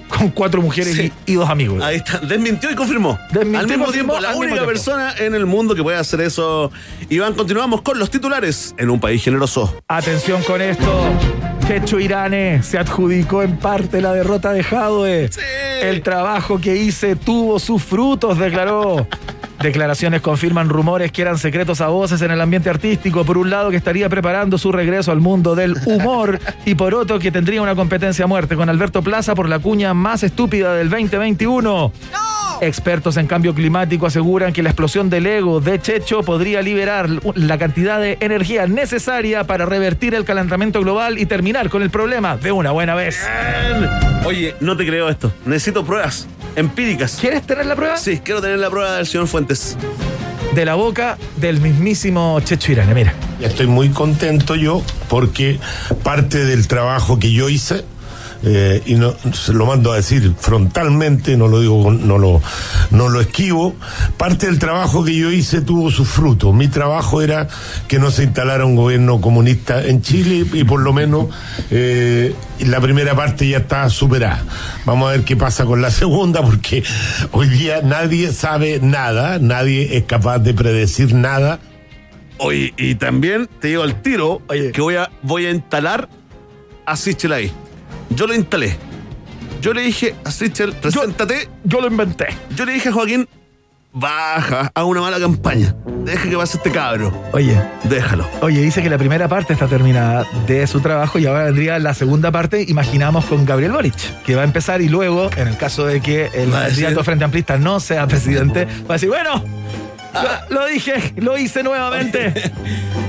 con 0.08 0.28
cuatro 0.30 0.60
mujeres 0.60 0.94
Sí. 0.94 1.12
y, 1.26 1.32
y 1.32 1.34
dos 1.36 1.48
amigos. 1.48 1.82
Ahí 1.82 1.96
está, 1.96 2.18
desmintió 2.18 2.70
y 2.70 2.74
confirmó. 2.74 3.18
Desmintió 3.32 3.60
al 3.60 3.66
mismo 3.66 3.84
confirmó 3.86 4.12
tiempo, 4.14 4.20
la 4.30 4.36
única 4.36 4.54
tiempo. 4.54 4.66
persona 4.72 5.14
en 5.18 5.34
el 5.34 5.46
mundo 5.46 5.74
que 5.74 5.82
puede 5.82 5.96
hacer 5.98 6.20
eso. 6.20 6.70
Iván, 7.08 7.34
continuamos 7.34 7.82
con 7.82 7.98
los 7.98 8.10
titulares 8.10 8.74
en 8.78 8.90
un 8.90 9.00
país 9.00 9.22
generoso. 9.24 9.74
Atención 9.88 10.42
con 10.42 10.60
esto. 10.60 11.10
Checho 11.66 11.98
Irane 11.98 12.62
se 12.62 12.78
adjudicó 12.78 13.42
en 13.42 13.56
parte 13.56 14.00
la 14.00 14.12
derrota 14.12 14.52
de 14.52 14.62
Jadwe. 14.62 15.30
El 15.82 16.00
trabajo 16.00 16.60
que 16.60 16.76
hice 16.76 17.16
tuvo 17.16 17.58
sus 17.58 17.82
frutos, 17.82 18.38
declaró. 18.38 19.08
Declaraciones 19.60 20.20
confirman 20.20 20.68
rumores 20.68 21.10
que 21.10 21.22
eran 21.22 21.38
secretos 21.38 21.80
a 21.80 21.88
voces 21.88 22.22
en 22.22 22.30
el 22.30 22.40
ambiente 22.40 22.70
artístico. 22.70 23.24
Por 23.24 23.36
un 23.36 23.50
lado, 23.50 23.70
que 23.70 23.76
estaría 23.76 24.08
preparando 24.08 24.58
su 24.58 24.70
regreso 24.70 25.10
al 25.10 25.20
mundo 25.20 25.56
del 25.56 25.74
humor. 25.86 26.38
Y 26.64 26.76
por 26.76 26.94
otro, 26.94 27.18
que 27.18 27.32
tendría 27.32 27.62
una 27.62 27.74
competencia 27.74 28.24
a 28.24 28.28
muerte 28.28 28.54
con 28.54 28.68
Alberto 28.68 29.02
Plaza 29.02 29.34
por 29.34 29.48
la 29.48 29.58
cuña 29.58 29.92
más 29.92 30.22
estúpida 30.22 30.74
del 30.74 30.88
2021. 30.88 31.92
Expertos 32.60 33.16
en 33.16 33.26
cambio 33.26 33.54
climático 33.54 34.06
aseguran 34.06 34.52
que 34.52 34.62
la 34.62 34.70
explosión 34.70 35.10
del 35.10 35.26
ego 35.26 35.60
de 35.60 35.80
Checho 35.80 36.22
podría 36.22 36.62
liberar 36.62 37.08
la 37.34 37.58
cantidad 37.58 38.00
de 38.00 38.18
energía 38.20 38.66
necesaria 38.66 39.44
para 39.44 39.66
revertir 39.66 40.14
el 40.14 40.24
calentamiento 40.24 40.80
global 40.80 41.18
y 41.18 41.26
terminar 41.26 41.68
con 41.68 41.82
el 41.82 41.90
problema 41.90 42.36
de 42.36 42.52
una 42.52 42.70
buena 42.70 42.94
vez. 42.94 43.18
Oye, 44.24 44.54
no 44.60 44.76
te 44.76 44.86
creo 44.86 45.08
esto. 45.08 45.32
Necesito 45.44 45.84
pruebas 45.84 46.26
empíricas. 46.56 47.18
¿Quieres 47.20 47.42
tener 47.42 47.66
la 47.66 47.76
prueba? 47.76 47.96
Sí, 47.96 48.20
quiero 48.24 48.40
tener 48.40 48.58
la 48.58 48.70
prueba 48.70 48.96
del 48.96 49.06
señor 49.06 49.28
Fuentes. 49.28 49.76
De 50.54 50.64
la 50.64 50.74
boca 50.74 51.18
del 51.36 51.60
mismísimo 51.60 52.40
Checho 52.40 52.72
Irane. 52.72 52.94
Mira. 52.94 53.14
Estoy 53.40 53.66
muy 53.66 53.90
contento 53.90 54.54
yo 54.54 54.82
porque 55.08 55.58
parte 56.02 56.44
del 56.44 56.66
trabajo 56.66 57.18
que 57.18 57.32
yo 57.32 57.50
hice, 57.50 57.84
eh, 58.42 58.82
y 58.86 58.94
no, 58.94 59.14
se 59.32 59.52
lo 59.52 59.66
mando 59.66 59.92
a 59.92 59.96
decir 59.96 60.34
frontalmente, 60.38 61.36
no 61.36 61.48
lo 61.48 61.60
digo, 61.60 61.90
no 61.90 62.18
lo, 62.18 62.42
no 62.90 63.08
lo 63.08 63.20
esquivo, 63.20 63.74
parte 64.16 64.46
del 64.46 64.58
trabajo 64.58 65.04
que 65.04 65.16
yo 65.16 65.30
hice 65.30 65.60
tuvo 65.60 65.90
sus 65.90 66.08
frutos. 66.08 66.54
Mi 66.54 66.68
trabajo 66.68 67.22
era 67.22 67.48
que 67.88 67.98
no 67.98 68.10
se 68.10 68.24
instalara 68.24 68.64
un 68.64 68.76
gobierno 68.76 69.20
comunista 69.20 69.84
en 69.84 70.02
Chile 70.02 70.46
y 70.52 70.64
por 70.64 70.80
lo 70.80 70.92
menos 70.92 71.26
eh, 71.70 72.34
la 72.60 72.80
primera 72.80 73.14
parte 73.14 73.48
ya 73.48 73.58
está 73.58 73.88
superada. 73.90 74.42
Vamos 74.84 75.08
a 75.08 75.12
ver 75.12 75.24
qué 75.24 75.36
pasa 75.36 75.64
con 75.64 75.82
la 75.82 75.90
segunda 75.92 76.42
porque 76.42 76.82
hoy 77.32 77.48
día 77.48 77.80
nadie 77.82 78.32
sabe 78.32 78.80
nada, 78.80 79.38
nadie 79.38 79.96
es 79.96 80.04
capaz 80.04 80.38
de 80.38 80.54
predecir 80.54 81.14
nada. 81.14 81.58
Oye, 82.38 82.74
y 82.76 82.96
también 82.96 83.48
te 83.60 83.68
digo 83.68 83.82
al 83.82 84.02
tiro 84.02 84.42
que 84.48 84.80
voy 84.80 84.96
a, 84.96 85.10
voy 85.22 85.46
a 85.46 85.50
instalar 85.50 86.08
a. 86.84 86.96
Yo 88.10 88.26
lo 88.26 88.34
instalé. 88.34 88.76
Yo 89.60 89.72
le 89.72 89.82
dije 89.82 90.14
a 90.24 90.30
Sichel, 90.30 90.72
preséntate. 90.72 91.48
Yo 91.64 91.80
lo 91.80 91.88
inventé. 91.88 92.28
Yo 92.54 92.64
le 92.64 92.72
dije 92.72 92.90
a 92.90 92.92
Joaquín, 92.92 93.28
baja 93.92 94.70
a 94.74 94.84
una 94.84 95.00
mala 95.00 95.18
campaña. 95.18 95.74
Deja 96.04 96.28
que 96.28 96.36
pase 96.36 96.58
este 96.58 96.70
cabro. 96.70 97.12
Oye. 97.32 97.60
Déjalo. 97.84 98.28
Oye, 98.42 98.60
dice 98.60 98.82
que 98.82 98.90
la 98.90 98.98
primera 98.98 99.26
parte 99.26 99.54
está 99.54 99.66
terminada 99.66 100.26
de 100.46 100.66
su 100.66 100.80
trabajo 100.80 101.18
y 101.18 101.26
ahora 101.26 101.44
vendría 101.44 101.78
la 101.78 101.94
segunda 101.94 102.30
parte, 102.30 102.64
imaginamos, 102.68 103.24
con 103.24 103.44
Gabriel 103.44 103.72
Boric, 103.72 104.22
que 104.22 104.34
va 104.34 104.42
a 104.42 104.44
empezar 104.44 104.82
y 104.82 104.88
luego, 104.88 105.30
en 105.36 105.48
el 105.48 105.56
caso 105.56 105.86
de 105.86 106.00
que 106.00 106.30
el 106.34 106.50
candidato 106.50 107.02
Frente 107.02 107.24
Amplista 107.24 107.58
no 107.58 107.80
sea 107.80 108.06
presidente, 108.06 108.66
va 108.66 108.90
a 108.90 108.92
decir, 108.94 109.08
bueno, 109.08 109.42
lo, 110.22 110.60
lo 110.60 110.66
dije, 110.66 111.14
lo 111.16 111.36
hice 111.38 111.62
nuevamente. 111.62 112.32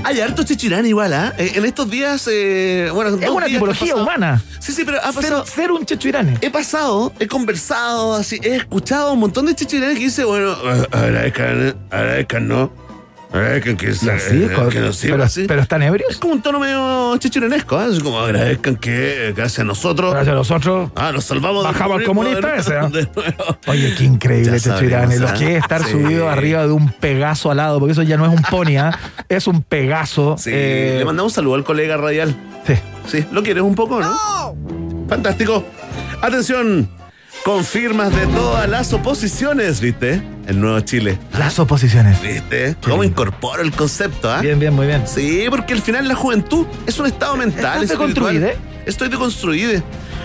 Hay 0.04 0.20
harto 0.20 0.42
chichirán 0.42 0.86
igual, 0.86 1.12
¿ah? 1.12 1.34
Eh, 1.38 1.52
En 1.56 1.64
estos 1.64 1.90
días, 1.90 2.28
eh, 2.30 2.90
bueno, 2.94 3.16
Es 3.20 3.28
una 3.30 3.46
tipología 3.46 3.94
humana. 3.96 4.42
Sí, 4.60 4.72
sí, 4.72 4.82
pero 4.84 4.98
ha 5.02 5.12
pasado. 5.12 5.44
ser 5.46 5.70
un 5.72 5.84
chechirane. 5.84 6.36
He 6.40 6.50
pasado, 6.50 7.12
he 7.18 7.26
conversado, 7.26 8.14
así, 8.14 8.38
he 8.42 8.56
escuchado 8.56 9.12
un 9.12 9.20
montón 9.20 9.46
de 9.46 9.54
chichiranes 9.54 9.98
que 9.98 10.04
dice, 10.04 10.24
bueno, 10.24 10.52
agradezcan, 10.90 11.74
agradezcan, 11.90 12.48
¿no? 12.48 12.87
Agradezcan 13.30 13.76
que, 13.76 13.92
se- 13.94 14.10
así, 14.10 14.42
eh, 14.44 14.50
que 14.70 14.80
nos 14.80 14.96
sirva 14.96 15.16
pero- 15.16 15.24
así. 15.24 15.44
pero 15.46 15.60
están 15.60 15.82
ebrios. 15.82 16.10
Es 16.12 16.16
como 16.16 16.32
un 16.32 16.40
tono 16.42 16.58
medio 16.58 17.14
chichiranesco, 17.18 17.76
¿ah? 17.76 17.86
Es 17.92 18.02
como 18.02 18.18
agradezcan 18.20 18.76
que, 18.76 19.34
gracias 19.36 19.60
a 19.60 19.64
nosotros. 19.64 20.12
Gracias 20.14 20.32
a 20.32 20.36
nosotros. 20.36 20.90
Ah, 20.96 21.12
nos 21.12 21.24
salvamos 21.24 21.62
Bajamos 21.62 21.98
al 21.98 22.04
comunista 22.04 22.52
de- 22.52 22.58
ese, 22.58 22.74
¿ah? 22.76 22.88
de. 22.88 23.06
Oye, 23.66 23.94
qué 23.98 24.04
increíble 24.04 24.58
Ya 24.58 24.74
Checho 24.74 24.84
Irane. 24.84 25.16
sabemos, 25.16 25.20
Lo 25.20 25.28
¿ah? 25.28 25.34
que 25.38 25.56
es 25.56 25.62
estar 25.62 25.84
Sí. 25.84 25.90
subido 25.90 26.30
arriba 26.30 26.62
de 26.66 26.72
un 26.72 26.90
pegaso 26.90 27.50
alado, 27.50 27.78
porque 27.80 27.92
eso 27.92 28.02
ya 28.02 28.16
no 28.16 28.24
es 28.24 28.32
un 28.32 28.42
pony, 28.42 28.78
¿ah? 28.78 28.98
es 29.28 29.46
un 29.46 29.62
pegaso. 29.62 30.36
Sí, 30.38 30.50
eh, 30.52 30.96
le 31.00 31.04
mandamos 31.04 31.32
un 31.32 31.34
saludo 31.34 31.54
al 31.56 31.64
colega 31.64 31.98
radial. 31.98 32.34
Sí. 32.66 32.74
Sí, 33.08 33.24
¿lo 33.30 33.42
quieres 33.42 33.62
un 33.62 33.74
poco, 33.74 34.00
no? 34.00 34.56
Fantástico. 35.08 35.64
Atención, 36.22 36.88
confirmas 37.44 38.14
de 38.14 38.26
todas 38.26 38.68
las 38.68 38.92
oposiciones, 38.92 39.80
¿viste? 39.80 40.22
El 40.46 40.60
nuevo 40.60 40.80
Chile. 40.80 41.18
Las 41.38 41.58
oposiciones. 41.58 42.20
¿Viste? 42.20 42.76
¿Cómo 42.82 43.04
incorporo 43.04 43.62
el 43.62 43.72
concepto, 43.72 44.30
ah? 44.30 44.40
Bien, 44.40 44.58
bien, 44.58 44.74
muy 44.74 44.86
bien. 44.86 45.06
Sí, 45.06 45.46
porque 45.50 45.74
al 45.74 45.82
final 45.82 46.08
la 46.08 46.14
juventud 46.14 46.66
es 46.86 46.98
un 46.98 47.06
estado 47.06 47.36
mental. 47.36 47.82
¿Estás 47.82 47.98
espiritual. 48.00 48.34
deconstruide? 48.34 48.56
Estoy 48.86 49.08
deconstruide. 49.08 49.82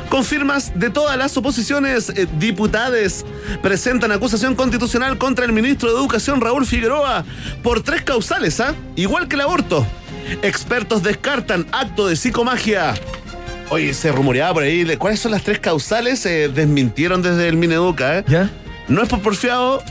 Confirmas 0.10 0.78
de 0.80 0.90
todas 0.90 1.18
las 1.18 1.36
oposiciones, 1.38 2.10
eh, 2.10 2.28
diputades 2.38 3.26
presentan 3.62 4.12
acusación 4.12 4.56
constitucional 4.56 5.18
contra 5.18 5.46
el 5.46 5.54
ministro 5.54 5.90
de 5.92 5.98
Educación 5.98 6.40
Raúl 6.40 6.66
Figueroa 6.66 7.26
por 7.64 7.82
tres 7.82 8.04
causales, 8.04 8.60
¿ah? 8.60 8.76
Igual 8.96 9.28
que 9.28 9.36
el 9.36 9.42
aborto. 9.42 9.86
Expertos 10.42 11.04
descartan 11.04 11.66
acto 11.72 12.08
de 12.08 12.16
psicomagia. 12.16 12.94
Oye, 13.70 13.94
se 13.94 14.12
rumoreaba 14.12 14.54
por 14.54 14.64
ahí, 14.64 14.84
de- 14.84 14.98
¿cuáles 14.98 15.20
son 15.20 15.32
las 15.32 15.44
tres 15.44 15.60
causales? 15.60 16.26
Eh, 16.26 16.50
desmintieron 16.54 17.22
desde 17.22 17.48
el 17.48 17.56
Mineduca, 17.58 18.20
¿eh? 18.20 18.24
¿Ya? 18.28 18.50
No 18.88 19.02
es 19.02 19.10
por 19.10 19.22
porfiado, 19.22 19.82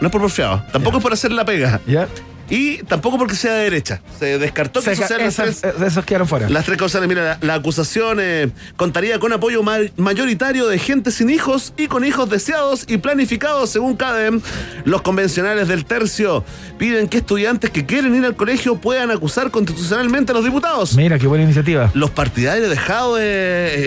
no 0.00 0.06
es 0.08 0.12
por 0.12 0.20
porfiado, 0.22 0.62
tampoco 0.72 0.96
es 0.98 1.02
por 1.02 1.12
hacer 1.12 1.30
la 1.32 1.44
pega. 1.44 1.80
¿Ya? 1.86 2.08
Y 2.50 2.78
tampoco 2.84 3.16
porque 3.18 3.34
sea 3.36 3.54
de 3.54 3.64
derecha. 3.64 4.00
Se 4.18 4.38
descartó 4.38 4.80
que 4.80 4.86
Se 4.86 4.92
eso 4.92 5.02
ca- 5.02 5.08
sean 5.08 5.20
las 5.22 5.38
esas- 5.38 5.60
tres- 5.62 5.74
esos 5.82 6.04
quedaron 6.04 6.28
fuera. 6.28 6.48
las 6.50 6.64
tres 6.64 6.76
causales, 6.78 7.08
mira, 7.08 7.22
la, 7.24 7.38
la 7.40 7.54
acusación 7.54 8.18
eh, 8.20 8.50
contaría 8.76 9.18
con 9.18 9.32
apoyo 9.32 9.62
ma- 9.62 9.78
mayoritario 9.96 10.66
de 10.66 10.78
gente 10.78 11.10
sin 11.10 11.30
hijos 11.30 11.72
y 11.76 11.86
con 11.86 12.04
hijos 12.04 12.28
deseados 12.28 12.84
y 12.86 12.98
planificados 12.98 13.70
según 13.70 13.96
CADEM. 13.96 14.40
Los 14.84 15.02
convencionales 15.02 15.68
del 15.68 15.84
tercio 15.86 16.44
piden 16.78 17.08
que 17.08 17.18
estudiantes 17.18 17.70
que 17.70 17.86
quieren 17.86 18.14
ir 18.14 18.24
al 18.24 18.36
colegio 18.36 18.76
puedan 18.76 19.10
acusar 19.10 19.50
constitucionalmente 19.50 20.32
a 20.32 20.34
los 20.34 20.44
diputados. 20.44 20.94
Mira, 20.96 21.18
qué 21.18 21.26
buena 21.26 21.44
iniciativa. 21.44 21.90
Los 21.94 22.10
partidarios 22.10 22.68
de 22.68 22.76
Jado, 22.76 23.18
eh, 23.18 23.22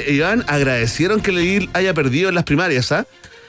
eh, 0.07 0.13
Iván, 0.13 0.43
agradecieron 0.47 1.21
que 1.21 1.31
Leguil 1.31 1.69
haya 1.73 1.93
perdido 1.93 2.29
en 2.29 2.35
las 2.35 2.43
primarias, 2.43 2.91
¿ah? 2.91 3.05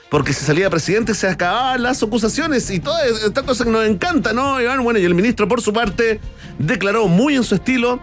Porque 0.09 0.33
si 0.33 0.43
salía 0.43 0.69
presidente 0.69 1.13
se 1.13 1.27
acababan 1.27 1.83
las 1.83 2.01
acusaciones 2.01 2.69
y 2.71 2.79
toda 2.79 3.05
esta 3.05 3.43
cosa 3.43 3.63
que 3.63 3.69
nos 3.69 3.85
encanta, 3.85 4.33
¿no, 4.33 4.59
Iván? 4.59 4.83
Bueno, 4.83 4.99
y 4.99 5.05
el 5.05 5.13
ministro, 5.13 5.47
por 5.47 5.61
su 5.61 5.71
parte, 5.71 6.19
declaró 6.57 7.07
muy 7.07 7.35
en 7.35 7.43
su 7.43 7.53
estilo 7.55 7.99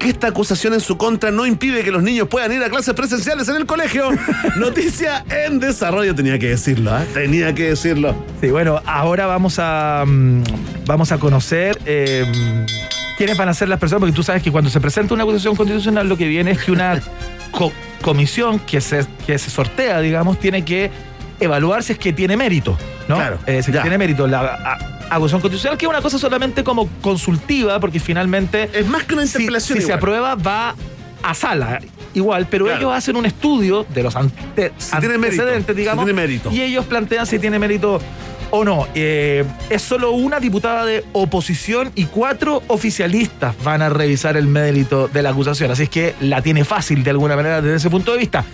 que 0.00 0.08
esta 0.10 0.26
acusación 0.26 0.74
en 0.74 0.80
su 0.80 0.98
contra 0.98 1.30
no 1.30 1.46
impide 1.46 1.84
que 1.84 1.92
los 1.92 2.02
niños 2.02 2.26
puedan 2.28 2.52
ir 2.52 2.62
a 2.64 2.68
clases 2.68 2.92
presenciales 2.94 3.48
en 3.48 3.54
el 3.56 3.66
colegio. 3.66 4.10
Noticia 4.56 5.24
en 5.30 5.60
desarrollo, 5.60 6.12
tenía 6.14 6.38
que 6.40 6.48
decirlo, 6.48 6.92
¿ah? 6.92 7.04
Tenía 7.14 7.54
que 7.54 7.68
decirlo. 7.70 8.16
Sí, 8.40 8.50
bueno, 8.50 8.82
ahora 8.84 9.26
vamos 9.26 9.58
a 9.60 10.02
mm, 10.04 10.42
vamos 10.86 11.12
a 11.12 11.18
conocer 11.18 11.78
eh, 11.86 12.26
quiénes 13.16 13.38
van 13.38 13.48
a 13.48 13.54
ser 13.54 13.68
las 13.68 13.78
personas, 13.78 14.00
porque 14.00 14.14
tú 14.16 14.24
sabes 14.24 14.42
que 14.42 14.50
cuando 14.50 14.70
se 14.70 14.80
presenta 14.80 15.14
una 15.14 15.22
acusación 15.22 15.54
constitucional 15.54 16.08
lo 16.08 16.16
que 16.16 16.26
viene 16.26 16.50
es 16.50 16.58
que 16.64 16.72
una 16.72 17.00
co- 17.52 17.72
comisión 18.02 18.58
que 18.58 18.80
se, 18.80 19.06
que 19.24 19.38
se 19.38 19.50
sortea, 19.50 20.00
digamos, 20.00 20.40
tiene 20.40 20.64
que 20.64 20.90
evaluar 21.40 21.82
si 21.82 21.92
es 21.92 21.98
que 21.98 22.12
tiene 22.12 22.36
mérito, 22.36 22.76
¿no? 23.08 23.16
Claro, 23.16 23.38
Eh, 23.46 23.62
si 23.62 23.70
es 23.70 23.76
que 23.76 23.82
tiene 23.82 23.98
mérito 23.98 24.26
la 24.26 24.40
a- 24.40 24.78
acusación 25.16 25.40
constitucional, 25.40 25.76
que 25.78 25.84
es 25.86 25.90
una 25.90 26.00
cosa 26.00 26.18
solamente 26.18 26.64
como 26.64 26.88
consultiva, 27.00 27.78
porque 27.80 28.00
finalmente... 28.00 28.70
Es 28.72 28.86
más 28.86 29.04
que 29.04 29.14
una 29.14 29.24
interpelación 29.24 29.78
si 29.78 29.84
se 29.86 29.92
aprueba, 29.92 30.34
va 30.34 30.74
a 31.22 31.34
sala. 31.34 31.80
Igual, 32.14 32.46
pero 32.50 32.64
Claro. 32.66 32.78
ellos 32.80 32.92
hacen 32.94 33.16
un 33.16 33.26
estudio 33.26 33.84
de 33.92 34.02
los 34.02 34.14
ante- 34.16 34.72
Si 34.78 34.96
tiene 34.98 35.18
mérito, 35.18 35.42
antecedentes, 35.42 35.74
si 35.74 35.80
digamos, 35.80 36.04
tiene 36.04 36.20
mérito. 36.20 36.50
y 36.52 36.60
ellos 36.62 36.84
plantean 36.86 37.26
si 37.26 37.38
tiene 37.38 37.58
mérito 37.58 38.00
o 38.50 38.64
no. 38.64 38.86
Eh, 38.94 39.44
es 39.68 39.82
solo 39.82 40.12
una 40.12 40.38
diputada 40.38 40.84
de 40.84 41.04
oposición 41.12 41.90
y 41.96 42.04
cuatro 42.04 42.62
oficialistas 42.68 43.54
van 43.64 43.82
a 43.82 43.88
revisar 43.88 44.36
el 44.36 44.46
mérito 44.46 45.08
de 45.08 45.22
la 45.22 45.30
acusación. 45.30 45.70
Así 45.72 45.84
es 45.84 45.88
que 45.88 46.14
la 46.20 46.40
tiene 46.40 46.64
fácil 46.64 47.02
de 47.02 47.10
alguna 47.10 47.34
manera 47.36 47.60
desde 47.60 47.76
ese 47.76 47.90
punto 47.90 48.12
de 48.12 48.18
vista. 48.18 48.44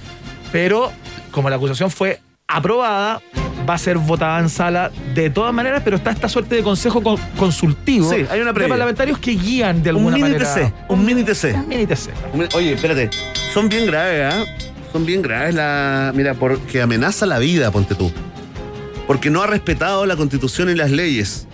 Pero 0.53 0.91
como 1.31 1.51
la 1.51 1.57
acusación 1.57 1.91
fue 1.91 2.21
aprobada, 2.57 3.21
va 3.69 3.75
a 3.75 3.79
ser 3.79 3.99
votada 3.99 4.39
en 4.41 4.49
sala 4.49 4.91
de 5.15 5.31
todas 5.31 5.53
maneras, 5.53 5.83
pero 5.85 5.97
está 5.97 6.11
esta 6.11 6.29
suerte 6.29 6.57
de 6.57 6.63
consejo 6.63 7.03
con- 7.03 7.19
consultivo 7.37 8.11
Sí, 8.11 8.25
hay 8.31 8.41
una 8.41 8.51
de 8.51 8.55
previa. 8.55 8.69
parlamentarios 8.71 9.19
que 9.19 9.33
guían 9.33 9.83
de 9.83 9.91
alguna 9.91 10.17
un 10.17 10.23
mini 10.23 10.33
manera. 10.35 10.55
TC, 10.55 10.73
un 10.89 11.05
mini 11.05 11.23
TC. 11.25 11.55
Un 11.55 11.69
mini 11.69 11.87
TC. 11.87 12.11
Oye, 12.55 12.73
espérate. 12.73 13.11
Son 13.53 13.69
bien 13.69 13.87
graves, 13.87 14.33
¿ah? 14.35 14.45
Son 14.93 15.05
bien 15.07 15.23
graves 15.23 15.55
la. 15.55 16.13
Mira, 16.15 16.35
porque 16.35 16.81
amenaza 16.83 17.27
la 17.27 17.39
vida, 17.39 17.71
ponte 17.71 17.95
tú. 17.95 18.11
Porque 19.07 19.31
no 19.31 19.43
ha 19.43 19.47
respetado 19.47 20.07
la 20.07 20.17
constitución 20.17 20.71
y 20.71 20.75
las 20.75 20.91
leyes. 20.91 21.47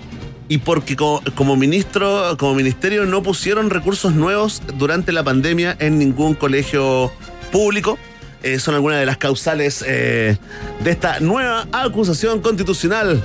Y 0.49 0.59
porque 0.59 0.95
co- 0.95 1.23
como, 1.35 1.57
ministro, 1.57 2.37
como 2.39 2.55
ministerio 2.55 3.05
no 3.05 3.23
pusieron 3.23 3.69
recursos 3.69 4.15
nuevos 4.15 4.63
durante 4.79 5.11
la 5.13 5.25
pandemia 5.25 5.77
en 5.81 5.99
ningún 5.99 6.35
colegio 6.35 7.11
público. 7.51 7.99
Eh, 8.43 8.59
son 8.59 8.75
algunas 8.75 9.01
de 9.01 9.07
las 9.07 9.17
causales 9.17 9.85
eh, 9.87 10.37
de 10.81 10.91
esta 10.91 11.21
nueva 11.21 11.67
acusación 11.73 12.41
constitucional 12.41 13.23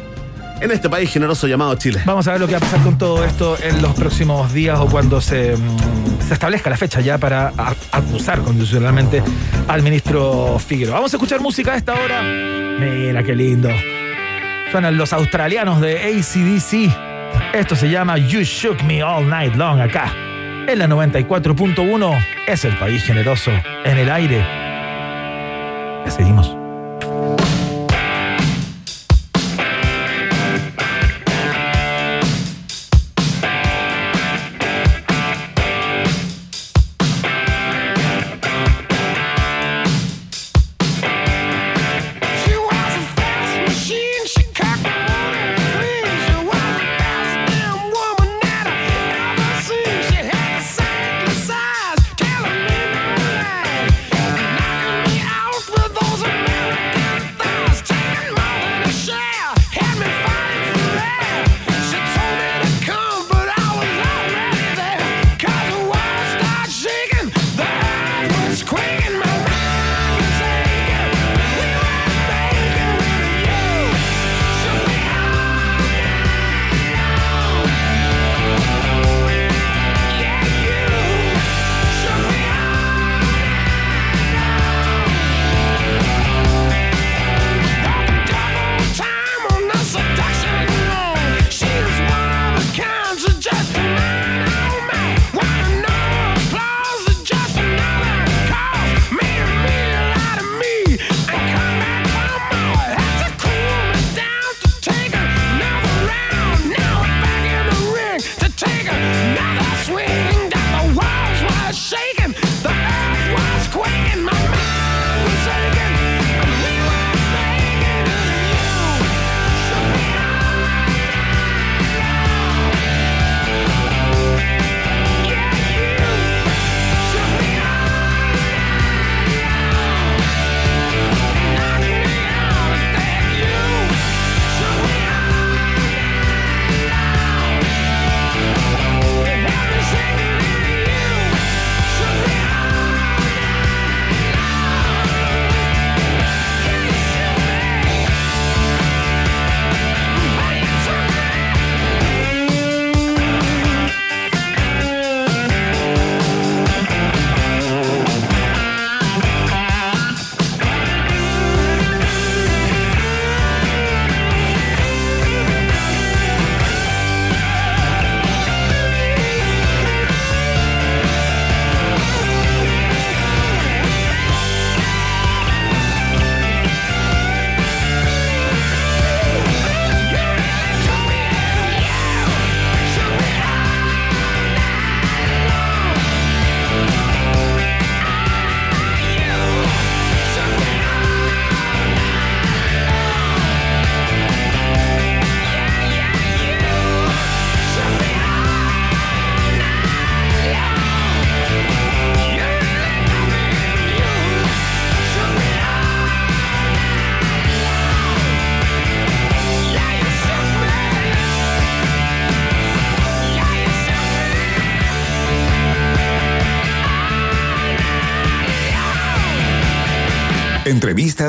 en 0.61 0.71
este 0.71 0.89
país 0.89 1.11
generoso 1.11 1.47
llamado 1.47 1.75
Chile. 1.75 2.01
Vamos 2.05 2.27
a 2.27 2.31
ver 2.31 2.41
lo 2.41 2.47
que 2.47 2.53
va 2.53 2.59
a 2.59 2.61
pasar 2.61 2.81
con 2.81 2.97
todo 2.97 3.23
esto 3.25 3.57
en 3.61 3.81
los 3.81 3.93
próximos 3.93 4.53
días 4.53 4.79
o 4.79 4.85
cuando 4.88 5.19
se, 5.19 5.57
mm, 5.57 6.21
se 6.27 6.33
establezca 6.33 6.69
la 6.69 6.77
fecha 6.77 7.01
ya 7.01 7.17
para 7.17 7.51
acusar 7.91 8.41
constitucionalmente 8.41 9.23
al 9.67 9.81
ministro 9.81 10.59
Figueroa. 10.59 10.95
Vamos 10.95 11.13
a 11.13 11.17
escuchar 11.17 11.41
música 11.41 11.73
a 11.73 11.77
esta 11.77 11.93
hora. 11.93 12.21
Mira 12.21 13.23
qué 13.23 13.35
lindo. 13.35 13.69
Suenan 14.71 14.95
los 14.97 15.11
australianos 15.13 15.81
de 15.81 15.97
ACDC. 15.97 17.53
Esto 17.53 17.75
se 17.75 17.89
llama 17.89 18.17
You 18.17 18.41
Shook 18.43 18.83
Me 18.83 19.03
All 19.03 19.27
Night 19.27 19.55
Long 19.55 19.81
acá. 19.81 20.13
En 20.67 20.79
la 20.79 20.88
94.1 20.88 22.25
es 22.47 22.65
el 22.65 22.77
país 22.77 23.03
generoso 23.03 23.51
en 23.83 23.97
el 23.97 24.09
aire. 24.09 24.70
Ya 26.06 26.11
seguimos. 26.11 26.56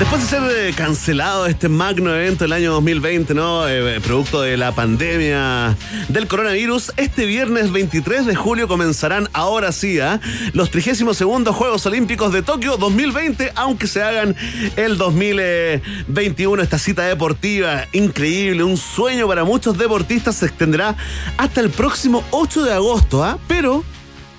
Después 0.00 0.22
de 0.22 0.28
ser 0.28 0.42
eh, 0.50 0.72
cancelado 0.74 1.44
este 1.44 1.68
magno 1.68 2.14
evento 2.14 2.44
del 2.44 2.54
año 2.54 2.72
2020, 2.72 3.34
¿no? 3.34 3.68
Eh, 3.68 4.00
producto 4.00 4.40
de 4.40 4.56
la 4.56 4.74
pandemia 4.74 5.76
del 6.08 6.26
coronavirus, 6.26 6.92
este 6.96 7.26
viernes 7.26 7.70
23 7.70 8.24
de 8.24 8.34
julio 8.34 8.66
comenzarán 8.66 9.28
ahora 9.34 9.72
sí 9.72 10.00
¿ah? 10.00 10.18
los 10.54 10.70
32 10.70 11.18
Juegos 11.54 11.84
Olímpicos 11.84 12.32
de 12.32 12.40
Tokio 12.40 12.78
2020, 12.78 13.52
aunque 13.56 13.86
se 13.86 14.02
hagan 14.02 14.34
el 14.76 14.96
2021. 14.96 16.62
Esta 16.62 16.78
cita 16.78 17.02
deportiva 17.02 17.84
increíble, 17.92 18.64
un 18.64 18.78
sueño 18.78 19.28
para 19.28 19.44
muchos 19.44 19.76
deportistas, 19.76 20.36
se 20.36 20.46
extenderá 20.46 20.96
hasta 21.36 21.60
el 21.60 21.68
próximo 21.68 22.24
8 22.30 22.64
de 22.64 22.72
agosto, 22.72 23.22
¿ah? 23.22 23.38
Pero 23.46 23.84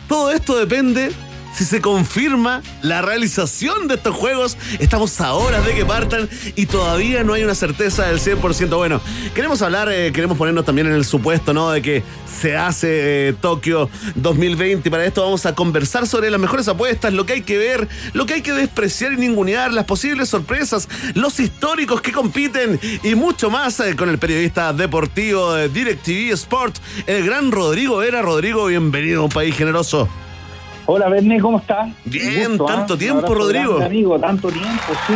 todo 0.08 0.32
esto 0.32 0.58
depende 0.58 1.12
si 1.54 1.66
se 1.66 1.82
confirma 1.82 2.62
la 2.82 3.02
realización 3.02 3.88
de 3.88 3.96
estos 3.96 4.16
juegos. 4.16 4.58
Estamos 4.80 5.20
a 5.22 5.34
horas 5.34 5.66
de 5.66 5.74
que 5.74 5.86
partan 5.86 6.30
y 6.56 6.66
todavía 6.66 7.24
no 7.24 7.34
hay 7.34 7.44
una 7.44 7.56
certeza 7.56 8.08
del 8.08 8.20
100%. 8.20 8.76
Bueno, 8.76 9.02
queremos 9.34 9.62
hablar, 9.62 9.90
eh, 9.92 10.12
queremos 10.14 10.38
ponernos 10.38 10.66
también 10.66 10.88
en 10.88 10.94
el 10.94 11.06
supuesto, 11.06 11.54
¿no? 11.54 11.72
De 11.72 11.82
que 11.82 12.04
se 12.42 12.56
hace 12.56 13.30
eh, 13.30 13.34
Tokio 13.34 13.90
2020. 14.16 14.88
Y 14.88 14.92
para 14.92 15.06
esto 15.06 15.24
vamos 15.24 15.46
a 15.46 15.54
conversar 15.56 16.08
sobre 16.08 16.32
las 16.32 16.40
mejores 16.40 16.68
apuestas, 16.68 17.14
lo 17.14 17.26
que 17.26 17.34
hay 17.34 17.42
que 17.42 17.58
ver, 17.58 17.88
lo 18.14 18.26
que 18.26 18.36
hay 18.36 18.42
que 18.42 18.54
despreciar 18.54 19.14
y 19.14 19.18
ningunear, 19.18 19.74
las 19.74 19.86
posibles 19.86 20.30
sorpresas, 20.30 20.88
los 21.16 21.40
históricos 21.40 22.02
que 22.02 22.12
compiten 22.12 22.80
y 23.04 23.16
mucho 23.16 23.50
más 23.50 23.80
eh, 23.80 23.96
con 23.96 24.10
el 24.10 24.18
periodista 24.18 24.74
deportivo 24.74 25.54
de 25.54 25.70
DirecTV 25.70 26.34
Sport, 26.34 26.78
el 27.08 27.26
gran 27.26 27.52
Rodrigo 27.52 27.98
Vera. 27.98 28.22
Rodrigo, 28.22 28.66
bienvenido 28.68 29.22
a 29.22 29.26
un 29.26 29.32
país 29.32 29.56
generoso. 29.56 30.08
Hola, 30.94 31.08
Berné, 31.08 31.40
¿cómo 31.40 31.60
estás? 31.60 31.88
Bien, 32.04 32.50
gusto, 32.58 32.66
tanto 32.66 32.96
¿ah? 32.96 32.98
tiempo, 32.98 33.34
Rodrigo. 33.34 33.78
grande, 33.78 33.86
amigo, 33.86 34.20
tanto 34.20 34.50
tiempo, 34.50 34.92
sí. 35.08 35.14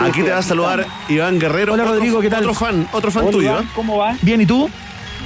Aquí 0.00 0.18
sí, 0.18 0.24
te 0.24 0.32
va 0.32 0.38
a 0.38 0.42
saludar. 0.42 0.84
Iván 1.08 1.38
Guerrero. 1.38 1.74
Hola, 1.74 1.84
otro- 1.84 1.94
Rodrigo, 1.94 2.20
¿qué 2.20 2.28
tal? 2.28 2.40
Otro 2.42 2.54
fan, 2.54 2.88
otro 2.92 3.10
fan 3.12 3.22
Hola, 3.22 3.30
tuyo. 3.32 3.50
Iván, 3.52 3.62
¿eh? 3.62 3.68
¿Cómo 3.72 3.98
va? 3.98 4.16
Bien, 4.20 4.40
¿y 4.40 4.46
tú? 4.46 4.68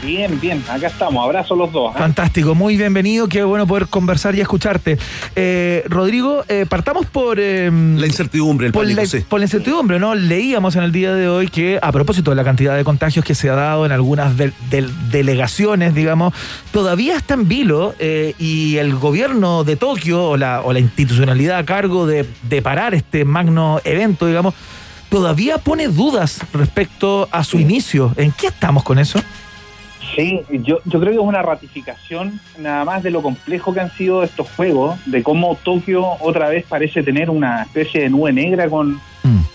Bien, 0.03 0.39
bien, 0.41 0.63
acá 0.71 0.87
estamos. 0.87 1.25
Abrazo 1.25 1.57
los 1.57 1.73
dos. 1.73 1.93
¿ah? 1.95 1.99
Fantástico, 1.99 2.55
muy 2.55 2.77
bienvenido, 2.77 3.29
qué 3.29 3.43
bueno 3.43 3.67
poder 3.67 3.89
conversar 3.89 4.35
y 4.37 4.41
escucharte. 4.41 4.99
Eh, 5.35 5.83
Rodrigo, 5.89 6.45
eh, 6.49 6.65
partamos 6.69 7.07
por... 7.07 7.39
eh, 7.41 7.71
La 7.97 8.07
incertidumbre, 8.07 8.69
el 8.69 8.73
por, 8.73 8.85
pánico, 8.85 9.01
la, 9.01 9.07
sí. 9.07 9.25
por 9.29 9.41
la 9.41 9.47
incertidumbre, 9.47 9.99
¿no? 9.99 10.15
Leíamos 10.15 10.77
en 10.77 10.85
el 10.85 10.93
día 10.93 11.13
de 11.13 11.29
hoy 11.29 11.49
que, 11.49 11.79
a 11.83 11.91
propósito 11.93 12.31
de 12.31 12.37
la 12.37 12.45
cantidad 12.45 12.77
de 12.77 12.85
contagios 12.85 13.25
que 13.25 13.35
se 13.35 13.51
ha 13.51 13.55
dado 13.55 13.85
en 13.85 13.91
algunas 13.93 14.37
de- 14.37 14.53
del- 14.71 14.93
delegaciones, 15.11 15.95
digamos, 15.95 16.35
todavía 16.73 17.17
está 17.17 17.35
en 17.35 17.49
vilo 17.49 17.95
eh, 17.99 18.35
y 18.39 18.77
el 18.77 18.95
gobierno 18.95 19.65
de 19.65 19.77
Tokio 19.77 20.23
o 20.25 20.37
la, 20.37 20.61
o 20.63 20.73
la 20.73 20.79
institucionalidad 20.79 21.59
a 21.59 21.65
cargo 21.65 22.07
de, 22.07 22.27
de 22.49 22.63
parar 22.63 22.95
este 22.95 23.25
magno 23.25 23.81
evento, 23.85 24.27
digamos, 24.27 24.55
todavía 25.09 25.59
pone 25.59 25.89
dudas 25.89 26.41
respecto 26.53 27.29
a 27.33 27.43
su 27.43 27.59
inicio. 27.59 28.13
¿En 28.17 28.31
qué 28.33 28.49
estamos 28.49 28.83
con 28.85 28.99
eso? 28.99 29.21
Sí, 30.15 30.43
yo, 30.51 30.79
yo 30.85 31.01
creo 31.01 31.13
que 31.13 31.19
es 31.19 31.25
una 31.25 31.43
ratificación 31.43 32.41
nada 32.59 32.85
más 32.85 33.03
de 33.03 33.11
lo 33.11 33.23
complejo 33.23 33.75
que 33.75 33.81
han 33.81 33.91
sido 33.91 34.23
estos 34.23 34.49
juegos, 34.51 34.99
de 35.07 35.23
cómo 35.23 35.57
Tokio 35.63 36.07
otra 36.21 36.49
vez 36.49 36.65
parece 36.67 37.03
tener 37.03 37.29
una 37.29 37.63
especie 37.63 38.03
de 38.03 38.11
nube 38.11 38.33
negra 38.33 38.69
con, 38.69 39.01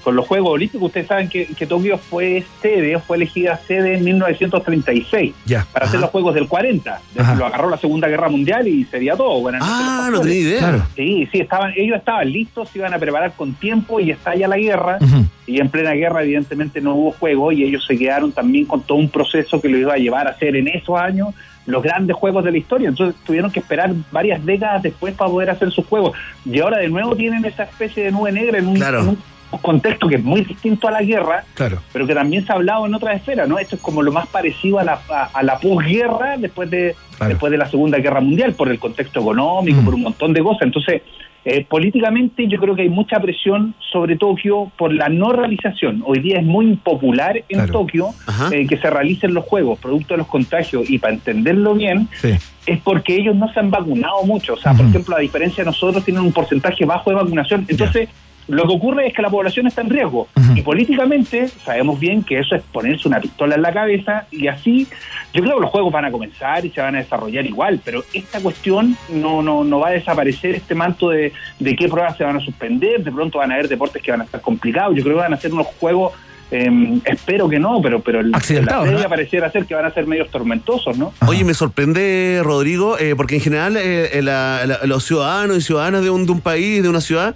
con 0.04 0.16
los 0.16 0.28
Juegos 0.28 0.52
Olímpicos. 0.54 0.88
Ustedes 0.88 1.08
saben 1.08 1.30
que, 1.30 1.46
que 1.48 1.66
Tokio 1.66 1.98
fue 1.98 2.44
sede, 2.62 3.00
fue 3.00 3.18
elegida 3.18 3.58
sede 3.68 3.96
en 3.98 4.04
1936 4.04 5.34
Ya. 5.46 5.66
para 5.72 5.86
hacer 5.86 6.00
los 6.00 6.10
Juegos 6.10 6.36
del 6.36 6.48
40. 6.48 7.02
Ajá. 7.18 7.36
Lo 7.36 7.46
agarró 7.46 7.70
la 7.70 7.78
Segunda 7.78 8.08
Guerra 8.08 8.30
Mundial 8.30 8.68
y 8.68 8.84
sería 8.86 9.16
todo. 9.16 9.40
Bueno, 9.42 9.60
Ah, 9.62 10.10
no 10.12 10.22
tenía 10.22 10.40
idea. 10.40 10.88
Sí, 10.96 11.28
sí, 11.32 11.40
estaban, 11.40 11.74
ellos 11.76 11.98
estaban 11.98 12.32
listos, 12.32 12.70
se 12.70 12.80
iban 12.80 12.94
a 12.94 13.00
preparar 13.00 13.34
con 13.34 13.54
tiempo 13.54 14.00
y 14.00 14.12
estalla 14.12 14.48
la 14.48 14.58
guerra. 14.58 15.00
Y 15.48 15.60
en 15.60 15.70
plena 15.70 15.92
guerra, 15.92 16.24
evidentemente, 16.24 16.80
no 16.82 16.96
hubo 16.96 17.12
juego 17.12 17.52
y 17.52 17.64
ellos 17.64 17.86
se 17.86 17.98
quedaron 17.98 18.32
también 18.32 18.66
con 18.66 18.82
todo 18.84 18.98
un 18.98 19.10
proceso 19.10 19.60
que 19.62 19.68
lo 19.70 19.78
iba 19.78 19.94
a 19.94 19.98
llevar 19.98 20.28
a 20.28 20.32
hacer 20.32 20.56
en 20.56 20.68
esos 20.68 20.98
años 20.98 21.30
los 21.66 21.84
grandes 21.84 22.16
juegos 22.16 22.44
de 22.44 22.52
la 22.52 22.58
historia. 22.58 22.90
Entonces 22.90 23.16
tuvieron 23.26 23.52
que 23.52 23.60
esperar 23.60 23.92
varias 24.12 24.44
décadas 24.46 24.82
después 24.82 25.14
para 25.14 25.30
poder 25.30 25.50
hacer 25.52 25.72
sus 25.72 25.86
juegos. 25.86 26.18
Y 26.46 26.60
ahora 26.60 26.78
de 26.80 26.90
nuevo 26.90 27.16
tienen 27.16 27.46
esa 27.46 27.64
especie 27.64 28.06
de 28.06 28.12
nube 28.12 28.32
negra 28.32 28.58
en 28.58 28.68
un, 28.68 28.76
Claro. 28.76 29.02
en 29.02 29.08
un 29.10 29.18
contexto 29.60 30.08
que 30.08 30.16
es 30.16 30.24
muy 30.24 30.42
distinto 30.42 30.88
a 30.88 30.92
la 30.92 31.02
guerra, 31.02 31.44
Claro. 31.56 31.80
pero 31.92 32.08
que 32.08 32.14
también 32.14 32.46
se 32.46 32.52
ha 32.52 32.56
hablado 32.56 32.86
en 32.86 32.94
otras 32.94 33.16
esferas, 33.18 33.48
¿no? 33.50 33.60
Esto 33.60 33.76
es 33.76 33.82
como 33.82 34.02
lo 34.02 34.12
más 34.12 34.28
parecido 34.28 34.80
a 34.80 34.84
la, 34.84 35.00
a, 35.10 35.24
a 35.34 35.44
la 35.44 35.58
posguerra 35.60 36.38
después 36.38 36.70
de, 36.70 36.96
Claro. 37.18 37.30
después 37.34 37.52
de 37.52 37.58
la 37.58 37.70
Segunda 37.70 37.98
Guerra 38.00 38.22
Mundial, 38.22 38.54
por 38.54 38.70
el 38.70 38.80
contexto 38.80 39.20
económico, 39.20 39.82
Mm. 39.82 39.86
por 39.86 39.94
un 39.96 40.02
montón 40.04 40.34
de 40.34 40.42
cosas. 40.42 40.64
Entonces, 40.64 41.02
eh, 41.44 41.66
políticamente 41.68 42.48
yo 42.48 42.60
creo 42.60 42.76
que 42.76 42.84
hay 42.84 42.90
mucha 42.90 43.20
presión 43.20 43.74
sobre 43.92 44.16
Tokio 44.16 44.72
por 44.78 44.94
la 44.94 45.10
no 45.10 45.32
realización. 45.32 46.04
Hoy 46.06 46.20
día 46.20 46.38
es 46.40 46.46
muy 46.46 46.66
impopular 46.68 47.36
en 47.38 47.44
Claro. 47.50 47.74
Tokio 47.74 48.10
eh, 48.52 48.68
que 48.68 48.78
se 48.78 48.90
realicen 48.92 49.34
los 49.34 49.46
juegos, 49.46 49.80
producto 49.80 50.14
de 50.14 50.20
los 50.20 50.28
contagios, 50.28 50.88
y 50.90 51.00
para 51.00 51.14
entenderlo 51.16 51.74
bien, 51.74 52.08
Sí. 52.14 52.34
es 52.68 52.80
porque 52.82 53.16
ellos 53.16 53.36
no 53.36 53.52
se 53.54 53.60
han 53.60 53.72
vacunado 53.72 54.24
mucho. 54.24 54.54
O 54.54 54.58
sea, 54.58 54.74
por 54.74 54.86
ejemplo, 54.86 55.16
a 55.16 55.20
diferencia 55.20 55.64
de 55.64 55.72
nosotros, 55.72 56.06
tienen 56.06 56.22
un 56.24 56.32
porcentaje 56.32 56.86
bajo 56.86 57.10
de 57.10 57.16
vacunación. 57.16 57.66
Entonces, 57.68 58.08
lo 58.52 58.64
que 58.68 58.74
ocurre 58.74 59.08
es 59.08 59.14
que 59.14 59.22
la 59.22 59.30
población 59.30 59.68
está 59.68 59.82
en 59.82 59.90
riesgo. 59.90 60.28
Y 60.56 60.62
políticamente 60.62 61.48
sabemos 61.48 62.00
bien 62.00 62.24
que 62.24 62.40
eso 62.40 62.56
es 62.56 62.62
ponerse 62.72 63.08
una 63.08 63.20
pistola 63.20 63.56
en 63.56 63.62
la 63.62 63.72
cabeza 63.74 64.26
y 64.32 64.48
así, 64.48 64.88
yo 65.34 65.42
creo 65.42 65.56
que 65.56 65.62
los 65.62 65.70
juegos 65.72 65.92
van 65.94 66.06
a 66.06 66.12
comenzar 66.12 66.66
y 66.66 66.70
se 66.70 66.82
van 66.82 66.96
a 66.96 67.00
desarrollar 67.00 67.46
igual, 67.46 67.80
pero 67.84 68.04
esta 68.14 68.40
cuestión 68.42 68.96
no, 69.10 69.42
no, 69.42 69.64
no 69.64 69.80
va 69.80 69.88
a 69.90 69.92
desaparecer 69.92 70.56
este 70.56 70.76
manto 70.76 71.10
de, 71.10 71.32
de 71.60 71.76
qué 71.76 71.88
pruebas 71.88 72.18
se 72.18 72.24
van 72.24 72.36
a 72.38 72.40
suspender, 72.42 73.04
de 73.04 73.12
pronto 73.12 73.38
van 73.40 73.52
a 73.52 73.56
haber 73.56 73.68
deportes 73.70 74.02
que 74.02 74.12
van 74.12 74.22
a 74.22 74.26
estar 74.26 74.42
complicados, 74.42 74.96
yo 74.96 75.04
creo 75.04 75.16
que 75.16 75.22
van 75.22 75.34
a 75.34 75.38
ser 75.38 75.54
unos 75.54 75.68
juegos... 75.80 76.14
eh, 76.52 77.00
espero 77.06 77.48
que 77.48 77.60
no, 77.60 77.80
pero 77.82 78.02
pero 78.02 78.20
el, 78.20 78.32
la 78.32 78.38
Accidentados, 78.38 78.84
previa 78.86 79.04
¿no? 79.04 79.10
pareciera 79.10 79.50
ser 79.52 79.66
que 79.66 79.74
van 79.74 79.86
a 79.86 79.92
ser 79.94 80.06
medios 80.06 80.30
tormentosos, 80.30 80.98
¿no? 80.98 81.14
Oye, 81.26 81.46
me 81.46 81.54
sorprende, 81.54 82.42
Rodrigo, 82.44 82.98
eh, 83.00 83.14
porque 83.16 83.36
en 83.36 83.42
general 83.42 83.78
eh, 83.78 84.18
eh, 84.18 84.22
la- 84.22 84.66
la- 84.68 84.80
los 84.86 85.06
ciudadanos 85.06 85.56
y 85.58 85.62
ciudadanas 85.62 86.04
de 86.04 86.10
un, 86.10 86.26
de 86.26 86.32
un 86.34 86.42
país, 86.42 86.84
de 86.84 86.90
una 86.90 87.00
ciudad, 87.00 87.36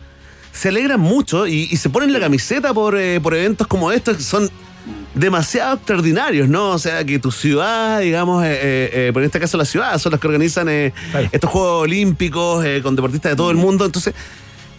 se 0.55 0.69
alegran 0.69 0.99
mucho 0.99 1.45
y, 1.47 1.67
y 1.69 1.77
se 1.77 1.89
ponen 1.89 2.13
la 2.13 2.19
camiseta 2.19 2.73
por, 2.73 2.97
eh, 2.97 3.19
por 3.21 3.35
eventos 3.35 3.67
como 3.67 3.91
estos 3.91 4.17
que 4.17 4.23
son 4.23 4.49
demasiado 5.13 5.75
extraordinarios, 5.75 6.47
¿no? 6.49 6.71
O 6.71 6.79
sea, 6.79 7.03
que 7.05 7.19
tu 7.19 7.31
ciudad, 7.31 7.99
digamos, 8.01 8.43
eh, 8.45 8.49
eh, 8.53 8.89
eh, 9.07 9.09
por 9.13 9.21
en 9.21 9.27
este 9.27 9.39
caso 9.39 9.57
la 9.57 9.65
ciudad, 9.65 9.97
son 9.97 10.11
las 10.11 10.19
que 10.21 10.27
organizan 10.27 10.67
eh, 10.69 10.93
estos 11.31 11.49
Juegos 11.49 11.83
Olímpicos 11.83 12.65
eh, 12.65 12.81
con 12.83 12.95
deportistas 12.95 13.31
de 13.31 13.35
todo 13.35 13.51
el 13.51 13.57
mundo. 13.57 13.85
Entonces, 13.85 14.13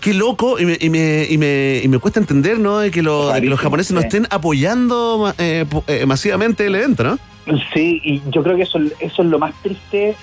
qué 0.00 0.14
loco 0.14 0.58
y 0.60 0.66
me, 0.66 0.76
y 0.80 0.90
me, 0.90 1.26
y 1.28 1.38
me, 1.38 1.80
y 1.82 1.88
me 1.88 1.98
cuesta 1.98 2.20
entender, 2.20 2.58
¿no? 2.58 2.78
De 2.78 2.90
que, 2.90 3.02
lo- 3.02 3.32
de 3.32 3.40
que 3.40 3.46
los 3.48 3.58
japoneses 3.58 3.92
no 3.92 4.00
estén 4.00 4.26
apoyando 4.30 5.34
eh, 5.38 5.64
eh, 5.86 6.06
masivamente 6.06 6.66
el 6.66 6.74
evento, 6.74 7.02
¿no? 7.04 7.18
Sí, 7.72 8.00
y 8.04 8.22
yo 8.30 8.42
creo 8.42 8.56
que 8.56 8.62
eso, 8.64 8.78
eso 9.00 9.22
es 9.22 9.28
lo 9.28 9.38
más 9.38 9.54
triste 9.62 10.14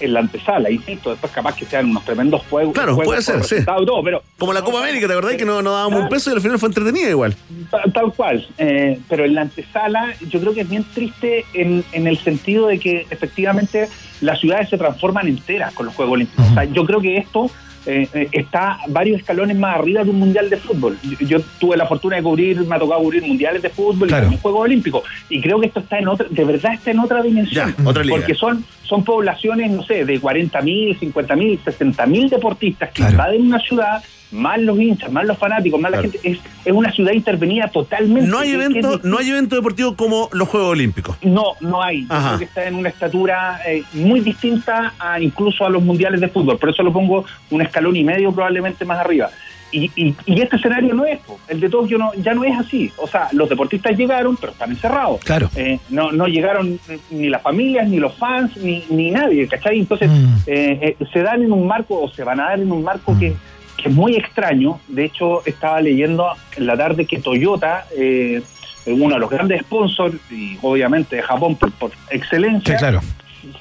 en 0.00 0.12
la 0.12 0.20
antesala, 0.20 0.70
insisto, 0.70 1.10
después 1.10 1.32
capaz 1.32 1.56
que 1.56 1.64
sean 1.64 1.90
unos 1.90 2.04
tremendos 2.04 2.42
juegos. 2.50 2.74
Claro, 2.74 2.94
juegos 2.94 3.24
puede 3.26 3.42
ser, 3.42 3.60
sí. 3.60 3.64
todo, 3.64 4.02
pero 4.02 4.22
Como 4.38 4.52
la 4.52 4.62
Copa 4.62 4.80
América, 4.80 5.06
¿te 5.06 5.12
acordás 5.12 5.36
que 5.36 5.44
no, 5.44 5.62
no 5.62 5.72
dábamos 5.72 6.02
un 6.02 6.08
peso 6.08 6.30
y 6.30 6.34
al 6.34 6.40
final 6.40 6.58
fue 6.58 6.68
entretenida 6.68 7.10
igual? 7.10 7.34
tal, 7.70 7.92
tal 7.92 8.12
cual. 8.12 8.46
Eh, 8.58 8.98
pero 9.08 9.24
en 9.24 9.34
la 9.34 9.42
antesala 9.42 10.14
yo 10.28 10.40
creo 10.40 10.54
que 10.54 10.60
es 10.62 10.68
bien 10.68 10.84
triste 10.94 11.44
en, 11.54 11.84
en 11.92 12.06
el 12.06 12.18
sentido 12.18 12.66
de 12.68 12.78
que 12.78 13.06
efectivamente 13.10 13.88
las 14.20 14.40
ciudades 14.40 14.68
se 14.68 14.78
transforman 14.78 15.28
enteras 15.28 15.72
con 15.74 15.86
los 15.86 15.94
Juegos 15.94 16.14
Olímpicos. 16.14 16.46
O 16.50 16.54
sea, 16.54 16.64
yo 16.64 16.84
creo 16.84 17.00
que 17.00 17.16
esto 17.18 17.50
eh, 17.88 18.08
eh, 18.14 18.28
está 18.32 18.78
varios 18.88 19.20
escalones 19.20 19.56
más 19.56 19.76
arriba 19.76 20.02
de 20.02 20.10
un 20.10 20.18
mundial 20.18 20.50
de 20.50 20.56
fútbol. 20.56 20.98
Yo, 21.04 21.18
yo 21.26 21.38
tuve 21.60 21.76
la 21.76 21.86
fortuna 21.86 22.16
de 22.16 22.22
cubrir, 22.22 22.58
me 22.64 22.74
ha 22.74 22.78
tocado 22.80 23.00
cubrir 23.00 23.22
mundiales 23.24 23.62
de 23.62 23.70
fútbol 23.70 24.08
Claro. 24.08 24.22
y 24.22 24.24
también 24.24 24.42
Juegos 24.42 24.60
Olímpicos. 24.62 25.02
Y 25.28 25.40
creo 25.40 25.60
que 25.60 25.66
esto 25.66 25.80
está 25.80 25.98
en 25.98 26.08
otra, 26.08 26.26
de 26.28 26.44
verdad 26.44 26.72
está 26.74 26.90
en 26.90 26.98
otra 26.98 27.22
dimensión. 27.22 27.74
Ya, 27.78 27.88
otra 27.88 28.02
liga. 28.02 28.16
Porque 28.16 28.34
son, 28.34 28.64
son 28.86 29.04
poblaciones, 29.04 29.70
no 29.70 29.82
sé, 29.82 30.04
de 30.04 30.20
40.000, 30.20 30.98
50.000, 30.98 31.60
60.000 31.64 32.28
deportistas 32.30 32.88
que 32.90 32.96
Claro. 33.02 33.12
invaden 33.12 33.42
una 33.46 33.58
ciudad, 33.58 34.02
más 34.32 34.58
los 34.60 34.78
hinchas, 34.80 35.10
más 35.12 35.24
los 35.24 35.38
fanáticos, 35.38 35.80
más 35.80 35.90
la 35.92 36.00
gente. 36.02 36.18
Es, 36.22 36.38
es 36.64 36.72
una 36.72 36.90
ciudad 36.90 37.12
intervenida 37.12 37.68
totalmente. 37.68 38.28
No 38.28 38.38
hay 38.40 38.50
evento, 38.52 39.00
no 39.04 39.18
hay 39.18 39.30
evento 39.30 39.54
deportivo 39.56 39.94
como 39.96 40.28
los 40.32 40.48
Juegos 40.48 40.70
Olímpicos. 40.70 41.16
No, 41.22 41.52
no 41.60 41.82
hay. 41.82 42.02
Yo 42.02 42.08
creo 42.08 42.38
que 42.38 42.44
está 42.44 42.66
en 42.66 42.74
una 42.74 42.88
estatura 42.88 43.60
eh, 43.66 43.82
muy 43.92 44.20
distinta 44.20 44.94
a 44.98 45.20
incluso 45.20 45.64
a 45.64 45.70
los 45.70 45.82
mundiales 45.82 46.20
de 46.20 46.28
fútbol. 46.28 46.58
Por 46.58 46.70
eso 46.70 46.82
lo 46.82 46.92
pongo 46.92 47.24
un 47.50 47.62
escalón 47.62 47.94
y 47.96 48.02
medio 48.04 48.32
probablemente 48.32 48.84
más 48.84 48.98
arriba. 48.98 49.30
Y, 49.72 49.90
y- 49.96 50.14
y 50.26 50.40
este 50.40 50.56
escenario 50.56 50.94
no 50.94 51.04
es, 51.04 51.18
el 51.48 51.60
de 51.60 51.68
Tokio 51.68 51.98
no, 51.98 52.12
ya 52.14 52.34
no 52.34 52.44
es 52.44 52.56
así. 52.58 52.92
O 52.98 53.06
sea, 53.08 53.28
los 53.32 53.48
deportistas 53.48 53.96
llegaron, 53.96 54.36
pero 54.36 54.52
están 54.52 54.70
encerrados. 54.70 55.20
Claro. 55.24 55.50
Eh, 55.56 55.78
no, 55.90 56.12
no 56.12 56.26
llegaron 56.28 56.78
ni 57.10 57.28
las 57.28 57.42
familias, 57.42 57.88
ni 57.88 57.98
los 57.98 58.14
fans, 58.14 58.56
ni, 58.56 58.84
ni 58.90 59.10
nadie, 59.10 59.46
¿cachai? 59.48 59.80
Entonces, 59.80 60.10
Mm. 60.10 60.34
eh, 60.46 60.96
eh, 61.00 61.04
se 61.12 61.22
dan 61.22 61.42
en 61.42 61.52
un 61.52 61.66
marco, 61.66 62.00
o 62.00 62.08
se 62.08 62.22
van 62.24 62.40
a 62.40 62.44
dar 62.50 62.60
en 62.60 62.70
un 62.70 62.82
marco 62.84 63.18
que, 63.18 63.34
que 63.76 63.88
es 63.88 63.94
muy 63.94 64.14
extraño. 64.16 64.78
De 64.88 65.04
hecho, 65.04 65.44
estaba 65.44 65.80
leyendo 65.80 66.28
en 66.56 66.66
la 66.66 66.76
tarde 66.76 67.04
que 67.04 67.18
Toyota, 67.18 67.86
eh, 67.96 68.40
uno 68.86 69.14
de 69.14 69.20
los 69.20 69.28
grandes 69.28 69.62
sponsors, 69.62 70.14
y 70.30 70.56
obviamente 70.62 71.16
de 71.16 71.22
Japón 71.22 71.56
por, 71.56 71.72
por 71.72 71.90
excelencia, 72.10 72.76
claro. 72.76 73.00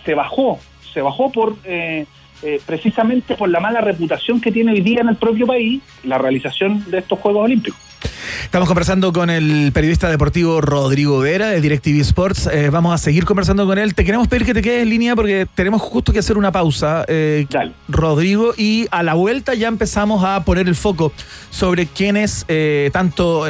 se 0.06 0.14
bajó, 0.14 0.60
se 0.94 1.02
bajó 1.02 1.32
por 1.32 1.56
eh, 2.46 2.62
precisamente 2.66 3.36
por 3.36 3.50
la 3.50 3.60
mala 3.60 3.82
reputación 3.82 4.40
que 4.40 4.52
tiene 4.52 4.74
hoy 4.74 4.82
día 4.82 5.02
en 5.02 5.10
el 5.10 5.16
propio 5.16 5.48
país 5.48 5.82
la 6.04 6.20
realización 6.20 6.84
de 6.92 7.00
estos 7.00 7.18
Juegos 7.20 7.44
Olímpicos. 7.44 7.80
Estamos 8.44 8.68
conversando 8.68 9.12
con 9.12 9.30
el 9.30 9.72
periodista 9.74 10.10
deportivo 10.10 10.62
Rodrigo 10.62 11.20
Vera 11.20 11.48
de 11.48 11.62
DirecTV 11.62 12.02
Sports. 12.02 12.48
Eh, 12.48 12.70
vamos 12.70 12.94
a 12.94 12.98
seguir 12.98 13.26
conversando 13.26 13.66
con 13.66 13.78
él. 13.78 13.96
Te 13.96 14.06
queremos 14.06 14.28
pedir 14.28 14.46
que 14.46 14.54
te 14.54 14.62
quedes 14.62 14.84
en 14.84 14.90
línea 14.90 15.16
porque 15.16 15.48
tenemos 15.56 15.82
justo 15.82 16.14
que 16.14 16.20
hacer 16.20 16.38
una 16.38 16.52
pausa, 16.52 17.04
eh, 17.08 17.48
Rodrigo, 17.88 18.54
y 18.56 18.88
a 18.92 19.04
la 19.04 19.16
vuelta 19.16 19.56
ya 19.56 19.68
empezamos 19.68 20.24
a 20.24 20.44
poner 20.44 20.68
el 20.68 20.76
foco 20.76 21.12
sobre 21.50 21.88
quiénes, 21.88 22.46
eh, 22.48 22.90
tanto, 22.94 23.46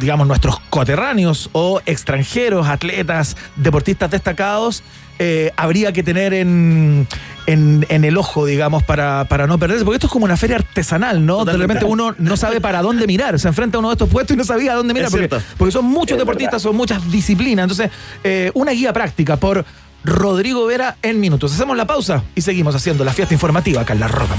digamos, 0.00 0.26
nuestros 0.26 0.58
coterráneos 0.70 1.48
o 1.52 1.80
extranjeros, 1.86 2.66
atletas, 2.66 3.36
deportistas 3.56 4.10
destacados, 4.10 4.82
eh, 5.18 5.52
habría 5.56 5.92
que 5.92 6.02
tener 6.02 6.34
en, 6.34 7.06
en, 7.46 7.86
en 7.88 8.04
el 8.04 8.16
ojo, 8.16 8.46
digamos, 8.46 8.82
para, 8.82 9.24
para 9.24 9.46
no 9.46 9.58
perderse. 9.58 9.84
Porque 9.84 9.96
esto 9.96 10.06
es 10.06 10.12
como 10.12 10.24
una 10.24 10.36
feria 10.36 10.56
artesanal, 10.56 11.24
¿no? 11.24 11.44
De 11.44 11.56
repente 11.56 11.84
uno 11.84 12.14
no 12.18 12.36
sabe 12.36 12.60
para 12.60 12.82
dónde 12.82 13.06
mirar. 13.06 13.38
Se 13.38 13.48
enfrenta 13.48 13.76
a 13.76 13.80
uno 13.80 13.88
de 13.88 13.94
estos 13.94 14.08
puestos 14.08 14.34
y 14.34 14.38
no 14.38 14.44
sabía 14.44 14.72
a 14.72 14.76
dónde 14.76 14.94
mirar. 14.94 15.10
Porque, 15.10 15.28
porque 15.56 15.72
son 15.72 15.84
muchos 15.86 16.16
Es 16.16 16.18
deportistas, 16.18 16.62
son 16.62 16.76
muchas 16.76 17.10
disciplinas. 17.10 17.64
Entonces, 17.64 17.90
eh, 18.24 18.50
una 18.54 18.72
guía 18.72 18.92
práctica 18.92 19.36
por 19.36 19.64
Rodrigo 20.04 20.66
Vera 20.66 20.96
en 21.02 21.18
minutos. 21.20 21.52
Hacemos 21.52 21.76
la 21.76 21.86
pausa 21.86 22.22
y 22.34 22.40
seguimos 22.40 22.74
haciendo 22.74 23.04
la 23.04 23.12
fiesta 23.12 23.34
informativa 23.34 23.82
acá 23.82 23.92
en 23.92 24.00
La 24.00 24.08
Roca. 24.08 24.34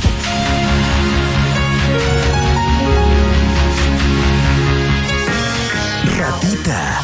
Ratita. 6.17 7.03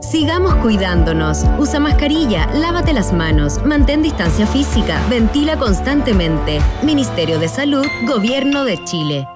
Sigamos 0.00 0.54
cuidándonos. 0.56 1.44
Usa 1.58 1.80
mascarilla, 1.80 2.46
lávate 2.54 2.92
las 2.92 3.12
manos, 3.12 3.64
mantén 3.64 4.02
distancia 4.02 4.46
física, 4.46 5.00
ventila 5.08 5.56
constantemente. 5.56 6.60
Ministerio 6.82 7.38
de 7.38 7.48
Salud, 7.48 7.86
Gobierno 8.06 8.64
de 8.64 8.82
Chile. 8.84 9.35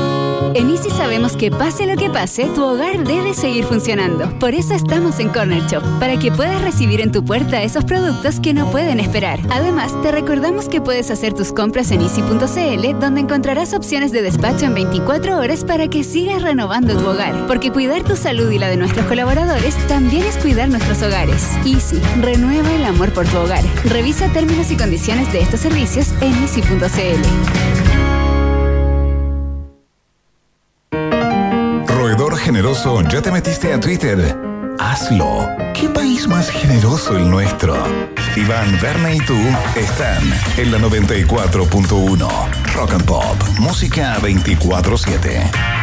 En 0.53 0.69
Easy 0.69 0.89
sabemos 0.89 1.37
que 1.37 1.49
pase 1.49 1.85
lo 1.85 1.95
que 1.95 2.09
pase, 2.09 2.45
tu 2.53 2.63
hogar 2.63 3.05
debe 3.05 3.33
seguir 3.33 3.63
funcionando. 3.63 4.37
Por 4.37 4.53
eso 4.53 4.73
estamos 4.73 5.19
en 5.19 5.29
Corner 5.29 5.61
Shop, 5.67 5.83
para 5.99 6.19
que 6.19 6.31
puedas 6.31 6.61
recibir 6.61 6.99
en 6.99 7.11
tu 7.11 7.23
puerta 7.23 7.61
esos 7.61 7.85
productos 7.85 8.39
que 8.41 8.53
no 8.53 8.69
pueden 8.69 8.99
esperar. 8.99 9.39
Además, 9.49 9.93
te 10.01 10.11
recordamos 10.11 10.67
que 10.67 10.81
puedes 10.81 11.09
hacer 11.09 11.33
tus 11.33 11.53
compras 11.53 11.91
en 11.91 12.01
easy.cl, 12.01 12.99
donde 12.99 13.21
encontrarás 13.21 13.73
opciones 13.73 14.11
de 14.11 14.21
despacho 14.21 14.65
en 14.65 14.73
24 14.73 15.37
horas 15.37 15.63
para 15.63 15.87
que 15.87 16.03
sigas 16.03 16.41
renovando 16.41 16.97
tu 16.97 17.07
hogar. 17.07 17.47
Porque 17.47 17.71
cuidar 17.71 18.03
tu 18.03 18.17
salud 18.17 18.51
y 18.51 18.59
la 18.59 18.69
de 18.69 18.77
nuestros 18.77 19.05
colaboradores 19.05 19.75
también 19.87 20.23
es 20.25 20.37
cuidar 20.37 20.67
nuestros 20.67 21.01
hogares. 21.01 21.47
Easy, 21.65 22.01
renueva 22.19 22.71
el 22.73 22.83
amor 22.83 23.13
por 23.13 23.25
tu 23.25 23.37
hogar. 23.37 23.63
Revisa 23.85 24.27
términos 24.33 24.69
y 24.69 24.75
condiciones 24.75 25.31
de 25.31 25.41
estos 25.41 25.61
servicios 25.61 26.11
en 26.21 26.33
easy.cl. 26.43 27.80
Roedor 32.11 32.37
generoso, 32.37 33.01
¿ya 33.03 33.21
te 33.21 33.31
metiste 33.31 33.71
a 33.71 33.79
Twitter? 33.79 34.37
Hazlo. 34.79 35.47
¿Qué 35.73 35.87
país 35.87 36.27
más 36.27 36.49
generoso 36.49 37.15
el 37.15 37.29
nuestro? 37.29 37.73
Iván, 38.35 38.77
Verne 38.81 39.15
y 39.15 39.19
tú 39.19 39.37
están 39.77 40.21
en 40.57 40.73
la 40.73 40.77
94.1. 40.79 42.29
Rock 42.75 42.91
and 42.95 43.05
Pop. 43.05 43.37
Música 43.59 44.17
24-7. 44.19 45.80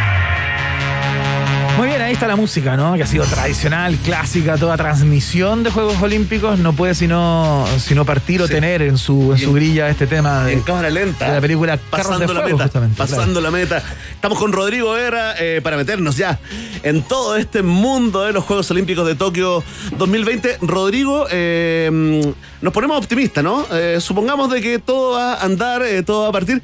Ahí 2.09 2.13
está 2.13 2.27
la 2.27 2.35
música, 2.35 2.75
¿no? 2.75 2.95
Que 2.95 3.03
ha 3.03 3.05
sido 3.05 3.23
tradicional, 3.25 3.95
clásica, 4.03 4.57
toda 4.57 4.75
transmisión 4.77 5.61
de 5.61 5.69
Juegos 5.69 6.01
Olímpicos 6.01 6.57
no 6.57 6.73
puede 6.73 6.95
sino, 6.95 7.67
sino 7.77 8.03
partir 8.03 8.41
o 8.41 8.47
tener 8.47 8.81
en 8.81 8.97
su, 8.97 9.33
en 9.33 9.37
su 9.37 9.53
grilla 9.53 9.87
este 9.89 10.07
tema 10.07 10.45
de, 10.45 10.53
en 10.53 10.61
cámara 10.61 10.89
lenta. 10.89 11.27
de 11.27 11.33
la 11.35 11.39
película 11.39 11.73
de 11.73 11.77
pasando 11.77 12.33
la 12.33 12.41
meta, 12.41 12.63
justamente, 12.63 12.97
pasando 12.97 13.41
la 13.41 13.51
meta. 13.51 13.83
Estamos 14.11 14.39
con 14.39 14.51
Rodrigo 14.53 14.93
Vera 14.93 15.35
eh, 15.37 15.61
para 15.61 15.77
meternos 15.77 16.17
ya 16.17 16.39
en 16.81 17.03
todo 17.03 17.37
este 17.37 17.61
mundo 17.61 18.23
de 18.23 18.33
los 18.33 18.43
Juegos 18.43 18.71
Olímpicos 18.71 19.05
de 19.05 19.13
Tokio 19.13 19.63
2020. 19.99 20.57
Rodrigo, 20.61 21.27
eh, 21.29 22.33
nos 22.59 22.73
ponemos 22.73 22.97
optimistas, 22.97 23.43
¿no? 23.43 23.67
Eh, 23.71 23.97
supongamos 24.01 24.49
de 24.49 24.61
que 24.63 24.79
todo 24.79 25.11
va 25.11 25.35
a 25.35 25.45
andar, 25.45 25.83
todo 26.07 26.23
va 26.23 26.29
a 26.29 26.31
partir. 26.31 26.59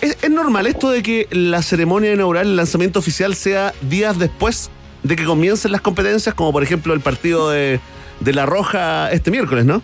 ¿Es, 0.00 0.18
es 0.22 0.30
normal 0.30 0.68
esto 0.68 0.88
de 0.90 1.02
que 1.02 1.26
la 1.32 1.62
ceremonia 1.62 2.12
inaugural, 2.12 2.46
el 2.46 2.56
lanzamiento 2.56 3.00
oficial 3.00 3.34
sea 3.34 3.74
días 3.82 4.20
después 4.20 4.70
de 5.04 5.16
que 5.16 5.24
comiencen 5.24 5.70
las 5.70 5.82
competencias, 5.82 6.34
como 6.34 6.50
por 6.50 6.62
ejemplo 6.62 6.92
el 6.94 7.00
partido 7.00 7.50
de, 7.50 7.78
de 8.20 8.32
La 8.32 8.46
Roja 8.46 9.12
este 9.12 9.30
miércoles, 9.30 9.64
¿no? 9.64 9.82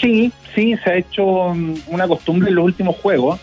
Sí, 0.00 0.32
sí, 0.54 0.76
se 0.84 0.90
ha 0.90 0.96
hecho 0.96 1.54
mm, 1.54 1.74
una 1.88 2.06
costumbre 2.06 2.50
en 2.50 2.54
los 2.54 2.64
últimos 2.64 2.96
juegos, 2.96 3.40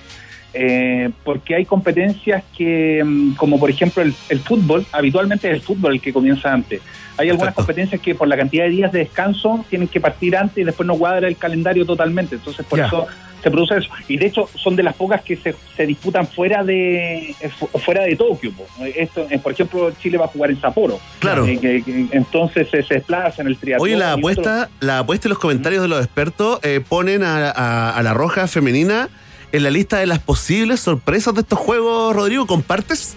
eh, 0.54 1.10
porque 1.24 1.56
hay 1.56 1.66
competencias 1.66 2.44
que, 2.56 3.04
mm, 3.04 3.34
como 3.34 3.60
por 3.60 3.70
ejemplo 3.70 4.04
el, 4.04 4.14
el 4.30 4.40
fútbol, 4.40 4.86
habitualmente 4.92 5.50
es 5.50 5.56
el 5.56 5.62
fútbol 5.62 5.94
el 5.94 6.02
que 6.02 6.14
comienza 6.14 6.54
antes. 6.54 6.82
Hay 7.18 7.30
algunas 7.30 7.54
competencias 7.54 8.00
que 8.00 8.16
por 8.16 8.28
la 8.28 8.38
cantidad 8.38 8.66
de 8.66 8.70
días 8.70 8.92
de 8.92 9.00
descanso 9.00 9.66
tienen 9.70 9.88
que 9.88 10.00
partir 10.00 10.36
antes 10.36 10.58
y 10.58 10.64
después 10.64 10.88
no 10.88 10.96
cuadra 10.96 11.28
el 11.28 11.38
calendario 11.38 11.86
totalmente. 11.86 12.36
Entonces, 12.36 12.66
por 12.66 12.80
eso 12.80 13.08
se 13.42 13.52
produce 13.52 13.78
eso. 13.78 13.90
Y 14.08 14.18
de 14.18 14.28
hecho, 14.28 14.50
son 14.56 14.76
de 14.76 14.84
las 14.84 14.96
pocas 14.96 15.22
que 15.22 15.36
se, 15.38 15.56
se 15.76 15.86
disputan 15.86 16.28
fuera 16.28 16.64
de 16.64 17.32
eh, 17.32 17.50
fu- 17.58 17.68
fuera 17.80 18.04
de 18.04 18.16
Tokio. 18.16 18.52
Esto, 18.96 19.28
eh, 19.30 19.40
por 19.40 19.52
ejemplo, 19.54 19.92
Chile 20.02 20.18
va 20.18 20.26
a 20.26 20.28
jugar 20.30 20.52
en 20.52 20.60
Sapporo. 20.62 21.00
Claro. 21.20 21.46
Eh, 21.46 21.58
que- 21.60 21.82
que- 21.84 22.08
entonces 22.12 22.68
se, 22.70 22.84
se 22.84 22.96
desplaza 22.96 23.42
en 23.42 23.48
el 23.48 23.58
triatlón. 23.58 23.84
Oye, 23.88 23.98
la 23.98 24.10
otro- 24.16 24.20
apuesta, 24.20 24.70
la 24.80 25.00
apuesta 25.00 25.28
y 25.28 25.30
los 25.30 25.40
comentarios 25.40 25.82
de 25.82 25.88
los 25.88 26.04
expertos 26.04 26.60
eh, 26.64 26.82
ponen 26.88 27.24
a, 27.24 27.50
a- 27.52 27.90
a 27.98 28.04
la 28.04 28.14
roja 28.14 28.48
femenina 28.48 29.10
en 29.52 29.64
la 29.64 29.70
lista 29.70 29.98
de 29.98 30.06
las 30.06 30.20
posibles 30.20 30.80
sorpresas 30.80 31.34
de 31.34 31.42
estos 31.42 31.60
juegos, 31.60 32.16
Rodrigo. 32.16 32.46
¿Compartes? 32.48 33.16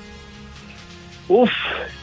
Uf. 1.29 1.51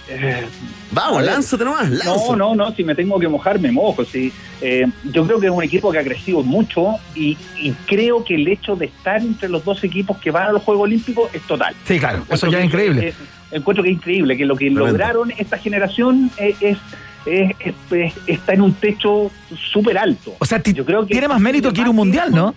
eh, 0.10 0.45
Vamos, 0.92 1.24
lánzate 1.24 1.64
nomás. 1.66 1.90
No, 1.90 1.98
lánzate. 1.98 2.36
no, 2.38 2.56
no, 2.56 2.72
si 2.76 2.84
me 2.84 2.94
tengo 2.96 3.20
que 3.20 3.28
mojar, 3.28 3.60
me 3.60 3.72
mojo. 3.72 4.04
Sí. 4.06 4.32
Eh, 4.62 4.86
yo 5.06 5.26
creo 5.26 5.40
que 5.40 5.48
es 5.48 5.52
un 5.52 5.64
equipo 5.64 5.92
que 5.92 6.00
ha 6.00 6.04
crecido 6.04 6.44
mucho 6.44 6.96
y, 7.16 7.38
y 7.58 7.72
creo 7.88 8.24
que 8.24 8.36
el 8.36 8.48
hecho 8.48 8.76
de 8.76 8.86
estar 8.86 9.22
entre 9.22 9.50
los 9.50 9.64
dos 9.66 9.84
equipos 9.84 10.18
que 10.18 10.32
van 10.32 10.48
a 10.48 10.52
los 10.52 10.62
Juegos 10.64 10.84
Olímpicos 10.84 11.30
es 11.34 11.42
total. 11.44 11.74
Sí, 11.86 12.00
claro, 12.00 12.24
eso 12.30 12.48
ya 12.48 12.60
es 12.60 12.66
increíble. 12.66 13.14
encuentro 13.52 13.84
que 13.84 13.90
es 13.90 13.96
increíble, 13.96 14.38
que 14.38 14.46
lo 14.46 14.56
que 14.56 14.70
lograron 14.70 15.32
esta 15.38 15.58
generación 15.58 16.30
es, 16.38 16.56
es- 16.62 16.78
es- 17.26 17.52
es- 17.60 17.76
es- 17.92 18.14
está 18.28 18.54
en 18.54 18.62
un 18.62 18.74
techo 18.74 19.32
súper 19.72 19.98
alto. 19.98 20.36
O 20.40 20.46
sea, 20.46 20.62
Yo 20.64 20.86
creo 20.86 21.06
que 21.06 21.12
tiene 21.14 21.28
más 21.28 21.40
mérito 21.40 21.72
que 21.72 21.82
ir 21.82 21.88
a 21.88 21.90
un 21.90 21.96
mundial, 21.96 22.32
¿no? 22.32 22.54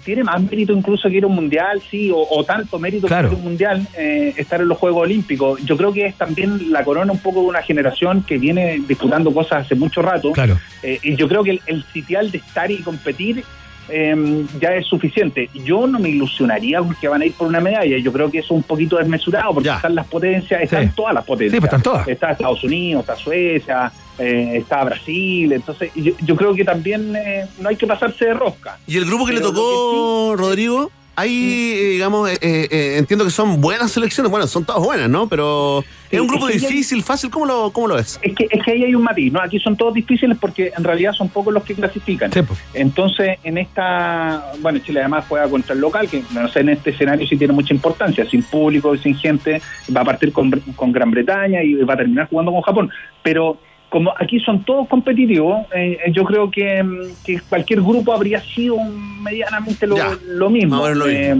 Tiene 0.00 0.24
más 0.24 0.42
mérito 0.42 0.72
incluso 0.72 1.08
que 1.08 1.16
ir 1.18 1.24
a 1.24 1.26
un 1.28 1.34
mundial, 1.34 1.80
sí, 1.90 2.10
o, 2.10 2.18
o 2.30 2.44
tanto 2.44 2.78
mérito 2.78 3.06
Claro. 3.06 3.28
que 3.28 3.34
ir 3.34 3.38
a 3.38 3.42
un 3.42 3.44
mundial, 3.44 3.86
eh, 3.96 4.34
estar 4.36 4.60
en 4.60 4.68
los 4.68 4.78
Juegos 4.78 5.02
Olímpicos. 5.02 5.60
Yo 5.64 5.76
creo 5.76 5.92
que 5.92 6.06
es 6.06 6.14
también 6.16 6.72
la 6.72 6.84
corona 6.84 7.12
un 7.12 7.18
poco 7.20 7.40
de 7.42 7.46
una 7.46 7.62
generación 7.62 8.22
que 8.22 8.38
viene 8.38 8.80
disputando 8.88 9.32
cosas 9.32 9.64
hace 9.66 9.74
mucho 9.74 10.02
rato. 10.02 10.32
Claro. 10.32 10.58
Eh, 10.82 10.98
y 11.02 11.16
yo 11.16 11.28
creo 11.28 11.44
que 11.44 11.50
el, 11.52 11.60
el 11.66 11.84
sitial 11.92 12.30
de 12.30 12.38
estar 12.38 12.70
y 12.70 12.78
competir 12.78 13.44
eh, 13.90 14.44
ya 14.60 14.74
es 14.74 14.86
suficiente. 14.86 15.48
Yo 15.64 15.86
no 15.86 15.98
me 15.98 16.08
ilusionaría 16.10 16.78
con 16.78 16.94
que 17.00 17.08
van 17.08 17.22
a 17.22 17.26
ir 17.26 17.32
por 17.34 17.46
una 17.48 17.60
medalla. 17.60 17.98
Yo 17.98 18.12
creo 18.12 18.30
que 18.30 18.38
eso 18.38 18.46
es 18.54 18.58
un 18.58 18.62
poquito 18.62 18.96
desmesurado 18.96 19.54
porque 19.54 19.68
están 19.70 19.94
las 19.94 20.06
potencias, 20.06 20.62
están 20.62 20.88
Sí. 20.88 20.92
todas 20.96 21.14
las 21.14 21.24
potencias. 21.24 21.54
Sí, 21.56 21.60
pues 21.60 21.68
están 21.72 21.82
todas. 21.82 22.08
Está 22.08 22.30
Estados 22.32 22.62
Unidos, 22.64 23.00
está 23.00 23.16
Suecia, 23.16 23.92
eh, 24.18 24.52
estaba 24.56 24.84
Brasil, 24.84 25.52
entonces 25.52 25.90
yo, 25.94 26.12
yo 26.22 26.36
creo 26.36 26.54
que 26.54 26.64
también 26.64 27.14
eh, 27.16 27.46
no 27.58 27.68
hay 27.68 27.76
que 27.76 27.86
pasarse 27.86 28.26
de 28.26 28.34
rosca. 28.34 28.78
Y 28.86 28.96
el 28.96 29.04
grupo 29.06 29.26
que 29.26 29.32
le 29.32 29.40
tocó, 29.40 30.34
Rodrigo, 30.36 30.90
ahí, 31.20 31.74
eh, 31.76 31.90
digamos, 31.92 32.30
eh, 32.30 32.38
eh, 32.42 32.96
entiendo 32.98 33.24
que 33.24 33.30
son 33.30 33.60
buenas 33.60 33.92
selecciones. 33.92 34.30
Bueno, 34.30 34.46
son 34.46 34.64
todas 34.64 34.82
buenas, 34.82 35.08
¿no? 35.08 35.28
Pero 35.28 35.84
Sí, 36.10 36.16
es 36.16 36.22
un 36.22 36.26
grupo 36.26 36.48
es 36.48 36.60
difícil, 36.60 37.02
fácil. 37.02 37.30
¿Cómo 37.30 37.46
lo, 37.46 37.70
cómo 37.70 37.86
lo 37.86 37.94
ves? 37.94 38.18
Es 38.22 38.34
que, 38.34 38.48
es 38.50 38.64
que 38.64 38.72
ahí 38.72 38.84
hay 38.84 38.94
un 38.94 39.02
matiz, 39.02 39.32
¿no? 39.32 39.40
Aquí 39.40 39.60
son 39.60 39.76
todos 39.76 39.94
difíciles 39.94 40.36
porque 40.40 40.72
en 40.76 40.82
realidad 40.82 41.12
son 41.12 41.28
pocos 41.28 41.54
los 41.54 41.62
que 41.62 41.74
clasifican. 41.74 42.30
Entonces, 42.74 43.38
en 43.44 43.58
esta, 43.58 44.52
bueno, 44.60 44.80
Chile 44.80 45.00
además 45.00 45.24
juega 45.28 45.48
contra 45.48 45.74
el 45.74 45.80
local, 45.80 46.08
que 46.08 46.24
no 46.32 46.48
sé, 46.48 46.60
en 46.60 46.70
este 46.70 46.90
escenario 46.90 47.26
sí 47.26 47.36
tiene 47.36 47.52
mucha 47.52 47.72
importancia, 47.72 48.28
sin 48.28 48.42
público, 48.42 48.96
sin 48.96 49.14
gente, 49.16 49.62
va 49.94 50.00
a 50.00 50.04
partir 50.04 50.32
con, 50.32 50.50
con 50.74 50.90
Gran 50.90 51.10
Bretaña 51.10 51.62
y 51.62 51.74
va 51.74 51.94
a 51.94 51.98
terminar 51.98 52.28
jugando 52.28 52.52
con 52.52 52.62
Japón. 52.62 52.90
Pero 53.22 53.58
como 53.90 54.14
aquí 54.18 54.40
son 54.40 54.64
todos 54.64 54.88
competitivos, 54.88 55.66
eh, 55.74 55.98
yo 56.12 56.24
creo 56.24 56.50
que, 56.50 56.82
mm, 56.82 56.98
que 57.24 57.40
cualquier 57.40 57.82
grupo 57.82 58.14
habría 58.14 58.40
sido 58.40 58.76
medianamente 59.20 59.86
lo, 59.86 59.96
lo 60.26 60.48
mismo. 60.48 60.88
lo 60.88 61.08
Eh, 61.08 61.36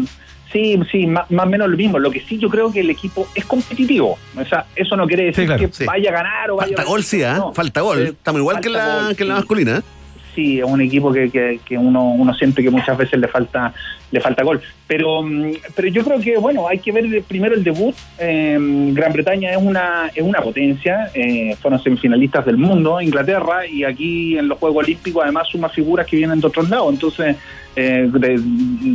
Sí, 0.53 0.81
sí, 0.91 1.07
más, 1.07 1.31
más 1.31 1.47
o 1.47 1.49
menos 1.49 1.69
lo 1.69 1.77
mismo. 1.77 1.99
Lo 1.99 2.11
que 2.11 2.21
sí 2.21 2.37
yo 2.39 2.49
creo 2.49 2.73
que 2.73 2.81
el 2.81 2.91
equipo 2.91 3.29
es 3.35 3.45
competitivo. 3.45 4.19
O 4.37 4.45
sea, 4.45 4.67
eso 4.75 4.97
no 4.97 5.07
quiere 5.07 5.27
decir 5.27 5.47
claro, 5.47 5.61
que 5.69 5.73
sí. 5.73 5.85
vaya 5.85 6.11
a 6.11 6.13
ganar 6.13 6.51
o 6.51 6.57
vaya 6.57 6.75
Falta 6.77 6.83
a 6.83 6.85
gol, 6.87 7.05
sí. 7.05 7.19
No. 7.21 7.53
Falta 7.55 7.81
gol. 7.83 7.99
Eh, 8.01 8.09
Estamos 8.09 8.41
igual 8.41 8.61
que 8.61 8.69
la, 8.69 9.03
gol, 9.05 9.17
que 9.17 9.23
en 9.23 9.29
la 9.29 9.35
sí. 9.37 9.41
masculina. 9.41 9.83
Sí, 10.35 10.59
es 10.59 10.65
un 10.65 10.81
equipo 10.81 11.13
que, 11.13 11.29
que, 11.31 11.61
que 11.65 11.77
uno, 11.77 12.11
uno 12.13 12.33
siente 12.35 12.63
que 12.63 12.71
muchas 12.71 12.97
veces 12.97 13.19
le 13.19 13.27
falta 13.29 13.73
le 14.13 14.21
falta 14.21 14.43
gol. 14.43 14.61
Pero 14.87 15.23
mm, 15.23 15.53
pero 15.77 15.89
yo 15.89 16.05
creo 16.05 16.21
que, 16.21 16.37
bueno, 16.39 16.67
hay 16.69 16.79
que 16.79 16.93
ver 16.93 17.23
primero 17.27 17.55
el 17.55 17.63
debut. 17.65 17.95
Eh, 18.19 18.57
Gran 18.93 19.13
Bretaña 19.13 19.51
es 19.53 19.57
una 19.57 20.11
es 20.15 20.23
una 20.23 20.41
potencia. 20.41 21.11
eh, 21.15 21.57
fueron 21.61 21.83
semifinalistas 21.83 22.45
del 22.47 22.57
mundo, 22.57 23.01
Inglaterra, 23.01 23.67
y 23.67 23.85
aquí 23.85 24.37
en 24.39 24.49
los 24.49 24.59
Juegos 24.59 24.85
Olímpicos 24.85 25.23
además 25.23 25.49
suma 25.49 25.69
figuras 25.69 26.07
que 26.07 26.17
vienen 26.17 26.41
de 26.41 26.47
otros 26.47 26.69
lados. 26.71 26.93
Entonces, 26.93 27.37
eh, 27.77 28.09
de- 28.13 28.41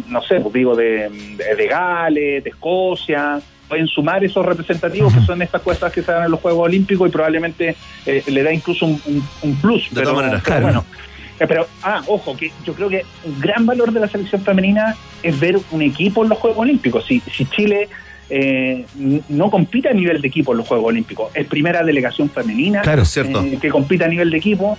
no 0.10 0.22
sé, 0.22 0.40
pues 0.42 0.54
digo, 0.54 0.76
de, 0.76 1.10
de, 1.38 1.56
de 1.56 1.68
Gales, 1.68 2.44
de 2.44 2.50
Escocia, 2.50 3.40
pueden 3.68 3.88
sumar 3.88 4.24
esos 4.24 4.46
representativos 4.46 5.12
que 5.14 5.22
son 5.22 5.42
estas 5.42 5.62
cosas 5.62 5.92
que 5.92 6.02
se 6.04 6.12
dan 6.12 6.26
en 6.26 6.32
los 6.32 6.40
Juegos 6.40 6.66
Olímpicos 6.68 7.08
y 7.10 7.12
probablemente 7.12 7.76
eh, 8.06 8.22
le 8.28 8.44
da 8.44 8.54
incluso 8.54 8.86
un, 8.86 9.02
un- 9.08 9.24
un 9.44 9.56
plus. 9.62 9.92
De 9.94 10.02
todas 10.02 10.16
maneras, 10.18 10.42
pero 10.44 10.58
claro. 10.58 10.64
bueno, 10.66 10.86
Pero, 11.38 11.68
ah, 11.84 12.02
ojo, 12.08 12.36
que 12.38 12.52
yo 12.66 12.74
creo 12.74 12.88
que 12.90 13.04
un 13.26 13.40
gran 13.42 13.66
valor 13.66 13.92
de 13.92 14.00
la 14.00 14.08
selección 14.08 14.42
femenina 14.42 14.96
es 15.22 15.38
ver 15.40 15.58
un 15.72 15.82
equipo 15.82 16.24
en 16.24 16.30
los 16.30 16.38
Juegos 16.40 16.60
Olímpicos. 16.60 17.06
Si, 17.06 17.20
si 17.32 17.46
Chile 17.46 17.90
eh, 18.30 18.86
no 19.30 19.52
compite 19.52 19.90
a 19.90 19.94
nivel 19.94 20.22
de 20.22 20.28
equipo 20.28 20.54
en 20.54 20.60
los 20.60 20.68
Juegos 20.68 20.88
Olímpicos, 20.88 21.32
es 21.36 21.46
primera 21.48 21.84
delegación 21.84 22.30
femenina 22.30 22.82
Claro, 22.82 23.04
cierto. 23.06 23.42
eh, 23.44 23.58
que 23.62 23.70
compite 23.70 24.06
a 24.06 24.08
nivel 24.08 24.30
de 24.32 24.38
equipo. 24.38 24.78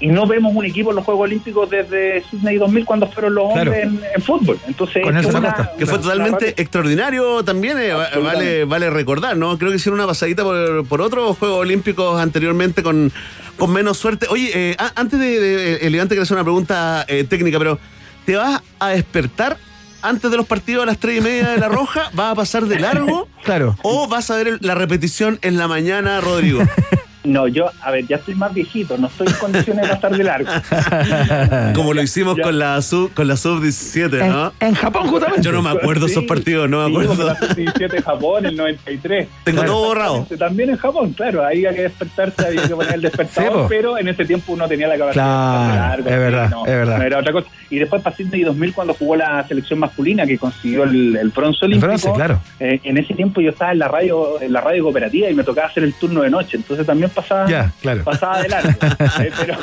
Y 0.00 0.06
no 0.06 0.28
vemos 0.28 0.54
un 0.54 0.64
equipo 0.64 0.90
en 0.90 0.96
los 0.96 1.04
Juegos 1.04 1.24
Olímpicos 1.24 1.68
desde 1.68 2.22
Sydney 2.30 2.56
2000 2.56 2.84
cuando 2.84 3.08
fueron 3.08 3.34
los 3.34 3.52
Claro. 3.52 3.72
hombres 3.72 3.84
en, 3.84 4.00
en 4.14 4.22
fútbol. 4.22 4.56
Entonces, 4.68 5.02
Con 5.02 5.16
es 5.16 5.24
Nelson 5.24 5.40
una- 5.40 5.50
Acosta, 5.50 5.72
que 5.76 5.86
fue 5.86 5.94
una- 5.94 6.02
totalmente 6.04 6.44
una- 6.44 6.54
extraordinario 6.56 7.42
también, 7.44 7.78
eh, 7.78 7.92
va- 7.92 8.08
vale, 8.22 8.64
vale 8.64 8.90
recordar, 8.90 9.36
¿no? 9.36 9.58
Creo 9.58 9.70
que 9.72 9.76
hicieron 9.76 9.98
una 9.98 10.06
pasadita 10.06 10.44
por, 10.44 10.86
por 10.86 11.00
otros 11.02 11.36
Juegos 11.36 11.58
Olímpicos 11.58 12.20
anteriormente 12.20 12.84
con, 12.84 13.10
con 13.58 13.72
menos 13.72 13.98
suerte. 13.98 14.26
Oye, 14.30 14.50
eh, 14.54 14.76
antes 14.94 15.18
de, 15.18 15.40
de 15.40 15.76
Elegante, 15.86 16.14
quiero 16.14 16.22
hacer 16.22 16.36
una 16.36 16.44
pregunta 16.44 17.04
eh, 17.08 17.24
técnica, 17.24 17.58
pero 17.58 17.78
¿te 18.24 18.36
vas 18.36 18.62
a 18.78 18.88
despertar 18.88 19.58
antes 20.00 20.30
de 20.30 20.36
los 20.36 20.46
partidos 20.46 20.84
a 20.84 20.86
las 20.86 20.98
tres 20.98 21.18
y 21.18 21.20
media 21.20 21.50
de 21.50 21.58
la 21.58 21.68
Roja? 21.68 22.10
¿Vas 22.12 22.32
a 22.32 22.34
pasar 22.34 22.66
de 22.66 22.78
largo? 22.78 23.28
Claro. 23.44 23.78
¿O 23.82 24.08
vas 24.08 24.30
a 24.30 24.36
ver 24.36 24.58
la 24.60 24.74
repetición 24.74 25.38
en 25.40 25.56
la 25.56 25.68
mañana, 25.68 26.20
Rodrigo? 26.20 26.60
No, 27.24 27.48
yo, 27.48 27.70
a 27.82 27.90
ver, 27.90 28.06
ya 28.06 28.16
estoy 28.16 28.34
más 28.36 28.54
viejito, 28.54 28.96
no 28.96 29.08
estoy 29.08 29.26
en 29.26 29.32
condiciones 29.34 29.82
de 29.88 29.94
pasar 29.94 30.16
de 30.16 30.24
largo. 30.24 30.50
Como 31.74 31.92
lo 31.94 32.02
hicimos 32.02 32.36
con 32.42 32.58
la 32.58 32.80
sub 32.82 33.12
con 33.12 33.26
la 33.28 33.36
sub 33.36 33.60
17, 33.60 34.28
¿no? 34.28 34.52
En 34.60 34.74
Japón, 34.74 35.08
justamente. 35.08 35.42
Yo 35.42 35.52
no 35.52 35.62
me 35.62 35.70
acuerdo 35.70 36.06
esos 36.06 36.24
partidos, 36.24 36.68
no 36.70 36.78
me 36.78 36.86
Sí, 36.86 36.90
acuerdo. 36.92 37.10
como 37.16 37.22
la 37.24 37.34
sub-17 37.38 38.02
Japón, 38.02 38.46
el 38.46 38.56
93. 38.56 39.28
Tengo 39.44 39.64
todo 39.64 39.86
borrado. 39.86 40.26
También 40.38 40.70
en 40.70 40.76
Japón, 40.76 41.12
claro, 41.12 41.44
ahí 41.44 41.58
había 41.66 41.74
que 41.74 41.82
despertarse, 41.82 42.46
había 42.46 42.62
que 42.68 42.74
poner 42.74 42.94
el 42.94 43.02
despertador, 43.02 43.62
Sí, 43.62 43.66
pero 43.68 43.98
en 43.98 44.08
ese 44.08 44.24
tiempo 44.24 44.52
uno 44.52 44.68
tenía 44.68 44.88
la 44.88 44.96
capacidad 44.96 45.24
Claro, 45.24 45.50
de 45.58 45.58
pasar 45.58 45.72
de 45.72 45.78
largo, 45.78 46.08
es 46.08 46.14
sí, 46.14 46.18
verdad, 46.20 46.50
no, 46.50 46.66
es 46.66 46.72
verdad. 46.72 46.98
no 46.98 47.04
era 47.04 47.18
otra 47.18 47.32
cosa. 47.32 47.46
Y 47.70 47.78
después 47.78 48.02
para 48.02 48.16
Sydney 48.16 48.42
2000 48.44 48.72
cuando 48.72 48.94
jugó 48.94 49.16
la 49.16 49.46
selección 49.46 49.78
masculina 49.80 50.26
que 50.26 50.38
consiguió 50.38 50.84
el, 50.84 51.16
el 51.16 51.28
bronce 51.30 51.66
El 51.66 51.72
olímpico. 51.72 51.86
bronce, 51.88 52.12
claro. 52.14 52.40
eh, 52.60 52.80
en 52.84 52.96
ese 52.98 53.14
tiempo 53.14 53.40
yo 53.40 53.50
estaba 53.50 53.72
en 53.72 53.78
la 53.80 53.88
radio 53.88 54.40
en 54.40 54.52
la 54.52 54.60
radio 54.60 54.82
cooperativa 54.84 55.28
y 55.28 55.34
me 55.34 55.44
tocaba 55.44 55.66
hacer 55.66 55.82
el 55.84 55.94
turno 55.94 56.22
de 56.22 56.30
noche, 56.30 56.56
entonces 56.56 56.86
también 56.86 57.07
pasaba 57.10 57.48
Ya, 57.48 57.72
claro. 57.80 58.04
pasaba 58.04 58.42
de 58.42 58.48
largo. 58.48 58.70
Eh, 58.70 59.30
pero, 59.38 59.56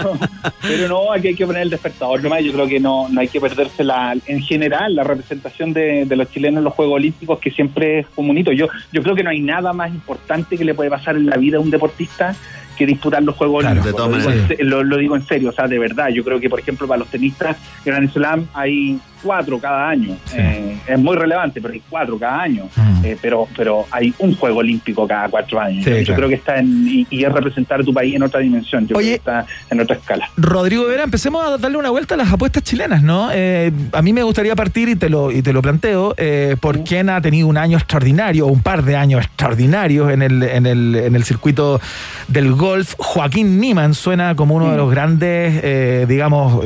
pero 0.62 0.88
no, 0.88 1.12
aquí 1.12 1.30
hay 1.30 1.36
que 1.36 1.46
poner 1.46 1.64
el 1.64 1.70
despertador 1.70 2.22
nomás. 2.24 2.44
Yo 2.44 2.54
creo 2.54 2.68
que 2.68 2.80
no, 2.80 3.08
no 3.10 3.22
hay 3.22 3.28
que 3.28 3.40
perderse 3.40 3.84
la, 3.84 4.16
en 4.26 4.42
general 4.42 4.96
la 4.96 5.04
representación 5.04 5.74
de, 5.74 6.06
de 6.06 6.16
los 6.16 6.30
chilenos 6.32 6.60
en 6.60 6.64
los 6.66 6.74
Juegos 6.74 6.96
Olímpicos, 6.96 7.40
que 7.40 7.52
siempre 7.52 8.00
es 8.00 8.08
como 8.16 8.32
un 8.32 8.38
hito. 8.38 8.52
Yo, 8.52 8.68
yo 8.92 9.02
creo 9.04 9.16
que 9.16 9.24
no 9.24 9.30
hay 9.30 9.40
nada 9.42 9.74
más 9.74 9.90
importante 9.92 10.58
que 10.58 10.66
le 10.66 10.74
puede 10.74 10.90
pasar 10.90 11.16
en 11.16 11.26
la 11.28 11.38
vida 11.38 11.58
a 11.58 11.60
un 11.62 11.70
deportista 11.72 12.36
que 12.78 12.86
disputar 12.86 13.24
los 13.24 13.36
Juegos 13.36 13.64
Claro, 13.64 13.82
Olímpicos. 13.82 14.60
lo, 14.60 14.66
lo, 14.66 14.84
lo 14.84 14.98
digo 14.98 15.16
en 15.16 15.26
serio, 15.26 15.50
o 15.50 15.54
sea, 15.54 15.68
de 15.68 15.80
verdad. 15.80 16.10
Yo 16.10 16.24
creo 16.26 16.40
que, 16.42 16.50
por 16.50 16.60
ejemplo, 16.60 16.88
para 16.88 17.00
los 17.00 17.08
tenistas 17.08 17.56
Grand 17.86 18.12
Slam 18.12 18.48
hay 18.54 19.00
cuatro 19.26 19.60
cada 19.60 19.90
año. 19.90 20.16
Eh, 20.36 20.78
es 20.88 21.00
muy 21.00 21.16
relevante, 21.18 21.60
pero 21.60 21.74
hay 21.74 21.82
cuatro 21.90 22.20
cada 22.20 22.44
año. 22.44 22.70
Eh, 23.04 23.18
pero, 23.22 23.48
pero 23.58 23.86
hay 23.92 24.14
un 24.20 24.36
Juego 24.36 24.60
Olímpico 24.60 25.08
cada 25.08 25.28
cuatro 25.30 25.60
años. 25.60 25.84
Sí, 25.84 25.92
yo 25.92 26.04
claro. 26.06 26.16
creo 26.16 26.30
que 26.30 26.36
está 26.36 26.60
en, 26.60 26.88
y, 26.88 27.08
y 27.10 27.24
es 27.24 27.32
representar 27.32 27.82
a 27.82 27.84
tu 27.84 27.94
país 27.94 28.16
en 28.16 28.24
otra 28.24 28.40
dimensión. 28.40 28.88
Yo 28.88 28.96
Oye. 28.98 29.20
creo 29.20 29.36
que 29.36 29.42
está 29.42 29.46
en 29.72 29.80
otra 29.82 29.96
escala. 29.96 30.30
Rodrigo 30.38 30.86
Vera, 30.86 31.04
empecemos 31.04 31.46
a 31.46 31.58
darle 31.58 31.78
una 31.78 31.90
vuelta 31.90 32.14
a 32.14 32.18
las 32.18 32.32
apuestas 32.32 32.64
chilenas, 32.64 33.02
¿no? 33.02 33.30
Eh, 33.34 33.72
a 33.92 34.02
mí 34.02 34.14
me 34.14 34.22
gustaría 34.24 34.56
partir 34.56 34.90
y 34.90 34.96
te 34.96 35.10
lo, 35.10 35.32
y 35.32 35.42
te 35.42 35.54
lo 35.54 35.62
planteo, 35.62 36.16
por 36.60 36.84
quién 36.84 37.10
ha 37.10 37.20
tenido 37.22 37.48
un 37.48 37.58
año 37.58 37.78
extraordinario, 37.78 38.46
un 38.46 38.62
par 38.62 38.84
de 38.84 38.96
años 38.96 39.24
extraordinarios 39.24 40.12
en 40.12 40.22
el, 40.22 40.44
en 40.44 40.66
el, 40.66 40.96
en 40.96 41.16
el 41.16 41.24
circuito 41.24 41.82
del 42.28 42.54
golf. 42.54 42.94
Joaquín 42.98 43.60
Niman 43.60 43.94
suena 43.94 44.36
como 44.36 44.56
uno 44.56 44.72
de 44.72 44.78
los 44.78 44.92
grandes, 44.92 46.08
digamos, 46.08 46.64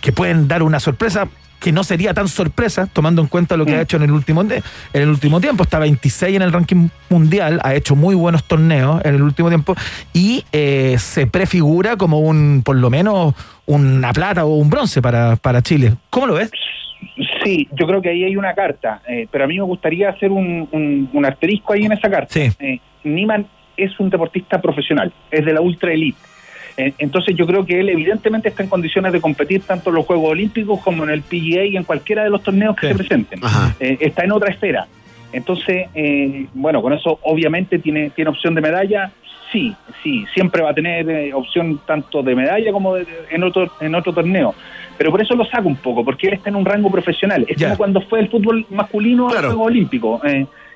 que 0.00 0.12
pueden 0.12 0.48
dar 0.48 0.62
una 0.62 0.80
sorpresa 0.80 1.28
que 1.62 1.70
no 1.72 1.84
sería 1.84 2.12
tan 2.12 2.26
sorpresa, 2.28 2.88
tomando 2.92 3.22
en 3.22 3.28
cuenta 3.28 3.56
lo 3.56 3.64
que 3.64 3.76
ha 3.76 3.82
hecho 3.82 3.96
en 3.96 4.02
el 4.02 4.10
último 4.10 4.42
en 4.42 4.62
el 4.92 5.08
último 5.08 5.40
tiempo. 5.40 5.62
Está 5.62 5.78
26 5.78 6.34
en 6.36 6.42
el 6.42 6.52
ranking 6.52 6.88
mundial, 7.08 7.60
ha 7.62 7.74
hecho 7.74 7.94
muy 7.94 8.14
buenos 8.16 8.42
torneos 8.44 9.00
en 9.04 9.14
el 9.14 9.22
último 9.22 9.48
tiempo 9.48 9.76
y 10.12 10.44
eh, 10.52 10.96
se 10.98 11.26
prefigura 11.26 11.96
como 11.96 12.18
un, 12.18 12.62
por 12.64 12.76
lo 12.76 12.90
menos, 12.90 13.34
una 13.66 14.12
plata 14.12 14.44
o 14.44 14.56
un 14.56 14.68
bronce 14.70 15.00
para, 15.00 15.36
para 15.36 15.62
Chile. 15.62 15.94
¿Cómo 16.10 16.26
lo 16.26 16.34
ves? 16.34 16.50
Sí, 17.44 17.68
yo 17.72 17.86
creo 17.86 18.02
que 18.02 18.08
ahí 18.10 18.24
hay 18.24 18.36
una 18.36 18.54
carta, 18.54 19.00
eh, 19.08 19.26
pero 19.30 19.44
a 19.44 19.46
mí 19.46 19.56
me 19.56 19.62
gustaría 19.64 20.10
hacer 20.10 20.30
un, 20.30 20.68
un- 20.72 21.10
un 21.12 21.24
asterisco 21.26 21.72
ahí 21.72 21.84
en 21.84 21.92
esa 21.92 22.10
carta. 22.10 22.32
Eh, 22.58 22.80
Niman 23.04 23.46
es 23.76 23.98
un 24.00 24.10
deportista 24.10 24.60
profesional, 24.60 25.12
es 25.30 25.44
de 25.44 25.52
la 25.52 25.60
ultra 25.60 25.92
elite. 25.92 26.18
Eh, 26.76 26.92
entonces 26.98 27.36
yo 27.36 27.46
creo 27.46 27.66
que 27.66 27.80
él 27.80 27.88
evidentemente 27.90 28.48
está 28.48 28.62
en 28.62 28.68
condiciones 28.68 29.12
de 29.12 29.20
competir 29.20 29.60
tanto 29.62 29.90
en 29.90 29.96
los 29.96 30.06
Juegos 30.06 30.30
Olímpicos 30.30 30.80
como 30.80 31.04
en 31.04 31.10
el 31.10 31.22
PGA 31.22 31.64
y 31.66 31.76
en 31.76 31.84
cualquiera 31.84 32.24
de 32.24 32.30
los 32.30 32.42
torneos 32.42 32.74
que 32.76 32.88
se 32.88 32.94
presenten. 32.94 33.40
Eh, 33.80 33.98
está 34.00 34.24
en 34.24 34.32
otra 34.32 34.50
esfera. 34.50 34.86
Entonces, 35.32 35.88
eh, 35.94 36.46
bueno, 36.54 36.82
con 36.82 36.92
eso 36.92 37.18
obviamente 37.22 37.78
tiene, 37.78 38.10
tiene 38.10 38.30
opción 38.30 38.54
de 38.54 38.60
medalla. 38.60 39.10
Sí, 39.50 39.74
sí, 40.02 40.24
siempre 40.32 40.62
va 40.62 40.70
a 40.70 40.74
tener 40.74 41.08
eh, 41.10 41.34
opción 41.34 41.78
tanto 41.86 42.22
de 42.22 42.34
medalla 42.34 42.72
como 42.72 42.94
de- 42.94 43.06
en, 43.30 43.42
otro, 43.42 43.70
en 43.80 43.94
otro 43.94 44.12
torneo. 44.14 44.54
Pero 44.96 45.10
por 45.10 45.20
eso 45.20 45.34
lo 45.34 45.44
saco 45.44 45.68
un 45.68 45.76
poco, 45.76 46.04
porque 46.04 46.28
él 46.28 46.34
está 46.34 46.48
en 46.50 46.56
un 46.56 46.64
rango 46.64 46.90
profesional. 46.90 47.44
Es 47.48 47.56
como 47.68 47.76
cuando 47.78 48.00
fue 48.02 48.20
el 48.20 48.28
fútbol 48.28 48.64
masculino 48.70 49.28
al 49.28 49.34
Juego 49.48 49.64
Olímpico. 49.64 50.20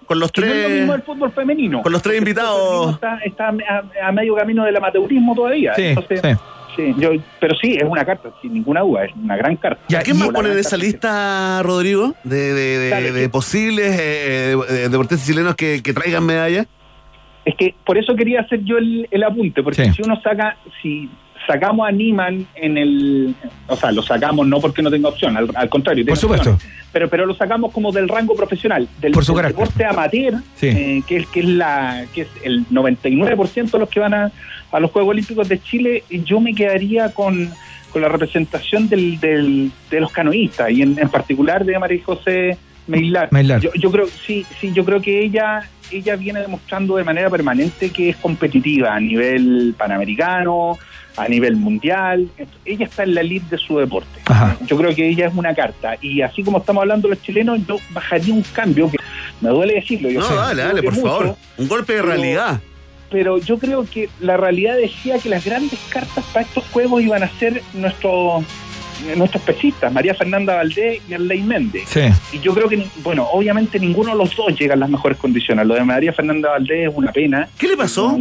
Con 0.07 0.19
los 0.19 0.33
que 0.33 0.41
no 0.41 0.47
es 0.47 0.53
tres- 0.53 0.63
lo 0.71 0.77
mismo 0.77 0.95
el 0.95 1.03
fútbol 1.03 1.33
femenino. 1.33 1.83
con 1.83 1.93
los 1.93 2.01
tres 2.03 2.19
invitados. 2.19 2.95
Está, 2.95 3.19
está 3.25 3.49
a, 3.49 4.09
a 4.09 4.13
medio 4.13 4.35
camino 4.35 4.65
del 4.65 4.77
amateurismo 4.77 5.35
todavía. 5.35 5.75
Sí, 5.75 5.83
Entonces, 5.87 6.21
sí. 6.23 6.29
sí, 6.77 6.95
yo, 6.99 7.11
pero 7.41 7.55
sí, 7.57 7.77
es 7.77 7.85
una 7.85 8.05
carta, 8.05 8.31
sin 8.41 8.55
ninguna 8.55 8.81
duda, 8.81 9.05
es 9.05 9.13
una 9.15 9.37
gran 9.37 9.57
carta. 9.57 9.81
¿Y 9.89 9.95
a 9.95 10.01
quién 10.03 10.19
más 10.19 10.29
en 10.29 10.35
gran 10.35 10.59
esa 10.59 10.77
lista, 10.77 11.63
Rodrigo? 11.63 12.15
De, 12.25 12.55
de- 12.55 12.79
de- 12.79 12.89
Claro, 12.89 13.13
de 13.13 13.21
que- 13.23 13.29
posibles 13.29 13.99
eh, 14.01 14.57
de- 14.69 14.89
deportistas 14.89 15.27
chilenos 15.27 15.55
que, 15.57 15.83
que 15.83 15.93
traigan 15.93 16.25
medallas. 16.25 16.67
Es 17.45 17.55
que 17.55 17.75
por 17.85 17.97
eso 17.97 18.17
quería 18.17 18.41
hacer 18.41 18.65
yo 18.65 18.77
el, 18.79 19.07
el 19.11 19.23
apunte, 19.23 19.63
porque 19.63 19.85
Sí. 19.85 19.93
si 19.93 20.03
uno 20.03 20.21
saca, 20.21 20.57
si 20.83 21.09
sacamos 21.47 21.89
a 21.89 21.93
Niman 21.93 22.47
en 22.55 22.77
el, 22.79 23.35
o 23.69 23.77
sea, 23.77 23.93
lo 23.93 24.03
sacamos 24.03 24.47
no 24.47 24.61
porque 24.61 24.83
no 24.83 24.91
tenga 24.91 25.09
opción, 25.09 25.37
al, 25.37 25.49
al 25.55 25.69
contrario, 25.69 26.05
Por 26.07 26.17
supuesto. 26.17 26.53
opciones, 26.53 26.77
pero 26.93 27.09
pero 27.09 27.27
lo 27.27 27.35
sacamos 27.35 27.73
como 27.73 27.93
del 27.93 28.09
rango 28.09 28.35
profesional, 28.35 28.89
del, 29.01 29.13
Por 29.13 29.25
su 29.25 29.35
del 29.35 29.47
deporte 29.49 29.85
amateur, 29.85 30.35
Sí. 30.57 30.67
eh, 30.69 31.03
que 31.07 31.17
es 31.19 31.27
que 31.29 31.41
es 31.41 31.47
la 31.47 32.05
que 32.15 32.23
es 32.23 32.29
el 32.43 32.67
99% 32.69 33.71
de 33.71 33.79
los 33.79 33.89
que 33.89 34.01
van 34.01 34.15
a, 34.15 34.33
a 34.73 34.81
los 34.81 34.91
Juegos 34.91 35.11
Olímpicos 35.13 35.49
de 35.49 35.61
Chile, 35.61 36.03
yo 36.25 36.41
me 36.41 36.55
quedaría 36.55 37.13
con, 37.13 37.51
con 37.93 38.03
la 38.03 38.09
representación 38.09 38.89
del, 38.89 39.19
del- 39.21 39.71
de 39.91 40.01
los 40.01 40.11
canoístas 40.13 40.71
y 40.71 40.83
en, 40.83 40.99
en 40.99 41.09
particular 41.09 41.65
de 41.65 41.79
María 41.79 42.03
José 42.05 42.57
Meilar. 42.89 43.29
Meilar. 43.33 43.61
Yo, 43.61 43.71
yo 43.75 43.91
creo, 43.91 44.07
sí, 44.07 44.45
sí, 44.61 44.71
yo 44.73 44.85
creo 44.85 45.01
que 45.01 45.21
ella, 45.25 45.63
ella 45.91 46.15
viene 46.17 46.41
demostrando 46.41 46.97
de 46.97 47.03
manera 47.05 47.29
permanente 47.31 47.91
que 47.91 48.11
es 48.11 48.17
competitiva 48.17 48.95
a 48.95 49.01
nivel 49.01 49.75
panamericano, 49.77 50.79
a 51.17 51.29
nivel 51.29 51.57
mundial. 51.57 52.29
Ella 52.65 52.85
está 52.87 53.03
en 53.05 53.15
la 53.15 53.21
elite 53.23 53.57
de 53.57 53.59
su 53.59 53.79
deporte. 53.79 54.21
Yo 54.67 54.77
creo 54.77 54.95
que 54.95 55.09
ella 55.09 55.29
es 55.29 55.35
una 55.35 55.55
carta. 55.55 55.97
Y 56.01 56.21
así 56.23 56.43
como 56.43 56.59
estamos 56.59 56.83
hablando 56.83 57.09
los 57.09 57.21
chilenos, 57.23 57.61
yo 57.67 57.79
bajaría 57.91 58.35
un 58.35 58.43
cambio 58.43 58.91
que 58.91 58.99
me 59.41 59.49
duele 59.51 59.75
decirlo. 59.75 60.11
Yo 60.11 60.21
No, 60.21 60.29
sé, 60.29 60.35
dale, 60.35 60.63
dale, 60.63 60.83
por 60.83 60.93
mucho, 60.95 61.07
favor. 61.07 61.37
Un 61.59 61.69
golpe 61.69 61.93
de 61.95 62.01
pero- 62.03 62.13
realidad. 62.13 62.61
pero 63.11 63.39
yo 63.39 63.59
creo 63.59 63.85
que 63.89 64.09
la 64.21 64.37
realidad 64.37 64.77
decía 64.77 65.19
que 65.19 65.29
las 65.29 65.45
grandes 65.45 65.79
cartas 65.89 66.25
para 66.33 66.45
estos 66.45 66.65
juegos 66.73 67.03
iban 67.03 67.23
a 67.23 67.29
ser 67.39 67.63
nuestros 67.75 68.45
nuestros 69.17 69.43
pesistas, 69.43 69.93
María 69.93 70.15
Fernanda 70.15 70.55
Valdés 70.57 71.01
y 71.09 71.15
Arley 71.15 71.43
Méndez. 71.43 71.85
Sí. 71.89 72.01
Y 72.33 72.41
yo 72.41 72.55
creo 72.55 72.69
que, 72.69 72.87
bueno, 73.03 73.27
obviamente 73.33 73.79
ninguno 73.79 74.13
de 74.13 74.19
los 74.19 74.35
dos 74.35 74.59
llega 74.59 74.75
en 74.75 74.81
las 74.81 74.91
mejores 74.91 75.19
condiciones. 75.19 75.67
Lo 75.67 75.75
de 75.75 75.85
María 75.85 76.13
Fernanda 76.13 76.51
Valdés 76.51 76.89
es 76.89 76.95
una 76.95 77.13
pena. 77.13 77.49
¿Qué 77.59 77.69
le 77.69 77.77
pasó? 77.77 78.17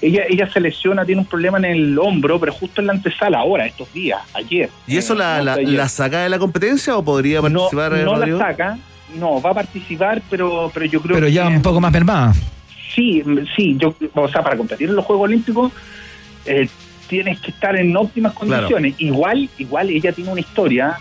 ella, 0.00 0.22
ella 0.28 0.50
se 0.52 0.60
lesiona, 0.60 1.04
tiene 1.04 1.20
un 1.22 1.26
problema 1.26 1.58
en 1.58 1.64
el 1.64 1.98
hombro, 1.98 2.38
pero 2.38 2.52
justo 2.52 2.80
en 2.80 2.86
la 2.88 2.92
antesala 2.94 3.38
ahora, 3.38 3.66
estos 3.66 3.92
días, 3.92 4.20
ayer. 4.34 4.70
¿Y 4.86 4.96
eso 4.96 5.14
Eh, 5.14 5.18
la, 5.18 5.38
no, 5.38 5.44
la, 5.44 5.52
ayer. 5.54 5.68
la 5.70 5.88
saca 5.88 6.22
de 6.22 6.28
la 6.28 6.38
competencia 6.38 6.96
o 6.96 7.04
podría 7.04 7.40
participar 7.42 7.94
eh, 7.94 8.04
no 8.04 8.16
la 8.16 8.38
saca, 8.38 8.78
no, 9.18 9.40
va 9.40 9.50
a 9.50 9.54
participar, 9.54 10.22
pero, 10.30 10.70
pero 10.72 10.86
yo 10.86 11.00
creo 11.00 11.14
Pero 11.14 11.26
que... 11.26 11.32
ya 11.32 11.46
un 11.48 11.62
poco 11.62 11.80
más 11.80 11.92
mermada. 11.92 12.34
Sí, 12.94 13.22
sí, 13.56 13.76
yo, 13.78 13.94
o 14.14 14.28
sea, 14.28 14.42
para 14.42 14.56
competir 14.56 14.88
en 14.88 14.94
los 14.96 15.04
Juegos 15.04 15.24
Olímpicos 15.24 15.72
eh, 16.46 16.68
tienes 17.08 17.40
que 17.40 17.50
estar 17.50 17.76
en 17.76 17.96
óptimas 17.96 18.32
Claro. 18.32 18.48
condiciones. 18.68 18.94
Igual, 18.98 19.48
igual 19.58 19.90
ella 19.90 20.12
tiene 20.12 20.30
una 20.32 20.40
historia 20.40 20.96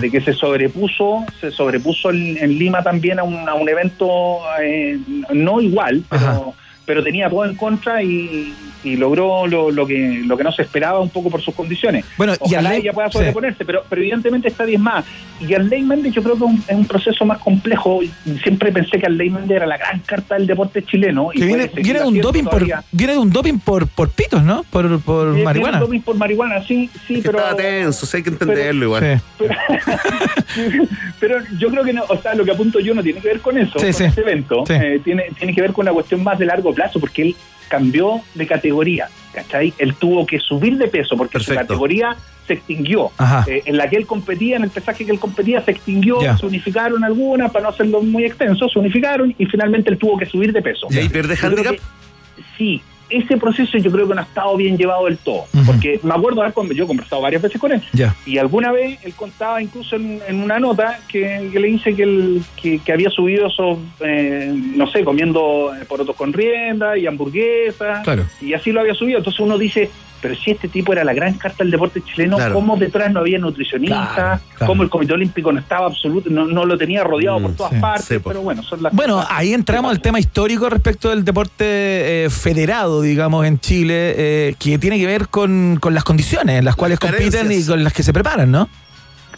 de 0.00 0.10
que 0.10 0.20
se 0.20 0.32
sobrepuso, 0.32 1.24
se 1.40 1.50
sobrepuso 1.50 2.10
en, 2.10 2.36
en 2.38 2.58
Lima 2.58 2.82
también 2.82 3.18
a 3.18 3.22
un, 3.22 3.48
a 3.48 3.54
un 3.54 3.68
evento 3.68 4.38
eh, 4.62 4.98
no 5.32 5.60
igual, 5.60 6.02
pero, 6.08 6.54
pero 6.90 7.04
tenía 7.04 7.30
todo 7.30 7.44
en 7.44 7.54
contra 7.54 8.02
y, 8.02 8.52
y 8.82 8.96
logró 8.96 9.46
lo, 9.46 9.70
lo 9.70 9.86
que 9.86 10.22
lo 10.26 10.36
que 10.36 10.42
no 10.42 10.50
se 10.50 10.62
esperaba 10.62 10.98
un 10.98 11.08
poco 11.10 11.30
por 11.30 11.40
sus 11.40 11.54
condiciones. 11.54 12.04
Bueno, 12.16 12.32
y 12.32 12.36
Ojalá 12.40 12.70
Arley- 12.70 12.80
ella 12.80 12.92
pueda 12.92 13.08
sí. 13.10 13.18
sobreponerse, 13.18 13.64
pero, 13.64 13.84
pero 13.88 14.02
evidentemente 14.02 14.48
está 14.48 14.64
diezmada. 14.66 15.04
Y 15.40 15.54
Arley 15.54 15.82
Méndez 15.82 16.12
yo 16.12 16.22
creo 16.22 16.34
que 16.36 16.44
es 16.44 16.50
un, 16.50 16.64
es 16.66 16.76
un 16.76 16.84
proceso 16.86 17.24
más 17.24 17.38
complejo. 17.38 18.00
Siempre 18.42 18.72
pensé 18.72 18.98
que 18.98 19.06
Arley 19.06 19.30
Méndez 19.30 19.56
era 19.58 19.66
la 19.66 19.78
gran 19.78 20.00
carta 20.00 20.34
del 20.34 20.48
deporte 20.48 20.82
chileno. 20.82 21.30
y 21.32 21.38
Que 21.38 21.46
viene, 21.46 21.68
seguir 21.68 21.84
viene 21.84 22.00
de 22.00 22.06
un 22.06 22.20
doping 22.20 22.44
por, 22.44 22.66
viene 22.90 23.12
de 23.12 23.18
un 23.18 23.30
doping 23.30 23.58
por, 23.60 23.86
por 23.86 24.10
pitos, 24.10 24.42
¿no? 24.42 24.64
Por, 24.64 25.00
por 25.00 25.28
Eh, 25.28 25.30
viene 25.30 25.44
marihuana. 25.44 25.76
un 25.78 25.84
doping 25.84 26.00
por 26.00 26.16
marihuana, 26.16 26.62
sí, 26.66 26.90
sí, 27.06 27.20
pero... 27.24 27.38
Estaba 27.38 27.56
tenso, 27.56 28.04
sí, 28.04 28.16
hay 28.16 28.22
que 28.24 28.30
entenderlo 28.30 28.84
igual. 28.86 29.20
Sí. 29.38 29.44
Pero 31.20 31.36
yo 31.58 31.68
creo 31.70 31.84
que 31.84 31.92
no, 31.92 32.02
o 32.08 32.16
sea, 32.20 32.34
lo 32.34 32.44
que 32.44 32.50
apunto 32.52 32.80
yo 32.80 32.94
no 32.94 33.02
tiene 33.02 33.20
que 33.20 33.28
ver 33.28 33.40
con 33.40 33.56
eso, 33.58 33.78
Sí, 33.78 33.84
con 33.86 33.94
sí. 33.94 34.04
este 34.04 34.20
evento. 34.22 34.64
Sí. 34.66 34.72
Eh, 34.74 35.00
tiene, 35.04 35.24
tiene 35.38 35.54
que 35.54 35.60
ver 35.60 35.72
con 35.72 35.84
una 35.84 35.92
cuestión 35.92 36.22
más 36.24 36.38
de 36.38 36.46
largo 36.46 36.72
plazo, 36.72 36.79
porque 37.00 37.22
él 37.22 37.36
cambió 37.68 38.20
de 38.34 38.46
categoría, 38.46 39.08
¿cachai? 39.32 39.72
Él 39.78 39.94
tuvo 39.94 40.26
que 40.26 40.38
subir 40.40 40.76
de 40.78 40.88
peso, 40.88 41.16
porque 41.16 41.38
su 41.38 41.54
categoría 41.54 42.16
se 42.46 42.54
extinguió. 42.54 43.12
Eh, 43.46 43.62
en 43.66 43.76
la 43.76 43.88
que 43.88 43.96
él 43.96 44.06
competía, 44.06 44.56
en 44.56 44.64
el 44.64 44.70
pesaje 44.70 45.04
que 45.06 45.12
él 45.12 45.20
competía, 45.20 45.64
se 45.64 45.70
extinguió, 45.70 46.20
Ya. 46.20 46.36
se 46.36 46.46
unificaron 46.46 47.04
algunas, 47.04 47.52
para 47.52 47.64
no 47.64 47.68
hacerlo 47.68 48.02
muy 48.02 48.24
extenso, 48.24 48.68
se 48.68 48.78
unificaron 48.78 49.32
y 49.38 49.46
finalmente 49.46 49.88
él 49.90 49.98
tuvo 49.98 50.18
que 50.18 50.26
subir 50.26 50.52
de 50.52 50.60
peso. 50.62 50.88
¿Y 50.90 50.98
ahí 50.98 51.08
pierde 51.08 51.34
Yo 51.36 51.40
creo 51.42 51.50
handicap? 51.50 51.74
que- 51.76 52.42
Sí, 52.58 52.82
ese 53.10 53.36
proceso 53.36 53.76
yo 53.78 53.90
creo 53.90 54.08
que 54.08 54.14
no 54.14 54.20
ha 54.20 54.24
estado 54.24 54.56
bien 54.56 54.76
llevado 54.78 55.06
del 55.06 55.18
todo, 55.18 55.44
porque 55.66 56.00
me 56.02 56.14
acuerdo 56.14 56.42
haber 56.42 56.54
yo 56.74 56.84
he 56.84 56.86
conversado 56.86 57.20
varias 57.22 57.42
veces 57.42 57.60
con 57.60 57.72
él, 57.72 57.82
y 58.26 58.38
alguna 58.38 58.72
vez 58.72 58.98
él 59.04 59.12
contaba 59.14 59.60
incluso 59.60 59.96
en, 59.96 60.20
en 60.28 60.42
una 60.42 60.58
nota 60.58 61.00
que, 61.08 61.48
que 61.52 61.60
le 61.60 61.68
dice 61.68 61.94
que, 61.94 62.02
él, 62.04 62.42
que, 62.60 62.78
que 62.78 62.92
había 62.92 63.10
subido 63.10 63.48
esos, 63.48 63.78
eh, 64.00 64.52
no 64.76 64.86
sé, 64.86 65.04
comiendo 65.04 65.74
eh, 65.74 65.84
porotos 65.86 66.16
con 66.16 66.32
rienda 66.32 66.96
y 66.96 67.06
hamburguesas, 67.06 68.02
Claro. 68.04 68.24
y 68.40 68.54
así 68.54 68.72
lo 68.72 68.80
había 68.80 68.94
subido. 68.94 69.18
Entonces 69.18 69.40
uno 69.40 69.58
dice, 69.58 69.90
pero 70.20 70.34
si 70.34 70.50
este 70.50 70.68
tipo 70.68 70.92
era 70.92 71.02
la 71.04 71.12
gran 71.14 71.34
carta 71.34 71.64
del 71.64 71.70
deporte 71.70 72.02
chileno, 72.02 72.36
Claro. 72.36 72.54
¿cómo 72.54 72.76
detrás 72.76 73.12
no 73.12 73.20
había 73.20 73.38
nutricionistas? 73.38 74.14
Claro, 74.14 74.40
claro. 74.56 74.66
¿Cómo 74.66 74.82
el 74.82 74.90
Comité 74.90 75.14
Olímpico 75.14 75.52
no 75.52 75.60
estaba 75.60 75.86
absoluto, 75.86 76.28
no, 76.30 76.46
no 76.46 76.64
lo 76.64 76.76
tenía 76.76 77.02
rodeado 77.04 77.40
por 77.40 77.54
todas 77.54 77.72
sí. 77.72 77.78
partes? 77.80 78.06
Sí, 78.06 78.18
pues. 78.18 78.32
pero 78.34 78.42
bueno, 78.42 78.62
son 78.62 78.82
las 78.82 78.92
Bueno, 78.92 79.16
cosas 79.16 79.30
ahí 79.32 79.52
entramos 79.54 79.90
al 79.90 80.00
tema 80.00 80.18
histórico 80.18 80.68
respecto 80.68 81.10
del 81.10 81.24
deporte 81.24 82.24
eh, 82.24 82.30
federado, 82.30 83.02
digamos, 83.02 83.46
en 83.46 83.58
Chile, 83.60 84.14
eh, 84.16 84.54
que 84.58 84.78
tiene 84.78 84.98
que 84.98 85.06
ver 85.06 85.28
con, 85.28 85.78
con 85.80 85.94
las 85.94 86.04
condiciones 86.04 86.58
en 86.58 86.64
las 86.64 86.76
cuales 86.76 86.98
compiten 86.98 87.50
y 87.50 87.64
con 87.64 87.82
las 87.82 87.92
que 87.92 88.02
se 88.02 88.12
preparan, 88.12 88.50
¿no? 88.50 88.68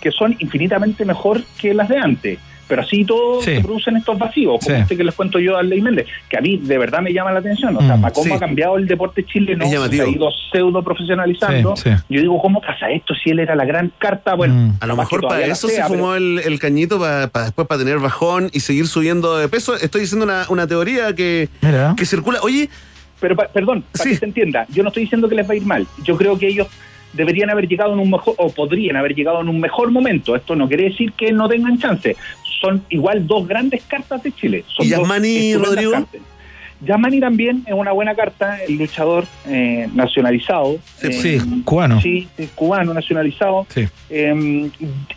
que 0.00 0.10
son 0.10 0.34
infinitamente 0.40 1.04
mejor 1.04 1.42
que 1.60 1.72
las 1.72 1.88
de 1.88 1.96
antes. 1.96 2.38
Pero 2.72 2.80
así 2.84 3.04
todo 3.04 3.42
Sí. 3.42 3.56
se 3.56 3.60
producen 3.60 3.98
estos 3.98 4.18
vacíos, 4.18 4.58
como 4.64 4.74
Sí. 4.76 4.80
este 4.80 4.96
que 4.96 5.04
les 5.04 5.14
cuento 5.14 5.38
yo 5.38 5.58
a 5.58 5.62
Ley 5.62 5.82
Méndez, 5.82 6.06
que 6.26 6.38
a 6.38 6.40
mí 6.40 6.56
de 6.56 6.78
verdad 6.78 7.02
me 7.02 7.12
llama 7.12 7.30
la 7.30 7.40
atención. 7.40 7.76
O 7.76 7.82
sea, 7.82 7.96
Mm, 7.98 8.00
para 8.00 8.14
cómo 8.14 8.24
sí. 8.28 8.32
ha 8.32 8.38
cambiado 8.38 8.78
el 8.78 8.86
deporte 8.86 9.26
chileno, 9.26 9.68
se 9.68 9.76
ha 9.76 10.06
ido 10.08 10.30
pseudo 10.50 10.82
profesionalizando. 10.82 11.76
Sí, 11.76 11.90
sí. 11.90 11.96
Yo 12.08 12.20
digo, 12.22 12.40
¿cómo 12.40 12.62
pasa 12.62 12.90
esto 12.90 13.12
si 13.14 13.28
él 13.28 13.40
era 13.40 13.54
la 13.54 13.66
gran 13.66 13.92
carta? 13.98 14.32
Bueno, 14.34 14.54
Mm. 14.54 14.72
A 14.80 14.86
lo 14.86 14.96
mejor 14.96 15.20
para 15.20 15.44
eso 15.44 15.68
sea, 15.68 15.86
se 15.86 15.92
fumó 15.92 16.12
pero- 16.12 16.16
el, 16.16 16.40
el 16.46 16.58
cañito 16.58 16.98
para 16.98 17.26
después 17.44 17.68
para 17.68 17.78
tener 17.78 17.98
bajón 17.98 18.48
y 18.54 18.60
seguir 18.60 18.86
subiendo 18.86 19.36
de 19.36 19.48
peso. 19.48 19.74
Estoy 19.76 20.00
diciendo 20.00 20.24
una, 20.24 20.46
una 20.48 20.66
teoría 20.66 21.14
que, 21.14 21.50
Mira. 21.60 21.94
que 21.94 22.06
circula. 22.06 22.38
Oye, 22.42 22.70
Pero, 23.20 23.36
pa- 23.36 23.48
perdón, 23.48 23.84
para 23.92 24.04
Sí. 24.04 24.10
que 24.12 24.16
se 24.16 24.24
entienda, 24.24 24.66
yo 24.70 24.82
no 24.82 24.88
estoy 24.88 25.02
diciendo 25.02 25.28
que 25.28 25.34
les 25.34 25.46
va 25.46 25.52
a 25.52 25.56
ir 25.56 25.66
mal. 25.66 25.86
Yo 26.04 26.16
creo 26.16 26.38
que 26.38 26.48
ellos 26.48 26.68
deberían 27.12 27.50
haber 27.50 27.68
llegado 27.68 27.92
en 27.92 27.98
un 27.98 28.10
mejor, 28.10 28.34
o 28.38 28.50
podrían 28.50 28.96
haber 28.96 29.14
llegado 29.14 29.42
en 29.42 29.48
un 29.50 29.60
mejor 29.60 29.90
momento. 29.90 30.34
Esto 30.34 30.56
no 30.56 30.66
quiere 30.66 30.84
decir 30.84 31.12
que 31.12 31.30
no 31.30 31.46
tengan 31.46 31.78
chance. 31.78 32.16
Son 32.62 32.82
igual 32.88 33.26
dos 33.26 33.46
grandes 33.46 33.82
cartas 33.82 34.22
de 34.22 34.32
Chile. 34.32 34.64
Son 34.74 34.86
¿Y 34.86 34.90
dos 34.90 35.00
Yasmani, 35.00 35.36
estupendas 35.50 35.68
Rodrigo? 35.68 35.92
cartas. 35.92 36.20
Yasmani 36.84 37.20
también 37.20 37.62
es 37.66 37.74
una 37.74 37.92
buena 37.92 38.14
carta, 38.14 38.58
el 38.64 38.76
luchador 38.76 39.24
eh, 39.46 39.88
nacionalizado. 39.94 40.78
Sí, 41.00 41.06
eh, 41.08 41.12
sí, 41.12 41.62
cubano. 41.64 42.00
Sí, 42.00 42.26
es 42.38 42.50
cubano 42.50 42.92
nacionalizado. 42.94 43.66
Sí. 43.68 43.86
Eh, 44.10 44.68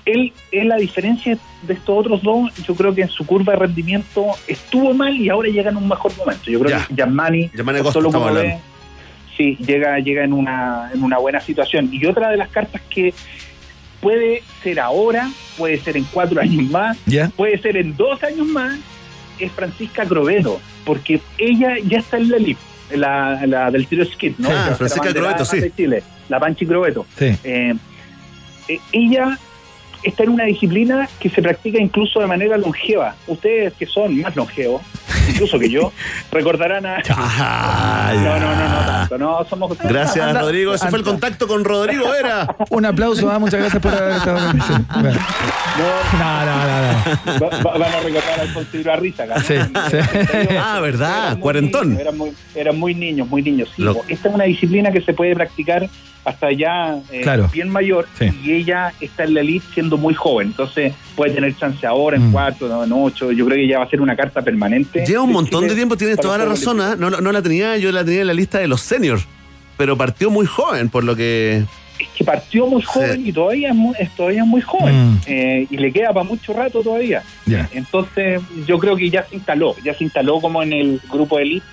él, 0.06 0.34
él, 0.52 0.72
a 0.72 0.76
diferencia 0.78 1.38
de 1.64 1.74
estos 1.74 1.98
otros 1.98 2.22
dos, 2.22 2.54
yo 2.68 2.76
creo 2.76 2.94
que 2.94 3.02
en 3.04 3.10
su 3.10 3.26
curva 3.26 3.54
de 3.54 3.60
rendimiento 3.60 4.26
estuvo 4.48 4.94
mal 4.94 5.16
y 5.16 5.30
ahora 5.30 5.50
llega 5.50 5.72
en 5.72 5.78
un 5.78 5.88
mejor 5.88 6.16
momento. 6.18 6.52
Yo 6.52 6.60
creo 6.60 6.78
Ya. 6.78 6.86
que 6.88 6.94
Yasmani, 6.96 7.50
Yasmani 7.56 7.80
por 7.80 7.88
Acosta 7.88 7.94
todo 7.94 8.02
lo 8.04 8.10
que 8.10 8.18
estamos 8.18 8.32
uno 8.32 8.40
hablando. 8.42 8.58
ve, 8.58 9.36
sí, 9.38 9.58
llega, 9.66 10.00
llega 10.00 10.24
en, 10.24 10.34
una, 10.34 10.92
en 10.94 11.04
una 11.04 11.18
buena 11.18 11.40
situación. 11.42 11.90
Y 11.92 12.06
otra 12.06 12.30
de 12.30 12.38
las 12.38 12.50
cartas 12.50 12.82
que 12.90 13.12
puede 14.06 14.44
ser 14.62 14.80
ahora, 14.80 15.32
puede 15.58 15.80
ser 15.80 15.98
en 15.98 16.04
cuatro 16.04 16.40
años 16.40 16.70
más, 16.70 16.96
puede 17.36 17.58
ser 17.58 17.76
en 17.76 17.98
dos 17.98 18.22
años 18.22 18.46
más, 18.46 18.78
es 19.40 19.52
Francisca 19.52 20.06
Crobeto, 20.06 20.62
porque 20.86 21.20
ella 21.40 21.78
ya 21.84 21.98
está 21.98 22.18
en 22.18 22.30
la 22.30 22.38
elite, 22.38 22.62
la, 22.94 23.48
la 23.48 23.72
del 23.72 23.88
tiro 23.88 24.06
skit, 24.06 24.38
¿no? 24.38 24.50
Ah, 24.52 24.76
Francisca 24.78 25.12
Crobeto, 25.12 25.44
sí. 25.44 25.60
de 25.60 25.72
Chile, 25.76 26.04
la 26.30 26.40
Panchi 26.40 26.68
Crobeto. 26.68 27.08
Sí. 27.18 27.36
Eh, 27.44 27.74
eh, 28.68 28.80
ella 28.92 29.40
está 30.04 30.22
en 30.22 30.30
una 30.30 30.44
disciplina 30.44 31.10
que 31.20 31.32
se 31.32 31.42
practica 31.42 31.80
incluso 31.80 32.20
de 32.20 32.28
manera 32.28 32.58
longeva. 32.58 33.16
Ustedes 33.26 33.74
que 33.74 33.88
son 33.88 34.22
más 34.22 34.36
longevos, 34.36 34.84
incluso 35.30 35.60
que 35.60 35.70
yo, 35.70 35.92
recordarán 36.32 36.86
a... 36.86 36.98
no, 38.14 38.40
no, 38.40 38.56
no, 38.56 38.70
no 38.70 38.86
tanto, 38.86 39.18
no, 39.18 39.46
somos... 39.50 39.78
Gracias, 39.80 40.26
Anda- 40.26 40.42
Rodrigo. 40.42 40.74
Ese 40.74 40.88
fue 40.90 41.00
el 41.00 41.06
contacto 41.06 41.48
con 41.48 41.64
Rodrigo 41.64 42.10
Vera. 42.10 42.56
Un 42.70 42.86
aplauso, 42.86 43.30
ah, 43.32 43.40
muchas 43.40 43.60
gracias 43.60 43.82
por 43.82 43.94
haber 43.94 44.16
estado 44.18 44.38
con 44.48 44.58
nosotros. 44.58 44.86
Bueno. 45.02 45.20
No, 45.78 46.20
No, 46.20 46.46
no, 46.46 46.56
no, 46.56 47.40
no. 47.40 47.40
va- 47.40 47.72
va- 47.72 47.78
van 47.78 47.94
a 47.94 48.00
recordar 48.00 48.40
al 48.40 48.68
Ibra 48.80 48.96
Risa 48.96 49.24
acá. 49.24 49.36
¿no? 49.36 49.42
Sí, 49.42 49.56
sí. 49.92 49.98
Ah, 50.58 50.80
¿verdad? 50.82 51.26
Eran 51.28 51.40
Cuarentón. 51.40 51.88
niños, 51.90 52.02
Eran 52.02 52.18
muy, 52.18 52.32
eran 52.56 52.80
muy 52.80 52.96
niños, 52.96 53.28
muy 53.28 53.42
niños. 53.42 53.70
Sí, 53.76 53.82
Lo-. 53.82 54.02
Esta 54.08 54.30
es 54.30 54.36
una 54.36 54.46
disciplina 54.46 54.92
que 54.92 55.02
se 55.02 55.14
puede 55.14 55.36
practicar 55.36 55.90
hasta 56.24 56.52
ya 56.52 56.96
eh, 57.12 57.22
Claro. 57.22 57.50
bien 57.54 57.70
mayor 57.70 58.08
Sí. 58.18 58.32
y 58.44 58.54
ella 58.54 58.94
está 59.00 59.26
en 59.26 59.36
la 59.36 59.42
elite 59.42 59.66
siendo 59.76 59.96
muy 59.98 60.16
joven. 60.16 60.48
Entonces 60.48 60.94
puede 61.16 61.34
tener 61.34 61.56
chance 61.56 61.86
ahora 61.86 62.18
en 62.18 62.30
Mm. 62.30 62.32
cuarto, 62.32 62.68
no, 62.68 62.84
en 62.84 62.92
ocho. 62.94 63.32
Yo 63.32 63.46
creo 63.46 63.58
que 63.58 63.68
ya 63.68 63.78
va 63.80 63.86
a 63.86 63.90
ser 63.90 64.02
una 64.02 64.16
carta 64.16 64.42
permanente. 64.42 65.05
Lleva 65.06 65.22
un 65.22 65.30
de 65.30 65.34
montón 65.34 65.68
de 65.68 65.76
tiempo, 65.76 65.98
tienes 65.98 66.18
toda 66.20 66.38
la 66.38 66.46
razón. 66.46 66.82
¿ah? 66.82 66.96
No, 66.98 67.10
no 67.10 67.32
la 67.32 67.42
tenía, 67.42 67.78
yo 67.78 67.92
la 67.92 68.04
tenía 68.04 68.22
en 68.22 68.28
la 68.28 68.34
lista 68.34 68.60
de 68.60 68.68
los 68.68 68.82
seniors. 68.82 69.26
Pero 69.78 69.98
partió 69.98 70.30
muy 70.30 70.46
joven, 70.46 70.90
por 70.90 71.04
lo 71.04 71.16
que. 71.16 71.64
es 72.00 72.08
que 72.16 72.24
partió 72.24 72.66
muy 72.68 72.82
joven 72.82 73.26
y 73.28 73.32
todavía 73.34 73.70
es 73.70 73.76
muy, 73.76 73.94
es 74.00 74.10
todavía 74.16 74.46
muy 74.46 74.62
joven 74.62 74.96
Mm. 75.14 75.20
eh, 75.28 75.68
y 75.70 75.78
le 75.78 75.92
queda 75.92 76.14
para 76.14 76.24
mucho 76.24 76.54
rato 76.54 76.82
todavía. 76.82 77.24
Entonces 77.74 78.42
yo 78.66 78.80
creo 78.80 78.96
que 78.96 79.10
ya 79.10 79.26
se 79.28 79.36
instaló, 79.36 79.76
ya 79.84 79.94
se 79.94 80.04
instaló 80.06 80.40
como 80.40 80.64
en 80.64 80.72
el 80.74 81.02
grupo 81.12 81.40
elite 81.40 81.66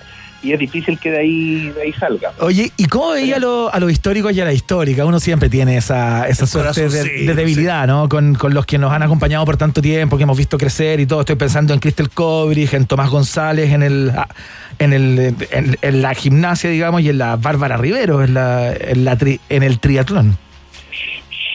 y 0.43 0.51
es 0.51 0.59
difícil 0.59 0.99
que 0.99 1.09
de 1.09 1.19
ahí, 1.19 1.69
de 1.69 1.81
ahí 1.83 1.93
salga. 1.93 2.33
Oye, 2.39 2.71
¿y 2.77 2.85
cómo 2.85 3.11
veía 3.11 3.37
a, 3.37 3.39
lo- 3.39 3.73
a 3.73 3.79
los 3.79 3.91
históricos 3.91 4.33
y 4.33 4.41
a 4.41 4.45
la 4.45 4.51
histórica? 4.53 5.05
Uno 5.05 5.19
siempre 5.19 5.49
tiene 5.49 5.77
esa, 5.77 6.27
esa 6.27 6.45
suerte 6.45 6.89
de, 6.89 7.33
debilidad, 7.33 7.87
¿no? 7.87 8.09
Con, 8.09 8.35
con 8.35 8.53
los 8.53 8.65
que 8.65 8.77
nos 8.77 8.91
han 8.91 9.01
acompañado 9.03 9.45
por 9.45 9.55
tanto 9.57 9.81
tiempo, 9.81 10.17
que 10.17 10.23
hemos 10.23 10.37
visto 10.37 10.57
crecer 10.57 10.99
y 10.99 11.05
todo. 11.05 11.21
Estoy 11.21 11.37
pensando 11.37 11.73
en 11.73 11.79
Cristel 11.79 12.09
Cobrich, 12.09 12.73
en 12.73 12.85
Tomás 12.85 13.09
González, 13.09 13.71
en 13.71 13.83
el 13.83 14.11
ah, 14.15 14.27
en 14.79 14.91
el 14.93 15.35
en, 15.51 15.77
en 15.81 16.01
la 16.01 16.13
gimnasia, 16.13 16.69
digamos, 16.69 17.01
y 17.01 17.09
en 17.09 17.17
la 17.19 17.35
Bárbara 17.37 17.77
Rivero, 17.77 18.23
en 18.23 18.33
la, 18.33 18.73
en 18.73 19.05
la 19.05 19.17
tri- 19.17 19.39
en 19.49 19.63
el 19.63 19.79
triatlón. 19.79 20.37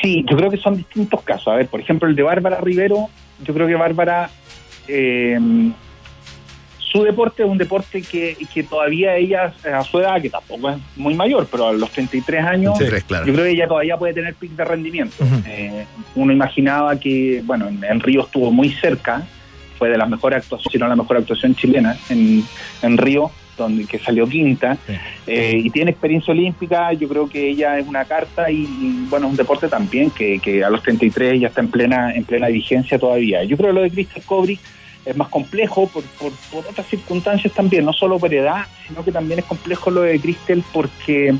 Sí, 0.00 0.24
yo 0.30 0.36
creo 0.36 0.50
que 0.50 0.56
son 0.58 0.76
distintos 0.76 1.22
casos. 1.22 1.48
A 1.48 1.56
ver, 1.56 1.66
por 1.66 1.80
ejemplo, 1.80 2.08
el 2.08 2.14
de 2.14 2.22
Bárbara 2.22 2.60
Rivero, 2.60 3.08
yo 3.44 3.52
creo 3.52 3.66
que 3.66 3.74
Bárbara 3.74 4.30
eh, 4.86 5.38
su 6.90 7.02
deporte 7.02 7.42
es 7.42 7.48
un 7.48 7.58
deporte 7.58 8.02
que, 8.02 8.36
que 8.52 8.62
todavía 8.62 9.16
ella, 9.16 9.52
a 9.72 9.82
su 9.84 9.98
edad, 9.98 10.20
que 10.20 10.30
tampoco 10.30 10.70
es 10.70 10.78
muy 10.96 11.14
mayor, 11.14 11.46
pero 11.50 11.68
a 11.68 11.72
los 11.72 11.90
33 11.90 12.44
años, 12.44 12.78
33, 12.78 13.04
claro. 13.04 13.26
yo 13.26 13.32
creo 13.32 13.44
que 13.44 13.50
ella 13.50 13.68
todavía 13.68 13.96
puede 13.96 14.14
tener 14.14 14.34
pic 14.34 14.52
de 14.52 14.64
rendimiento. 14.64 15.16
Eh, 15.46 15.84
uno 16.14 16.32
imaginaba 16.32 16.98
que, 16.98 17.42
bueno, 17.44 17.68
en, 17.68 17.84
en 17.84 18.00
Río 18.00 18.22
estuvo 18.22 18.50
muy 18.50 18.70
cerca, 18.70 19.26
fue 19.78 19.90
de 19.90 19.98
las 19.98 20.08
mejores 20.08 20.38
actuaciones, 20.38 20.72
si 20.72 20.78
no 20.78 20.88
la 20.88 20.96
mejor 20.96 21.18
actuación 21.18 21.54
chilena 21.54 21.96
en, 22.08 22.42
en 22.82 22.98
Río, 22.98 23.30
donde 23.56 23.84
que 23.84 23.98
salió 23.98 24.26
quinta, 24.26 24.78
eh, 25.26 25.60
y 25.62 25.70
tiene 25.70 25.90
experiencia 25.90 26.32
olímpica, 26.32 26.92
yo 26.92 27.08
creo 27.08 27.28
que 27.28 27.50
ella 27.50 27.78
es 27.78 27.86
una 27.86 28.04
carta 28.04 28.50
y, 28.50 28.62
y, 28.62 29.06
bueno, 29.10 29.26
es 29.26 29.32
un 29.32 29.36
deporte 29.36 29.68
también 29.68 30.10
que, 30.10 30.38
que 30.38 30.64
a 30.64 30.70
los 30.70 30.82
33 30.82 31.40
ya 31.40 31.48
está 31.48 31.60
en 31.60 31.68
plena, 31.68 32.14
en 32.14 32.24
plena 32.24 32.48
vigencia 32.48 32.98
todavía. 32.98 33.44
Yo 33.44 33.56
creo 33.56 33.70
que 33.70 33.74
lo 33.74 33.82
de 33.82 33.90
Crystal 33.90 34.22
Kobri 34.24 34.58
es 35.04 35.16
más 35.16 35.28
complejo 35.28 35.86
por, 35.88 36.02
por, 36.04 36.32
por 36.50 36.66
otras 36.66 36.86
circunstancias 36.86 37.52
también, 37.52 37.84
no 37.84 37.92
solo 37.92 38.18
por 38.18 38.32
edad, 38.32 38.66
sino 38.86 39.04
que 39.04 39.12
también 39.12 39.38
es 39.40 39.44
complejo 39.44 39.90
lo 39.90 40.02
de 40.02 40.20
Crystal 40.20 40.62
porque 40.72 41.34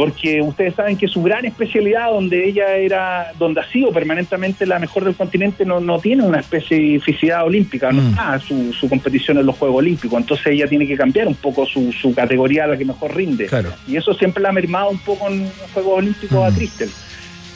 porque 0.00 0.40
ustedes 0.40 0.74
saben 0.74 0.96
que 0.96 1.08
su 1.08 1.22
gran 1.22 1.44
especialidad, 1.44 2.10
donde 2.10 2.48
ella 2.48 2.74
era, 2.76 3.32
donde 3.38 3.60
ha 3.60 3.70
sido 3.70 3.92
permanentemente 3.92 4.64
la 4.64 4.78
mejor 4.78 5.04
del 5.04 5.14
continente, 5.14 5.66
no, 5.66 5.78
no 5.78 5.98
tiene 5.98 6.22
una 6.22 6.40
especificidad 6.40 7.44
olímpica, 7.44 7.92
no 7.92 8.08
está 8.08 8.40
su, 8.40 8.72
su 8.72 8.88
competición 8.88 9.36
en 9.36 9.44
los 9.44 9.58
Juegos 9.58 9.76
Olímpicos, 9.80 10.18
entonces 10.18 10.46
ella 10.46 10.66
tiene 10.66 10.86
que 10.86 10.96
cambiar 10.96 11.28
un 11.28 11.34
poco 11.34 11.66
su, 11.66 11.92
su 11.92 12.14
categoría 12.14 12.64
a 12.64 12.68
la 12.68 12.78
que 12.78 12.86
mejor 12.86 13.14
rinde. 13.14 13.44
Claro. 13.44 13.74
Y 13.86 13.96
eso 13.96 14.14
siempre 14.14 14.42
la 14.42 14.48
ha 14.48 14.52
mermado 14.52 14.88
un 14.88 15.00
poco 15.00 15.28
en 15.28 15.42
los 15.42 15.70
Juegos 15.74 15.98
Olímpicos 15.98 16.50
a 16.50 16.56
Cristel. 16.56 16.88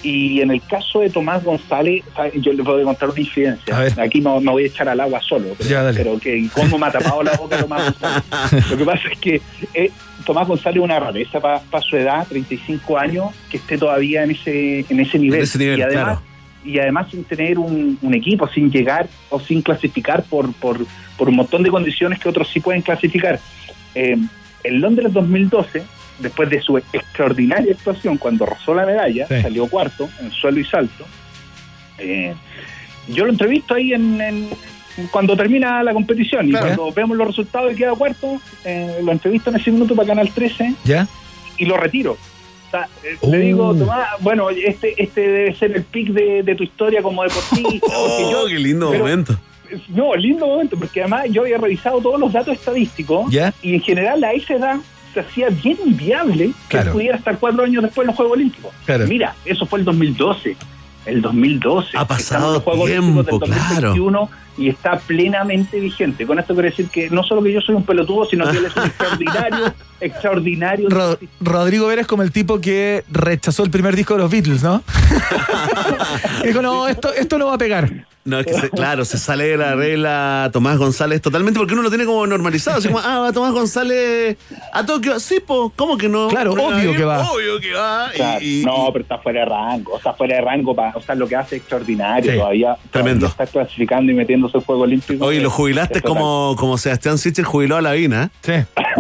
Y 0.05 0.43
en 0.43 0.51
el 0.51 0.61
caso 0.61 1.01
de 1.01 1.09
Tomás 1.09 1.43
González, 1.43 2.05
¿sabe? 2.15 2.33
yo 2.37 2.53
le 2.53 2.63
puedo 2.63 2.85
contar 2.85 3.09
una 3.09 3.21
incidencia. 3.21 3.87
Aquí 3.97 4.21
me, 4.21 4.39
me 4.41 4.51
voy 4.51 4.65
a 4.65 4.67
echar 4.67 4.89
al 4.89 5.01
agua 5.01 5.21
solo, 5.21 5.55
pero, 5.57 5.71
Ya, 5.71 5.91
pero 5.97 6.19
que 6.19 6.47
cómo 6.53 6.79
me 6.79 6.87
ha 6.87 6.93
tapado 6.93 7.23
la 7.23 7.33
boca 7.33 7.59
Tomás 7.59 7.85
González. 7.85 8.71
Lo 8.71 8.77
que 8.77 8.85
pasa 8.85 9.09
es 9.11 9.19
que 9.19 9.41
eh, 9.73 9.91
Tomás 10.27 10.47
González 10.47 10.77
es 10.77 10.85
una 10.85 11.01
rareza 11.01 11.41
para 11.41 11.83
su 11.83 11.97
edad, 11.97 12.27
35 12.29 12.99
años, 12.99 13.31
que 13.51 13.57
esté 13.57 13.79
todavía 13.79 14.25
en 14.25 14.33
ese, 14.33 14.85
en 14.89 15.01
ese 15.01 15.19
nivel. 15.19 15.39
En 15.39 15.45
ese 15.45 15.59
nivel, 15.59 15.79
y 15.79 15.83
además, 15.83 16.05
claro. 16.05 16.23
y 16.65 16.79
además 16.79 17.11
sin 17.11 17.25
tener 17.25 17.59
un, 17.59 17.99
un 18.03 18.15
equipo, 18.15 18.47
sin 18.49 18.71
llegar 18.71 19.09
o 19.31 19.41
sin 19.41 19.63
clasificar 19.63 20.23
por, 20.25 20.53
por, 20.55 20.85
por 21.17 21.29
un 21.31 21.37
montón 21.37 21.63
de 21.63 21.71
condiciones 21.71 22.19
que 22.19 22.29
otros 22.29 22.49
sí 22.53 22.61
pueden 22.61 22.83
clasificar. 22.83 23.41
Eh, 23.95 24.17
en 24.65 24.81
Londres 24.81 25.13
2012, 25.13 25.83
después 26.19 26.49
de 26.51 26.61
su 26.61 26.79
extraordinaria 26.79 27.73
actuación, 27.73 28.17
cuando 28.19 28.47
rozó 28.47 28.75
la 28.75 28.87
medalla, 28.87 29.27
Sí. 29.27 29.43
salió 29.43 29.67
cuarto 29.67 30.09
en 30.21 30.31
suelo 30.33 30.61
y 30.61 30.65
salto. 30.65 31.05
eh, 31.99 32.35
yo 33.09 33.25
lo 33.25 33.31
entrevisto 33.31 33.75
ahí 33.75 33.93
en, 33.93 34.21
en- 34.21 34.49
cuando 35.11 35.37
termina 35.37 35.83
la 35.83 35.93
competición 35.93 36.49
Claro. 36.49 36.67
y 36.67 36.75
cuando 36.77 36.93
vemos 36.95 37.17
los 37.17 37.27
resultados 37.29 37.73
y 37.73 37.77
queda 37.77 37.95
cuarto, 37.95 38.41
eh, 38.65 38.99
lo 39.03 39.13
entrevisto 39.13 39.51
en 39.51 39.57
ese 39.57 39.71
minuto 39.71 39.95
para 39.95 40.09
Canal 40.09 40.29
13 40.33 40.75
¿Ya? 40.85 41.07
y 41.59 41.65
lo 41.67 41.77
retiro. 41.77 42.13
O 42.13 42.71
sea, 42.71 42.89
eh, 43.05 43.17
Uh. 43.21 43.31
Le 43.31 43.39
digo, 43.39 43.75
Tomás, 43.75 44.09
bueno, 44.21 44.51
este, 44.51 45.01
este 45.03 45.21
debe 45.21 45.55
ser 45.55 45.73
el 45.77 45.83
pic 45.85 46.09
de, 46.11 46.43
de 46.43 46.55
tu 46.55 46.65
historia 46.65 47.03
como 47.03 47.23
deportista. 47.23 47.61
porque 47.87 48.23
yo- 48.31 48.43
Oh, 48.43 48.47
qué 48.49 48.59
lindo 48.59 48.91
pero- 48.91 49.05
momento. 49.05 49.39
no, 49.89 50.15
lindo 50.17 50.47
momento, 50.47 50.77
porque 50.79 51.01
además 51.03 51.27
yo 51.31 51.43
había 51.43 51.59
revisado 51.59 52.01
todos 52.01 52.19
los 52.21 52.33
datos 52.33 52.55
estadísticos 52.55 53.31
¿Ya? 53.31 53.53
y 53.63 53.75
en 53.75 53.81
general 53.83 54.23
a 54.25 54.33
esa 54.33 54.55
edad 54.55 54.77
se 55.15 55.21
hacía 55.21 55.49
bien 55.49 55.79
inviable 55.87 56.49
que 56.49 56.53
Claro. 56.69 56.93
pudiera 56.93 57.17
estar 57.17 57.39
cuatro 57.39 57.65
años 57.65 57.83
después 57.83 58.05
en 58.05 58.09
los 58.09 58.17
Juegos 58.17 58.35
Olímpicos. 58.37 58.73
Claro. 58.85 59.07
Mira, 59.07 59.35
eso 59.47 59.65
fue 59.65 59.79
el 59.79 59.85
2012. 59.87 60.57
El 61.07 61.21
2012. 61.23 61.97
Ha 61.99 62.07
pasado 62.07 62.55
los 62.55 62.63
Juegos 62.63 62.87
tiempo, 62.91 63.07
Olímpicos 63.21 63.41
del 63.41 63.51
2021 63.51 64.31
y 64.57 64.69
está 64.69 64.99
plenamente 64.99 65.79
vigente. 65.81 66.27
Con 66.27 66.39
esto 66.39 66.55
quiero 66.55 66.69
decir 66.71 66.89
que 66.89 67.11
no 67.11 67.23
solo 67.23 67.43
que 67.43 67.53
yo 67.53 67.61
soy 67.61 67.75
un 67.75 67.85
pelotudo, 67.85 68.25
sino 68.27 68.49
que 68.51 68.57
él 68.59 68.65
es 68.67 68.77
un 68.77 68.85
extraordinario, 68.87 69.75
extraordinario. 70.01 70.89
Ro- 70.89 71.19
Rodrigo 71.41 71.87
Vera 71.89 72.01
es 72.03 72.07
como 72.07 72.23
el 72.23 72.33
tipo 72.33 72.61
que 72.61 73.05
rechazó 73.11 73.65
el 73.65 73.71
primer 73.71 73.97
disco 73.97 74.15
de 74.15 74.21
los 74.21 74.31
Beatles, 74.31 74.63
¿no? 74.63 74.83
Dijo, 76.45 76.63
no, 76.63 76.89
esto, 76.89 77.13
esto 77.13 77.39
no 77.39 77.47
va 77.47 77.55
a 77.55 77.59
pegar. 77.59 78.07
No, 78.25 78.39
es 78.41 78.47
que 78.47 78.55
se- 78.55 78.71
claro, 78.71 79.05
se 79.05 79.19
sale 79.19 79.45
de 79.49 79.57
la 79.59 79.75
regla 79.75 80.49
Tomás 80.53 80.79
González 80.79 81.21
totalmente 81.21 81.59
porque 81.59 81.75
uno 81.75 81.83
lo 81.83 81.91
tiene 81.91 82.07
como 82.07 82.27
normalizado. 82.27 82.79
Así 82.79 82.89
como, 82.89 82.99
ah, 83.01 83.19
va 83.19 83.33
Tomás 83.33 83.53
González 83.53 84.37
a 84.73 84.87
Tokio. 84.87 85.21
Sí, 85.21 85.41
po, 85.47 85.73
¿cómo 85.77 85.99
que 85.99 86.09
no? 86.09 86.29
Claro, 86.29 86.55
No, 86.55 86.69
obvio 86.69 86.93
eh, 86.93 86.97
que 86.97 87.05
va. 87.05 87.31
Obvio 87.31 87.61
que 87.61 87.73
va. 87.75 88.09
y- 88.13 88.17
Claro, 88.17 88.45
y- 88.45 88.63
no, 88.65 88.89
pero 88.93 89.03
está 89.03 89.19
fuera 89.19 89.41
de 89.41 89.47
rango, 89.47 89.97
está 89.99 90.15
fuera 90.15 90.37
de 90.37 90.41
rango, 90.43 90.75
para, 90.75 90.97
o 90.97 91.03
sea, 91.03 91.15
lo 91.15 91.29
que 91.29 91.37
hace 91.37 91.57
es 91.57 91.61
extraordinario, 91.63 92.33
Sí, 92.33 92.39
todavía, 92.39 92.77
tremendo. 92.91 93.27
todavía 93.27 93.45
está 93.45 93.47
clasificando 93.59 94.11
y 94.11 94.15
metiéndose 94.15 94.57
al 94.57 94.65
Juego 94.65 94.83
Olímpico. 94.83 95.25
Oye, 95.27 95.41
lo 95.41 95.51
jubilaste 95.51 96.01
como, 96.01 96.57
como 96.59 96.79
Sebastián 96.79 97.19
Sichel 97.19 97.45
jubiló 97.45 97.77
a 97.77 97.83
la 97.83 97.93
Vina 97.93 98.31
Sí. 98.43 98.53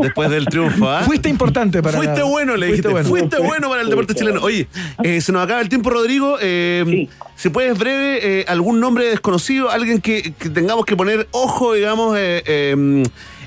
después 0.03 0.29
del 0.29 0.45
triunfo. 0.47 0.89
¿ah? 0.91 1.01
Fuiste 1.03 1.29
importante 1.31 1.83
para 1.83 1.97
Fuiste 1.97 2.23
bueno, 2.23 2.57
le 2.57 2.67
fuiste 2.69 2.89
dijiste. 2.89 2.89
bueno. 2.89 3.09
Fuiste 3.09 3.39
bueno 3.39 3.69
para 3.71 3.81
el 3.83 3.89
deporte 3.89 4.13
Fuiste 4.13 4.25
chileno. 4.27 4.45
Oye, 4.45 4.69
eh, 5.03 5.21
se 5.23 5.33
nos 5.33 5.43
acaba 5.43 5.61
el 5.63 5.69
tiempo, 5.71 5.89
Rodrigo. 5.89 6.37
Eh, 6.43 7.09
Si 7.36 7.48
puedes 7.51 7.77
breve, 7.78 8.40
eh, 8.40 8.44
algún 8.48 8.81
nombre 8.81 9.06
desconocido, 9.06 9.70
alguien 9.70 10.01
que, 10.01 10.32
que 10.32 10.48
tengamos 10.51 10.85
que 10.86 10.97
poner 10.97 11.27
ojo, 11.32 11.74
digamos, 11.74 12.16
eh, 12.16 12.43
eh, 12.47 12.70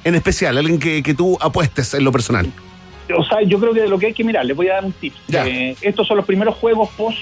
en 0.03 0.15
especial, 0.15 0.57
alguien 0.57 0.79
que, 0.79 1.01
que 1.01 1.13
tú 1.13 1.37
apuestes 1.41 1.93
en 1.93 2.03
lo 2.03 2.11
personal. 2.11 2.51
O 3.15 3.23
sea, 3.23 3.41
yo 3.41 3.59
creo 3.59 3.73
que 3.73 3.87
lo 3.87 3.97
que 3.97 4.07
hay 4.07 4.13
que 4.13 4.23
mirar, 4.23 4.45
les 4.45 4.55
voy 4.55 4.67
a 4.67 4.73
dar 4.75 4.85
un 4.85 4.91
tip. 4.91 5.13
Ya. 5.27 5.47
Eh, 5.47 5.75
estos 5.81 6.07
son 6.07 6.17
los 6.17 6.25
primeros 6.25 6.55
juegos 6.55 6.89
post 6.97 7.19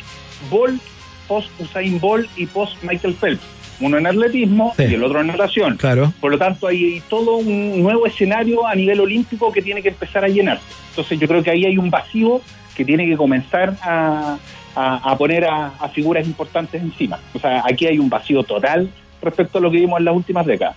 Bolt, 0.50 0.82
post 1.28 1.50
Usain 1.60 2.00
Bolt 2.00 2.28
y 2.36 2.48
post 2.48 2.82
Michael 2.84 3.14
Phelps. 3.16 3.44
Uno 3.80 3.98
en 3.98 4.08
atletismo 4.08 4.74
Sí. 4.78 4.84
y 4.90 4.94
el 4.94 5.04
otro 5.04 5.22
en 5.22 5.28
natación. 5.28 5.78
Claro. 5.78 6.14
Por 6.22 6.32
lo 6.32 6.38
tanto, 6.38 6.68
hay 6.68 7.02
todo 7.10 7.36
un 7.36 7.84
nuevo 7.84 8.06
escenario 8.08 8.66
a 8.66 8.74
nivel 8.74 9.00
olímpico 9.02 9.52
que 9.52 9.62
tiene 9.62 9.82
que 9.84 9.90
empezar 9.90 10.24
a 10.24 10.28
llenarse. 10.28 10.64
Entonces, 10.90 11.20
yo 11.20 11.28
creo 11.28 11.44
que 11.44 11.52
ahí 11.52 11.66
hay 11.66 11.78
un 11.78 11.90
vacío 11.92 12.42
que 12.76 12.86
tiene 12.86 13.06
que 13.06 13.18
comenzar 13.18 13.76
a, 13.84 14.38
a- 14.76 15.12
a 15.12 15.18
poner 15.18 15.46
a, 15.46 15.68
a 15.80 15.90
figuras 15.90 16.26
importantes 16.26 16.82
encima. 16.82 17.20
O 17.34 17.40
sea, 17.40 17.64
aquí 17.66 17.86
hay 17.88 17.98
un 18.00 18.10
vacío 18.10 18.44
total 18.44 18.90
respecto 19.22 19.58
a 19.58 19.62
lo 19.62 19.72
que 19.72 19.78
vimos 19.78 20.00
en 20.00 20.06
las 20.06 20.16
últimas 20.16 20.46
décadas. 20.46 20.76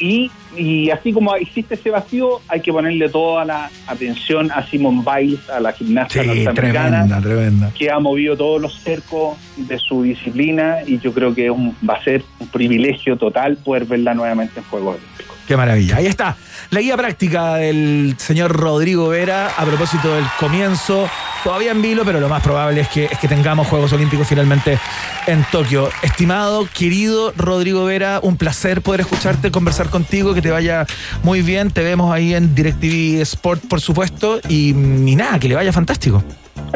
Y, 0.00 0.30
y 0.56 0.90
así 0.90 1.12
como 1.12 1.34
existe 1.34 1.74
ese 1.74 1.90
vacío, 1.90 2.40
hay 2.46 2.60
que 2.60 2.72
ponerle 2.72 3.08
toda 3.08 3.44
la 3.44 3.68
atención 3.88 4.48
a 4.52 4.64
Simone 4.64 5.02
Biles, 5.04 5.50
a 5.50 5.58
la 5.58 5.72
gimnasta 5.72 6.22
Sí, 6.22 6.26
norteamericana 6.28 6.88
tremenda, 7.04 7.20
tremenda. 7.20 7.72
que 7.76 7.90
ha 7.90 7.98
movido 7.98 8.36
todos 8.36 8.60
los 8.62 8.78
cercos 8.80 9.36
de 9.56 9.76
su 9.78 10.04
disciplina 10.04 10.78
y 10.86 11.00
yo 11.00 11.12
creo 11.12 11.34
que 11.34 11.50
un- 11.50 11.74
va 11.88 11.94
a 11.94 12.04
ser 12.04 12.22
un 12.38 12.46
privilegio 12.46 13.16
total 13.16 13.56
poder 13.56 13.86
verla 13.86 14.14
nuevamente 14.14 14.60
en 14.60 14.66
Juegos 14.66 14.98
Olímpicos. 14.98 15.36
Qué 15.48 15.56
maravilla. 15.56 15.96
Ahí 15.96 16.06
está. 16.06 16.36
La 16.70 16.80
guía 16.80 16.94
práctica 16.96 17.54
del 17.54 18.14
señor 18.18 18.52
Rodrigo 18.54 19.08
Vera 19.08 19.48
a 19.56 19.64
propósito 19.64 20.14
del 20.14 20.26
comienzo. 20.38 21.08
Todavía 21.42 21.70
en 21.70 21.80
vilo, 21.80 22.04
pero 22.04 22.20
lo 22.20 22.28
más 22.28 22.42
probable 22.42 22.82
es 22.82 22.88
que, 22.88 23.06
es 23.06 23.18
que 23.18 23.28
tengamos 23.28 23.66
Juegos 23.66 23.92
Olímpicos 23.94 24.26
finalmente 24.28 24.78
en 25.26 25.42
Tokio. 25.50 25.88
Estimado, 26.02 26.68
querido 26.74 27.32
Rodrigo 27.36 27.86
Vera, 27.86 28.20
un 28.22 28.36
placer 28.36 28.82
poder 28.82 29.00
escucharte, 29.00 29.50
conversar 29.50 29.88
contigo, 29.88 30.34
que 30.34 30.42
te 30.42 30.50
vaya 30.50 30.84
muy 31.22 31.40
bien. 31.40 31.70
Te 31.70 31.82
vemos 31.82 32.12
ahí 32.12 32.34
en 32.34 32.54
DirecTV 32.54 33.22
Sport, 33.22 33.62
por 33.68 33.80
supuesto. 33.80 34.40
Y, 34.50 34.70
y 34.70 35.16
nada, 35.16 35.38
que 35.38 35.48
le 35.48 35.54
vaya 35.54 35.72
fantástico. 35.72 36.22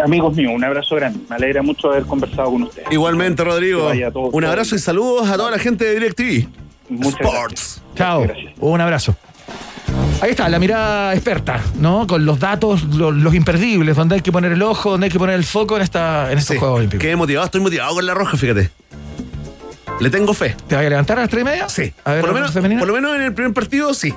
Amigos 0.02 0.34
míos, 0.34 0.52
un 0.54 0.64
abrazo 0.64 0.94
grande. 0.96 1.18
Me 1.28 1.36
alegra 1.36 1.60
mucho 1.60 1.90
haber 1.90 2.04
conversado 2.04 2.50
con 2.52 2.62
ustedes. 2.62 2.88
Igualmente, 2.90 3.44
Rodrigo. 3.44 3.90
Todo- 4.12 4.22
Un 4.22 4.40
todo 4.40 4.48
abrazo 4.48 4.76
y 4.76 4.78
saludos 4.78 5.28
a 5.28 5.36
toda 5.36 5.50
la 5.50 5.58
gente 5.58 5.84
de 5.84 5.92
DirecTV. 5.94 6.48
Muchas 6.88 7.20
Sports. 7.20 7.82
Chao. 7.94 8.26
Un 8.58 8.80
abrazo. 8.80 9.16
Ahí 10.20 10.30
está, 10.30 10.48
la 10.48 10.58
mirada 10.58 11.14
experta, 11.14 11.60
¿no? 11.80 12.06
Con 12.06 12.24
los 12.24 12.38
datos, 12.38 12.84
los, 12.84 13.12
los 13.14 13.34
imperdibles, 13.34 13.96
donde 13.96 14.14
hay 14.16 14.20
que 14.20 14.30
poner 14.30 14.52
el 14.52 14.62
ojo, 14.62 14.92
donde 14.92 15.06
hay 15.06 15.10
que 15.10 15.18
poner 15.18 15.34
el 15.34 15.44
foco 15.44 15.76
en, 15.76 15.82
esta, 15.82 16.30
en 16.30 16.38
estos 16.38 16.54
Sí, 16.54 16.58
Juegos 16.60 16.78
Olímpicos. 16.78 17.02
Qué 17.02 17.16
motivado, 17.16 17.46
estoy 17.46 17.60
motivado 17.60 17.94
con 17.94 18.06
la 18.06 18.14
roja, 18.14 18.36
fíjate. 18.36 18.70
Le 20.00 20.10
tengo 20.10 20.32
fe. 20.32 20.54
¿Te 20.68 20.76
vas 20.76 20.84
a 20.84 20.88
levantar 20.88 21.18
a 21.18 21.22
las 21.22 21.30
tres 21.30 21.42
y 21.42 21.44
media? 21.44 21.68
Sí. 21.68 21.92
A 22.04 22.12
ver, 22.12 22.20
por, 22.20 22.30
lo 22.30 22.34
menos, 22.34 22.52
por 22.52 22.86
lo 22.86 22.94
menos 22.94 23.16
en 23.16 23.22
el 23.22 23.34
primer 23.34 23.52
partido, 23.52 23.92
sí. 23.94 24.14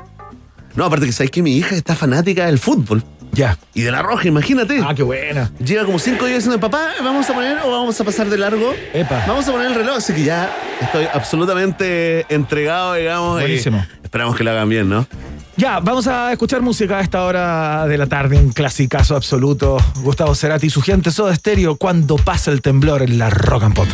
No, 0.75 0.85
aparte 0.85 1.05
que 1.05 1.11
sabéis 1.11 1.31
que 1.31 1.41
mi 1.41 1.57
hija 1.57 1.75
está 1.75 1.95
fanática 1.95 2.45
del 2.45 2.59
fútbol. 2.59 3.03
Ya. 3.35 3.57
Y 3.73 3.81
de 3.81 3.91
la 3.91 4.01
roja, 4.01 4.27
imagínate. 4.27 4.79
Ah, 4.83 4.93
qué 4.95 5.03
buena. 5.03 5.51
Lleva 5.63 5.85
como 5.85 5.99
cinco 5.99 6.25
días 6.25 6.39
diciendo, 6.43 6.59
papá, 6.59 6.87
¿vamos 7.03 7.29
a 7.29 7.33
poner 7.33 7.57
o 7.65 7.71
vamos 7.71 7.99
a 7.99 8.03
pasar 8.03 8.29
de 8.29 8.37
largo? 8.37 8.73
Epa. 8.93 9.23
Vamos 9.27 9.47
a 9.47 9.51
poner 9.51 9.67
el 9.67 9.75
reloj. 9.75 9.97
Así 9.97 10.13
que 10.13 10.23
ya 10.23 10.49
estoy 10.81 11.05
absolutamente 11.13 12.25
entregado, 12.33 12.93
digamos. 12.93 13.39
y 13.41 13.43
Buenísimo. 13.43 13.85
esperamos 14.03 14.35
que 14.35 14.43
lo 14.43 14.51
hagan 14.51 14.69
bien, 14.69 14.89
¿no? 14.89 15.05
Ya, 15.57 15.79
vamos 15.79 16.07
a 16.07 16.31
escuchar 16.33 16.61
música 16.61 16.97
a 16.97 17.01
esta 17.01 17.23
hora 17.23 17.87
de 17.87 17.97
la 17.97 18.07
tarde, 18.07 18.37
un 18.37 18.51
clasicazo 18.51 19.15
absoluto. 19.15 19.77
Gustavo 20.01 20.35
Cerati 20.35 20.67
y 20.67 20.69
su 20.69 20.81
gente 20.81 21.11
Soda 21.11 21.33
Stereo, 21.35 21.77
cuando 21.77 22.17
pasa 22.17 22.51
el 22.51 22.61
temblor 22.61 23.01
en 23.03 23.17
la 23.17 23.29
rock 23.29 23.63
and 23.63 23.73
pop. 23.75 23.87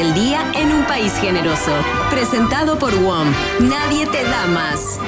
Del 0.00 0.14
día 0.14 0.50
en 0.54 0.72
un 0.72 0.84
país 0.84 1.12
generoso. 1.20 1.72
Presentado 2.10 2.78
por 2.78 2.94
WOM. 3.02 3.28
Nadie 3.60 4.06
te 4.06 4.22
da 4.24 4.46
más. 4.46 4.98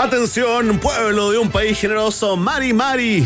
Atención, 0.00 0.80
pueblo 0.80 1.30
de 1.30 1.38
un 1.38 1.48
país 1.50 1.78
generoso, 1.78 2.36
Mari 2.36 2.72
Mari. 2.72 3.24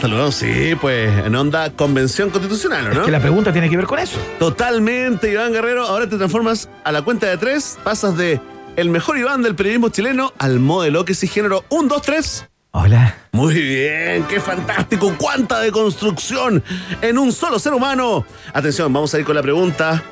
Saludos, 0.00 0.34
sí, 0.34 0.74
pues 0.80 1.16
en 1.24 1.36
onda 1.36 1.70
convención 1.70 2.30
constitucional, 2.30 2.88
¿o 2.88 2.94
¿no? 2.94 3.04
Que 3.04 3.12
la 3.12 3.20
pregunta 3.20 3.52
tiene 3.52 3.70
que 3.70 3.76
ver 3.76 3.86
con 3.86 4.00
eso. 4.00 4.18
Totalmente, 4.40 5.30
Iván 5.30 5.52
Guerrero. 5.52 5.86
Ahora 5.86 6.08
te 6.08 6.16
transformas 6.16 6.68
a 6.82 6.90
la 6.90 7.02
cuenta 7.02 7.28
de 7.28 7.38
tres, 7.38 7.78
pasas 7.84 8.16
de 8.16 8.40
el 8.74 8.88
mejor 8.88 9.16
Iván 9.16 9.42
del 9.42 9.54
periodismo 9.54 9.90
chileno 9.90 10.32
al 10.38 10.58
modelo 10.58 11.04
que 11.04 11.14
sí 11.14 11.28
género. 11.28 11.64
Un, 11.68 11.86
dos, 11.86 12.02
tres. 12.02 12.48
Hola. 12.72 13.14
Muy 13.30 13.54
bien, 13.54 14.03
qué 14.22 14.40
fantástico, 14.40 15.14
cuánta 15.18 15.60
deconstrucción 15.60 16.62
en 17.00 17.18
un 17.18 17.32
solo 17.32 17.58
ser 17.58 17.74
humano. 17.74 18.24
Atención, 18.52 18.92
vamos 18.92 19.12
a 19.14 19.18
ir 19.18 19.24
con 19.24 19.34
la 19.34 19.42
pregunta. 19.42 20.02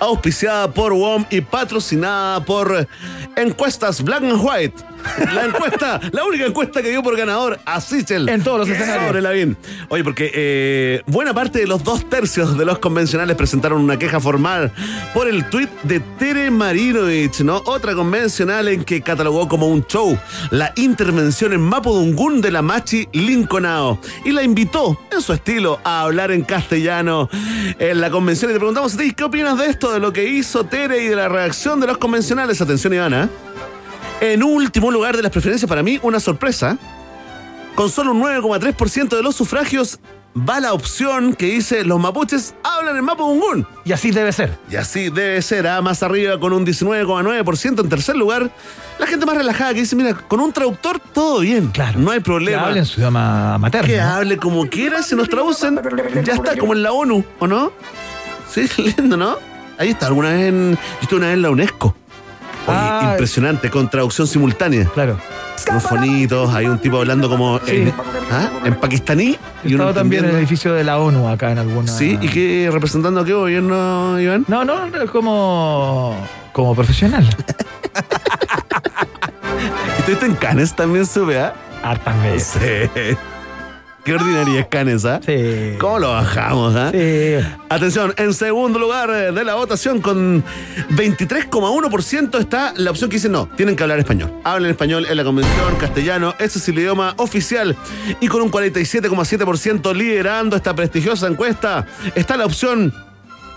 Auspiciada 0.00 0.72
por 0.72 0.92
WOM 0.92 1.24
y 1.30 1.40
patrocinada 1.40 2.44
por 2.44 2.86
Encuestas 3.36 4.02
Black 4.02 4.22
and 4.22 4.40
White. 4.42 4.95
La 5.32 5.44
encuesta, 5.44 6.00
la 6.12 6.24
única 6.24 6.46
encuesta 6.46 6.82
que 6.82 6.90
dio 6.90 7.02
por 7.02 7.16
ganador 7.16 7.58
a 7.64 7.80
Sichel. 7.80 8.28
En 8.28 8.42
todos 8.42 8.60
los 8.60 8.68
escenarios. 8.68 9.06
Sobre 9.06 9.22
Lavín. 9.22 9.56
Oye, 9.88 10.04
porque 10.04 10.30
eh, 10.34 11.02
buena 11.06 11.32
parte 11.34 11.60
de 11.60 11.66
los 11.66 11.84
dos 11.84 12.08
tercios 12.08 12.56
de 12.58 12.64
los 12.64 12.78
convencionales 12.78 13.36
presentaron 13.36 13.80
una 13.80 13.98
queja 13.98 14.20
formal 14.20 14.72
por 15.14 15.28
el 15.28 15.48
tuit 15.48 15.70
de 15.82 16.00
Tere 16.00 16.50
Marinovich, 16.50 17.40
¿no? 17.40 17.62
Otra 17.66 17.94
convencional 17.94 18.68
en 18.68 18.84
que 18.84 19.00
catalogó 19.00 19.48
como 19.48 19.68
un 19.68 19.86
show 19.86 20.18
la 20.50 20.72
intervención 20.76 21.52
en 21.52 21.60
Mapudungún 21.60 22.40
de 22.40 22.50
la 22.50 22.62
Machi 22.62 23.08
Lincolnao 23.12 23.98
y 24.24 24.32
la 24.32 24.42
invitó, 24.42 24.98
en 25.10 25.20
su 25.20 25.32
estilo, 25.32 25.80
a 25.84 26.02
hablar 26.02 26.30
en 26.30 26.42
castellano 26.42 27.28
en 27.78 28.00
la 28.00 28.10
convención. 28.10 28.50
Y 28.50 28.54
te 28.54 28.58
preguntamos 28.58 28.94
a 28.94 28.98
ti, 28.98 29.12
¿qué 29.12 29.24
opinas 29.24 29.58
de 29.58 29.66
esto, 29.66 29.92
de 29.92 30.00
lo 30.00 30.12
que 30.12 30.28
hizo 30.28 30.64
Tere 30.64 31.02
y 31.02 31.08
de 31.08 31.16
la 31.16 31.28
reacción 31.28 31.80
de 31.80 31.86
los 31.86 31.98
convencionales? 31.98 32.60
Atención, 32.60 32.94
Ivana. 32.94 33.28
En 34.20 34.42
último 34.42 34.90
lugar 34.90 35.16
de 35.16 35.22
las 35.22 35.30
preferencias, 35.32 35.68
para 35.68 35.82
mí, 35.82 35.98
una 36.02 36.20
sorpresa. 36.20 36.78
Con 37.74 37.90
solo 37.90 38.12
un 38.12 38.22
9,3% 38.22 39.08
de 39.16 39.22
los 39.22 39.36
sufragios 39.36 39.98
va 40.48 40.60
la 40.60 40.72
opción 40.74 41.32
que 41.34 41.46
dice 41.46 41.82
los 41.84 41.98
mapuches 42.00 42.54
hablan 42.62 42.96
en 42.96 43.04
Mapudungún. 43.04 43.66
Y 43.84 43.92
así 43.92 44.10
debe 44.10 44.32
ser. 44.32 44.56
Y 44.70 44.76
así 44.76 45.10
debe 45.10 45.42
ser. 45.42 45.66
ah, 45.66 45.82
Más 45.82 46.02
arriba 46.02 46.40
con 46.40 46.54
un 46.54 46.64
19,9% 46.64 47.80
en 47.82 47.88
tercer 47.90 48.16
lugar. 48.16 48.50
La 48.98 49.06
gente 49.06 49.26
más 49.26 49.36
relajada 49.36 49.74
que 49.74 49.80
dice, 49.80 49.94
mira, 49.94 50.14
con 50.14 50.40
un 50.40 50.52
traductor 50.54 50.98
todo 50.98 51.40
bien. 51.40 51.68
Claro. 51.68 51.98
No 51.98 52.10
hay 52.12 52.18
Que 52.18 52.24
problema. 52.24 52.66
hable 52.66 52.78
en 52.78 52.86
su 52.86 53.00
idioma 53.00 53.58
materno. 53.58 53.86
Que 53.86 54.00
hable 54.00 54.38
como 54.38 54.66
quiera, 54.70 55.02
si 55.02 55.14
nos 55.14 55.28
traducen, 55.28 55.78
ya 56.24 56.32
está, 56.32 56.56
como 56.56 56.72
en 56.72 56.82
la 56.82 56.92
ONU, 56.92 57.22
¿o 57.38 57.46
no? 57.46 57.72
Sí, 58.50 58.66
lindo, 58.96 59.18
¿no? 59.18 59.36
Ahí 59.76 59.90
está, 59.90 60.06
alguna 60.06 60.30
vez 60.30 60.48
en. 60.48 60.70
Yo 60.76 60.78
estuve 61.02 61.18
una 61.18 61.26
vez 61.26 61.34
en 61.34 61.42
la 61.42 61.50
UNESCO. 61.50 61.94
Oye, 62.66 63.10
impresionante, 63.12 63.70
con 63.70 63.88
traducción 63.88 64.26
simultánea. 64.26 64.86
Claro. 64.86 65.18
Unos 65.70 66.54
hay 66.54 66.66
un 66.66 66.78
tipo 66.78 66.98
hablando 66.98 67.28
como 67.28 67.60
en, 67.66 67.92
¿ah? 68.30 68.50
en 68.64 68.74
pakistaní 68.74 69.36
y 69.64 69.74
uno 69.74 69.84
estado 69.84 69.94
también 69.94 70.24
en 70.24 70.30
el 70.30 70.36
edificio 70.36 70.72
de 70.74 70.84
la 70.84 70.98
ONU 70.98 71.28
acá 71.28 71.50
en 71.50 71.58
alguna. 71.58 71.90
Sí, 71.90 72.18
¿y 72.20 72.28
qué 72.28 72.68
representando 72.72 73.20
a 73.20 73.24
qué 73.24 73.32
gobierno, 73.32 74.20
Iván? 74.20 74.44
No, 74.48 74.64
no, 74.64 74.88
como. 75.12 76.16
como 76.52 76.74
profesional. 76.74 77.24
¿Estuviste 79.98 80.26
en 80.26 80.34
Cannes 80.36 80.74
también, 80.76 81.06
sube, 81.06 81.40
ah? 81.40 81.54
Hartas 81.82 82.22
veces. 82.22 82.90
Sí. 82.94 83.16
Qué 84.06 84.14
ordinaria 84.14 84.60
es 84.60 84.68
Cannes, 84.68 85.04
¿ah? 85.04 85.20
Sí. 85.26 85.74
¿Cómo 85.80 85.98
lo 85.98 86.10
bajamos, 86.10 86.76
ah? 86.76 86.92
Sí. 86.92 87.44
Atención, 87.68 88.14
en 88.16 88.32
segundo 88.34 88.78
lugar 88.78 89.10
eh, 89.10 89.32
de 89.32 89.44
la 89.44 89.56
votación 89.56 90.00
con 90.00 90.44
23,1% 90.90 92.38
está 92.38 92.72
la 92.76 92.92
opción 92.92 93.10
que 93.10 93.16
dice 93.16 93.28
no, 93.28 93.48
tienen 93.56 93.74
que 93.74 93.82
hablar 93.82 93.98
español. 93.98 94.32
Hablen 94.44 94.70
español 94.70 95.08
en 95.10 95.16
la 95.16 95.24
convención, 95.24 95.74
castellano, 95.74 96.36
ese 96.38 96.60
es 96.60 96.68
el 96.68 96.78
idioma 96.78 97.14
oficial. 97.16 97.74
Y 98.20 98.28
con 98.28 98.42
un 98.42 98.52
47,7% 98.52 99.92
liderando 99.92 100.54
esta 100.54 100.72
prestigiosa 100.72 101.26
encuesta 101.26 101.84
está 102.14 102.36
la 102.36 102.46
opción 102.46 102.94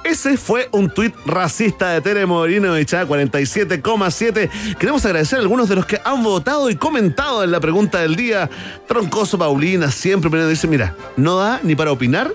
ese 0.03 0.38
fue 0.38 0.69
un 0.71 0.89
tuit 0.89 1.13
racista 1.26 1.91
de 1.91 2.01
Tere 2.01 2.26
Morino 2.26 2.73
de 2.73 2.85
47,7. 2.85 4.49
Queremos 4.77 5.05
agradecer 5.05 5.39
a 5.39 5.41
algunos 5.41 5.69
de 5.69 5.76
los 5.76 5.85
que 5.85 5.99
han 6.03 6.23
votado 6.23 6.69
y 6.69 6.76
comentado 6.76 7.43
en 7.43 7.51
la 7.51 7.59
pregunta 7.59 7.99
del 7.99 8.15
día. 8.15 8.49
Troncoso 8.88 9.38
Paulina 9.38 9.91
siempre 9.91 10.30
primero 10.30 10.49
dice, 10.49 10.67
mira, 10.67 10.95
no 11.17 11.38
da 11.38 11.59
ni 11.63 11.76
para 11.76 11.91
opinar 11.91 12.34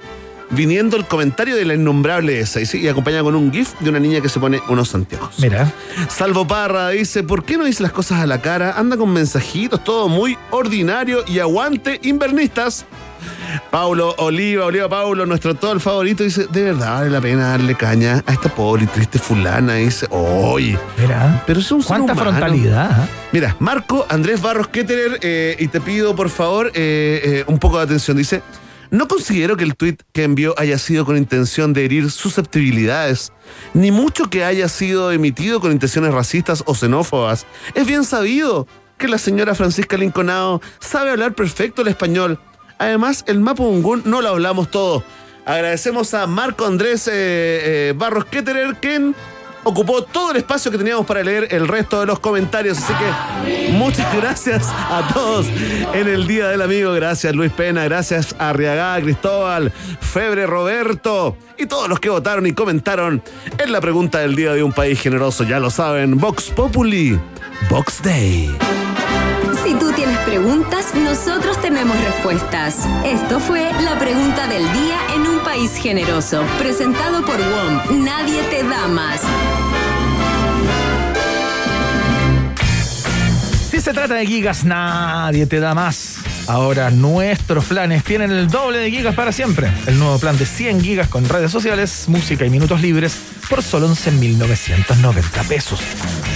viniendo 0.50 0.96
el 0.96 1.04
comentario 1.06 1.56
de 1.56 1.64
la 1.64 1.74
innombrable 1.74 2.38
esa 2.40 2.60
y, 2.60 2.64
y 2.78 2.88
acompañada 2.88 3.22
con 3.24 3.34
un 3.34 3.52
gif 3.52 3.72
de 3.80 3.90
una 3.90 3.98
niña 3.98 4.20
que 4.20 4.28
se 4.28 4.38
pone 4.40 4.60
unos 4.68 4.88
santiagos. 4.90 5.38
Mira. 5.38 5.72
Salvo 6.08 6.46
Parra 6.46 6.90
dice, 6.90 7.22
¿por 7.22 7.44
qué 7.44 7.56
no 7.56 7.64
dice 7.64 7.82
las 7.82 7.92
cosas 7.92 8.20
a 8.20 8.26
la 8.26 8.40
cara? 8.40 8.74
Anda 8.76 8.96
con 8.96 9.12
mensajitos, 9.12 9.82
todo 9.82 10.08
muy 10.08 10.36
ordinario 10.50 11.24
y 11.26 11.38
aguante 11.38 11.98
invernistas. 12.02 12.84
Paulo 13.70 14.14
Oliva, 14.18 14.66
Oliva 14.66 14.88
Paulo, 14.88 15.26
nuestro 15.26 15.54
todo 15.54 15.72
el 15.72 15.80
favorito, 15.80 16.22
dice, 16.24 16.46
de 16.50 16.64
verdad 16.64 16.94
vale 16.98 17.10
la 17.10 17.20
pena 17.20 17.48
darle 17.50 17.74
caña 17.74 18.22
a 18.26 18.32
esta 18.32 18.48
pobre 18.48 18.84
y 18.84 18.86
triste 18.86 19.18
fulana. 19.18 19.74
Dice, 19.74 20.06
oye, 20.10 20.78
Mira. 20.98 21.42
pero 21.46 21.60
es 21.60 21.70
un 21.72 21.82
Cuánta 21.82 22.12
humano". 22.12 22.30
frontalidad. 22.32 22.90
¿ah? 22.90 23.08
Mira, 23.32 23.56
Marco 23.60 24.06
Andrés 24.08 24.42
Barros 24.42 24.68
Ketterer, 24.68 25.18
eh, 25.22 25.56
y 25.58 25.68
te 25.68 25.80
pido 25.80 26.14
por 26.14 26.28
favor 26.30 26.68
eh, 26.74 27.20
eh, 27.24 27.44
un 27.46 27.58
poco 27.58 27.78
de 27.78 27.84
atención. 27.84 28.16
Dice, 28.16 28.42
no 28.94 29.08
considero 29.08 29.56
que 29.56 29.64
el 29.64 29.74
tuit 29.74 30.00
que 30.12 30.22
envió 30.22 30.54
haya 30.56 30.78
sido 30.78 31.04
con 31.04 31.16
intención 31.16 31.72
de 31.72 31.84
herir 31.84 32.12
susceptibilidades, 32.12 33.32
ni 33.72 33.90
mucho 33.90 34.30
que 34.30 34.44
haya 34.44 34.68
sido 34.68 35.10
emitido 35.10 35.60
con 35.60 35.72
intenciones 35.72 36.14
racistas 36.14 36.62
o 36.66 36.76
xenófobas. 36.76 37.44
Es 37.74 37.88
bien 37.88 38.04
sabido 38.04 38.68
que 38.96 39.08
la 39.08 39.18
señora 39.18 39.56
Francisca 39.56 39.96
Linconao 39.96 40.62
sabe 40.78 41.10
hablar 41.10 41.34
perfecto 41.34 41.82
el 41.82 41.88
español. 41.88 42.38
Además, 42.78 43.24
el 43.26 43.40
Mapudungún 43.40 44.02
no 44.04 44.22
lo 44.22 44.28
hablamos 44.28 44.70
todo. 44.70 45.02
Agradecemos 45.44 46.14
a 46.14 46.28
Marco 46.28 46.64
Andrés 46.64 47.08
eh, 47.08 47.12
eh, 47.90 47.94
Barros 47.96 48.26
Ketterer, 48.26 48.76
quien 48.76 49.16
ocupó 49.64 50.02
todo 50.02 50.30
el 50.30 50.36
espacio 50.36 50.70
que 50.70 50.78
teníamos 50.78 51.06
para 51.06 51.22
leer 51.22 51.48
el 51.50 51.66
resto 51.66 52.00
de 52.00 52.06
los 52.06 52.20
comentarios. 52.20 52.78
Así 52.78 52.92
que 52.94 53.72
muchas 53.72 54.14
gracias 54.16 54.68
a 54.68 55.08
todos 55.12 55.46
en 55.92 56.08
el 56.08 56.26
Día 56.26 56.48
del 56.48 56.62
Amigo. 56.62 56.92
Gracias 56.92 57.34
Luis 57.34 57.52
Pena, 57.52 57.84
gracias 57.84 58.34
Arriagada 58.38 59.00
Cristóbal, 59.00 59.72
Febre 60.00 60.46
Roberto 60.46 61.36
y 61.58 61.66
todos 61.66 61.88
los 61.88 62.00
que 62.00 62.10
votaron 62.10 62.46
y 62.46 62.52
comentaron 62.52 63.22
en 63.58 63.72
la 63.72 63.80
pregunta 63.80 64.20
del 64.20 64.36
Día 64.36 64.52
de 64.52 64.62
un 64.62 64.72
País 64.72 65.00
Generoso. 65.00 65.44
Ya 65.44 65.58
lo 65.58 65.70
saben, 65.70 66.18
Vox 66.18 66.50
Populi, 66.50 67.18
Vox 67.68 68.02
Day. 68.02 68.56
Tú 69.80 69.92
tienes 69.92 70.18
preguntas, 70.18 70.94
nosotros 70.94 71.60
tenemos 71.60 71.96
respuestas. 72.00 72.86
Esto 73.04 73.40
fue 73.40 73.70
la 73.82 73.98
pregunta 73.98 74.46
del 74.46 74.62
día 74.72 74.98
en 75.14 75.22
un 75.26 75.40
país 75.40 75.76
generoso, 75.76 76.44
presentado 76.58 77.24
por 77.24 77.36
WOM. 77.36 78.04
Nadie 78.04 78.42
te 78.44 78.62
da 78.62 78.88
más. 78.88 79.20
Si 83.70 83.80
se 83.80 83.92
trata 83.92 84.14
de 84.14 84.26
gigas, 84.26 84.64
nadie 84.64 85.46
te 85.46 85.60
da 85.60 85.74
más. 85.74 86.18
Ahora 86.46 86.90
nuestros 86.90 87.64
planes 87.64 88.04
tienen 88.04 88.30
el 88.30 88.48
doble 88.48 88.78
de 88.78 88.90
gigas 88.90 89.14
para 89.14 89.32
siempre. 89.32 89.70
El 89.86 89.98
nuevo 89.98 90.18
plan 90.18 90.36
de 90.36 90.46
100 90.46 90.82
gigas 90.82 91.08
con 91.08 91.28
redes 91.28 91.50
sociales, 91.50 92.04
música 92.08 92.44
y 92.44 92.50
minutos 92.50 92.80
libres 92.80 93.16
por 93.48 93.62
solo 93.62 93.88
11.990 93.88 95.48
pesos. 95.48 95.80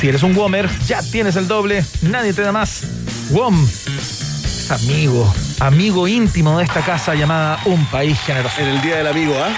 Si 0.00 0.08
eres 0.08 0.22
un 0.22 0.34
WOMer, 0.34 0.68
ya 0.86 1.02
tienes 1.02 1.36
el 1.36 1.48
doble, 1.48 1.84
nadie 2.02 2.32
te 2.32 2.42
da 2.42 2.52
más. 2.52 2.82
WOM 3.30 3.66
es 3.66 4.70
amigo, 4.70 5.32
amigo 5.60 6.08
íntimo 6.08 6.58
de 6.58 6.64
esta 6.64 6.82
casa 6.82 7.14
llamada 7.14 7.60
Un 7.66 7.84
País 7.86 8.18
Generoso. 8.20 8.60
En 8.60 8.68
el 8.68 8.82
Día 8.82 8.96
del 8.96 9.06
Amigo, 9.06 9.34
¿ah? 9.38 9.56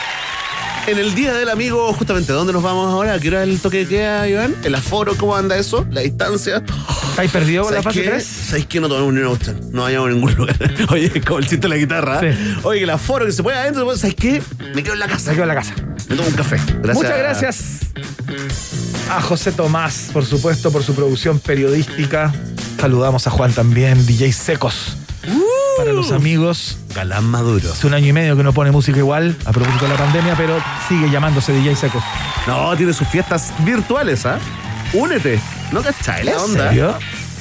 En 0.87 0.99
el 0.99 1.15
Día 1.15 1.35
del 1.35 1.49
Amigo, 1.49 1.93
justamente, 1.93 2.33
¿dónde 2.33 2.53
nos 2.53 2.63
vamos 2.63 2.93
ahora? 2.93 3.15
¿A 3.15 3.21
qué 3.21 3.29
hora 3.29 3.45
es 3.45 3.49
el 3.49 3.61
toque 3.61 3.79
de 3.79 3.87
queda, 3.87 4.29
Iván? 4.29 4.57
¿El 4.65 4.75
aforo? 4.75 5.15
¿Cómo 5.17 5.37
anda 5.37 5.57
eso? 5.57 5.87
¿La 5.91 6.01
distancia? 6.01 6.63
¿Estáis 7.11 7.31
perdido 7.31 7.65
con 7.65 7.75
la 7.75 7.83
¿Sabes 7.83 7.97
fase 7.97 8.03
qué? 8.03 8.11
3? 8.11 8.25
¿Sabéis 8.25 8.67
que 8.67 8.81
no 8.81 8.89
tomamos 8.89 9.13
ni 9.13 9.21
una 9.21 9.29
cuestión? 9.29 9.61
No 9.73 9.83
vayamos 9.83 10.09
a 10.09 10.13
ningún 10.13 10.35
lugar. 10.35 10.57
Oye, 10.91 11.13
es 11.15 11.25
como 11.25 11.39
el 11.39 11.45
chiste 11.47 11.59
de 11.63 11.69
la 11.69 11.77
guitarra. 11.77 12.21
¿eh? 12.27 12.37
Sí. 12.37 12.61
Oye, 12.65 12.83
el 12.83 12.91
aforo 12.91 13.27
que 13.27 13.33
se 13.33 13.43
puede 13.43 13.59
adentro, 13.59 13.97
¿sabes 13.97 14.15
qué? 14.17 14.43
Me 14.75 14.83
quedo 14.83 14.95
en 14.95 15.01
la 15.01 15.07
casa. 15.07 15.31
Se 15.31 15.33
quedó 15.33 15.43
en 15.43 15.49
la 15.49 15.55
casa. 15.55 15.75
Me 16.09 16.17
tomo 16.17 16.29
un 16.29 16.35
café. 16.35 16.57
Gracias. 16.83 16.95
Muchas 16.97 17.19
gracias 17.19 17.81
a 19.11 19.21
José 19.21 19.51
Tomás, 19.51 20.11
por 20.13 20.25
supuesto, 20.25 20.71
por 20.71 20.85
su 20.85 20.95
producción 20.95 21.41
periodística. 21.41 22.33
Saludamos 22.79 23.27
a 23.27 23.31
Juan 23.31 23.53
también, 23.53 24.07
DJ 24.07 24.33
Secos. 24.33 24.97
Para 25.81 25.93
los 25.95 26.13
amigos, 26.13 26.77
Galán 26.95 27.25
Maduro. 27.25 27.73
hace 27.73 27.87
un 27.87 27.95
año 27.95 28.07
y 28.09 28.13
medio 28.13 28.37
que 28.37 28.43
no 28.43 28.53
pone 28.53 28.71
música 28.71 28.99
igual 28.99 29.35
a 29.45 29.53
propósito 29.53 29.87
de 29.87 29.91
la 29.93 29.97
pandemia, 29.97 30.35
pero 30.37 30.59
sigue 30.89 31.11
llamándose 31.11 31.53
DJ 31.53 31.75
Secos. 31.77 32.03
No, 32.47 32.77
tiene 32.77 32.93
sus 32.93 33.09
fiestas 33.09 33.53
virtuales, 33.65 34.27
¿ah? 34.27 34.39
Únete. 34.93 35.41
¿No 35.73 35.83
cachai 35.83 36.25
la 36.25 36.33
¿En 36.33 36.39
onda? 36.39 36.69
serio? 36.69 36.95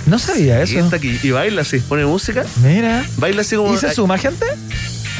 No 0.06 0.18
sabía 0.20 0.66
Sí, 0.66 0.76
eso. 0.78 0.86
está 0.86 0.96
aquí. 0.98 1.20
Y 1.22 1.32
baila 1.32 1.62
así, 1.64 1.80
pone 1.80 2.06
música. 2.06 2.46
Mira. 2.64 3.04
Baila 3.18 3.42
así 3.42 3.56
como. 3.58 3.74
¿Y 3.74 3.78
se 3.78 3.94
suma 3.94 4.18
gente? 4.18 4.46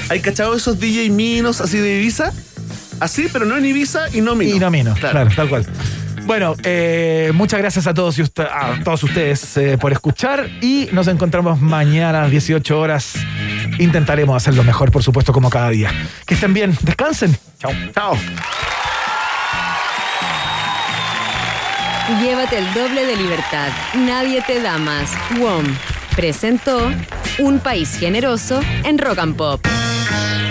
¿Hay 0.10 0.22
cachado 0.22 0.56
esos 0.56 0.80
DJ 0.80 1.10
minos 1.10 1.60
así 1.62 1.78
de 1.78 1.98
Ibiza? 1.98 2.32
Así, 3.00 3.28
pero 3.32 3.46
no 3.46 3.58
en 3.58 3.66
Ibiza 3.66 4.10
y 4.14 4.22
no 4.22 4.36
mino. 4.36 4.56
Y 4.56 4.60
no 4.60 4.72
mino, 4.72 4.94
claro, 4.94 5.30
tal 5.36 5.50
cual. 5.50 5.66
Bueno, 6.30 6.54
eh, 6.64 7.32
muchas 7.34 7.60
gracias 7.60 7.88
a 7.88 7.94
todos, 7.96 8.20
y 8.20 8.22
usted- 8.22 8.44
a 8.44 8.78
todos 8.84 9.02
ustedes 9.04 9.58
eh, 9.58 9.80
por 9.82 9.92
escuchar 9.92 10.48
y 10.62 10.88
nos 10.92 11.08
encontramos 11.08 11.60
mañana 11.60 12.20
a 12.20 12.22
las 12.22 12.30
18 12.30 12.80
horas. 12.80 13.14
Intentaremos 13.80 14.36
hacerlo 14.36 14.64
mejor, 14.64 14.92
por 14.92 15.02
supuesto, 15.02 15.34
como 15.34 15.50
cada 15.50 15.72
día. 15.72 15.92
Que 16.28 16.36
estén 16.36 16.54
bien, 16.54 16.78
descansen. 16.82 17.36
Chao. 17.60 17.72
Chao. 17.96 18.16
Llévate 22.22 22.60
el 22.60 22.74
doble 22.76 23.08
de 23.08 23.16
libertad. 23.16 23.70
Nadie 23.96 24.44
te 24.46 24.62
da 24.62 24.78
más. 24.78 25.10
WOM 25.40 25.66
presentó 26.16 26.92
Un 27.40 27.58
país 27.60 27.98
generoso 28.00 28.62
en 28.84 29.00
Rock 29.00 29.18
and 29.18 29.36
Pop. 29.36 29.66